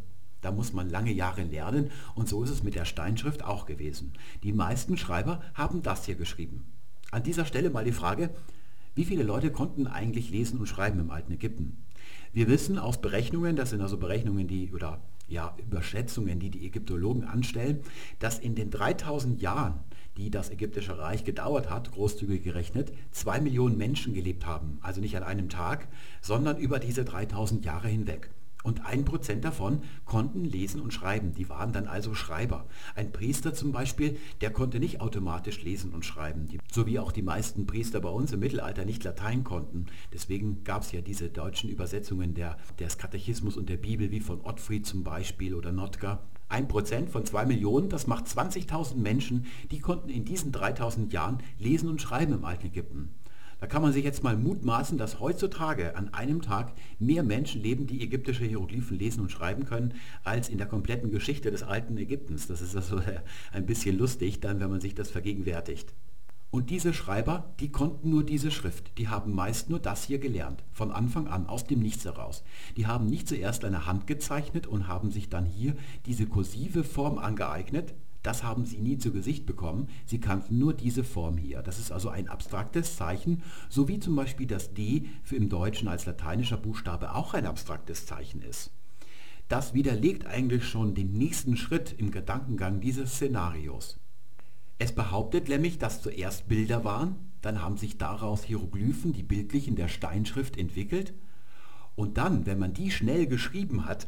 da 0.41 0.51
muss 0.51 0.73
man 0.73 0.89
lange 0.89 1.11
Jahre 1.11 1.43
lernen 1.43 1.91
und 2.15 2.27
so 2.27 2.41
ist 2.41 2.49
es 2.49 2.63
mit 2.63 2.73
der 2.73 2.85
Steinschrift 2.85 3.43
auch 3.43 3.67
gewesen. 3.67 4.13
Die 4.41 4.53
meisten 4.53 4.97
Schreiber 4.97 5.43
haben 5.53 5.83
das 5.83 6.05
hier 6.05 6.15
geschrieben. 6.15 6.65
An 7.11 7.21
dieser 7.21 7.45
Stelle 7.45 7.69
mal 7.69 7.85
die 7.85 7.91
Frage, 7.91 8.31
wie 8.95 9.05
viele 9.05 9.21
Leute 9.21 9.51
konnten 9.51 9.85
eigentlich 9.85 10.31
lesen 10.31 10.59
und 10.59 10.65
schreiben 10.65 10.99
im 10.99 11.11
alten 11.11 11.33
Ägypten? 11.33 11.77
Wir 12.33 12.47
wissen 12.47 12.79
aus 12.79 12.99
Berechnungen, 12.99 13.55
das 13.55 13.69
sind 13.69 13.81
also 13.81 13.97
Berechnungen, 13.97 14.47
die 14.47 14.73
oder 14.73 14.99
ja, 15.29 15.55
Überschätzungen, 15.57 16.39
die 16.39 16.49
die 16.49 16.65
Ägyptologen 16.65 17.23
anstellen, 17.23 17.79
dass 18.19 18.39
in 18.39 18.55
den 18.55 18.71
3000 18.71 19.41
Jahren, 19.41 19.79
die 20.17 20.29
das 20.29 20.49
ägyptische 20.49 20.97
Reich 20.97 21.23
gedauert 21.23 21.69
hat, 21.69 21.91
großzügig 21.91 22.43
gerechnet, 22.43 22.91
zwei 23.11 23.39
Millionen 23.39 23.77
Menschen 23.77 24.13
gelebt 24.13 24.45
haben. 24.45 24.79
Also 24.81 24.99
nicht 25.01 25.15
an 25.15 25.23
einem 25.23 25.49
Tag, 25.49 25.87
sondern 26.21 26.57
über 26.57 26.79
diese 26.79 27.05
3000 27.05 27.63
Jahre 27.63 27.87
hinweg. 27.87 28.29
Und 28.63 28.85
ein 28.85 29.05
Prozent 29.05 29.45
davon 29.45 29.83
konnten 30.03 30.43
lesen 30.43 30.81
und 30.81 30.93
schreiben. 30.93 31.33
Die 31.33 31.47
waren 31.47 31.71
dann 31.71 31.87
also 31.87 32.13
Schreiber. 32.13 32.65
Ein 32.93 33.13
Priester 33.13 33.53
zum 33.53 33.71
Beispiel, 33.71 34.17
der 34.41 34.51
konnte 34.51 34.79
nicht 34.79 34.99
automatisch 34.99 35.63
lesen 35.63 35.93
und 35.93 36.03
schreiben. 36.03 36.47
Die, 36.47 36.59
so 36.69 36.85
wie 36.85 36.99
auch 36.99 37.13
die 37.13 37.21
meisten 37.21 37.65
Priester 37.65 38.01
bei 38.01 38.09
uns 38.09 38.33
im 38.33 38.41
Mittelalter 38.41 38.83
nicht 38.83 39.03
Latein 39.05 39.45
konnten. 39.45 39.85
Deswegen 40.13 40.63
gab 40.65 40.81
es 40.81 40.91
ja 40.91 40.99
diese 40.99 41.29
deutschen 41.29 41.69
Übersetzungen 41.69 42.33
der, 42.33 42.57
des 42.79 42.97
Katechismus 42.97 43.55
und 43.55 43.69
der 43.69 43.77
Bibel, 43.77 44.11
wie 44.11 44.19
von 44.19 44.41
Ottfried 44.41 44.85
zum 44.85 45.03
Beispiel 45.05 45.55
oder 45.55 45.71
Notker. 45.71 46.27
Ein 46.49 46.67
Prozent 46.67 47.11
von 47.11 47.25
zwei 47.25 47.45
Millionen, 47.45 47.89
das 47.89 48.07
macht 48.07 48.25
20.000 48.25 48.95
Menschen, 48.95 49.45
die 49.71 49.79
konnten 49.79 50.09
in 50.09 50.25
diesen 50.25 50.51
3000 50.51 51.13
Jahren 51.13 51.37
lesen 51.59 51.87
und 51.87 52.01
schreiben 52.01 52.33
im 52.33 52.43
alten 52.43 52.67
Ägypten. 52.67 53.13
Da 53.59 53.67
kann 53.67 53.81
man 53.81 53.91
sich 53.91 54.05
jetzt 54.05 54.23
mal 54.23 54.37
mutmaßen, 54.37 54.97
dass 54.97 55.19
heutzutage 55.19 55.95
an 55.97 56.13
einem 56.13 56.41
Tag 56.41 56.73
mehr 56.97 57.23
Menschen 57.23 57.61
leben, 57.61 57.87
die 57.87 58.01
ägyptische 58.01 58.45
Hieroglyphen 58.45 58.97
lesen 58.97 59.21
und 59.21 59.31
schreiben 59.31 59.65
können, 59.65 59.93
als 60.23 60.47
in 60.47 60.57
der 60.57 60.67
kompletten 60.67 61.11
Geschichte 61.11 61.51
des 61.51 61.63
alten 61.63 61.97
Ägyptens. 61.97 62.47
Das 62.47 62.61
ist 62.61 62.75
also 62.75 63.01
ein 63.51 63.65
bisschen 63.65 63.97
lustig 63.97 64.39
dann, 64.39 64.59
wenn 64.59 64.69
man 64.69 64.81
sich 64.81 64.95
das 64.95 65.11
vergegenwärtigt. 65.11 65.93
Und 66.51 66.71
diese 66.71 66.93
Schreiber, 66.93 67.53
die 67.59 67.71
konnten 67.71 68.09
nur 68.09 68.23
diese 68.23 68.49
Schrift. 68.49 68.97
Die 68.97 69.07
haben 69.07 69.35
meist 69.35 69.69
nur 69.69 69.79
das 69.79 70.05
hier 70.05 70.17
gelernt, 70.17 70.63
von 70.71 70.91
Anfang 70.91 71.27
an, 71.27 71.45
aus 71.45 71.65
dem 71.65 71.79
Nichts 71.79 72.05
heraus. 72.05 72.43
Die 72.75 72.87
haben 72.87 73.05
nicht 73.05 73.27
zuerst 73.27 73.63
eine 73.65 73.85
Hand 73.85 74.07
gezeichnet 74.07 74.65
und 74.65 74.87
haben 74.87 75.11
sich 75.11 75.29
dann 75.29 75.45
hier 75.45 75.75
diese 76.07 76.25
kursive 76.25 76.83
Form 76.83 77.19
angeeignet, 77.19 77.93
Das 78.23 78.43
haben 78.43 78.65
sie 78.65 78.79
nie 78.79 78.97
zu 78.97 79.11
Gesicht 79.11 79.45
bekommen. 79.45 79.87
Sie 80.05 80.19
kannten 80.19 80.57
nur 80.57 80.73
diese 80.73 81.03
Form 81.03 81.37
hier. 81.37 81.61
Das 81.61 81.79
ist 81.79 81.91
also 81.91 82.09
ein 82.09 82.27
abstraktes 82.27 82.97
Zeichen, 82.97 83.43
so 83.69 83.87
wie 83.87 83.99
zum 83.99 84.15
Beispiel 84.15 84.47
das 84.47 84.73
D 84.73 85.05
für 85.23 85.37
im 85.37 85.49
Deutschen 85.49 85.87
als 85.87 86.05
lateinischer 86.05 86.57
Buchstabe 86.57 87.15
auch 87.15 87.33
ein 87.33 87.45
abstraktes 87.45 88.05
Zeichen 88.05 88.41
ist. 88.41 88.71
Das 89.47 89.73
widerlegt 89.73 90.25
eigentlich 90.25 90.65
schon 90.65 90.93
den 90.93 91.13
nächsten 91.13 91.57
Schritt 91.57 91.95
im 91.97 92.11
Gedankengang 92.11 92.81
dieses 92.81 93.13
Szenarios. 93.13 93.97
Es 94.77 94.93
behauptet 94.93 95.49
nämlich, 95.49 95.77
dass 95.77 96.01
zuerst 96.01 96.47
Bilder 96.47 96.83
waren, 96.83 97.15
dann 97.41 97.61
haben 97.61 97.77
sich 97.77 97.97
daraus 97.97 98.43
Hieroglyphen, 98.43 99.13
die 99.13 99.23
bildlich 99.23 99.67
in 99.67 99.75
der 99.75 99.87
Steinschrift 99.87 100.57
entwickelt 100.57 101.13
und 101.95 102.17
dann, 102.17 102.45
wenn 102.45 102.59
man 102.59 102.73
die 102.73 102.91
schnell 102.91 103.27
geschrieben 103.27 103.85
hat, 103.85 104.07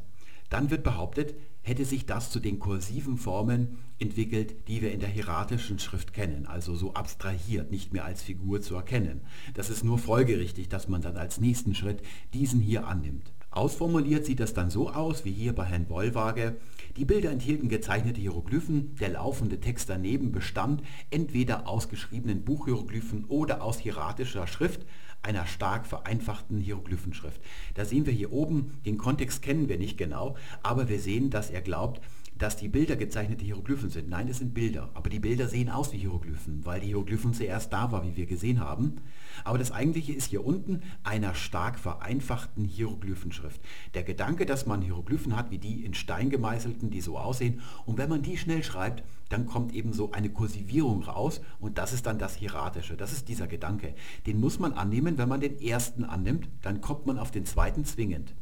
dann 0.50 0.70
wird 0.70 0.84
behauptet, 0.84 1.36
hätte 1.62 1.86
sich 1.86 2.06
das 2.06 2.32
zu 2.32 2.40
den 2.40 2.60
kursiven 2.60 3.18
Formen 3.18 3.78
entwickelt, 4.00 4.68
die 4.68 4.82
wir 4.82 4.92
in 4.92 5.00
der 5.00 5.10
hieratischen 5.10 5.80
Schrift 5.80 6.14
kennen, 6.14 6.48
also 6.48 6.76
so 6.76 6.94
abstrahiert, 6.94 7.72
nicht 7.72 7.94
mehr 7.94 8.06
als 8.06 8.24
Figur 8.24 8.62
zu 8.62 8.76
erkennen. 8.76 9.22
Das 9.54 9.70
ist 9.70 9.84
nur 9.84 10.00
folgerichtig, 10.00 10.70
dass 10.70 10.88
man 10.88 11.02
dann 11.02 11.18
als 11.18 11.40
nächsten 11.40 11.76
Schritt 11.76 12.02
diesen 12.34 12.60
hier 12.60 12.88
annimmt. 12.88 13.32
Ausformuliert 13.52 14.26
sieht 14.26 14.40
das 14.40 14.54
dann 14.54 14.70
so 14.70 14.90
aus, 14.90 15.26
wie 15.26 15.32
hier 15.32 15.54
bei 15.54 15.66
Herrn 15.66 15.90
Wollwage. 15.90 16.56
Die 16.96 17.04
Bilder 17.04 17.32
enthielten 17.32 17.68
gezeichnete 17.68 18.22
Hieroglyphen, 18.22 18.96
der 18.96 19.10
laufende 19.10 19.60
Text 19.60 19.90
daneben 19.90 20.32
bestand 20.32 20.82
entweder 21.10 21.68
aus 21.68 21.90
geschriebenen 21.90 22.46
Buchhieroglyphen 22.46 23.26
oder 23.26 23.62
aus 23.62 23.78
hieratischer 23.78 24.48
Schrift, 24.48 24.86
einer 25.24 25.46
stark 25.46 25.86
vereinfachten 25.86 26.60
Hieroglyphenschrift. 26.60 27.42
Da 27.76 27.86
sehen 27.86 28.06
wir 28.06 28.14
hier 28.14 28.32
oben, 28.32 28.80
den 28.86 28.98
Kontext 28.98 29.42
kennen 29.42 29.70
wir 29.70 29.78
nicht 29.78 29.98
genau, 29.98 30.36
aber 30.64 30.90
wir 30.90 31.00
sehen, 31.00 31.30
dass 31.30 31.50
er 31.50 31.62
glaubt, 31.62 32.02
dass 32.42 32.58
die 32.58 32.70
Bilder 32.70 32.96
gezeichnete 32.96 33.46
Hieroglyphen 33.46 33.92
sind. 33.92 34.10
Nein, 34.10 34.28
es 34.28 34.40
sind 34.40 34.56
Bilder, 34.56 34.90
aber 34.96 35.12
die 35.12 35.20
Bilder 35.20 35.48
sehen 35.48 35.70
aus 35.70 35.94
wie 35.94 36.00
Hieroglyphen, 36.00 36.66
weil 36.66 36.80
die 36.80 36.88
Hieroglyphen 36.88 37.36
zuerst 37.36 37.72
da 37.72 37.92
war, 37.92 38.04
wie 38.04 38.16
wir 38.16 38.26
gesehen 38.26 38.60
haben. 38.60 38.96
Aber 39.44 39.60
das 39.60 39.72
eigentliche 39.72 40.14
ist 40.14 40.32
hier 40.32 40.44
unten 40.44 40.82
einer 41.04 41.36
stark 41.36 41.78
vereinfachten 41.78 42.66
Hieroglyphenschrift. 42.66 43.62
Der 43.94 44.04
Gedanke, 44.04 44.48
dass 44.48 44.66
man 44.66 44.82
Hieroglyphen 44.82 45.36
hat, 45.36 45.52
wie 45.52 45.60
die 45.60 45.86
in 45.86 45.94
Stein 45.94 46.32
gemeißelten, 46.32 46.90
die 46.90 47.02
so 47.02 47.20
aussehen, 47.20 47.62
und 47.86 48.00
wenn 48.00 48.10
man 48.10 48.24
die 48.24 48.38
schnell 48.38 48.64
schreibt, 48.64 49.04
dann 49.30 49.46
kommt 49.46 49.74
eben 49.74 49.94
so 49.94 50.12
eine 50.12 50.30
Kursivierung 50.30 51.04
raus 51.04 51.42
und 51.60 51.78
das 51.78 51.94
ist 51.94 52.08
dann 52.08 52.18
das 52.18 52.36
Hieratische. 52.36 52.98
Das 52.98 53.14
ist 53.14 53.30
dieser 53.30 53.46
Gedanke. 53.46 53.94
Den 54.26 54.40
muss 54.40 54.58
man 54.58 54.74
annehmen, 54.74 55.20
wenn 55.20 55.30
man 55.30 55.42
den 55.42 55.62
ersten 55.62 56.04
annimmt, 56.04 56.50
dann 56.64 56.82
kommt 56.82 57.06
man 57.06 57.20
auf 57.20 57.30
den 57.30 57.46
zweiten 57.46 57.86
zwingend. 57.86 58.34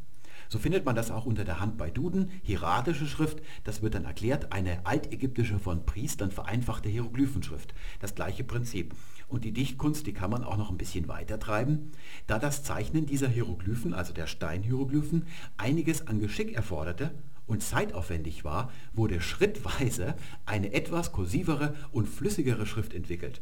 So 0.50 0.58
findet 0.58 0.84
man 0.84 0.95
das 0.95 1.12
auch 1.12 1.28
unter 1.28 1.45
der 1.45 1.60
Hand 1.60 1.78
bei 1.78 1.91
Duden, 1.91 2.32
hieratische 2.41 3.06
Schrift, 3.06 3.39
das 3.66 3.84
wird 3.84 3.93
dann 3.93 4.06
erklärt, 4.06 4.52
eine 4.52 4.84
altägyptische 4.86 5.60
von 5.60 5.86
Priestern 5.86 6.32
vereinfachte 6.32 6.89
Hieroglyphenschrift. 6.89 7.76
Das 8.00 8.16
gleiche 8.16 8.43
Prinzip. 8.43 8.95
Und 9.28 9.43
die 9.43 9.52
Dichtkunst, 9.52 10.08
die 10.08 10.14
kann 10.14 10.32
man 10.32 10.43
auch 10.43 10.58
noch 10.58 10.72
ein 10.72 10.78
bisschen 10.78 11.08
weiter 11.08 11.39
treiben, 11.39 11.91
da 12.26 12.39
das 12.39 12.64
Zeichnen 12.64 13.06
dieser 13.06 13.28
Hieroglyphen, 13.28 13.93
also 13.93 14.12
der 14.12 14.26
Steinhieroglyphen, 14.26 15.28
einiges 15.58 16.08
an 16.08 16.20
Geschick 16.20 16.56
erforderte 16.56 17.12
und 17.45 17.62
zeitaufwendig 17.62 18.43
war, 18.43 18.72
wurde 18.93 19.22
schrittweise 19.22 20.16
eine 20.47 20.74
etwas 20.74 21.12
kursivere 21.12 21.76
und 21.91 22.08
flüssigere 22.08 22.66
Schrift 22.66 22.95
entwickelt. 22.95 23.41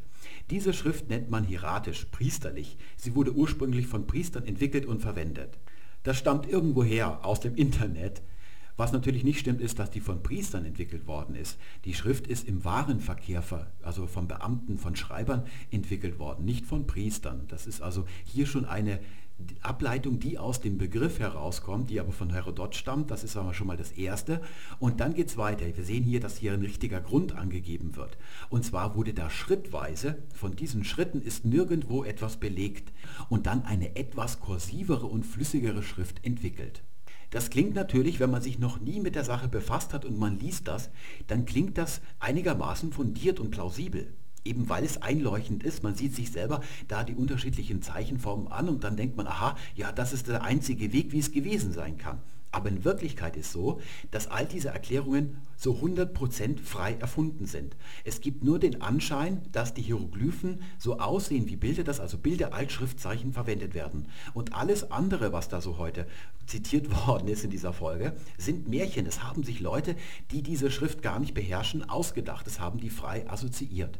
Diese 0.49 0.74
Schrift 0.74 1.10
nennt 1.10 1.30
man 1.30 1.45
hieratisch, 1.45 2.05
priesterlich. 2.12 2.78
Sie 2.97 3.16
wurde 3.16 3.34
ursprünglich 3.34 3.88
von 3.88 4.08
Priestern 4.08 4.45
entwickelt 4.45 4.86
und 4.86 5.01
verwendet. 5.01 5.58
Das 6.08 6.18
stammt 6.18 6.47
irgendwoher 6.47 7.26
aus 7.26 7.41
dem 7.41 7.53
Internet. 7.55 8.22
Was 8.78 8.93
natürlich 8.93 9.26
nicht 9.26 9.39
stimmt, 9.39 9.60
ist, 9.60 9.78
dass 9.78 9.91
die 9.91 9.99
von 9.99 10.24
Priestern 10.24 10.64
entwickelt 10.64 11.05
worden 11.05 11.36
ist. 11.36 11.60
Die 11.84 11.93
Schrift 11.93 12.28
ist 12.28 12.47
im 12.47 12.64
Warenverkehr, 12.64 13.43
also 13.84 14.08
von 14.08 14.26
Beamten, 14.26 14.78
von 14.78 14.95
Schreibern 14.95 15.45
entwickelt 15.70 16.18
worden, 16.18 16.45
nicht 16.45 16.66
von 16.66 16.88
Priestern. 16.88 17.45
Das 17.49 17.68
ist 17.68 17.82
also 17.82 18.05
hier 18.24 18.45
schon 18.45 18.64
eine 18.64 18.99
Ableitung, 19.61 20.19
die 20.19 20.39
aus 20.39 20.61
dem 20.61 20.77
Begriff 20.77 21.19
herauskommt, 21.19 21.89
die 21.89 21.99
aber 21.99 22.11
von 22.11 22.31
Herodot 22.31 22.75
stammt, 22.75 23.11
das 23.11 23.23
ist 23.23 23.38
aber 23.38 23.53
schon 23.53 23.67
mal 23.67 23.77
das 23.77 23.91
Erste. 23.91 24.41
Und 24.79 24.99
dann 24.99 25.13
geht 25.13 25.27
es 25.29 25.38
weiter. 25.38 25.65
Wir 25.65 25.83
sehen 25.83 26.03
hier, 26.03 26.19
dass 26.19 26.38
hier 26.38 26.53
ein 26.53 26.61
richtiger 26.61 27.01
Grund 27.01 27.35
angegeben 27.35 27.95
wird. 27.95 28.17
Und 28.49 28.65
zwar 28.65 28.95
wurde 28.95 29.13
da 29.13 29.29
schrittweise, 29.29 30.23
von 30.33 30.55
diesen 30.55 30.83
Schritten 30.83 31.21
ist 31.21 31.45
nirgendwo 31.45 32.03
etwas 32.03 32.38
belegt 32.38 32.91
und 33.29 33.45
dann 33.45 33.63
eine 33.63 33.95
etwas 33.95 34.39
kursivere 34.39 35.05
und 35.05 35.25
flüssigere 35.25 35.83
Schrift 35.83 36.25
entwickelt. 36.25 36.83
Das 37.29 37.49
klingt 37.49 37.75
natürlich, 37.75 38.19
wenn 38.19 38.31
man 38.31 38.41
sich 38.41 38.57
noch 38.57 38.79
nie 38.79 39.01
mit 39.01 39.15
der 39.15 39.25
Sache 39.25 39.49
befasst 39.49 39.93
hat 39.93 40.05
und 40.05 40.17
man 40.17 40.39
liest 40.39 40.67
das, 40.67 40.89
dann 41.27 41.45
klingt 41.45 41.77
das 41.77 42.01
einigermaßen 42.19 42.91
fundiert 42.91 43.39
und 43.39 43.51
plausibel 43.51 44.13
eben 44.47 44.69
weil 44.69 44.83
es 44.83 45.01
einleuchtend 45.01 45.63
ist. 45.63 45.83
Man 45.83 45.95
sieht 45.95 46.15
sich 46.15 46.31
selber 46.31 46.61
da 46.87 47.03
die 47.03 47.15
unterschiedlichen 47.15 47.81
Zeichenformen 47.81 48.47
an 48.47 48.69
und 48.69 48.83
dann 48.83 48.97
denkt 48.97 49.17
man, 49.17 49.27
aha, 49.27 49.55
ja, 49.75 49.91
das 49.91 50.13
ist 50.13 50.27
der 50.27 50.43
einzige 50.43 50.93
Weg, 50.93 51.11
wie 51.11 51.19
es 51.19 51.31
gewesen 51.31 51.73
sein 51.73 51.97
kann. 51.97 52.19
Aber 52.51 52.69
in 52.69 52.85
Wirklichkeit 52.85 53.35
ist 53.35 53.51
so, 53.51 53.81
dass 54.09 54.27
all 54.27 54.45
diese 54.45 54.69
Erklärungen 54.69 55.37
so 55.57 55.73
100% 55.75 56.59
frei 56.59 56.93
erfunden 56.93 57.45
sind. 57.45 57.75
Es 58.03 58.21
gibt 58.21 58.43
nur 58.43 58.57
den 58.57 58.81
Anschein, 58.81 59.41
dass 59.51 59.73
die 59.73 59.81
Hieroglyphen 59.81 60.61
so 60.77 60.99
aussehen 60.99 61.47
wie 61.49 61.55
Bilder, 61.55 61.83
dass 61.83 61.99
also 61.99 62.17
Bilder 62.17 62.53
als 62.53 62.71
Schriftzeichen 62.71 63.33
verwendet 63.33 63.73
werden. 63.73 64.07
Und 64.33 64.55
alles 64.55 64.91
andere, 64.91 65.33
was 65.33 65.49
da 65.49 65.61
so 65.61 65.77
heute 65.77 66.07
zitiert 66.45 66.89
worden 67.07 67.27
ist 67.27 67.43
in 67.43 67.51
dieser 67.51 67.73
Folge, 67.73 68.15
sind 68.37 68.67
Märchen. 68.67 69.05
Es 69.05 69.23
haben 69.23 69.43
sich 69.43 69.59
Leute, 69.59 69.95
die 70.31 70.41
diese 70.41 70.71
Schrift 70.71 71.01
gar 71.01 71.19
nicht 71.19 71.33
beherrschen, 71.33 71.87
ausgedacht. 71.89 72.47
Es 72.47 72.59
haben 72.59 72.79
die 72.79 72.89
frei 72.89 73.29
assoziiert. 73.29 73.99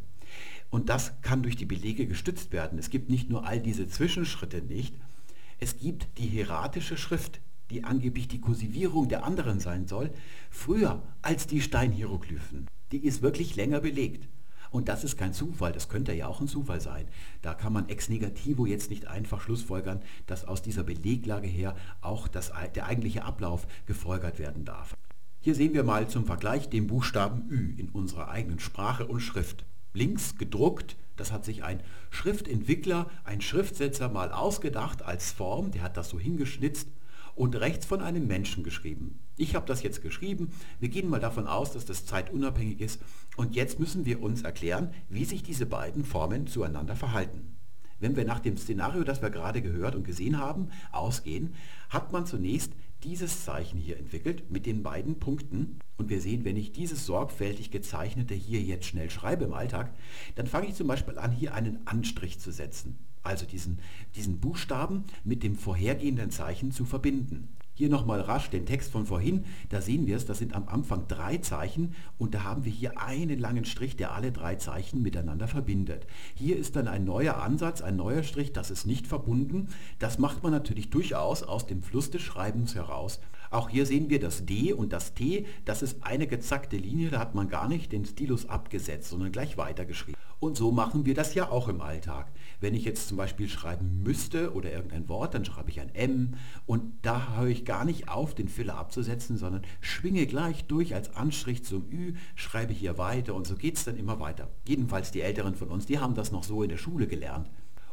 Und 0.70 0.90
das 0.90 1.22
kann 1.22 1.44
durch 1.44 1.56
die 1.56 1.66
Belege 1.66 2.08
gestützt 2.08 2.52
werden. 2.52 2.78
Es 2.78 2.90
gibt 2.90 3.10
nicht 3.10 3.30
nur 3.30 3.46
all 3.46 3.60
diese 3.60 3.88
Zwischenschritte 3.88 4.62
nicht, 4.62 4.96
es 5.60 5.80
gibt 5.80 6.08
die 6.20 6.28
hieratische 6.28 6.98
Schrift, 6.98 7.42
die 7.72 7.84
angeblich 7.84 8.28
die 8.28 8.40
Kursivierung 8.40 9.10
der 9.10 9.24
anderen 9.24 9.60
sein 9.60 9.88
soll, 9.88 10.12
früher 10.52 11.02
als 11.24 11.48
die 11.48 11.62
Steinhieroglyphen. 11.62 12.68
Die 12.92 13.04
ist 13.04 13.22
wirklich 13.22 13.56
länger 13.56 13.80
belegt. 13.80 14.28
Und 14.70 14.90
das 14.90 15.04
ist 15.04 15.18
kein 15.18 15.34
Zufall, 15.34 15.72
das 15.72 15.90
könnte 15.90 16.14
ja 16.14 16.28
auch 16.28 16.42
ein 16.42 16.48
Zufall 16.48 16.82
sein. 16.82 17.08
Da 17.42 17.54
kann 17.54 17.74
man 17.74 17.90
ex 17.90 18.10
negativo 18.10 18.66
jetzt 18.66 18.90
nicht 18.90 19.08
einfach 19.08 19.42
schlussfolgern, 19.42 20.02
dass 20.28 20.46
aus 20.46 20.62
dieser 20.62 20.84
Beleglage 20.84 21.48
her 21.48 21.76
auch 22.02 22.28
das, 22.28 22.52
der 22.76 22.86
eigentliche 22.86 23.24
Ablauf 23.24 23.66
gefolgert 23.86 24.40
werden 24.40 24.66
darf. 24.66 24.96
Hier 25.40 25.56
sehen 25.56 25.74
wir 25.74 25.84
mal 25.84 26.08
zum 26.08 26.26
Vergleich 26.26 26.70
den 26.70 26.88
Buchstaben 26.88 27.50
Ü 27.50 27.74
in 27.78 27.90
unserer 27.90 28.30
eigenen 28.30 28.60
Sprache 28.60 29.08
und 29.08 29.22
Schrift 29.22 29.66
links 29.98 30.38
gedruckt. 30.38 30.96
Das 31.16 31.32
hat 31.32 31.44
sich 31.44 31.64
ein 31.64 31.82
Schriftentwickler, 32.12 33.10
ein 33.24 33.42
Schriftsetzer 33.42 34.08
mal 34.10 34.32
ausgedacht 34.32 35.02
als 35.02 35.32
Form. 35.32 35.72
Der 35.72 35.82
hat 35.82 35.98
das 35.98 36.10
so 36.10 36.20
hingeschnitzt 36.20 36.88
und 37.36 37.56
rechts 37.56 37.86
von 37.86 38.02
einem 38.02 38.28
Menschen 38.28 38.64
geschrieben. 38.64 39.20
Ich 39.36 39.56
habe 39.56 39.66
das 39.66 39.84
jetzt 39.84 40.02
geschrieben. 40.02 40.52
Wir 40.80 40.90
gehen 40.90 41.10
mal 41.10 41.20
davon 41.20 41.48
aus, 41.48 41.72
dass 41.72 41.86
das 41.86 42.06
zeitunabhängig 42.06 42.80
ist. 42.80 43.02
Und 43.36 43.56
jetzt 43.56 43.80
müssen 43.80 44.06
wir 44.06 44.22
uns 44.22 44.42
erklären, 44.44 44.94
wie 45.10 45.26
sich 45.26 45.44
diese 45.44 45.66
beiden 45.66 46.06
Formen 46.06 46.48
zueinander 46.48 46.96
verhalten. 46.96 47.56
Wenn 48.00 48.16
wir 48.16 48.26
nach 48.26 48.40
dem 48.40 48.58
Szenario, 48.58 49.04
das 49.04 49.22
wir 49.22 49.32
gerade 49.32 49.62
gehört 49.62 49.96
und 49.96 50.04
gesehen 50.04 50.40
haben, 50.40 50.70
ausgehen, 50.92 51.56
hat 51.90 52.12
man 52.12 52.26
zunächst 52.26 52.74
dieses 53.04 53.44
Zeichen 53.44 53.78
hier 53.80 53.98
entwickelt 53.98 54.50
mit 54.50 54.66
den 54.66 54.84
beiden 54.84 55.20
Punkten. 55.20 55.80
Und 55.98 56.10
wir 56.10 56.22
sehen, 56.22 56.46
wenn 56.46 56.58
ich 56.58 56.72
dieses 56.72 57.06
sorgfältig 57.06 57.72
gezeichnete 57.72 58.34
hier 58.34 58.62
jetzt 58.62 58.86
schnell 58.86 59.10
schreibe 59.10 59.46
im 59.46 59.54
Alltag, 59.54 59.94
dann 60.36 60.48
fange 60.48 60.68
ich 60.68 60.76
zum 60.76 60.88
Beispiel 60.88 61.18
an, 61.18 61.32
hier 61.32 61.54
einen 61.54 61.86
Anstrich 61.86 62.40
zu 62.40 62.52
setzen. 62.52 62.98
Also 63.24 63.46
diesen, 63.46 63.80
diesen 64.16 64.40
Buchstaben 64.40 65.04
mit 65.24 65.44
dem 65.44 65.56
vorhergehenden 65.56 66.32
Zeichen 66.32 66.72
zu 66.72 66.86
verbinden. 66.86 67.50
Hier 67.78 67.90
nochmal 67.90 68.22
rasch 68.22 68.50
den 68.50 68.66
Text 68.66 68.92
von 68.92 69.06
vorhin, 69.06 69.46
da 69.70 69.82
sehen 69.82 70.08
wir 70.08 70.18
es, 70.18 70.26
das 70.26 70.40
sind 70.40 70.56
am 70.56 70.68
Anfang 70.68 71.08
drei 71.08 71.38
Zeichen 71.38 71.94
und 72.18 72.34
da 72.34 72.44
haben 72.44 72.66
wir 72.66 72.72
hier 72.72 73.00
einen 73.00 73.38
langen 73.38 73.66
Strich, 73.66 73.96
der 73.96 74.16
alle 74.16 74.32
drei 74.32 74.56
Zeichen 74.56 75.04
miteinander 75.04 75.48
verbindet. 75.48 76.08
Hier 76.34 76.58
ist 76.58 76.76
dann 76.76 76.88
ein 76.88 77.06
neuer 77.06 77.38
Ansatz, 77.38 77.84
ein 77.84 77.96
neuer 77.96 78.24
Strich, 78.24 78.52
das 78.52 78.72
ist 78.72 78.88
nicht 78.88 79.06
verbunden. 79.06 79.68
Das 80.00 80.18
macht 80.18 80.42
man 80.42 80.54
natürlich 80.54 80.90
durchaus 80.90 81.44
aus 81.44 81.68
dem 81.68 81.84
Fluss 81.84 82.10
des 82.10 82.24
Schreibens 82.24 82.74
heraus. 82.74 83.20
Auch 83.50 83.70
hier 83.70 83.86
sehen 83.86 84.10
wir 84.10 84.20
das 84.20 84.46
D 84.46 84.74
und 84.74 84.94
das 84.94 85.14
T, 85.14 85.46
das 85.66 85.82
ist 85.82 86.04
eine 86.04 86.28
gezackte 86.28 86.78
Linie, 86.78 87.10
da 87.10 87.20
hat 87.20 87.36
man 87.36 87.50
gar 87.50 87.68
nicht 87.68 87.92
den 87.92 88.06
Stilus 88.06 88.50
abgesetzt, 88.50 89.10
sondern 89.10 89.32
gleich 89.32 89.58
weitergeschrieben. 89.58 90.20
Und 90.40 90.56
so 90.56 90.72
machen 90.72 91.06
wir 91.06 91.16
das 91.16 91.34
ja 91.34 91.50
auch 91.50 91.68
im 91.68 91.82
Alltag. 91.82 92.32
Wenn 92.60 92.76
ich 92.76 92.86
jetzt 92.86 93.08
zum 93.08 93.18
Beispiel 93.18 93.50
schreiben 93.50 94.04
müsste 94.04 94.54
oder 94.54 94.72
irgendein 94.72 95.10
Wort, 95.10 95.34
dann 95.34 95.46
schreibe 95.46 95.72
ich 95.72 95.80
ein 95.80 95.94
M 95.96 96.36
und 96.68 96.94
da 97.02 97.38
höre 97.38 97.48
ich 97.48 97.66
gar 97.66 97.86
nicht 97.86 98.10
auf, 98.10 98.36
den 98.36 98.48
Filler 98.48 98.76
abzusetzen, 98.76 99.38
sondern 99.38 99.64
schwinge 99.82 100.28
gleich 100.28 100.66
durch 100.66 100.94
als 100.94 101.16
Anstrich 101.16 101.64
zum 101.64 101.90
Ü, 101.92 102.14
schreibe 102.36 102.74
hier 102.74 103.00
weiter 103.00 103.34
und 103.34 103.48
so 103.48 103.56
geht 103.56 103.78
es 103.78 103.86
dann 103.86 103.98
immer 103.98 104.20
weiter. 104.20 104.50
Jedenfalls 104.68 105.12
die 105.12 105.22
Älteren 105.22 105.56
von 105.56 105.70
uns, 105.70 105.88
die 105.88 105.98
haben 105.98 106.14
das 106.14 106.32
noch 106.32 106.44
so 106.44 106.62
in 106.62 106.70
der 106.70 106.78
Schule 106.78 107.08
gelernt. 107.08 107.50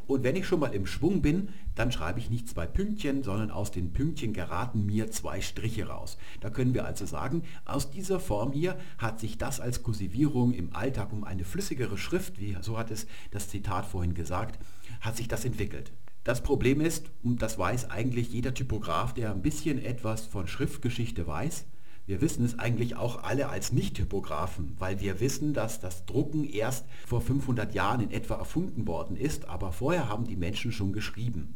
Und 0.06 0.24
wenn 0.24 0.36
ich 0.36 0.46
schon 0.46 0.60
mal 0.60 0.74
im 0.74 0.86
Schwung 0.86 1.22
bin, 1.22 1.48
dann 1.74 1.92
schreibe 1.92 2.18
ich 2.20 2.30
nicht 2.30 2.48
zwei 2.48 2.66
Pünktchen, 2.66 3.22
sondern 3.22 3.50
aus 3.50 3.70
den 3.70 3.92
Pünktchen 3.92 4.32
geraten 4.32 4.86
mir 4.86 5.10
zwei 5.10 5.40
Striche 5.40 5.88
raus. 5.88 6.18
Da 6.40 6.50
können 6.50 6.74
wir 6.74 6.84
also 6.84 7.06
sagen, 7.06 7.42
aus 7.64 7.90
dieser 7.90 8.20
Form 8.20 8.52
hier 8.52 8.78
hat 8.98 9.20
sich 9.20 9.38
das 9.38 9.60
als 9.60 9.82
Kursivierung 9.82 10.52
im 10.52 10.74
Alltag 10.74 11.12
um 11.12 11.24
eine 11.24 11.44
flüssigere 11.44 11.98
Schrift, 11.98 12.38
wie 12.38 12.56
so 12.60 12.78
hat 12.78 12.90
es 12.90 13.06
das 13.30 13.48
Zitat 13.48 13.86
vorhin 13.86 14.14
gesagt, 14.14 14.58
hat 15.00 15.16
sich 15.16 15.28
das 15.28 15.44
entwickelt. 15.44 15.92
Das 16.24 16.42
Problem 16.42 16.80
ist, 16.80 17.10
und 17.22 17.42
das 17.42 17.58
weiß 17.58 17.90
eigentlich 17.90 18.32
jeder 18.32 18.54
Typograf, 18.54 19.12
der 19.12 19.30
ein 19.30 19.42
bisschen 19.42 19.84
etwas 19.84 20.24
von 20.24 20.46
Schriftgeschichte 20.46 21.26
weiß, 21.26 21.66
wir 22.06 22.20
wissen 22.20 22.44
es 22.44 22.58
eigentlich 22.58 22.96
auch 22.96 23.22
alle 23.22 23.48
als 23.48 23.72
Nicht-Typografen, 23.72 24.74
weil 24.78 25.00
wir 25.00 25.20
wissen, 25.20 25.54
dass 25.54 25.80
das 25.80 26.04
Drucken 26.04 26.44
erst 26.44 26.84
vor 27.06 27.22
500 27.22 27.74
Jahren 27.74 28.00
in 28.00 28.10
etwa 28.10 28.34
erfunden 28.34 28.86
worden 28.86 29.16
ist, 29.16 29.48
aber 29.48 29.72
vorher 29.72 30.08
haben 30.08 30.26
die 30.26 30.36
Menschen 30.36 30.70
schon 30.70 30.92
geschrieben. 30.92 31.54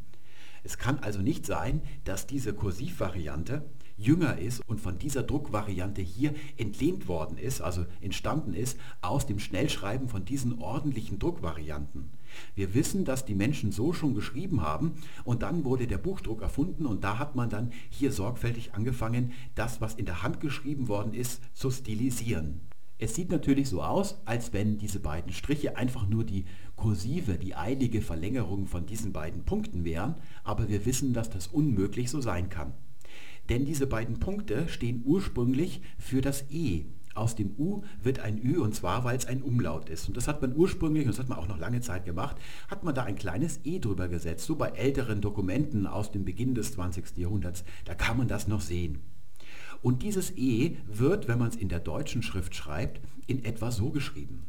Es 0.64 0.78
kann 0.78 0.98
also 1.00 1.20
nicht 1.20 1.46
sein, 1.46 1.82
dass 2.04 2.26
diese 2.26 2.54
Kursivvariante 2.54 3.64
jünger 3.96 4.38
ist 4.38 4.62
und 4.66 4.80
von 4.80 4.98
dieser 4.98 5.22
Druckvariante 5.22 6.02
hier 6.02 6.34
entlehnt 6.56 7.08
worden 7.08 7.36
ist, 7.36 7.60
also 7.60 7.84
entstanden 8.00 8.54
ist, 8.54 8.78
aus 9.02 9.26
dem 9.26 9.38
Schnellschreiben 9.38 10.08
von 10.08 10.24
diesen 10.24 10.60
ordentlichen 10.60 11.18
Druckvarianten. 11.18 12.08
Wir 12.54 12.74
wissen, 12.74 13.04
dass 13.04 13.24
die 13.24 13.34
Menschen 13.34 13.72
so 13.72 13.92
schon 13.92 14.14
geschrieben 14.14 14.62
haben 14.62 14.94
und 15.24 15.42
dann 15.42 15.64
wurde 15.64 15.86
der 15.86 15.98
Buchdruck 15.98 16.42
erfunden 16.42 16.86
und 16.86 17.04
da 17.04 17.18
hat 17.18 17.36
man 17.36 17.50
dann 17.50 17.72
hier 17.90 18.12
sorgfältig 18.12 18.74
angefangen, 18.74 19.32
das, 19.54 19.80
was 19.80 19.94
in 19.94 20.06
der 20.06 20.22
Hand 20.22 20.40
geschrieben 20.40 20.88
worden 20.88 21.14
ist, 21.14 21.40
zu 21.54 21.70
stilisieren. 21.70 22.60
Es 23.00 23.14
sieht 23.14 23.30
natürlich 23.30 23.68
so 23.68 23.82
aus, 23.82 24.20
als 24.24 24.52
wenn 24.52 24.78
diese 24.78 24.98
beiden 24.98 25.32
Striche 25.32 25.76
einfach 25.76 26.08
nur 26.08 26.24
die 26.24 26.46
kursive, 26.74 27.38
die 27.38 27.54
eilige 27.54 28.02
Verlängerung 28.02 28.66
von 28.66 28.86
diesen 28.86 29.12
beiden 29.12 29.44
Punkten 29.44 29.84
wären, 29.84 30.16
aber 30.42 30.68
wir 30.68 30.84
wissen, 30.84 31.12
dass 31.12 31.30
das 31.30 31.46
unmöglich 31.46 32.10
so 32.10 32.20
sein 32.20 32.48
kann. 32.48 32.72
Denn 33.48 33.64
diese 33.64 33.86
beiden 33.86 34.18
Punkte 34.18 34.68
stehen 34.68 35.02
ursprünglich 35.04 35.80
für 35.96 36.20
das 36.20 36.44
E 36.50 36.86
aus 37.18 37.34
dem 37.34 37.54
U 37.58 37.82
wird 38.02 38.20
ein 38.20 38.42
Ü 38.42 38.58
und 38.58 38.74
zwar, 38.74 39.04
weil 39.04 39.16
es 39.16 39.26
ein 39.26 39.42
Umlaut 39.42 39.88
ist. 39.88 40.08
Und 40.08 40.16
das 40.16 40.28
hat 40.28 40.40
man 40.40 40.54
ursprünglich, 40.54 41.04
und 41.04 41.10
das 41.10 41.18
hat 41.18 41.28
man 41.28 41.38
auch 41.38 41.48
noch 41.48 41.58
lange 41.58 41.80
Zeit 41.80 42.04
gemacht, 42.04 42.36
hat 42.68 42.84
man 42.84 42.94
da 42.94 43.04
ein 43.04 43.16
kleines 43.16 43.60
E 43.64 43.78
drüber 43.78 44.08
gesetzt. 44.08 44.46
So 44.46 44.56
bei 44.56 44.68
älteren 44.68 45.20
Dokumenten 45.20 45.86
aus 45.86 46.10
dem 46.10 46.24
Beginn 46.24 46.54
des 46.54 46.72
20. 46.72 47.16
Jahrhunderts, 47.16 47.64
da 47.84 47.94
kann 47.94 48.16
man 48.16 48.28
das 48.28 48.48
noch 48.48 48.60
sehen. 48.60 49.00
Und 49.82 50.02
dieses 50.02 50.36
E 50.36 50.76
wird, 50.86 51.28
wenn 51.28 51.38
man 51.38 51.48
es 51.48 51.56
in 51.56 51.68
der 51.68 51.80
deutschen 51.80 52.22
Schrift 52.22 52.54
schreibt, 52.54 53.00
in 53.26 53.44
etwa 53.44 53.70
so 53.70 53.90
geschrieben. 53.90 54.46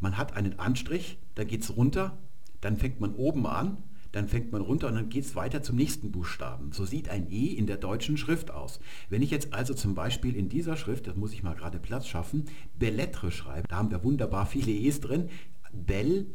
Man 0.00 0.16
hat 0.16 0.36
einen 0.36 0.58
Anstrich, 0.58 1.18
da 1.34 1.44
geht 1.44 1.62
es 1.62 1.76
runter, 1.76 2.16
dann 2.60 2.76
fängt 2.76 3.00
man 3.00 3.14
oben 3.14 3.46
an 3.46 3.78
dann 4.12 4.28
fängt 4.28 4.52
man 4.52 4.62
runter 4.62 4.88
und 4.88 4.94
dann 4.94 5.08
geht 5.08 5.24
es 5.24 5.36
weiter 5.36 5.62
zum 5.62 5.76
nächsten 5.76 6.12
Buchstaben. 6.12 6.72
So 6.72 6.84
sieht 6.84 7.08
ein 7.08 7.30
E 7.30 7.46
in 7.46 7.66
der 7.66 7.76
deutschen 7.76 8.16
Schrift 8.16 8.50
aus. 8.50 8.80
Wenn 9.08 9.22
ich 9.22 9.30
jetzt 9.30 9.52
also 9.52 9.74
zum 9.74 9.94
Beispiel 9.94 10.34
in 10.34 10.48
dieser 10.48 10.76
Schrift, 10.76 11.06
das 11.06 11.16
muss 11.16 11.32
ich 11.32 11.42
mal 11.42 11.54
gerade 11.54 11.78
Platz 11.78 12.06
schaffen, 12.06 12.46
Bellettre 12.78 13.30
schreibe, 13.30 13.68
da 13.68 13.76
haben 13.76 13.90
wir 13.90 14.04
wunderbar 14.04 14.46
viele 14.46 14.72
E's 14.72 15.00
drin, 15.00 15.28
Bell, 15.72 16.26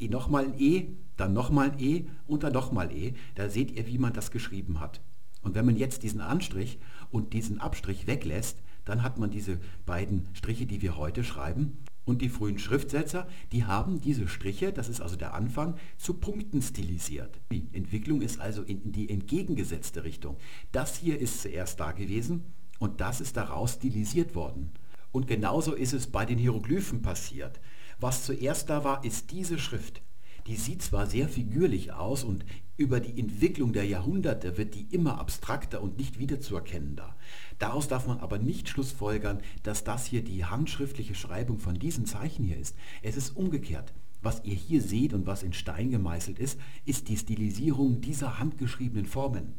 nochmal 0.00 0.44
ein 0.44 0.60
E, 0.60 0.88
dann 1.16 1.32
nochmal 1.32 1.70
ein 1.70 1.80
E 1.80 2.06
und 2.26 2.42
dann 2.42 2.52
nochmal 2.52 2.92
E, 2.92 3.14
da 3.36 3.48
seht 3.48 3.70
ihr, 3.70 3.86
wie 3.86 3.98
man 3.98 4.12
das 4.12 4.30
geschrieben 4.30 4.80
hat. 4.80 5.00
Und 5.42 5.54
wenn 5.54 5.66
man 5.66 5.76
jetzt 5.76 6.02
diesen 6.02 6.20
Anstrich 6.20 6.78
und 7.10 7.32
diesen 7.32 7.60
Abstrich 7.60 8.06
weglässt, 8.06 8.58
dann 8.84 9.02
hat 9.02 9.18
man 9.18 9.30
diese 9.30 9.58
beiden 9.86 10.28
Striche, 10.34 10.66
die 10.66 10.82
wir 10.82 10.96
heute 10.96 11.24
schreiben. 11.24 11.78
Und 12.04 12.20
die 12.20 12.28
frühen 12.28 12.58
Schriftsetzer, 12.58 13.26
die 13.52 13.64
haben 13.64 14.00
diese 14.00 14.28
Striche, 14.28 14.72
das 14.72 14.88
ist 14.88 15.00
also 15.00 15.16
der 15.16 15.34
Anfang, 15.34 15.76
zu 15.96 16.14
Punkten 16.14 16.60
stilisiert. 16.60 17.40
Die 17.50 17.68
Entwicklung 17.72 18.20
ist 18.20 18.40
also 18.40 18.62
in 18.62 18.92
die 18.92 19.08
entgegengesetzte 19.08 20.04
Richtung. 20.04 20.36
Das 20.70 20.96
hier 20.96 21.18
ist 21.18 21.40
zuerst 21.40 21.80
da 21.80 21.92
gewesen 21.92 22.44
und 22.78 23.00
das 23.00 23.20
ist 23.20 23.36
daraus 23.36 23.74
stilisiert 23.74 24.34
worden. 24.34 24.72
Und 25.12 25.26
genauso 25.28 25.74
ist 25.74 25.92
es 25.92 26.08
bei 26.08 26.26
den 26.26 26.38
Hieroglyphen 26.38 27.00
passiert. 27.00 27.60
Was 28.00 28.24
zuerst 28.24 28.68
da 28.68 28.84
war, 28.84 29.04
ist 29.04 29.30
diese 29.30 29.58
Schrift. 29.58 30.02
Die 30.46 30.56
sieht 30.56 30.82
zwar 30.82 31.06
sehr 31.06 31.28
figürlich 31.28 31.92
aus 31.92 32.22
und 32.24 32.44
über 32.76 33.00
die 33.00 33.18
Entwicklung 33.18 33.72
der 33.72 33.86
Jahrhunderte 33.86 34.58
wird 34.58 34.74
die 34.74 34.86
immer 34.90 35.18
abstrakter 35.18 35.80
und 35.80 35.96
nicht 35.96 36.18
wiederzuerkennender. 36.18 37.14
Daraus 37.58 37.86
darf 37.86 38.06
man 38.06 38.18
aber 38.18 38.38
nicht 38.38 38.68
schlussfolgern, 38.68 39.40
dass 39.62 39.84
das 39.84 40.06
hier 40.06 40.22
die 40.22 40.44
handschriftliche 40.44 41.14
Schreibung 41.14 41.58
von 41.58 41.74
diesen 41.74 42.06
Zeichen 42.06 42.44
hier 42.44 42.58
ist. 42.58 42.76
Es 43.02 43.16
ist 43.16 43.36
umgekehrt. 43.36 43.92
Was 44.22 44.42
ihr 44.44 44.54
hier 44.54 44.80
seht 44.80 45.12
und 45.12 45.26
was 45.26 45.42
in 45.42 45.52
Stein 45.52 45.90
gemeißelt 45.90 46.38
ist, 46.38 46.58
ist 46.84 47.08
die 47.08 47.16
Stilisierung 47.16 48.00
dieser 48.00 48.38
handgeschriebenen 48.38 49.06
Formen. 49.06 49.52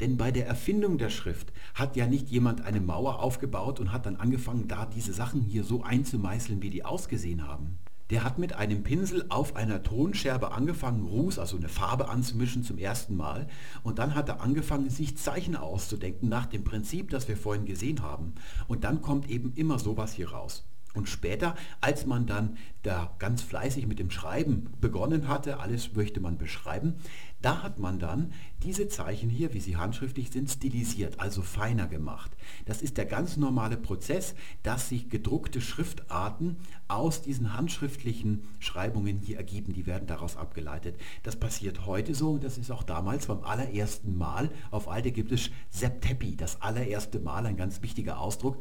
Denn 0.00 0.16
bei 0.16 0.32
der 0.32 0.46
Erfindung 0.46 0.98
der 0.98 1.10
Schrift 1.10 1.52
hat 1.74 1.96
ja 1.96 2.06
nicht 2.06 2.30
jemand 2.30 2.62
eine 2.62 2.80
Mauer 2.80 3.20
aufgebaut 3.22 3.78
und 3.78 3.92
hat 3.92 4.06
dann 4.06 4.16
angefangen, 4.16 4.66
da 4.66 4.86
diese 4.86 5.12
Sachen 5.12 5.42
hier 5.42 5.64
so 5.64 5.82
einzumeißeln, 5.82 6.62
wie 6.62 6.70
die 6.70 6.84
ausgesehen 6.84 7.46
haben. 7.46 7.78
Der 8.10 8.24
hat 8.24 8.38
mit 8.38 8.54
einem 8.54 8.82
Pinsel 8.82 9.24
auf 9.28 9.54
einer 9.54 9.82
Tonscherbe 9.82 10.52
angefangen, 10.52 11.04
Ruß, 11.04 11.38
also 11.38 11.56
eine 11.56 11.68
Farbe 11.68 12.08
anzumischen 12.08 12.64
zum 12.64 12.76
ersten 12.78 13.16
Mal. 13.16 13.46
Und 13.82 13.98
dann 14.00 14.14
hat 14.14 14.28
er 14.28 14.40
angefangen, 14.40 14.90
sich 14.90 15.16
Zeichen 15.16 15.54
auszudenken 15.54 16.28
nach 16.28 16.46
dem 16.46 16.64
Prinzip, 16.64 17.10
das 17.10 17.28
wir 17.28 17.36
vorhin 17.36 17.66
gesehen 17.66 18.02
haben. 18.02 18.34
Und 18.66 18.84
dann 18.84 19.00
kommt 19.00 19.30
eben 19.30 19.52
immer 19.54 19.78
sowas 19.78 20.12
hier 20.12 20.32
raus. 20.32 20.64
Und 20.92 21.08
später, 21.08 21.54
als 21.80 22.04
man 22.04 22.26
dann 22.26 22.56
da 22.82 23.14
ganz 23.18 23.42
fleißig 23.42 23.86
mit 23.86 23.98
dem 23.98 24.10
Schreiben 24.10 24.72
begonnen 24.80 25.28
hatte, 25.28 25.60
alles 25.60 25.94
möchte 25.94 26.20
man 26.20 26.36
beschreiben, 26.36 26.94
da 27.42 27.62
hat 27.62 27.78
man 27.78 27.98
dann 27.98 28.32
diese 28.62 28.88
Zeichen 28.88 29.30
hier, 29.30 29.54
wie 29.54 29.60
sie 29.60 29.76
handschriftlich 29.76 30.30
sind, 30.30 30.50
stilisiert, 30.50 31.20
also 31.20 31.42
feiner 31.42 31.86
gemacht. 31.86 32.30
Das 32.66 32.82
ist 32.82 32.98
der 32.98 33.06
ganz 33.06 33.36
normale 33.36 33.76
Prozess, 33.76 34.34
dass 34.62 34.88
sich 34.88 35.08
gedruckte 35.08 35.60
Schriftarten 35.60 36.56
aus 36.88 37.22
diesen 37.22 37.56
handschriftlichen 37.56 38.42
Schreibungen 38.58 39.20
hier 39.20 39.36
ergeben. 39.36 39.72
Die 39.72 39.86
werden 39.86 40.08
daraus 40.08 40.36
abgeleitet. 40.36 41.00
Das 41.22 41.36
passiert 41.36 41.86
heute 41.86 42.14
so 42.14 42.32
und 42.32 42.44
das 42.44 42.58
ist 42.58 42.70
auch 42.70 42.82
damals 42.82 43.26
beim 43.26 43.44
allerersten 43.44 44.18
Mal 44.18 44.50
auf 44.70 44.88
altägyptisch 44.88 45.50
Septepi, 45.70 46.36
das 46.36 46.60
allererste 46.60 47.20
Mal, 47.20 47.46
ein 47.46 47.56
ganz 47.56 47.80
wichtiger 47.80 48.18
Ausdruck. 48.18 48.58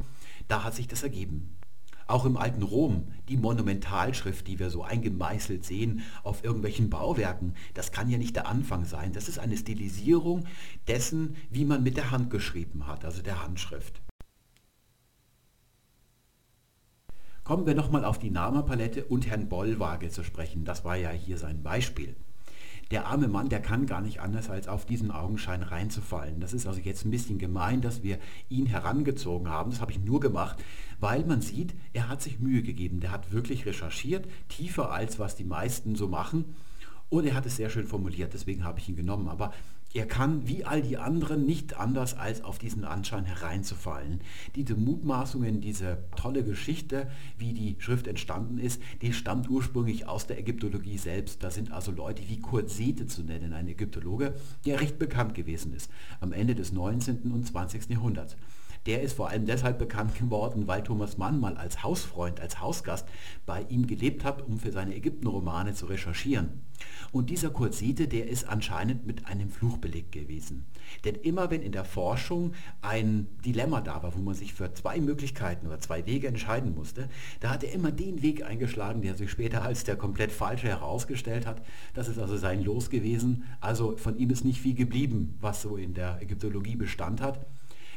Da 0.47 0.64
hat 0.64 0.76
sich 0.76 0.88
das 0.88 1.03
ergeben. 1.03 1.59
Auch 2.10 2.26
im 2.26 2.38
alten 2.38 2.64
Rom, 2.64 3.03
die 3.27 3.38
Monumentalschrift, 3.38 4.48
die 4.48 4.57
wir 4.57 4.72
so 4.72 4.81
eingemeißelt 4.81 5.64
sehen 5.64 6.02
auf 6.23 6.44
irgendwelchen 6.44 6.90
Bauwerken, 6.90 7.53
das 7.76 7.91
kann 7.91 8.10
ja 8.10 8.18
nicht 8.18 8.36
der 8.36 8.48
Anfang 8.48 8.84
sein. 8.84 9.14
Das 9.14 9.30
ist 9.30 9.38
eine 9.38 9.56
Stilisierung 9.56 10.45
dessen, 10.88 11.36
wie 11.52 11.65
man 11.65 11.84
mit 11.84 11.98
der 11.98 12.10
Hand 12.10 12.31
geschrieben 12.31 12.88
hat, 12.88 13.06
also 13.06 13.22
der 13.22 13.44
Handschrift. 13.44 14.02
Kommen 17.44 17.68
wir 17.68 17.76
nochmal 17.76 18.06
auf 18.06 18.18
die 18.18 18.31
Namapalette 18.31 19.06
und 19.06 19.27
Herrn 19.27 19.48
Bollwage 19.48 20.10
zu 20.10 20.23
sprechen. 20.23 20.65
Das 20.65 20.84
war 20.84 20.95
ja 20.95 21.11
hier 21.11 21.38
sein 21.38 21.61
Beispiel 21.61 22.15
der 22.91 23.06
arme 23.06 23.28
Mann, 23.28 23.49
der 23.49 23.61
kann 23.61 23.86
gar 23.86 24.02
nicht 24.02 24.20
anders, 24.20 24.49
als 24.49 24.68
auf 24.68 24.86
diesen 24.86 25.11
Augenschein 25.11 25.61
reinzufallen. 25.61 26.40
Das 26.40 26.53
ist 26.53 26.66
also 26.66 26.80
jetzt 26.80 27.06
ein 27.06 27.11
bisschen 27.11 27.38
gemein, 27.38 27.82
dass 27.82 28.02
wir 28.02 28.18
ihn 28.49 28.66
herangezogen 28.66 29.48
haben. 29.48 29.72
Das 29.72 29.82
habe 29.82 29.91
ich 29.91 29.99
nur 29.99 30.20
gemacht, 30.20 30.64
weil 30.99 31.24
man 31.26 31.41
sieht, 31.41 31.76
er 31.94 32.10
hat 32.10 32.22
sich 32.22 32.40
Mühe 32.40 32.64
gegeben. 32.64 32.99
Der 32.99 33.11
hat 33.11 33.32
wirklich 33.32 33.66
recherchiert, 33.66 34.28
tiefer 34.48 34.91
als 34.91 35.20
was 35.20 35.36
die 35.36 35.44
meisten 35.44 35.95
so 35.95 36.07
machen. 36.07 36.56
Und 37.10 37.26
er 37.26 37.34
hat 37.34 37.45
es 37.45 37.56
sehr 37.56 37.69
schön 37.69 37.88
formuliert, 37.88 38.34
deswegen 38.34 38.64
habe 38.64 38.80
ich 38.80 38.88
ihn 38.88 38.95
genommen. 38.95 39.27
Aber 39.27 39.52
er 39.91 40.06
kann 40.06 40.48
wie 40.48 40.65
all 40.65 40.84
die 40.84 40.98
anderen 40.98 41.48
nicht 41.48 41.80
anders 41.80 42.15
als 42.15 42.44
auf 42.44 42.60
diesen 42.60 42.86
Anschein 42.86 43.26
hereinzufallen. 43.26 44.22
Diese 44.56 44.76
Mutmaßungen, 44.76 45.61
diese 45.61 46.03
tolle 46.15 46.44
Geschichte, 46.44 47.10
wie 47.40 47.53
die 47.53 47.76
Schrift 47.80 48.06
entstanden 48.06 48.60
ist, 48.60 48.80
die 49.02 49.14
stammt 49.14 49.49
ursprünglich 49.49 50.07
aus 50.07 50.27
der 50.27 50.38
Ägyptologie 50.38 50.99
selbst. 50.99 51.44
Da 51.44 51.49
sind 51.49 51.72
also 51.72 51.91
Leute 51.91 52.22
wie 52.30 52.40
Kurt 52.40 52.69
Sete 52.69 53.07
zu 53.07 53.23
nennen, 53.23 53.53
ein 53.53 53.68
Ägyptologe, 53.68 54.36
der 54.65 54.80
recht 54.80 54.99
bekannt 54.99 55.34
gewesen 55.34 55.73
ist 55.73 55.90
am 56.19 56.34
Ende 56.34 56.53
des 56.53 56.72
19. 56.72 57.31
und 57.31 57.48
20. 57.48 57.90
Jahrhunderts. 57.90 58.38
Der 58.90 59.03
ist 59.03 59.18
vor 59.18 59.30
allem 59.30 59.45
deshalb 59.45 59.78
bekannt 59.78 60.18
geworden, 60.18 60.66
weil 60.66 60.82
Thomas 60.82 61.20
Mann 61.20 61.40
mal 61.40 61.56
als 61.57 61.84
Hausfreund, 61.84 62.40
als 62.40 62.60
Hausgast 62.60 63.07
bei 63.45 63.61
ihm 63.70 63.86
gelebt 63.86 64.24
hat, 64.24 64.41
um 64.48 64.57
für 64.57 64.72
seine 64.72 64.95
Ägyptenromane 64.95 65.76
zu 65.76 65.86
recherchieren. 65.86 66.64
Und 67.11 67.30
dieser 67.30 67.52
Kurzite, 67.52 68.07
der 68.07 68.28
ist 68.28 68.48
anscheinend 68.48 69.06
mit 69.06 69.28
einem 69.28 69.52
Fluch 69.52 69.78
belegt 69.78 70.11
gewesen. 70.11 70.66
Denn 71.06 71.14
immer 71.14 71.52
wenn 71.52 71.61
in 71.61 71.72
der 71.72 71.86
Forschung 71.86 72.53
ein 72.82 73.28
Dilemma 73.45 73.82
da 73.82 74.02
war, 74.02 74.16
wo 74.16 74.22
man 74.22 74.34
sich 74.34 74.56
für 74.56 74.74
zwei 74.74 74.99
Möglichkeiten 74.99 75.68
oder 75.68 75.80
zwei 75.80 76.07
Wege 76.07 76.28
entscheiden 76.28 76.74
musste, 76.74 77.10
da 77.41 77.52
hat 77.52 77.64
er 77.64 77.72
immer 77.74 77.91
den 77.91 78.24
Weg 78.24 78.44
eingeschlagen, 78.44 79.03
der 79.03 79.16
sich 79.16 79.30
später 79.30 79.61
als 79.61 79.84
der 79.84 79.98
komplett 79.98 80.32
falsche 80.32 80.68
herausgestellt 80.68 81.45
hat. 81.45 81.61
Das 81.94 82.07
ist 82.07 82.18
also 82.18 82.38
sein 82.38 82.64
Los 82.64 82.90
gewesen. 82.90 83.44
Also 83.60 83.98
von 83.98 84.18
ihm 84.18 84.32
ist 84.32 84.45
nicht 84.45 84.61
viel 84.61 84.74
geblieben, 84.74 85.38
was 85.40 85.61
so 85.61 85.78
in 85.78 85.94
der 85.94 86.20
Ägyptologie 86.24 86.76
Bestand 86.76 87.22
hat. 87.22 87.45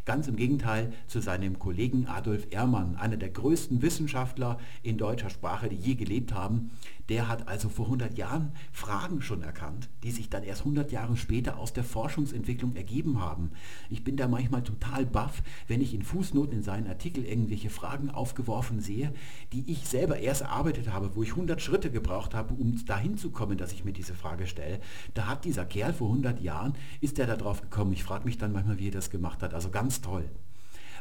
Ganz 0.05 0.27
im 0.27 0.35
Gegenteil 0.35 0.93
zu 1.07 1.21
seinem 1.21 1.61
Kollegen 1.61 2.07
Adolf 2.09 2.49
Ehrmann, 2.51 2.97
einer 2.97 3.17
der 3.17 3.31
größten 3.31 3.83
Wissenschaftler 3.83 4.59
in 4.83 4.99
deutscher 4.99 5.31
Sprache, 5.31 5.69
die 5.69 5.77
je 5.77 5.95
gelebt 5.95 6.35
haben. 6.35 6.73
Der 7.09 7.29
hat 7.29 7.49
also 7.49 7.69
vor 7.69 7.87
100 7.87 8.17
Jahren 8.17 8.53
Fragen 8.73 9.23
schon 9.23 9.43
erkannt, 9.43 9.89
die 10.03 10.11
sich 10.11 10.31
dann 10.31 10.43
erst 10.43 10.63
100 10.63 10.93
Jahre 10.93 11.17
später 11.17 11.59
aus 11.59 11.73
der 11.73 11.85
Forschungsentwicklung 11.85 12.77
ergeben 12.77 13.21
haben. 13.21 13.51
Ich 13.91 14.05
bin 14.05 14.17
da 14.17 14.29
manchmal 14.29 14.63
total 14.63 15.05
baff, 15.07 15.43
wenn 15.67 15.81
ich 15.81 15.95
in 15.95 16.03
Fußnoten 16.03 16.59
in 16.59 16.63
seinen 16.63 16.87
Artikel 16.87 17.25
irgendwelche 17.25 17.71
Fragen 17.71 18.11
aufgeworfen 18.11 18.81
sehe, 18.81 19.13
die 19.53 19.71
ich 19.71 19.87
selber 19.87 20.19
erst 20.19 20.43
erarbeitet 20.43 20.93
habe, 20.93 21.17
wo 21.17 21.23
ich 21.23 21.31
100 21.31 21.61
Schritte 21.61 21.91
gebraucht 21.91 22.35
habe, 22.35 22.55
um 22.55 22.85
dahin 22.87 23.17
zu 23.17 23.31
kommen, 23.31 23.59
dass 23.59 23.73
ich 23.73 23.85
mir 23.85 23.93
diese 23.93 24.15
Frage 24.15 24.47
stelle. 24.47 24.81
Da 25.15 25.27
hat 25.27 25.45
dieser 25.45 25.65
Kerl 25.65 25.93
vor 25.93 26.09
100 26.09 26.41
Jahren, 26.41 26.75
ist 27.01 27.19
er 27.19 27.27
da 27.27 27.37
drauf 27.37 27.63
gekommen. 27.63 27.93
Ich 27.93 28.05
frage 28.05 28.25
mich 28.25 28.39
dann 28.39 28.53
manchmal, 28.53 28.79
wie 28.79 28.89
er 28.89 28.93
das 28.93 29.11
gemacht 29.11 29.43
hat. 29.43 29.55
Also 29.55 29.71
ganz 29.71 30.01
toll. 30.01 30.29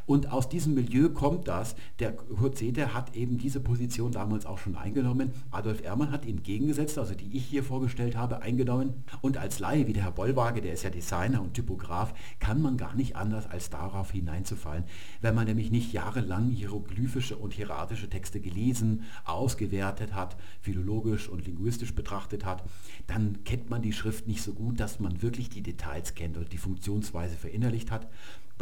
Und 0.06 0.32
aus 0.32 0.50
diesem 0.50 0.74
Milieu 0.74 1.10
kommt 1.10 1.48
das. 1.48 1.76
Der 2.00 2.14
Kurt 2.14 2.58
Seder 2.58 2.94
hat 2.94 3.16
eben 3.16 3.38
diese 3.38 3.60
Position 3.60 4.12
damals 4.12 4.46
auch 4.46 4.58
schon 4.58 4.76
eingenommen. 4.76 5.32
Adolf 5.52 5.84
Ehrmann 5.84 6.12
hat 6.12 6.26
ihn 6.26 6.42
entgegengesetzt, 6.42 6.98
also 6.98 7.14
die 7.14 7.38
ich 7.38 7.46
hier 7.46 7.64
vorgestellt 7.64 8.16
habe, 8.16 8.42
eingenommen. 8.42 9.04
Und 9.22 9.38
als 9.38 9.60
Laie, 9.60 9.88
wie 9.88 9.94
der 9.94 10.04
Herr 10.04 10.12
Bollwage, 10.12 10.62
der 10.62 10.74
ist 10.74 10.84
ja 10.84 10.90
Designer 10.90 11.42
und 11.42 11.54
Typograf, 11.54 12.14
kann 12.40 12.62
man 12.62 12.78
gar 12.78 12.96
nicht 12.96 13.16
anders, 13.16 13.48
als 13.48 13.70
darauf 13.70 14.12
hineinzufallen. 14.12 14.86
Wenn 15.22 15.36
man 15.36 15.46
nämlich 15.46 15.72
nicht 15.72 15.94
jahrelang 15.94 16.50
hieroglyphische 16.50 17.38
und 17.38 17.54
hieratische 17.54 18.10
Texte 18.10 18.40
gelesen, 18.40 19.04
ausgewertet 19.26 20.14
hat, 20.14 20.36
philologisch 20.62 21.30
und 21.30 21.46
linguistisch 21.46 21.94
betrachtet 21.94 22.46
hat, 22.46 22.64
dann 23.08 23.44
kennt 23.44 23.70
man 23.70 23.82
die 23.82 23.94
Schrift 23.94 24.28
nicht 24.28 24.42
so 24.42 24.54
gut, 24.54 24.80
dass 24.80 25.00
man 25.00 25.22
wirklich 25.22 25.50
die 25.50 25.62
Details 25.62 26.16
kennt 26.16 26.38
und 26.38 26.52
die 26.52 26.58
Funktionsweise 26.58 27.36
verinnerlicht 27.36 27.92
hat. 27.92 28.08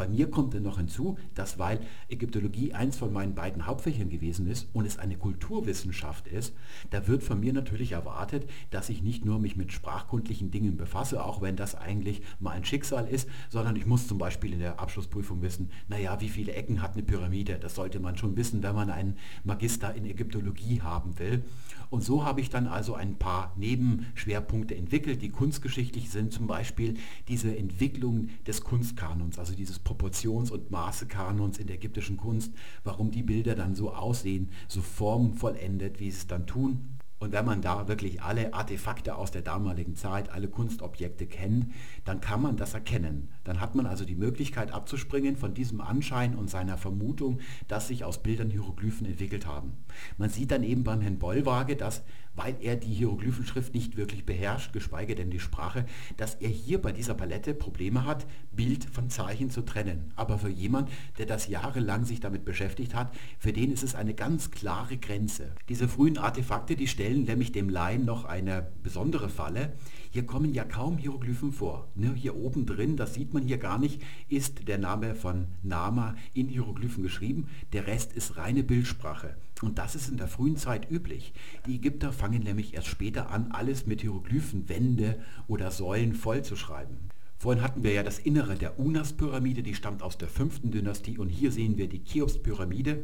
Bei 0.00 0.08
mir 0.08 0.30
kommt 0.30 0.54
dann 0.54 0.62
noch 0.62 0.78
hinzu, 0.78 1.18
dass 1.34 1.58
weil 1.58 1.78
Ägyptologie 2.08 2.72
eins 2.72 2.96
von 2.96 3.12
meinen 3.12 3.34
beiden 3.34 3.66
Hauptfächern 3.66 4.08
gewesen 4.08 4.46
ist 4.46 4.66
und 4.72 4.86
es 4.86 4.98
eine 4.98 5.18
Kulturwissenschaft 5.18 6.26
ist, 6.26 6.54
da 6.88 7.06
wird 7.06 7.22
von 7.22 7.38
mir 7.38 7.52
natürlich 7.52 7.92
erwartet, 7.92 8.48
dass 8.70 8.88
ich 8.88 9.02
nicht 9.02 9.26
nur 9.26 9.38
mich 9.38 9.56
mit 9.56 9.72
sprachkundlichen 9.72 10.50
Dingen 10.50 10.78
befasse, 10.78 11.22
auch 11.22 11.42
wenn 11.42 11.54
das 11.54 11.74
eigentlich 11.74 12.22
mal 12.38 12.52
ein 12.52 12.64
Schicksal 12.64 13.06
ist, 13.08 13.28
sondern 13.50 13.76
ich 13.76 13.84
muss 13.84 14.08
zum 14.08 14.16
Beispiel 14.16 14.54
in 14.54 14.60
der 14.60 14.80
Abschlussprüfung 14.80 15.42
wissen, 15.42 15.68
naja, 15.88 16.18
wie 16.22 16.30
viele 16.30 16.54
Ecken 16.54 16.80
hat 16.80 16.94
eine 16.94 17.02
Pyramide? 17.02 17.58
Das 17.58 17.74
sollte 17.74 18.00
man 18.00 18.16
schon 18.16 18.38
wissen, 18.38 18.62
wenn 18.62 18.74
man 18.74 18.88
einen 18.88 19.18
Magister 19.44 19.94
in 19.94 20.06
Ägyptologie 20.06 20.80
haben 20.80 21.18
will. 21.18 21.44
Und 21.90 22.04
so 22.04 22.24
habe 22.24 22.40
ich 22.40 22.48
dann 22.50 22.68
also 22.68 22.94
ein 22.94 23.16
paar 23.16 23.52
Nebenschwerpunkte 23.56 24.76
entwickelt, 24.76 25.22
die 25.22 25.28
kunstgeschichtlich 25.28 26.08
sind, 26.08 26.32
zum 26.32 26.46
Beispiel 26.46 26.94
diese 27.26 27.54
Entwicklung 27.54 28.28
des 28.46 28.62
Kunstkanons, 28.62 29.40
also 29.40 29.54
dieses 29.54 29.80
Proportions- 29.90 30.52
und 30.52 30.70
Maßekanons 30.70 31.58
in 31.58 31.66
der 31.66 31.76
ägyptischen 31.76 32.16
Kunst, 32.16 32.52
warum 32.84 33.10
die 33.10 33.24
Bilder 33.24 33.56
dann 33.56 33.74
so 33.74 33.92
aussehen, 33.92 34.50
so 34.68 34.82
formvollendet, 34.82 35.98
wie 35.98 36.12
sie 36.12 36.18
es 36.18 36.26
dann 36.28 36.46
tun. 36.46 37.00
Und 37.18 37.32
wenn 37.32 37.44
man 37.44 37.60
da 37.60 37.86
wirklich 37.86 38.22
alle 38.22 38.54
Artefakte 38.54 39.14
aus 39.16 39.30
der 39.30 39.42
damaligen 39.42 39.94
Zeit, 39.94 40.30
alle 40.30 40.48
Kunstobjekte 40.48 41.26
kennt, 41.26 41.66
dann 42.06 42.22
kann 42.22 42.40
man 42.40 42.56
das 42.56 42.72
erkennen. 42.72 43.28
Dann 43.44 43.60
hat 43.60 43.74
man 43.74 43.84
also 43.84 44.06
die 44.06 44.14
Möglichkeit 44.14 44.72
abzuspringen 44.72 45.36
von 45.36 45.52
diesem 45.52 45.82
Anschein 45.82 46.34
und 46.34 46.48
seiner 46.48 46.78
Vermutung, 46.78 47.40
dass 47.68 47.88
sich 47.88 48.04
aus 48.04 48.22
Bildern 48.22 48.48
Hieroglyphen 48.48 49.06
entwickelt 49.06 49.44
haben. 49.44 49.72
Man 50.16 50.30
sieht 50.30 50.50
dann 50.50 50.62
eben 50.62 50.82
beim 50.82 51.02
Herrn 51.02 51.18
Bollwage, 51.18 51.76
dass, 51.76 52.02
weil 52.34 52.56
er 52.60 52.76
die 52.76 52.92
Hieroglyphenschrift 52.92 53.74
nicht 53.74 53.96
wirklich 53.96 54.24
beherrscht, 54.24 54.72
geschweige 54.72 55.14
denn 55.14 55.30
die 55.30 55.40
Sprache, 55.40 55.84
dass 56.16 56.34
er 56.36 56.48
hier 56.48 56.80
bei 56.80 56.92
dieser 56.92 57.14
Palette 57.14 57.54
Probleme 57.54 58.04
hat, 58.04 58.26
Bild 58.52 58.84
von 58.84 59.10
Zeichen 59.10 59.50
zu 59.50 59.62
trennen. 59.62 60.12
Aber 60.16 60.38
für 60.38 60.48
jemand, 60.48 60.90
der 61.18 61.26
das 61.26 61.48
jahrelang 61.48 62.04
sich 62.04 62.20
damit 62.20 62.44
beschäftigt 62.44 62.94
hat, 62.94 63.12
für 63.38 63.52
den 63.52 63.72
ist 63.72 63.82
es 63.82 63.94
eine 63.94 64.14
ganz 64.14 64.50
klare 64.50 64.96
Grenze. 64.96 65.52
Diese 65.68 65.88
frühen 65.88 66.18
Artefakte, 66.18 66.76
die 66.76 66.88
stellen 66.88 67.24
nämlich 67.24 67.52
dem 67.52 67.68
Laien 67.68 68.04
noch 68.04 68.24
eine 68.24 68.68
besondere 68.82 69.28
Falle. 69.28 69.72
Hier 70.10 70.26
kommen 70.26 70.54
ja 70.54 70.64
kaum 70.64 70.98
Hieroglyphen 70.98 71.52
vor. 71.52 71.88
Ne, 71.94 72.12
hier 72.14 72.36
oben 72.36 72.66
drin, 72.66 72.96
das 72.96 73.14
sieht 73.14 73.32
man 73.32 73.44
hier 73.44 73.58
gar 73.58 73.78
nicht, 73.78 74.02
ist 74.28 74.66
der 74.66 74.78
Name 74.78 75.14
von 75.14 75.46
Nama 75.62 76.16
in 76.34 76.48
Hieroglyphen 76.48 77.02
geschrieben. 77.02 77.48
Der 77.72 77.86
Rest 77.86 78.12
ist 78.12 78.36
reine 78.36 78.62
Bildsprache. 78.62 79.36
Und 79.62 79.78
das 79.78 79.94
ist 79.94 80.08
in 80.08 80.16
der 80.16 80.28
frühen 80.28 80.56
Zeit 80.56 80.90
üblich. 80.90 81.32
Die 81.66 81.76
Ägypter 81.76 82.12
fangen 82.12 82.42
nämlich 82.42 82.74
erst 82.74 82.88
später 82.88 83.30
an, 83.30 83.52
alles 83.52 83.86
mit 83.86 84.00
Hieroglyphen, 84.00 84.68
Wände 84.68 85.20
oder 85.48 85.70
Säulen 85.70 86.14
vollzuschreiben. 86.14 87.10
Vorhin 87.36 87.62
hatten 87.62 87.82
wir 87.82 87.92
ja 87.92 88.02
das 88.02 88.18
Innere 88.18 88.54
der 88.54 88.78
Unas-Pyramide, 88.78 89.62
die 89.62 89.74
stammt 89.74 90.02
aus 90.02 90.18
der 90.18 90.28
fünften 90.28 90.70
Dynastie 90.70 91.18
und 91.18 91.30
hier 91.30 91.50
sehen 91.52 91.78
wir 91.78 91.88
die 91.88 92.04
Cheops-Pyramide, 92.04 93.02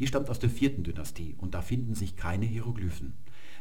die 0.00 0.06
stammt 0.06 0.28
aus 0.28 0.38
der 0.38 0.50
vierten 0.50 0.82
Dynastie 0.82 1.36
und 1.38 1.54
da 1.54 1.62
finden 1.62 1.94
sich 1.94 2.16
keine 2.16 2.46
Hieroglyphen. 2.46 3.14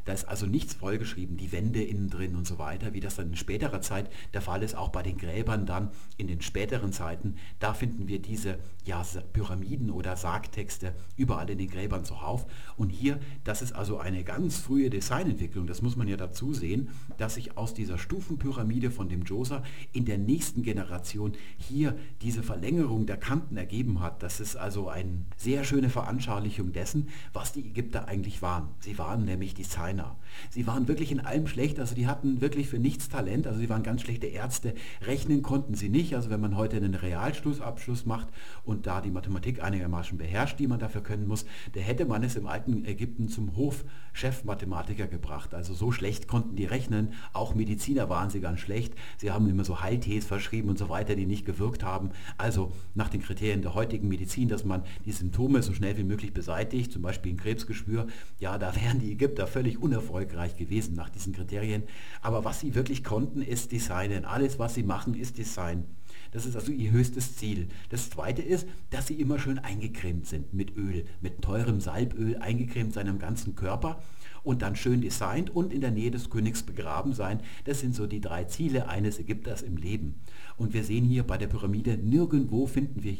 Da 0.06 0.14
ist 0.14 0.26
also 0.26 0.45
nichts 0.45 0.76
vollgeschrieben, 0.76 1.36
die 1.36 1.52
Wände 1.52 1.84
innen 1.84 2.10
drin 2.10 2.36
und 2.36 2.48
so 2.48 2.60
weiter, 2.60 2.94
wie 2.94 2.99
das 2.99 3.15
dann 3.15 3.30
in 3.30 3.36
späterer 3.36 3.82
Zeit 3.82 4.10
der 4.34 4.41
Fall 4.41 4.64
ist, 4.64 4.76
auch 4.76 4.90
bei 4.90 5.03
den 5.03 5.18
Gräbern 5.18 5.65
dann 5.65 5.90
in 6.18 6.27
den 6.27 6.41
späteren 6.41 6.94
Zeiten. 6.94 7.36
Da 7.60 7.73
finden 7.73 8.07
wir 8.07 8.22
diese 8.22 8.60
ja, 8.86 9.03
Pyramiden 9.34 9.90
oder 9.90 10.15
Sargtexte 10.15 10.94
überall 11.18 11.49
in 11.49 11.57
den 11.57 11.69
Gräbern 11.69 12.06
zuhauf. 12.06 12.45
Und 12.77 12.90
hier, 12.90 13.19
das 13.44 13.64
ist 13.64 13.73
also 13.73 13.98
eine 13.98 14.23
ganz 14.23 14.60
frühe 14.60 14.91
Designentwicklung, 14.91 15.65
das 15.65 15.82
muss 15.82 15.95
man 15.95 16.07
ja 16.07 16.18
dazu 16.18 16.53
sehen, 16.53 16.90
dass 17.18 17.36
sich 17.36 17.57
aus 17.57 17.73
dieser 17.73 17.98
Stufenpyramide 17.98 18.91
von 18.91 19.10
dem 19.10 19.23
Djoser 19.23 19.64
in 19.91 20.06
der 20.06 20.19
nächsten 20.19 20.61
Generation 20.61 21.34
hier 21.57 21.98
diese 22.22 22.44
Verlängerung 22.44 23.07
der 23.07 23.18
Kanten 23.18 23.57
ergeben 23.57 24.02
hat. 24.02 24.22
Das 24.22 24.40
ist 24.40 24.56
also 24.56 24.88
eine 24.88 25.26
sehr 25.36 25.64
schöne 25.64 25.90
Veranschaulichung 25.90 26.73
dessen, 26.73 27.10
was 27.34 27.53
die 27.53 27.68
Ägypter 27.68 28.07
eigentlich 28.07 28.44
waren. 28.44 28.69
Sie 28.80 28.99
waren 28.99 29.26
nämlich 29.26 29.56
Designer 29.56 29.94
China. 29.95 30.15
Sie 30.49 30.68
waren 30.68 30.88
wirklich 30.88 31.12
in 31.12 31.20
allem 31.20 31.48
schlecht, 31.48 31.80
also 31.80 31.95
die 31.95 32.07
hatten 32.07 32.41
wirklich 32.41 32.68
für 32.68 32.80
nichts 32.80 33.10
Talent, 33.10 33.48
also 33.48 33.60
sie 33.60 33.70
waren 33.70 33.84
ganz 33.84 34.02
schlechte 34.02 34.28
Ärzte, 34.28 34.74
rechnen 35.02 35.41
konnten 35.41 35.76
sie 35.76 35.90
nicht, 35.90 36.16
also 36.16 36.30
wenn 36.30 36.41
man 36.41 36.57
heute 36.57 36.78
einen 36.78 36.95
Realschlussabschluss 36.95 38.06
macht 38.06 38.28
und 38.64 38.88
da 38.88 39.02
die 39.02 39.12
Mathematik 39.12 39.64
einigermaßen 39.64 40.18
beherrscht, 40.18 40.60
die 40.60 40.68
man 40.68 40.80
dafür 40.80 41.02
können 41.02 41.28
muss, 41.28 41.45
da 41.74 41.80
hätte 41.80 42.06
man 42.06 42.24
es 42.24 42.36
im 42.36 42.48
alten 42.48 42.86
Ägypten 42.86 43.28
zum 43.28 43.56
Hofchefmathematiker 43.56 45.07
gebracht. 45.07 45.53
Also 45.53 45.74
so 45.74 45.91
schlecht 45.91 46.28
konnten 46.28 46.56
die 46.56 46.66
rechnen, 46.66 47.14
auch 47.34 47.56
Mediziner 47.56 48.10
waren 48.10 48.30
sie 48.30 48.41
ganz 48.41 48.60
schlecht, 48.60 48.94
sie 49.18 49.32
haben 49.32 49.49
immer 49.49 49.64
so 49.64 49.82
Heiltees 49.82 50.26
verschrieben 50.26 50.70
und 50.70 50.78
so 50.78 50.90
weiter, 50.90 51.16
die 51.16 51.26
nicht 51.26 51.45
gewirkt 51.45 51.84
haben. 51.84 52.10
Also 52.38 52.72
nach 52.94 53.10
den 53.10 53.22
Kriterien 53.22 53.62
der 53.62 53.74
heutigen 53.74 54.07
Medizin, 54.07 54.49
dass 54.49 54.66
man 54.66 54.84
die 55.06 55.12
Symptome 55.12 55.62
so 55.64 55.74
schnell 55.74 55.98
wie 55.98 56.03
möglich 56.03 56.34
beseitigt, 56.34 56.91
zum 56.91 57.02
Beispiel 57.02 57.34
ein 57.34 57.38
Krebsgeschwür, 57.38 58.07
ja, 58.40 58.57
da 58.57 58.76
wären 58.82 58.99
die 58.99 59.12
Ägypter 59.12 59.48
völlig 59.48 59.82
unerfolgreich 59.82 60.24
gewesen 60.26 60.95
nach 60.95 61.10
diesen 61.10 61.34
Kriterien. 61.34 61.84
Aber 62.22 62.45
was 62.45 62.60
sie 62.60 62.76
wirklich 62.76 63.03
konnten, 63.03 63.41
ist 63.41 63.72
Designen. 63.72 64.26
Alles, 64.26 64.60
was 64.60 64.76
sie 64.76 64.84
machen, 64.84 65.14
ist 65.14 65.38
Design. 65.38 65.85
Das 66.31 66.45
ist 66.45 66.56
also 66.56 66.72
ihr 66.72 66.91
höchstes 66.91 67.35
Ziel. 67.38 67.68
Das 67.89 68.10
zweite 68.10 68.41
ist, 68.41 68.68
dass 68.89 69.07
sie 69.07 69.19
immer 69.22 69.39
schön 69.39 69.60
eingecremt 69.60 70.27
sind 70.27 70.53
mit 70.53 70.76
Öl, 70.76 71.06
mit 71.22 71.41
teurem 71.41 71.80
Salböl 71.80 72.38
eingecremt 72.38 72.93
seinem 72.93 73.19
ganzen 73.19 73.56
Körper 73.56 74.02
und 74.43 74.61
dann 74.61 74.76
schön 74.76 75.02
designt 75.02 75.49
und 75.49 75.73
in 75.73 75.81
der 75.81 75.91
Nähe 75.91 76.11
des 76.11 76.30
Königs 76.30 76.64
begraben 76.64 77.14
sein. 77.14 77.39
Das 77.65 77.80
sind 77.80 77.95
so 77.95 78.06
die 78.06 78.22
drei 78.22 78.43
Ziele 78.45 78.89
eines 78.89 79.18
Ägypters 79.19 79.61
im 79.61 79.77
Leben. 79.77 80.15
Und 80.57 80.73
wir 80.73 80.84
sehen 80.84 81.06
hier 81.06 81.23
bei 81.23 81.38
der 81.38 81.47
Pyramide, 81.47 81.97
nirgendwo 81.97 82.68
finden 82.68 83.03
wir 83.03 83.15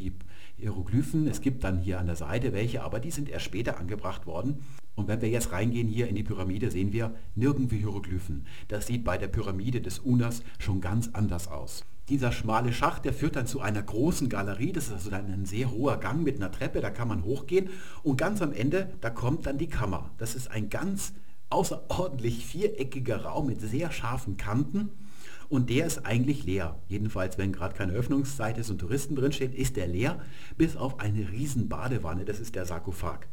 Hieroglyphen. 0.58 1.28
Es 1.28 1.42
gibt 1.42 1.64
dann 1.64 1.80
hier 1.80 2.00
an 2.00 2.06
der 2.06 2.16
Seite 2.16 2.54
welche, 2.54 2.84
aber 2.84 3.00
die 3.00 3.12
sind 3.12 3.30
erst 3.30 3.46
später 3.46 3.80
angebracht 3.80 4.26
worden. 4.26 4.64
Und 4.96 5.08
wenn 5.08 5.22
wir 5.22 5.30
jetzt 5.30 5.52
reingehen 5.52 5.88
hier 5.88 6.08
in 6.08 6.16
die 6.16 6.24
Pyramide, 6.24 6.72
sehen 6.72 6.94
wir 6.94 7.16
nirgendwo 7.36 7.76
Hieroglyphen. 7.76 8.46
Das 8.70 8.88
sieht 8.88 9.04
bei 9.04 9.18
der 9.18 9.28
Pyramide 9.28 9.82
des 9.82 10.00
Unas 10.00 10.42
schon 10.58 10.82
ganz 10.82 11.10
anders 11.14 11.48
aus. 11.48 11.84
Dieser 12.08 12.32
schmale 12.32 12.72
Schacht, 12.72 13.04
der 13.04 13.14
führt 13.14 13.36
dann 13.36 13.48
zu 13.48 13.62
einer 13.62 13.82
großen 13.82 14.30
Galerie. 14.30 14.72
Das 14.72 14.88
ist 14.88 14.94
also 14.94 15.10
dann 15.10 15.32
ein 15.32 15.46
sehr 15.46 15.72
hoher 15.72 15.98
Gang 15.98 16.24
mit 16.24 16.38
einer 16.38 16.52
Treppe, 16.52 16.80
da 16.80 16.92
kann 16.92 17.08
man 17.08 17.24
hochgehen. 17.24 17.70
Und 18.04 18.18
ganz 18.18 18.42
am 18.42 18.54
Ende, 18.54 18.92
da 19.02 19.10
kommt 19.10 19.48
dann 19.48 19.58
die 19.58 19.70
Kammer. 19.70 20.12
Das 20.18 20.36
ist 20.36 20.52
ein 20.52 20.70
ganz 20.70 21.14
außerordentlich 21.50 22.46
viereckiger 22.46 23.24
Raum 23.24 23.48
mit 23.48 23.60
sehr 23.60 23.92
scharfen 23.92 24.38
Kanten. 24.38 24.92
Und 25.50 25.70
der 25.70 25.86
ist 25.88 26.06
eigentlich 26.06 26.44
leer. 26.46 26.80
Jedenfalls, 26.88 27.38
wenn 27.38 27.52
gerade 27.52 27.76
keine 27.76 27.94
Öffnungszeit 27.94 28.58
ist 28.58 28.70
und 28.70 28.80
Touristen 28.80 29.16
drinstehen, 29.16 29.54
ist 29.54 29.76
der 29.76 29.88
leer, 29.88 30.22
bis 30.58 30.76
auf 30.76 31.00
eine 31.00 31.32
riesen 31.32 31.70
Badewanne. 31.70 32.26
Das 32.26 32.40
ist 32.40 32.56
der 32.56 32.66
Sarkophag. 32.66 33.28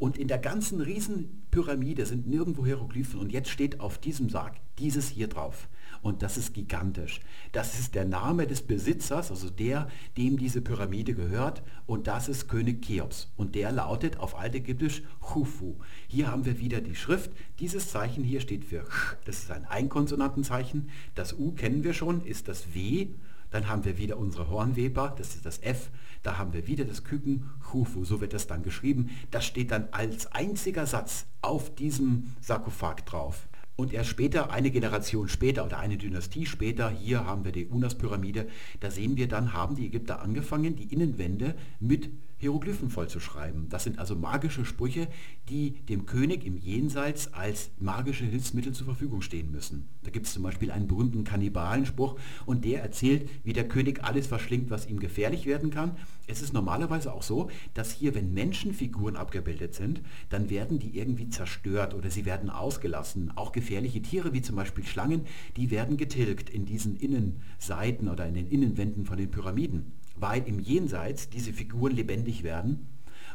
Und 0.00 0.16
in 0.16 0.28
der 0.28 0.38
ganzen 0.38 0.80
Riesenpyramide 0.80 2.06
sind 2.06 2.26
nirgendwo 2.26 2.64
Hieroglyphen. 2.64 3.20
Und 3.20 3.32
jetzt 3.32 3.50
steht 3.50 3.80
auf 3.80 3.98
diesem 3.98 4.30
Sarg 4.30 4.56
dieses 4.78 5.10
hier 5.10 5.28
drauf. 5.28 5.68
Und 6.00 6.22
das 6.22 6.38
ist 6.38 6.54
gigantisch. 6.54 7.20
Das 7.52 7.78
ist 7.78 7.94
der 7.94 8.06
Name 8.06 8.46
des 8.46 8.62
Besitzers, 8.62 9.30
also 9.30 9.50
der, 9.50 9.88
dem 10.16 10.38
diese 10.38 10.62
Pyramide 10.62 11.12
gehört. 11.12 11.62
Und 11.84 12.06
das 12.06 12.30
ist 12.30 12.48
König 12.48 12.80
Cheops. 12.80 13.30
Und 13.36 13.54
der 13.54 13.72
lautet 13.72 14.18
auf 14.18 14.38
altägyptisch 14.38 15.02
Khufu. 15.20 15.74
Hier 16.08 16.28
haben 16.32 16.46
wir 16.46 16.58
wieder 16.58 16.80
die 16.80 16.94
Schrift. 16.94 17.32
Dieses 17.58 17.90
Zeichen 17.90 18.24
hier 18.24 18.40
steht 18.40 18.64
für 18.64 18.84
Ch. 18.84 19.18
Das 19.26 19.40
ist 19.40 19.50
ein 19.50 19.66
Einkonsonantenzeichen. 19.66 20.88
Das 21.14 21.34
U 21.34 21.52
kennen 21.52 21.84
wir 21.84 21.92
schon, 21.92 22.24
ist 22.24 22.48
das 22.48 22.72
W 22.74 23.08
Dann 23.50 23.68
haben 23.68 23.84
wir 23.84 23.98
wieder 23.98 24.16
unsere 24.16 24.48
Hornweber, 24.48 25.14
das 25.18 25.34
ist 25.34 25.44
das 25.44 25.58
F. 25.58 25.90
Da 26.22 26.38
haben 26.38 26.52
wir 26.52 26.66
wieder 26.66 26.84
das 26.84 27.04
Küken, 27.04 27.50
Chufu, 27.70 28.04
so 28.04 28.20
wird 28.20 28.34
das 28.34 28.46
dann 28.46 28.62
geschrieben. 28.62 29.10
Das 29.30 29.46
steht 29.46 29.70
dann 29.70 29.88
als 29.92 30.26
einziger 30.32 30.86
Satz 30.86 31.26
auf 31.40 31.74
diesem 31.74 32.32
Sarkophag 32.40 33.06
drauf. 33.06 33.48
Und 33.76 33.94
erst 33.94 34.10
später, 34.10 34.50
eine 34.50 34.70
Generation 34.70 35.28
später 35.28 35.64
oder 35.64 35.78
eine 35.78 35.96
Dynastie 35.96 36.44
später, 36.44 36.90
hier 36.90 37.24
haben 37.24 37.46
wir 37.46 37.52
die 37.52 37.64
Unas-Pyramide, 37.64 38.46
da 38.80 38.90
sehen 38.90 39.16
wir 39.16 39.26
dann, 39.26 39.54
haben 39.54 39.74
die 39.74 39.86
Ägypter 39.86 40.20
angefangen, 40.20 40.76
die 40.76 40.92
Innenwände 40.92 41.54
mit 41.78 42.10
Hieroglyphen 42.40 42.88
vollzuschreiben. 42.88 43.68
Das 43.68 43.84
sind 43.84 43.98
also 43.98 44.16
magische 44.16 44.64
Sprüche, 44.64 45.08
die 45.50 45.72
dem 45.72 46.06
König 46.06 46.46
im 46.46 46.56
Jenseits 46.56 47.34
als 47.34 47.70
magische 47.78 48.24
Hilfsmittel 48.24 48.72
zur 48.72 48.86
Verfügung 48.86 49.20
stehen 49.20 49.50
müssen. 49.50 49.90
Da 50.02 50.10
gibt 50.10 50.24
es 50.24 50.32
zum 50.32 50.42
Beispiel 50.42 50.70
einen 50.70 50.88
berühmten 50.88 51.22
Kannibalenspruch 51.22 52.18
und 52.46 52.64
der 52.64 52.82
erzählt, 52.82 53.28
wie 53.44 53.52
der 53.52 53.68
König 53.68 54.02
alles 54.04 54.26
verschlingt, 54.26 54.70
was 54.70 54.88
ihm 54.88 55.00
gefährlich 55.00 55.44
werden 55.44 55.70
kann. 55.70 55.98
Es 56.26 56.40
ist 56.40 56.54
normalerweise 56.54 57.12
auch 57.12 57.22
so, 57.22 57.50
dass 57.74 57.92
hier, 57.92 58.14
wenn 58.14 58.32
Menschenfiguren 58.32 59.16
abgebildet 59.16 59.74
sind, 59.74 60.00
dann 60.30 60.48
werden 60.48 60.78
die 60.78 60.96
irgendwie 60.96 61.28
zerstört 61.28 61.92
oder 61.92 62.10
sie 62.10 62.24
werden 62.24 62.48
ausgelassen. 62.48 63.32
Auch 63.36 63.52
gefährliche 63.52 64.00
Tiere 64.00 64.32
wie 64.32 64.40
zum 64.40 64.56
Beispiel 64.56 64.86
Schlangen, 64.86 65.26
die 65.58 65.70
werden 65.70 65.98
getilgt 65.98 66.48
in 66.48 66.64
diesen 66.64 66.96
Innenseiten 66.96 68.08
oder 68.08 68.26
in 68.26 68.32
den 68.32 68.48
Innenwänden 68.48 69.04
von 69.04 69.18
den 69.18 69.30
Pyramiden 69.30 69.99
weil 70.20 70.46
im 70.46 70.58
Jenseits 70.58 71.28
diese 71.30 71.52
Figuren 71.52 71.92
lebendig 71.92 72.42
werden. 72.42 72.86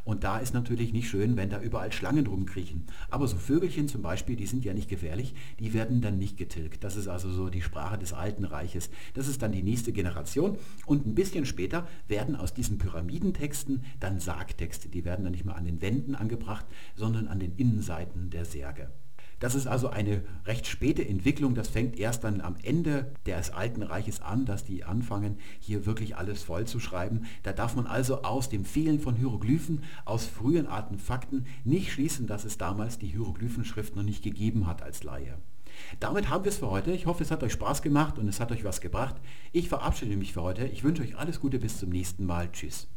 Und 0.06 0.24
da 0.24 0.38
ist 0.38 0.54
natürlich 0.54 0.94
nicht 0.94 1.10
schön, 1.10 1.36
wenn 1.36 1.50
da 1.50 1.60
überall 1.60 1.92
Schlangen 1.92 2.28
rumkriechen. 2.28 2.86
Aber 3.10 3.28
so 3.28 3.38
Vögelchen 3.38 3.88
zum 3.88 4.04
Beispiel, 4.04 4.36
die 4.36 4.46
sind 4.46 4.64
ja 4.64 4.74
nicht 4.74 4.88
gefährlich, 4.88 5.34
die 5.60 5.74
werden 5.74 6.00
dann 6.00 6.20
nicht 6.20 6.38
getilgt. 6.38 6.84
Das 6.84 6.96
ist 6.96 7.08
also 7.08 7.32
so 7.32 7.50
die 7.50 7.64
Sprache 7.64 7.98
des 7.98 8.14
Alten 8.14 8.46
Reiches. 8.46 8.92
Das 9.16 9.28
ist 9.28 9.42
dann 9.42 9.52
die 9.52 9.64
nächste 9.64 9.92
Generation. 9.92 10.60
Und 10.86 11.08
ein 11.08 11.16
bisschen 11.16 11.48
später 11.48 11.88
werden 12.08 12.36
aus 12.36 12.54
diesen 12.54 12.78
Pyramidentexten 12.78 13.84
dann 14.00 14.20
Sargtexte. 14.20 14.90
Die 14.90 15.06
werden 15.06 15.24
dann 15.24 15.32
nicht 15.32 15.46
mehr 15.46 15.56
an 15.56 15.66
den 15.66 15.82
Wänden 15.82 16.14
angebracht, 16.14 16.68
sondern 16.96 17.28
an 17.28 17.40
den 17.40 17.56
Innenseiten 17.56 18.30
der 18.30 18.46
Särge. 18.46 18.92
Das 19.40 19.56
ist 19.56 19.68
also 19.68 19.90
eine 19.90 20.24
recht 20.46 20.68
späte 20.68 21.08
Entwicklung. 21.08 21.56
Das 21.56 21.68
fängt 21.68 21.98
erst 22.00 22.24
dann 22.24 22.42
am 22.42 22.56
Ende 22.64 23.12
des 23.26 23.52
Alten 23.52 23.84
Reiches 23.84 24.22
an, 24.22 24.46
dass 24.46 24.64
die 24.64 24.84
anfangen, 24.84 25.38
hier 25.60 25.86
wirklich 25.86 26.16
alles 26.16 26.44
voll 26.44 26.66
zu 26.66 26.80
schreiben. 26.80 27.26
Da 27.44 27.54
darf 27.54 27.76
man 27.76 27.88
also 27.88 28.24
aus 28.24 28.50
dem 28.50 28.66
Fehlen 28.66 29.00
von 29.00 29.16
Hieroglyphen, 29.16 29.84
aus 30.06 30.26
frühen 30.26 30.68
Artenfakten 30.68 31.46
nicht 31.64 31.92
schließen, 31.92 32.28
dass 32.28 32.46
es 32.46 32.58
damals 32.58 32.98
die 32.98 33.08
Hieroglyphenschrift 33.08 33.96
noch 33.96 34.04
nicht 34.04 34.24
gegeben 34.24 34.68
hat 34.68 34.82
als 34.82 35.04
Laie. 35.04 35.38
Damit 36.00 36.30
haben 36.30 36.46
wir 36.46 36.50
es 36.52 36.58
für 36.58 36.70
heute. 36.70 36.92
Ich 36.92 37.06
hoffe, 37.06 37.24
es 37.24 37.32
hat 37.32 37.44
euch 37.44 37.54
Spaß 37.54 37.82
gemacht 37.82 38.18
und 38.18 38.28
es 38.28 38.40
hat 38.40 38.52
euch 38.52 38.64
was 38.64 38.82
gebracht. 38.82 39.16
Ich 39.52 39.70
verabschiede 39.70 40.16
mich 40.16 40.34
für 40.34 40.42
heute. 40.42 40.66
Ich 40.68 40.84
wünsche 40.84 41.04
euch 41.04 41.18
alles 41.18 41.40
Gute 41.40 41.60
bis 41.60 41.80
zum 41.80 41.90
nächsten 41.90 42.26
Mal. 42.26 42.50
Tschüss. 42.52 42.88